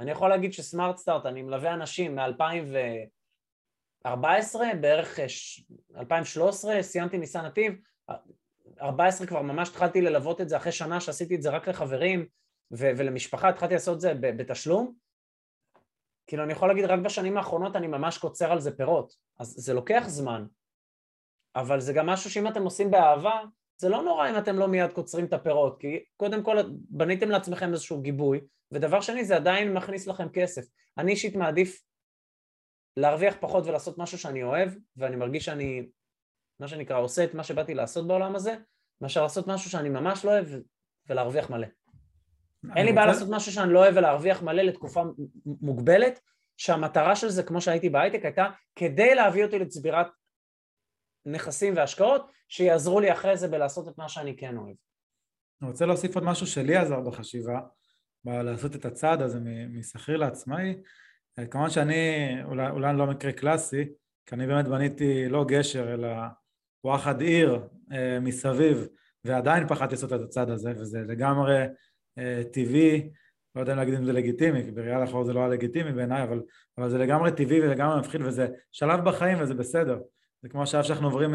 אני 0.00 0.10
יכול 0.10 0.30
להגיד 0.30 0.52
שסמארט 0.52 0.96
סטארט, 0.96 1.26
אני 1.26 1.42
מלווה 1.42 1.74
אנשים 1.74 2.18
מ-2014, 2.18 4.08
בערך 4.80 5.20
אה, 5.20 5.28
ש- 5.28 5.64
2013, 5.96 6.82
סיימתי 6.82 7.18
ניסן 7.18 7.44
נתיב, 7.44 7.74
14 8.80 9.26
כבר 9.26 9.42
ממש 9.42 9.68
התחלתי 9.68 10.00
ללוות 10.00 10.40
את 10.40 10.48
זה 10.48 10.56
אחרי 10.56 10.72
שנה 10.72 11.00
שעשיתי 11.00 11.34
את 11.34 11.42
זה 11.42 11.50
רק 11.50 11.68
לחברים 11.68 12.26
ולמשפחה, 12.70 13.48
התחלתי 13.48 13.74
לעשות 13.74 13.94
את 13.94 14.00
זה 14.00 14.14
בתשלום. 14.20 15.03
כאילו 16.26 16.44
אני 16.44 16.52
יכול 16.52 16.68
להגיד 16.68 16.84
רק 16.84 17.00
בשנים 17.00 17.36
האחרונות 17.36 17.76
אני 17.76 17.86
ממש 17.86 18.18
קוצר 18.18 18.52
על 18.52 18.60
זה 18.60 18.76
פירות, 18.76 19.12
אז 19.38 19.54
זה 19.58 19.74
לוקח 19.74 20.04
זמן, 20.06 20.46
אבל 21.56 21.80
זה 21.80 21.92
גם 21.92 22.06
משהו 22.06 22.30
שאם 22.30 22.48
אתם 22.48 22.64
עושים 22.64 22.90
באהבה, 22.90 23.40
זה 23.76 23.88
לא 23.88 24.02
נורא 24.02 24.30
אם 24.30 24.38
אתם 24.38 24.58
לא 24.58 24.68
מיד 24.68 24.92
קוצרים 24.92 25.24
את 25.24 25.32
הפירות, 25.32 25.80
כי 25.80 26.04
קודם 26.16 26.42
כל 26.42 26.56
בניתם 26.88 27.30
לעצמכם 27.30 27.72
איזשהו 27.72 28.00
גיבוי, 28.00 28.40
ודבר 28.72 29.00
שני 29.00 29.24
זה 29.24 29.36
עדיין 29.36 29.74
מכניס 29.74 30.06
לכם 30.06 30.28
כסף. 30.28 30.62
אני 30.98 31.12
אישית 31.12 31.36
מעדיף 31.36 31.82
להרוויח 32.96 33.34
פחות 33.40 33.66
ולעשות 33.66 33.98
משהו 33.98 34.18
שאני 34.18 34.42
אוהב, 34.42 34.70
ואני 34.96 35.16
מרגיש 35.16 35.44
שאני, 35.44 35.86
מה 36.60 36.68
שנקרא, 36.68 36.98
עושה 36.98 37.24
את 37.24 37.34
מה 37.34 37.44
שבאתי 37.44 37.74
לעשות 37.74 38.06
בעולם 38.06 38.34
הזה, 38.34 38.56
מאשר 39.00 39.22
לעשות 39.22 39.46
משהו 39.46 39.70
שאני 39.70 39.88
ממש 39.88 40.24
לא 40.24 40.30
אוהב 40.30 40.46
ולהרוויח 41.06 41.50
מלא. 41.50 41.66
אין 42.76 42.86
לי 42.86 42.92
בעיה 42.92 43.06
לעשות 43.06 43.28
משהו 43.30 43.52
שאני 43.52 43.72
לא 43.72 43.78
אוהב 43.78 43.96
ולהרוויח 43.96 44.42
מלא 44.42 44.62
לתקופה 44.62 45.02
מוגבלת, 45.46 46.20
שהמטרה 46.56 47.16
של 47.16 47.28
זה, 47.28 47.42
כמו 47.42 47.60
שהייתי 47.60 47.90
בהייטק, 47.90 48.24
הייתה 48.24 48.46
כדי 48.76 49.14
להביא 49.14 49.44
אותי 49.44 49.58
לצבירת 49.58 50.06
נכסים 51.26 51.76
והשקעות, 51.76 52.30
שיעזרו 52.48 53.00
לי 53.00 53.12
אחרי 53.12 53.36
זה 53.36 53.48
בלעשות 53.48 53.88
את 53.88 53.98
מה 53.98 54.08
שאני 54.08 54.36
כן 54.36 54.56
אוהב. 54.56 54.74
אני 55.62 55.70
רוצה 55.70 55.86
להוסיף 55.86 56.14
עוד 56.14 56.24
משהו 56.24 56.46
שלי 56.46 56.76
עזר 56.76 57.00
בחשיבה, 57.00 57.60
לעשות 58.24 58.76
את 58.76 58.84
הצעד 58.84 59.22
הזה 59.22 59.38
משכיר 59.68 60.16
לעצמאי. 60.16 60.74
אה, 61.38 61.46
כמובן 61.46 61.70
שאני 61.70 62.28
אולי, 62.44 62.70
אולי 62.70 62.96
לא 62.96 63.06
מקרה 63.06 63.32
קלאסי, 63.32 63.84
כי 64.26 64.34
אני 64.34 64.46
באמת 64.46 64.68
בניתי 64.68 65.28
לא 65.28 65.44
גשר, 65.48 65.94
אלא 65.94 66.08
וואחד 66.84 67.20
עיר 67.20 67.68
אה, 67.92 68.20
מסביב, 68.20 68.86
ועדיין 69.24 69.68
פחדתי 69.68 69.94
לעשות 69.94 70.12
את 70.12 70.20
הצעד 70.20 70.50
הזה, 70.50 70.72
וזה 70.76 70.98
לגמרי 70.98 71.64
טבעי, 72.52 73.10
לא 73.54 73.60
יודע 73.60 73.74
להגיד 73.74 73.94
אם 73.94 74.04
זה 74.04 74.12
לגיטימי, 74.12 74.64
כי 74.64 74.70
בראייה 74.70 75.00
לאחור 75.00 75.24
זה 75.24 75.32
לא 75.32 75.40
היה 75.40 75.48
לגיטימי 75.48 75.92
בעיניי, 75.92 76.22
אבל, 76.22 76.42
אבל 76.78 76.90
זה 76.90 76.98
לגמרי 76.98 77.32
טבעי 77.32 77.60
ולגמרי 77.60 78.00
מפחיד, 78.00 78.20
וזה 78.24 78.46
שלב 78.72 79.04
בחיים 79.04 79.38
וזה 79.40 79.54
בסדר. 79.54 79.98
זה 80.42 80.48
כמו 80.48 80.62
השלב 80.62 80.82
שאנחנו 80.82 81.06
עוברים 81.06 81.34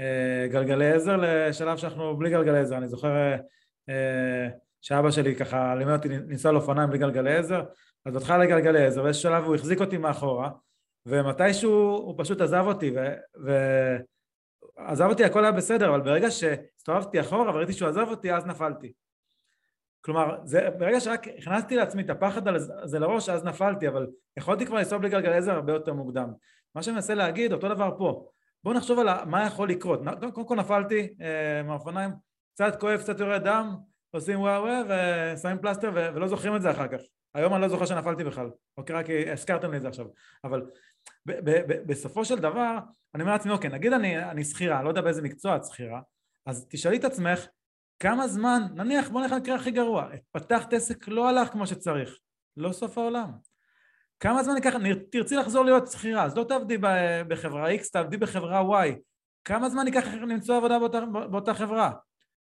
מגלגלי 0.00 0.92
עזר 0.92 1.16
לשלב 1.16 1.76
שאנחנו 1.76 2.16
בלי 2.16 2.30
גלגלי 2.30 2.58
עזר. 2.58 2.76
אני 2.76 2.88
זוכר 2.88 3.16
אה, 3.16 3.36
אה, 3.88 4.48
שאבא 4.80 5.10
שלי 5.10 5.36
ככה 5.36 5.74
לימד 5.74 5.92
אותי 5.92 6.08
לנסוע 6.08 6.50
על 6.50 6.56
אופניים 6.56 6.90
בלי 6.90 6.98
גלגלי 6.98 7.36
עזר, 7.36 7.62
אז 8.04 8.14
בהתחלה 8.14 8.38
לגלגלי 8.38 8.86
עזר, 8.86 9.02
באיזשהו 9.02 9.22
שלב 9.22 9.44
הוא 9.44 9.54
החזיק 9.54 9.80
אותי 9.80 9.98
מאחורה, 9.98 10.50
ומתישהו 11.06 11.72
הוא 12.06 12.14
פשוט 12.18 12.40
עזב 12.40 12.64
אותי, 12.66 12.90
ו... 12.90 12.98
ו... 13.46 13.50
עזב 14.76 15.04
אותי 15.04 15.24
הכל 15.24 15.44
היה 15.44 15.52
בסדר, 15.52 15.88
אבל 15.88 16.00
ברגע 16.00 16.30
שהסתובבתי 16.30 17.20
אחורה 17.20 17.54
וראיתי 17.54 17.72
שהוא 17.72 17.88
עזב 17.88 18.06
אותי, 18.08 18.32
אז 18.32 18.46
נפלתי. 18.46 18.92
כלומר, 20.00 20.38
זה, 20.44 20.70
ברגע 20.78 21.00
שרק 21.00 21.28
הכנסתי 21.28 21.76
לעצמי 21.76 22.02
את 22.02 22.10
הפחד 22.10 22.48
הזה 22.82 22.98
לראש, 22.98 23.28
אז 23.28 23.44
נפלתי, 23.44 23.88
אבל 23.88 24.06
יכולתי 24.36 24.66
כבר 24.66 24.76
לנסוע 24.76 24.98
בלי 24.98 25.08
גלגלי 25.08 25.36
עזר 25.36 25.52
הרבה 25.52 25.72
יותר 25.72 25.92
מוקדם. 25.92 26.32
מה 26.74 26.82
שאני 26.82 26.94
מנסה 26.94 27.14
להגיד, 27.14 27.52
אותו 27.52 27.68
דבר 27.68 27.90
פה. 27.98 28.26
בואו 28.64 28.74
נחשוב 28.74 28.98
על 28.98 29.24
מה 29.24 29.46
יכול 29.46 29.68
לקרות. 29.68 30.00
קודם 30.32 30.46
כל 30.46 30.56
נפלתי 30.56 31.14
אה, 31.20 31.62
מהאופניים, 31.62 32.10
קצת 32.54 32.80
כואב, 32.80 33.00
קצת 33.00 33.20
יורד 33.20 33.42
דם, 33.44 33.76
עושים 34.10 34.40
וואו 34.40 34.62
וואו 34.62 34.84
ושמים 34.88 35.58
פלסטר 35.58 35.90
ו- 35.94 36.08
ולא 36.14 36.28
זוכרים 36.28 36.56
את 36.56 36.62
זה 36.62 36.70
אחר 36.70 36.88
כך. 36.88 37.00
היום 37.34 37.54
אני 37.54 37.62
לא 37.62 37.68
זוכר 37.68 37.86
שנפלתי 37.86 38.24
בכלל, 38.24 38.50
אוקיי, 38.78 38.96
רק 38.96 39.06
הזכרתם 39.32 39.70
לי 39.70 39.76
את 39.76 39.82
זה 39.82 39.88
עכשיו. 39.88 40.06
אבל 40.44 40.62
ב- 41.26 41.50
ב- 41.50 41.72
ב- 41.72 41.86
בסופו 41.86 42.24
של 42.24 42.38
דבר, 42.38 42.78
אני 43.14 43.22
אומר 43.22 43.32
לעצמי, 43.32 43.52
אוקיי, 43.52 43.70
נגיד 43.70 43.92
אני, 43.92 44.24
אני 44.24 44.44
שכירה, 44.44 44.82
לא 44.82 44.88
יודע 44.88 45.00
באיזה 45.00 45.22
מקצוע 45.22 45.56
את 45.56 45.64
שכירה, 45.64 46.00
אז 46.46 46.66
תשאלי 46.70 46.96
את 46.96 47.04
עצמך, 47.04 47.46
כמה 48.00 48.28
זמן, 48.28 48.62
נניח, 48.74 49.08
בוא 49.08 49.20
נלך 49.20 49.32
למקרה 49.32 49.54
הכי 49.54 49.70
גרוע, 49.70 50.08
פתחת 50.32 50.72
עסק, 50.72 51.08
לא 51.08 51.28
הלך 51.28 51.48
כמו 51.48 51.66
שצריך, 51.66 52.18
לא 52.56 52.72
סוף 52.72 52.98
העולם. 52.98 53.30
כמה 54.20 54.42
זמן 54.42 54.54
ייקח, 54.56 54.74
תרצי 55.12 55.36
לחזור 55.36 55.64
להיות 55.64 55.86
שכירה, 55.86 56.24
אז 56.24 56.36
לא 56.36 56.44
תעבדי 56.44 56.78
בחברה 57.28 57.74
X, 57.74 57.90
תעבדי 57.92 58.16
בחברה 58.16 58.84
Y. 58.84 58.94
כמה 59.44 59.68
זמן 59.68 59.86
ייקח 59.86 60.06
לך 60.06 60.14
למצוא 60.14 60.56
עבודה 60.56 60.78
באותה, 60.78 61.00
באותה 61.30 61.54
חברה? 61.54 61.92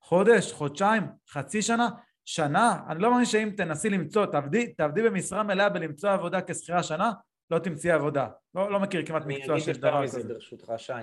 חודש, 0.01 0.53
חודשיים, 0.53 1.03
חצי 1.29 1.61
שנה, 1.61 1.89
שנה? 2.25 2.83
אני 2.89 3.01
לא 3.01 3.11
מאמין 3.11 3.25
שאם 3.25 3.49
תנסי 3.57 3.89
למצוא, 3.89 4.25
תעבדי, 4.25 4.73
תעבדי 4.73 5.01
במשרה 5.01 5.43
מלאה 5.43 5.69
בלמצוא 5.69 6.09
עבודה 6.09 6.41
כשכירה 6.41 6.83
שנה, 6.83 7.11
לא 7.51 7.59
תמצאי 7.59 7.91
עבודה. 7.91 8.27
לא, 8.55 8.71
לא 8.71 8.79
מכיר 8.79 9.05
כמעט 9.05 9.23
אני 9.23 9.37
מקצוע 9.37 9.55
אגיד 9.55 9.65
שיש 9.65 9.75
יותר 9.75 9.89
דבר 9.89 10.01
מזה 10.01 10.19
כזה. 10.19 10.33
ברשותך, 10.33 10.73
שי. 10.77 10.93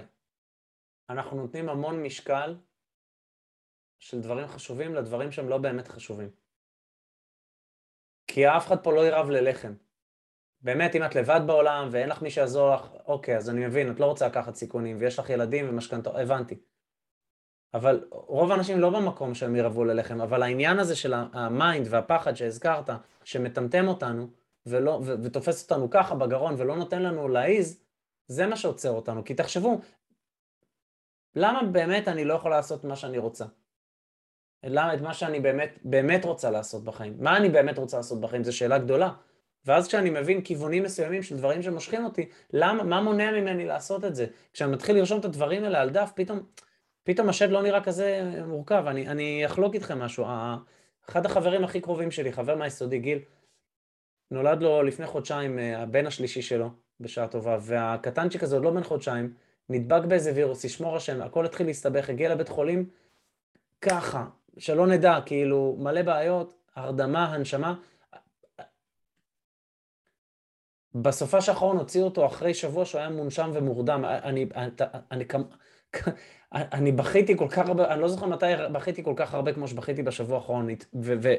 אנחנו 1.11 1.37
נותנים 1.37 1.69
המון 1.69 2.03
משקל 2.03 2.57
של 3.99 4.21
דברים 4.21 4.47
חשובים 4.47 4.95
לדברים 4.95 5.33
שהם 5.33 5.49
לא 5.49 5.59
באמת 5.59 5.89
חשובים. 5.89 6.31
כי 8.27 8.49
אף 8.49 8.67
אחד 8.67 8.83
פה 8.83 8.93
לא 8.93 9.07
ירעב 9.07 9.31
ללחם. 9.31 9.75
באמת, 10.61 10.95
אם 10.95 11.05
את 11.05 11.15
לבד 11.15 11.41
בעולם 11.47 11.89
ואין 11.91 12.09
לך 12.09 12.23
מי 12.23 12.31
שיעזור 12.31 12.75
לך, 12.75 12.89
אוקיי, 13.07 13.37
אז 13.37 13.51
אני 13.51 13.67
מבין, 13.67 13.91
את 13.91 14.01
לא 14.01 14.07
רוצה 14.07 14.27
לקחת 14.27 14.55
סיכונים 14.55 14.97
ויש 15.01 15.19
לך 15.19 15.31
ילדים 15.31 15.69
ומשכנתאות, 15.69 16.17
הבנתי. 16.17 16.59
אבל 17.75 18.09
רוב 18.11 18.51
האנשים 18.51 18.81
לא 18.81 18.91
במקום 18.91 19.35
שהם 19.35 19.57
ירעבו 19.57 19.85
ללחם, 19.85 20.21
אבל 20.21 20.43
העניין 20.43 20.79
הזה 20.79 20.97
של 20.97 21.15
ה 21.15 21.29
mind 21.29 21.87
והפחד 21.91 22.35
שהזכרת, 22.35 22.91
שמטמטם 23.25 23.89
אותנו 23.89 24.29
ולא, 24.67 24.91
ו- 24.91 25.15
ותופס 25.23 25.63
אותנו 25.63 25.91
ככה 25.91 26.15
בגרון 26.15 26.55
ולא 26.59 26.77
נותן 26.77 27.03
לנו 27.03 27.29
להעיז, 27.29 27.85
זה 28.29 28.47
מה 28.47 28.57
שעוצר 28.57 28.91
אותנו. 28.91 29.25
כי 29.25 29.35
תחשבו, 29.35 29.81
למה 31.35 31.63
באמת 31.63 32.09
אני 32.09 32.25
לא 32.25 32.35
יכול 32.35 32.51
לעשות 32.51 32.85
מה 32.85 32.97
שאני 32.97 33.19
רוצה? 33.19 33.45
למה 34.69 34.95
את 34.95 35.01
מה 35.01 35.15
שאני 35.15 35.41
באמת, 35.41 35.79
באמת 35.85 36.25
רוצה 36.25 36.51
לעשות 36.51 36.85
בחיים? 36.85 37.17
מה 37.19 37.37
אני 37.37 37.49
באמת 37.49 37.79
רוצה 37.79 37.97
לעשות 37.97 38.21
בחיים? 38.21 38.45
זו 38.45 38.57
שאלה 38.57 38.79
גדולה. 38.79 39.13
ואז 39.65 39.89
כשאני 39.89 40.11
מבין 40.11 40.41
כיוונים 40.41 40.83
מסוימים 40.83 41.23
של 41.23 41.37
דברים 41.37 41.63
שמושכים 41.63 42.05
אותי, 42.05 42.29
למה, 42.53 42.83
מה 42.83 43.01
מונע 43.01 43.33
ממני 43.33 43.67
לעשות 43.67 44.05
את 44.05 44.15
זה? 44.15 44.27
כשאני 44.53 44.73
מתחיל 44.73 44.97
לרשום 44.97 45.21
את 45.21 45.25
הדברים 45.25 45.65
האלה 45.65 45.81
על 45.81 45.91
דף, 45.91 46.13
פתאום, 46.15 46.41
פתאום 47.05 47.29
השד 47.29 47.51
לא 47.51 47.63
נראה 47.63 47.81
כזה 47.81 48.33
מורכב. 48.47 48.85
אני, 48.87 49.09
אני 49.09 49.47
אחלוק 49.47 49.75
איתכם 49.75 49.99
משהו. 49.99 50.25
אחד 51.11 51.27
החברים 51.27 51.65
הכי 51.65 51.81
קרובים 51.81 52.11
שלי, 52.11 52.33
חבר 52.33 52.57
מהיסודי, 52.57 52.99
גיל, 52.99 53.19
נולד 54.31 54.63
לו 54.63 54.83
לפני 54.83 55.07
חודשיים 55.07 55.59
אה, 55.59 55.83
הבן 55.83 56.07
השלישי 56.07 56.43
שלו, 56.43 56.71
בשעה 57.01 57.29
טובה, 57.29 57.59
והקטנצ'יק 57.61 58.43
הזה 58.43 58.57
עוד 58.57 58.65
לא 58.65 58.71
בן 58.71 58.83
חודשיים, 58.83 59.35
נדבק 59.69 60.05
באיזה 60.05 60.33
וירוס, 60.35 60.65
ישמור 60.65 60.97
השם, 60.97 61.23
הכל 61.23 61.45
התחיל 61.45 61.67
להסתבך, 61.67 62.11
הגיע 62.11 62.35
לבית 62.35 62.49
חולים 62.49 62.89
ככה, 63.81 64.27
שלא 64.59 64.87
נדע, 64.87 65.19
כאילו, 65.27 65.77
מלא 65.79 66.03
בעיות, 66.03 66.55
הרדמה, 66.75 67.25
הנשמה. 67.25 67.75
בסופה 70.95 71.37
האחרון 71.37 71.77
הוציאו 71.77 72.05
אותו 72.05 72.27
אחרי 72.27 72.55
שבוע 72.55 72.85
שהוא 72.85 72.99
היה 72.99 73.11
מונשם 73.11 73.51
ומורדם. 73.55 74.05
אני, 74.05 74.47
אני, 74.55 74.71
אני, 75.11 75.25
אני 76.53 76.93
בכיתי 76.93 77.37
כל 77.37 77.49
כך 77.49 77.69
הרבה, 77.69 77.93
אני 77.93 78.01
לא 78.01 78.09
זוכר 78.09 78.27
מתי 78.27 78.47
בכיתי 78.73 79.05
כל 79.05 79.15
כך 79.17 79.35
הרבה 79.35 79.53
כמו 79.53 79.69
שבכיתי 79.69 80.03
בשבוע 80.03 80.37
האחרון, 80.37 80.69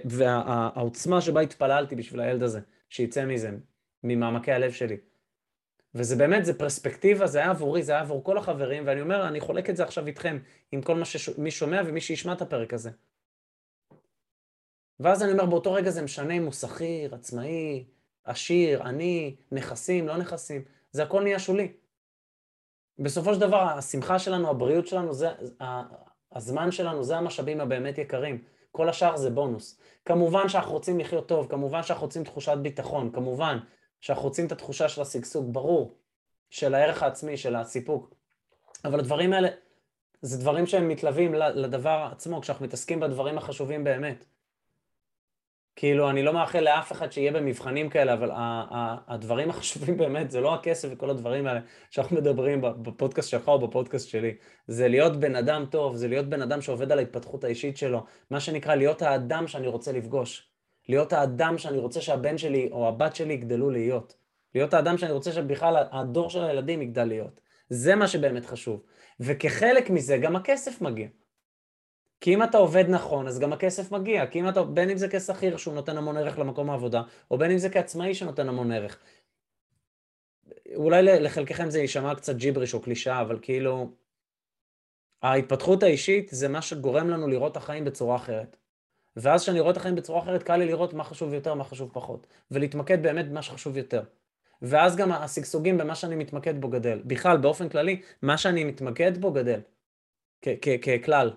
והעוצמה 0.05 1.21
שבה 1.21 1.41
התפללתי 1.41 1.95
בשביל 1.95 2.21
הילד 2.21 2.43
הזה, 2.43 2.59
שיצא 2.89 3.25
מזה, 3.25 3.51
ממעמקי 4.03 4.51
הלב 4.51 4.71
שלי. 4.71 4.97
וזה 5.95 6.15
באמת, 6.15 6.45
זה 6.45 6.57
פרספקטיבה, 6.57 7.27
זה 7.27 7.39
היה 7.39 7.49
עבורי, 7.49 7.83
זה 7.83 7.91
היה 7.91 8.01
עבור 8.01 8.23
כל 8.23 8.37
החברים, 8.37 8.83
ואני 8.85 9.01
אומר, 9.01 9.27
אני 9.27 9.39
חולק 9.39 9.69
את 9.69 9.77
זה 9.77 9.83
עכשיו 9.83 10.07
איתכם, 10.07 10.39
עם 10.71 10.81
כל 10.81 10.95
מה 10.95 11.05
שמי 11.05 11.51
שומע 11.51 11.81
ומי 11.85 12.01
שישמע 12.01 12.33
את 12.33 12.41
הפרק 12.41 12.73
הזה. 12.73 12.89
ואז 14.99 15.23
אני 15.23 15.31
אומר, 15.31 15.45
באותו 15.45 15.73
רגע 15.73 15.91
זה 15.91 16.01
משנה 16.01 16.33
אם 16.33 16.43
הוא 16.43 16.51
שכיר, 16.51 17.15
עצמאי, 17.15 17.85
עשיר, 18.23 18.83
עני, 18.83 19.35
נכסים, 19.51 20.07
לא 20.07 20.17
נכסים, 20.17 20.61
זה 20.91 21.03
הכל 21.03 21.23
נהיה 21.23 21.39
שולי. 21.39 21.73
בסופו 22.99 23.33
של 23.33 23.39
דבר, 23.39 23.61
השמחה 23.61 24.19
שלנו, 24.19 24.49
הבריאות 24.49 24.87
שלנו, 24.87 25.13
זה, 25.13 25.29
הזמן 26.31 26.71
שלנו, 26.71 27.03
זה 27.03 27.17
המשאבים 27.17 27.61
הבאמת 27.61 27.97
יקרים. 27.97 28.43
כל 28.71 28.89
השאר 28.89 29.17
זה 29.17 29.29
בונוס. 29.29 29.79
כמובן 30.05 30.49
שאנחנו 30.49 30.71
רוצים 30.71 30.99
לחיות 30.99 31.27
טוב, 31.27 31.47
כמובן 31.49 31.83
שאנחנו 31.83 32.05
רוצים 32.05 32.23
תחושת 32.23 32.57
ביטחון, 32.61 33.11
כמובן 33.11 33.57
שאנחנו 34.01 34.23
רוצים 34.23 34.45
את 34.45 34.51
התחושה 34.51 34.89
של 34.89 35.01
השגשוג, 35.01 35.53
ברור, 35.53 35.97
של 36.49 36.73
הערך 36.73 37.03
העצמי, 37.03 37.37
של 37.37 37.55
הסיפוק. 37.55 38.13
אבל 38.85 38.99
הדברים 38.99 39.33
האלה, 39.33 39.49
זה 40.21 40.37
דברים 40.37 40.65
שהם 40.65 40.87
מתלווים 40.87 41.33
לדבר 41.33 42.09
עצמו, 42.11 42.41
כשאנחנו 42.41 42.65
מתעסקים 42.65 42.99
בדברים 42.99 43.37
החשובים 43.37 43.83
באמת. 43.83 44.25
כאילו, 45.79 46.09
אני 46.09 46.23
לא 46.23 46.33
מאחל 46.33 46.59
לאף 46.59 46.91
אחד 46.91 47.11
שיהיה 47.11 47.31
במבחנים 47.31 47.89
כאלה, 47.89 48.13
אבל 48.13 48.31
הדברים 49.07 49.49
החשובים 49.49 49.97
באמת 50.01 50.31
זה 50.31 50.41
לא 50.41 50.53
הכסף 50.53 50.89
וכל 50.91 51.09
הדברים 51.09 51.47
האלה 51.47 51.59
שאנחנו 51.89 52.17
מדברים 52.17 52.61
בפודקאסט 52.61 53.29
שלך 53.29 53.47
או 53.47 53.67
בפודקאסט 53.67 54.09
שלי. 54.09 54.35
זה 54.67 54.87
להיות 54.87 55.19
בן 55.19 55.35
אדם 55.35 55.65
טוב, 55.71 55.95
זה 55.95 56.07
להיות 56.07 56.29
בן 56.29 56.41
אדם 56.41 56.61
שעובד 56.61 56.91
על 56.91 56.99
ההתפתחות 56.99 57.43
האישית 57.43 57.77
שלו. 57.77 58.03
מה 58.31 58.39
שנקרא, 58.39 58.75
להיות 58.75 59.01
האדם 59.01 59.47
שאני 59.47 59.67
רוצה 59.67 59.91
לפגוש. 59.91 60.49
להיות 60.89 61.13
האדם 61.13 61.57
שאני 61.57 61.77
רוצה 61.77 62.01
שהבן 62.01 62.37
שלי 62.37 62.69
או 62.71 62.87
הבת 62.87 63.15
שלי 63.15 63.33
יגדלו 63.33 63.69
להיות. 63.69 64.13
להיות 64.55 64.73
האדם 64.73 64.97
שאני 64.97 65.11
רוצה 65.11 65.31
שבכלל 65.31 65.83
הדור 65.91 66.29
של 66.29 66.43
הילדים 66.43 66.81
יגדל 66.81 67.03
להיות. 67.03 67.41
זה 67.69 67.95
מה 67.95 68.07
שבאמת 68.07 68.45
חשוב. 68.45 68.83
וכחלק 69.19 69.89
מזה 69.89 70.17
גם 70.17 70.35
הכסף 70.35 70.81
מגיע. 70.81 71.07
כי 72.21 72.33
אם 72.33 72.43
אתה 72.43 72.57
עובד 72.57 72.85
נכון, 72.89 73.27
אז 73.27 73.39
גם 73.39 73.53
הכסף 73.53 73.91
מגיע. 73.91 74.27
כי 74.27 74.39
אם 74.39 74.49
אתה, 74.49 74.63
בין 74.63 74.89
אם 74.89 74.97
זה 74.97 75.07
כשכיר 75.07 75.57
שהוא 75.57 75.73
נותן 75.73 75.97
המון 75.97 76.17
ערך 76.17 76.39
למקום 76.39 76.69
העבודה, 76.69 77.01
או 77.31 77.37
בין 77.37 77.51
אם 77.51 77.57
זה 77.57 77.69
כעצמאי 77.69 78.13
שנותן 78.13 78.49
המון 78.49 78.71
ערך. 78.71 78.99
אולי 80.75 81.01
לחלקכם 81.03 81.69
זה 81.69 81.79
יישמע 81.79 82.15
קצת 82.15 82.35
ג'יבריש 82.35 82.73
או 82.73 82.81
קלישאה, 82.81 83.21
אבל 83.21 83.39
כאילו, 83.41 83.91
ההתפתחות 85.21 85.83
האישית 85.83 86.29
זה 86.31 86.47
מה 86.47 86.61
שגורם 86.61 87.09
לנו 87.09 87.27
לראות 87.27 87.51
את 87.51 87.57
החיים 87.57 87.85
בצורה 87.85 88.15
אחרת. 88.15 88.57
ואז 89.15 89.43
כשאני 89.43 89.59
רואה 89.59 89.71
את 89.71 89.77
החיים 89.77 89.95
בצורה 89.95 90.19
אחרת, 90.19 90.43
קל 90.43 90.57
לי 90.57 90.65
לראות 90.65 90.93
מה 90.93 91.03
חשוב 91.03 91.33
יותר, 91.33 91.53
מה 91.53 91.63
חשוב 91.63 91.89
פחות. 91.93 92.27
ולהתמקד 92.51 93.03
באמת 93.03 93.29
במה 93.29 93.41
שחשוב 93.41 93.77
יותר. 93.77 94.03
ואז 94.61 94.95
גם 94.95 95.11
השגשוגים 95.11 95.77
במה 95.77 95.95
שאני 95.95 96.15
מתמקד 96.15 96.61
בו 96.61 96.69
גדל. 96.69 97.01
בכלל, 97.05 97.37
באופן 97.37 97.69
כללי, 97.69 98.01
מה 98.21 98.37
שאני 98.37 98.63
מתמקד 98.63 99.17
בו 99.17 99.31
גדל. 99.31 99.59
ככלל. 100.81 101.31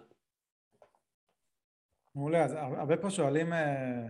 מעולה, 2.15 2.45
אז 2.45 2.53
הרבה 2.57 2.97
פה 2.97 3.11
שואלים 3.11 3.53
אה, 3.53 4.07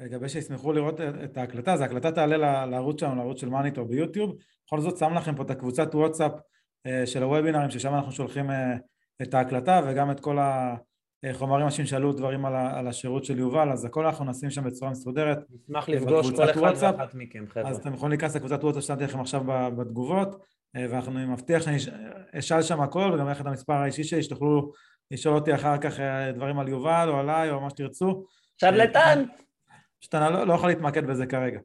לגבי 0.00 0.28
שישמחו 0.28 0.72
לראות 0.72 1.00
את 1.00 1.36
ההקלטה, 1.36 1.72
אז 1.72 1.80
ההקלטה 1.80 2.12
תעלה 2.12 2.66
לערוץ 2.66 3.00
שלנו, 3.00 3.16
לערוץ 3.16 3.40
של 3.40 3.48
מאניטו 3.48 3.84
ביוטיוב, 3.84 4.36
בכל 4.66 4.80
זאת 4.80 4.98
שם 4.98 5.14
לכם 5.14 5.34
פה 5.34 5.42
את 5.42 5.50
הקבוצת 5.50 5.94
וואטסאפ 5.94 6.32
אה, 6.86 7.06
של 7.06 7.22
הוובינרים, 7.22 7.70
ששם 7.70 7.94
אנחנו 7.94 8.12
שולחים 8.12 8.50
אה, 8.50 8.76
את 9.22 9.34
ההקלטה 9.34 9.80
וגם 9.86 10.10
את 10.10 10.20
כל 10.20 10.38
החומרים, 11.24 11.64
אנשים 11.64 11.86
שאלו 11.86 12.12
דברים 12.12 12.44
על 12.46 12.86
השירות 12.88 13.24
של 13.24 13.38
יובל, 13.38 13.72
אז 13.72 13.84
הכל 13.84 14.06
אנחנו 14.06 14.24
נשים 14.24 14.50
שם 14.50 14.64
בצורה 14.64 14.90
מסודרת. 14.90 15.38
נשמח 15.50 15.88
לפגוש 15.88 16.30
כל 16.30 16.50
אחד 16.50 16.72
ואחת 16.80 17.14
מכם, 17.14 17.44
חבר'ה. 17.48 17.70
אז 17.70 17.76
אתם 17.76 17.94
יכולים 17.94 18.10
להיכנס 18.10 18.36
לקבוצת 18.36 18.64
וואטסאפ 18.64 18.82
שנתתי 18.82 19.04
לכם 19.04 19.20
עכשיו 19.20 19.42
בתגובות, 19.76 20.44
ואנחנו 20.74 21.12
מבטיח 21.12 21.62
שאני 21.62 21.76
אשאל 22.38 22.62
שם 22.62 22.80
הכל, 22.80 23.10
וגם 23.14 23.30
יחד 23.30 23.46
המספר 23.46 23.72
האישי 23.72 24.04
שלי, 24.04 24.22
שתוכלו 24.22 24.72
לשאול 25.14 25.34
אותי 25.34 25.54
אחר 25.54 25.78
כך 25.78 26.00
אה, 26.00 26.32
דברים 26.32 26.58
על 26.58 26.68
יובל 26.68 27.08
או 27.08 27.18
עליי 27.18 27.50
או 27.50 27.60
מה 27.60 27.70
שתרצו. 27.70 28.24
שרלטן! 28.56 29.24
פשוט 30.00 30.14
אני 30.14 30.34
לא, 30.34 30.46
לא 30.46 30.54
יכול 30.54 30.68
להתמקד 30.68 31.06
בזה 31.06 31.26
כרגע. 31.26 31.58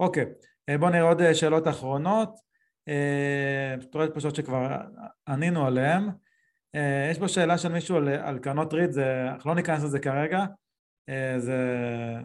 אוקיי, 0.00 0.24
אה, 0.68 0.78
בואו 0.78 0.90
נראה 0.90 1.08
עוד 1.08 1.20
אה, 1.20 1.34
שאלות 1.34 1.68
אחרונות. 1.68 2.50
פשוט 3.78 3.94
רואה 3.94 4.08
פשוט 4.08 4.34
שכבר 4.34 4.76
ענינו 5.28 5.66
עליהן. 5.66 6.08
יש 7.10 7.18
פה 7.18 7.28
שאלה 7.28 7.58
של 7.58 7.68
מישהו 7.68 7.96
על, 7.96 8.08
על 8.08 8.38
קרנות 8.38 8.72
ריט, 8.72 8.90
אנחנו 9.28 9.50
לא 9.50 9.56
ניכנס 9.56 9.84
לזה 9.84 9.98
כרגע. 9.98 10.44
זה, 11.38 11.56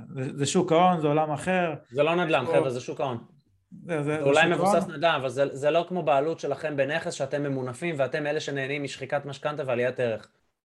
זה, 0.09 0.37
זה 0.37 0.45
שוק 0.45 0.71
ההון, 0.71 1.01
זה 1.01 1.07
עולם 1.07 1.31
אחר. 1.31 1.73
זה 1.89 2.03
לא 2.03 2.15
נדל"ן, 2.15 2.45
חבר'ה, 2.45 2.69
זה 2.69 2.79
שוק 2.79 3.01
ההון. 3.01 3.17
זה, 3.85 4.03
זה, 4.03 4.17
זה 4.17 4.21
אולי 4.21 4.51
מבוסס 4.51 4.87
נדל"ן, 4.87 5.15
אבל 5.15 5.29
זה, 5.29 5.55
זה 5.55 5.71
לא 5.71 5.85
כמו 5.87 6.03
בעלות 6.03 6.39
שלכם 6.39 6.77
בנכס 6.77 7.13
שאתם 7.13 7.43
ממונפים 7.43 7.95
ואתם 7.97 8.27
אלה 8.27 8.39
שנהנים 8.39 8.83
משחיקת 8.83 9.25
משכנתה 9.25 9.63
ועליית 9.65 9.99
ערך. 9.99 10.29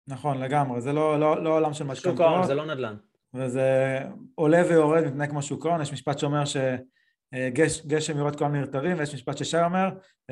נכון, 0.08 0.38
לגמרי, 0.38 0.82
זה 0.82 0.94
לא, 0.94 1.20
לא, 1.20 1.44
לא 1.44 1.58
עולם 1.58 1.74
של 1.74 1.84
משכנתאות. 1.84 2.18
שוק 2.18 2.26
ההון, 2.26 2.48
זה 2.48 2.56
לא 2.56 2.66
נדל"ן. 2.66 2.96
וזה 3.34 4.00
עולה 4.36 4.62
ויורד 4.70 5.04
מתנהג 5.04 5.30
כמו 5.30 5.42
שוק 5.42 5.66
ההון, 5.66 5.82
יש 5.82 5.94
משפט 5.94 6.20
שאומר 6.20 6.44
שגשם 6.46 8.18
יורד 8.18 8.36
כל 8.36 8.46
הנרטבים, 8.46 9.00
ויש 9.00 9.14
משפט 9.14 9.38
ששי 9.38 9.62
אומר, 9.62 9.90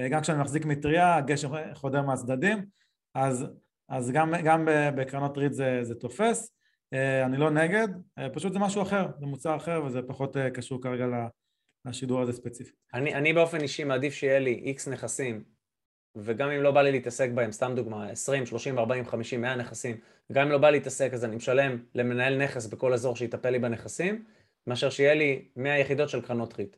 גם 0.09 0.21
כשאני 0.21 0.41
מחזיק 0.41 0.65
מטריה, 0.65 1.15
הגשם 1.15 1.49
חודר 1.73 2.01
מהצדדים, 2.01 2.65
אז, 3.15 3.45
אז 3.89 4.11
גם, 4.11 4.33
גם 4.43 4.67
בקרנות 4.95 5.37
ריט 5.37 5.53
זה, 5.53 5.79
זה 5.81 5.95
תופס. 5.95 6.55
אני 7.25 7.37
לא 7.37 7.49
נגד, 7.49 7.87
פשוט 8.33 8.53
זה 8.53 8.59
משהו 8.59 8.81
אחר, 8.81 9.07
זה 9.19 9.25
מוצר 9.25 9.55
אחר 9.55 9.83
וזה 9.85 10.01
פחות 10.01 10.37
קשור 10.53 10.81
כרגע 10.81 11.05
לשידור 11.85 12.21
הזה 12.21 12.33
ספציפית. 12.33 12.73
אני, 12.93 13.15
אני 13.15 13.33
באופן 13.33 13.61
אישי 13.61 13.83
מעדיף 13.83 14.13
שיהיה 14.13 14.39
לי 14.39 14.61
איקס 14.65 14.87
נכסים 14.87 15.43
וגם 16.15 16.49
אם 16.49 16.61
לא 16.61 16.71
בא 16.71 16.81
לי 16.81 16.91
להתעסק 16.91 17.29
בהם, 17.29 17.51
סתם 17.51 17.73
דוגמה, 17.75 18.09
20, 18.09 18.45
30, 18.45 18.79
40, 18.79 19.05
50, 19.05 19.41
100 19.41 19.55
נכסים, 19.55 19.97
גם 20.31 20.45
אם 20.45 20.51
לא 20.51 20.57
בא 20.57 20.69
לי 20.69 20.77
להתעסק 20.77 21.13
אז 21.13 21.25
אני 21.25 21.35
משלם 21.35 21.83
למנהל 21.95 22.43
נכס 22.43 22.65
בכל 22.65 22.93
אזור 22.93 23.15
שיטפל 23.15 23.49
לי 23.49 23.59
בנכסים, 23.59 24.25
מאשר 24.67 24.89
שיהיה 24.89 25.13
לי 25.13 25.47
100 25.55 25.79
יחידות 25.79 26.09
של 26.09 26.21
קרנות 26.21 26.53
ריט. 26.53 26.77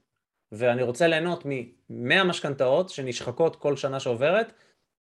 ואני 0.52 0.84
רוצה 0.84 1.08
ליהנות 1.08 1.46
מ-100 1.46 2.24
משכנתאות 2.24 2.90
שנשחקות 2.90 3.56
כל 3.56 3.76
שנה 3.76 4.00
שעוברת, 4.00 4.54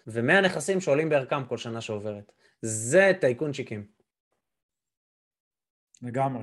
ו-100 0.07 0.41
נכסים 0.45 0.81
שעולים 0.81 1.09
בערכם 1.09 1.45
כל 1.45 1.57
שנה 1.57 1.81
שעוברת. 1.81 2.33
זה 2.63 3.13
טייקונצ'יקים. 3.21 3.87
לגמרי. 6.03 6.43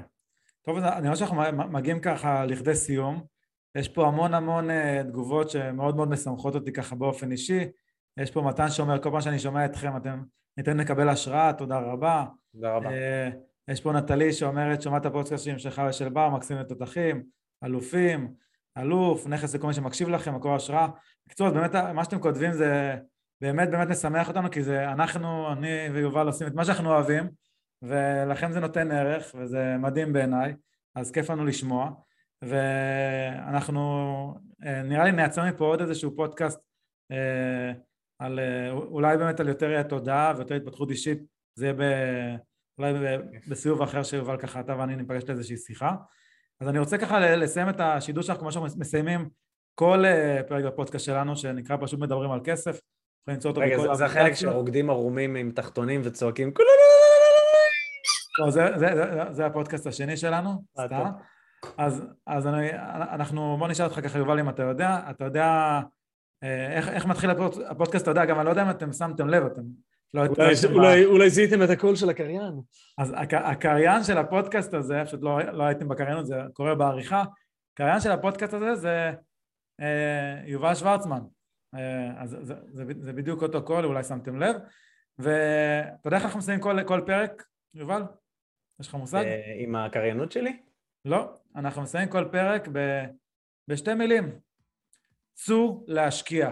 טוב, 0.61 0.77
אני 0.77 1.07
רואה 1.07 1.15
שאנחנו 1.17 1.41
מגיעים 1.69 1.99
ככה 1.99 2.45
לכדי 2.45 2.75
סיום. 2.75 3.32
יש 3.75 3.87
פה 3.87 4.07
המון 4.07 4.33
המון 4.33 4.69
uh, 4.69 5.03
תגובות 5.03 5.49
שמאוד 5.49 5.95
מאוד 5.95 6.09
משמחות 6.09 6.55
אותי 6.55 6.73
ככה 6.73 6.95
באופן 6.95 7.31
אישי. 7.31 7.65
יש 8.17 8.31
פה 8.31 8.41
מתן 8.41 8.69
שאומר, 8.69 8.99
כל 9.01 9.09
פעם 9.11 9.21
שאני 9.21 9.39
שומע 9.39 9.65
אתכם 9.65 9.97
אתם 9.97 10.23
ניתן 10.57 10.77
לקבל 10.77 11.09
השראה, 11.09 11.53
תודה 11.53 11.79
רבה. 11.79 12.25
תודה 12.53 12.75
רבה. 12.75 12.89
Uh, 12.89 13.33
יש 13.67 13.81
פה 13.81 13.91
נטלי 13.91 14.33
שאומרת, 14.33 14.81
שומעת 14.81 15.05
הפודקאסט 15.05 15.47
שלך 15.57 15.81
ושל 15.89 16.09
בר, 16.09 16.29
מקסים 16.29 16.57
לתותחים, 16.57 17.23
אלופים, 17.63 18.33
אלוף, 18.77 19.27
נכס 19.27 19.55
לכל 19.55 19.67
מי 19.67 19.73
שמקשיב 19.73 20.09
לכם, 20.09 20.35
מקור 20.35 20.55
השראה. 20.55 20.87
בקיצור, 21.25 21.49
באמת 21.49 21.75
מה 21.75 22.03
שאתם 22.03 22.19
כותבים 22.19 22.53
זה 22.53 22.95
באמת 23.41 23.69
באמת 23.69 23.87
משמח 23.87 24.27
אותנו, 24.27 24.51
כי 24.51 24.63
זה 24.63 24.91
אנחנו, 24.91 25.51
אני 25.51 25.89
ויובל 25.93 26.27
עושים 26.27 26.47
את 26.47 26.53
מה 26.53 26.65
שאנחנו 26.65 26.89
אוהבים, 26.89 27.29
ולכם 27.81 28.51
זה 28.51 28.59
נותן 28.59 28.91
ערך, 28.91 29.35
וזה 29.39 29.75
מדהים 29.79 30.13
בעיניי, 30.13 30.55
אז 30.95 31.11
כיף 31.11 31.29
לנו 31.29 31.45
לשמוע. 31.45 31.91
ואנחנו 32.47 33.81
אה, 34.65 34.83
נראה 34.83 35.03
לי 35.03 35.11
נייצר 35.11 35.45
מפה 35.45 35.65
עוד 35.65 35.81
איזשהו 35.81 36.15
פודקאסט 36.15 36.59
אה, 37.11 37.71
על 38.19 38.39
אה, 38.39 38.71
אולי 38.71 39.17
באמת 39.17 39.39
על 39.39 39.47
יותר 39.47 39.83
תודעה 39.83 40.33
ויותר 40.37 40.55
התפתחות 40.55 40.89
אישית. 40.89 41.19
זה 41.55 41.65
יהיה 41.65 41.73
ב, 41.73 41.81
אולי 42.77 42.93
בסיבוב 43.47 43.81
אחר 43.81 44.03
שיובל 44.03 44.37
ככה 44.37 44.59
אתה 44.59 44.75
ואני 44.79 44.95
ניפגש 44.95 45.23
לאיזושהי 45.27 45.57
שיחה. 45.57 45.95
אז 46.61 46.67
אני 46.67 46.79
רוצה 46.79 46.97
ככה 46.97 47.35
לסיים 47.35 47.69
את 47.69 47.79
השידור 47.79 48.23
שלך 48.23 48.37
כמו 48.37 48.51
שאנחנו 48.51 48.79
מסיימים 48.79 49.29
כל 49.75 50.03
פרק 50.47 50.65
בפודקאסט 50.65 51.05
שלנו 51.05 51.35
שנקרא 51.35 51.77
פשוט 51.81 51.99
מדברים 51.99 52.31
על 52.31 52.39
כסף. 52.43 52.79
רגע 53.57 53.93
זה 53.93 54.05
החלק 54.05 54.33
שרוקדים 54.33 54.89
ערומים 54.89 55.35
עם 55.35 55.51
תחתונים 55.51 56.01
וצועקים. 56.03 56.53
זה 59.31 59.45
הפודקאסט 59.45 59.87
השני 59.87 60.17
שלנו, 60.17 60.63
סתם 60.85 61.05
אז, 61.77 62.05
אז 62.27 62.47
אני, 62.47 62.69
אנחנו, 63.13 63.55
בוא 63.59 63.67
נשאל 63.67 63.85
אותך 63.85 63.99
ככה, 64.03 64.17
יובל, 64.17 64.39
אם 64.39 64.49
אתה 64.49 64.63
יודע, 64.63 64.99
אתה 65.09 65.25
יודע 65.25 65.79
אה, 66.43 66.73
איך, 66.73 66.89
איך 66.89 67.05
מתחיל 67.05 67.29
הפוד, 67.29 67.61
הפודקאסט, 67.69 68.03
אתה 68.03 68.11
יודע, 68.11 68.25
גם 68.25 68.37
אני 68.37 68.45
לא 68.45 68.49
יודע 68.49 68.63
אם 68.63 68.69
אתם 68.69 68.93
שמתם 68.93 69.27
לב, 69.27 69.45
אתם 69.45 69.61
לא 70.13 70.25
אולי, 70.25 70.45
הייתם 70.45 70.73
אולי, 70.73 71.05
אולי 71.05 71.29
זיהיתם 71.29 71.63
את 71.63 71.69
הקול 71.69 71.95
של 71.95 72.09
הקריין. 72.09 72.53
אז 72.97 73.13
הק, 73.17 73.33
הקריין 73.33 74.03
של 74.03 74.17
הפודקאסט 74.17 74.73
הזה, 74.73 75.01
פשוט 75.05 75.23
לא, 75.23 75.39
לא 75.41 75.63
הייתם 75.63 75.87
בקריינות, 75.87 76.25
זה 76.25 76.35
קורה 76.53 76.75
בעריכה, 76.75 77.23
הקריין 77.73 77.99
של 77.99 78.11
הפודקאסט 78.11 78.53
הזה 78.53 78.75
זה 78.75 79.11
אה, 79.81 80.41
יובל 80.45 80.75
שוורצמן. 80.75 81.19
אה, 81.75 82.21
אז 82.21 82.29
זה, 82.29 82.43
זה, 82.43 82.55
זה, 82.71 82.83
זה 82.99 83.13
בדיוק 83.13 83.41
אותו 83.41 83.63
קול, 83.63 83.85
אולי 83.85 84.03
שמתם 84.03 84.39
לב. 84.39 84.55
ואתה 85.19 86.07
יודע 86.07 86.17
איך 86.17 86.25
אנחנו 86.25 86.39
מסיימים 86.39 86.63
כל, 86.63 86.83
כל 86.83 87.01
פרק, 87.05 87.43
יובל? 87.73 88.03
יש 88.79 88.87
לך 88.87 88.95
מושג? 88.95 89.23
אה, 89.25 89.53
עם 89.57 89.75
הקריינות 89.75 90.31
שלי? 90.31 90.59
לא, 91.05 91.29
אנחנו 91.55 91.81
מסיימים 91.81 92.09
כל 92.09 92.25
פרק 92.31 92.67
ב, 92.71 93.03
בשתי 93.67 93.93
מילים. 93.93 94.31
צאו 95.33 95.83
להשקיע. 95.87 96.51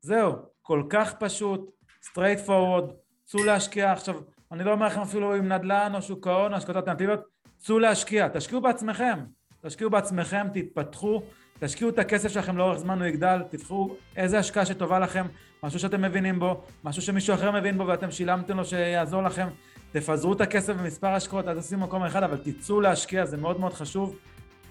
זהו, 0.00 0.32
כל 0.62 0.82
כך 0.90 1.14
פשוט, 1.14 1.70
straight 2.04 2.46
forward, 2.46 2.92
צאו 3.24 3.44
להשקיע. 3.44 3.92
עכשיו, 3.92 4.20
אני 4.52 4.64
לא 4.64 4.72
אומר 4.72 4.86
לכם 4.86 5.00
אפילו 5.00 5.34
עם 5.34 5.52
נדל"ן 5.52 5.92
או 5.94 6.02
שוק 6.02 6.26
ההון 6.26 6.52
או 6.52 6.56
השקעות 6.56 6.76
אלטרנטיביות, 6.76 7.20
צאו 7.58 7.78
להשקיע, 7.78 8.28
תשקיעו 8.28 8.60
בעצמכם, 8.60 9.24
תשקיעו 9.60 9.90
בעצמכם, 9.90 10.46
תתפתחו, 10.54 11.22
תשקיעו 11.58 11.90
את 11.90 11.98
הכסף 11.98 12.28
שלכם 12.28 12.56
לאורך 12.56 12.78
זמן 12.78 12.98
הוא 12.98 13.06
יגדל, 13.06 13.42
תבחרו 13.50 13.96
איזה 14.16 14.38
השקעה 14.38 14.66
שטובה 14.66 14.98
לכם, 14.98 15.26
משהו 15.62 15.78
שאתם 15.78 16.02
מבינים 16.02 16.38
בו, 16.38 16.64
משהו 16.84 17.02
שמישהו 17.02 17.34
אחר 17.34 17.50
מבין 17.50 17.78
בו 17.78 17.86
ואתם 17.86 18.10
שילמתם 18.10 18.56
לו 18.56 18.64
שיעזור 18.64 19.22
לכם, 19.22 19.48
תפזרו 19.94 20.32
את 20.32 20.40
הכסף 20.40 20.76
במספר 20.76 21.06
השקעות, 21.06 21.48
אל 21.48 21.60
תשימו 21.60 21.86
מקום 21.86 22.02
אחד, 22.02 22.22
אבל 22.22 22.36
תצאו 22.36 22.80
להשקיע, 22.80 23.26
זה 23.26 23.36
מאוד 23.36 23.60
מאוד 23.60 23.72
חשוב, 23.72 24.16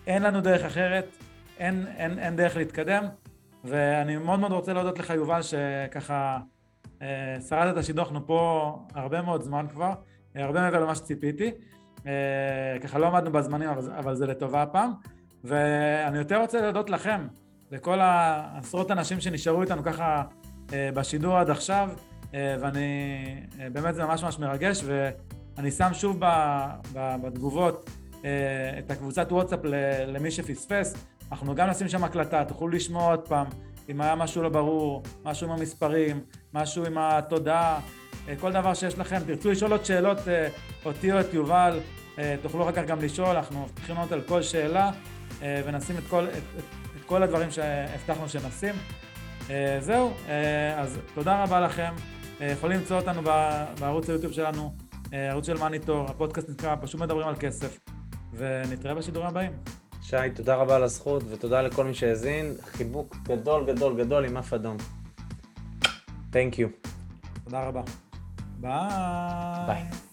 אין 0.08 0.24
לנו 0.24 0.42
דרך 0.42 0.64
אחרת, 0.64 1.06
אין, 1.60 1.88
אין, 1.98 2.20
אין 2.20 2.36
דרך 2.36 2.56
להתקדם, 2.56 3.04
ואני 3.64 4.18
מאוד 4.18 4.40
מאוד 4.40 4.52
רוצה 4.52 4.74
להודות 4.74 5.00
לך 5.00 5.10
יובל 5.10 5.42
שככה 5.42 6.40
אה, 7.02 7.38
שרדת 7.50 7.78
השידוך, 7.78 8.08
אנחנו 8.08 8.28
פה 8.28 8.80
הרבה 8.94 9.22
מאוד 9.22 9.42
זמן 9.42 9.66
כבר, 9.72 9.94
הרבה 10.36 10.62
מעבר 10.62 10.80
למה 10.80 10.96
שציפיתי, 10.96 11.52
אה, 12.08 12.12
ככה 12.82 13.00
לא 13.00 13.08
עמדנו 13.08 13.32
בזמנים 13.32 13.70
אבל, 13.70 13.92
אבל 13.92 14.16
זה 14.16 14.28
לטובה 14.28 14.62
הפעם, 14.62 14.92
ואני 15.44 16.18
יותר 16.18 16.42
רוצה 16.42 16.62
להודות 16.62 16.90
לכם, 16.90 17.28
לכל 17.72 18.00
העשרות 18.02 18.92
אנשים 18.92 19.22
שנשארו 19.22 19.62
איתנו 19.62 19.84
ככה 19.84 20.24
אה, 20.74 20.90
בשידור 20.94 21.38
עד 21.38 21.50
עכשיו, 21.50 21.90
ואני, 22.34 23.26
באמת 23.72 23.96
זה 23.96 24.06
ממש 24.06 24.24
ממש 24.24 24.40
מרגש, 24.40 24.84
ואני 25.58 25.72
שם 25.72 25.90
שוב 25.94 26.18
בתגובות 26.94 27.90
את 28.80 28.92
הקבוצת 28.92 29.32
וואטסאפ 29.32 29.60
למי 30.08 30.32
שפספס, 30.32 30.96
אנחנו 31.32 31.56
גם 31.56 31.70
נשים 31.70 31.88
שם 31.88 32.04
הקלטה, 32.04 32.46
תוכלו 32.46 32.68
לשמוע 32.68 33.10
עוד 33.10 33.28
פעם, 33.28 33.48
אם 33.90 34.02
היה 34.02 34.16
משהו 34.16 34.44
לא 34.44 34.50
ברור, 34.50 35.04
משהו 35.24 35.48
עם 35.48 35.60
המספרים, 35.60 36.20
משהו 36.54 36.86
עם 36.86 36.98
התודעה, 36.98 37.80
אה, 38.28 38.36
כל 38.40 38.52
דבר 38.52 38.74
שיש 38.74 39.00
לכם, 39.00 39.20
תרצו 39.28 39.52
לשאול 39.52 39.72
עוד 39.72 39.86
שאלות 39.86 40.28
אה, 40.28 40.48
אותי 40.86 41.12
או 41.12 41.20
את 41.20 41.34
יובל, 41.34 41.80
אה, 42.20 42.36
תוכלו 42.42 42.64
אחר 42.64 42.72
כך 42.72 42.84
גם 42.88 43.00
לשאול, 43.02 43.36
אנחנו 43.36 43.64
מבטיחים 43.64 43.96
לענות 43.96 44.12
על 44.12 44.22
כל 44.22 44.42
שאלה 44.42 44.92
ונשים 45.66 45.98
את 45.98 46.04
כל, 46.10 46.24
את, 46.24 46.34
את, 46.34 46.64
את 46.98 47.06
כל 47.06 47.24
הדברים 47.24 47.52
שהבטחנו 47.52 48.30
שנשים. 48.30 48.76
זהו, 49.80 50.14
אז 50.78 51.00
תודה 51.14 51.44
רבה 51.44 51.60
לכם, 51.60 51.94
יכולים 52.52 52.80
למצוא 52.80 53.00
אותנו 53.00 53.22
בערוץ 53.80 54.10
היוטיוב 54.10 54.34
שלנו, 54.34 54.76
ערוץ 55.12 55.46
של 55.46 55.58
מאניטור, 55.58 56.06
הפודקאסט 56.10 56.50
נקרא 56.50 56.76
פשוט 56.82 57.02
מדברים 57.02 57.28
על 57.28 57.36
כסף, 57.36 57.80
ונתראה 58.34 58.96
בשידורים 58.96 59.30
הבאים. 59.30 59.52
שי, 60.02 60.18
תודה 60.36 60.56
רבה 60.56 60.76
על 60.76 60.84
הזכות, 60.84 61.24
ותודה 61.30 61.62
לכל 61.62 61.86
מי 61.86 61.94
שהאזין. 61.94 62.54
חיבוק 62.66 63.16
גדול 63.24 63.66
גדול 63.66 64.04
גדול 64.04 64.26
עם 64.26 64.38
אף 64.38 64.54
אדום. 64.54 64.78
Thank 66.32 66.56
you. 66.56 66.88
תודה 67.44 67.64
רבה. 67.64 67.82
ביי. 68.60 68.72
ביי. 69.68 70.13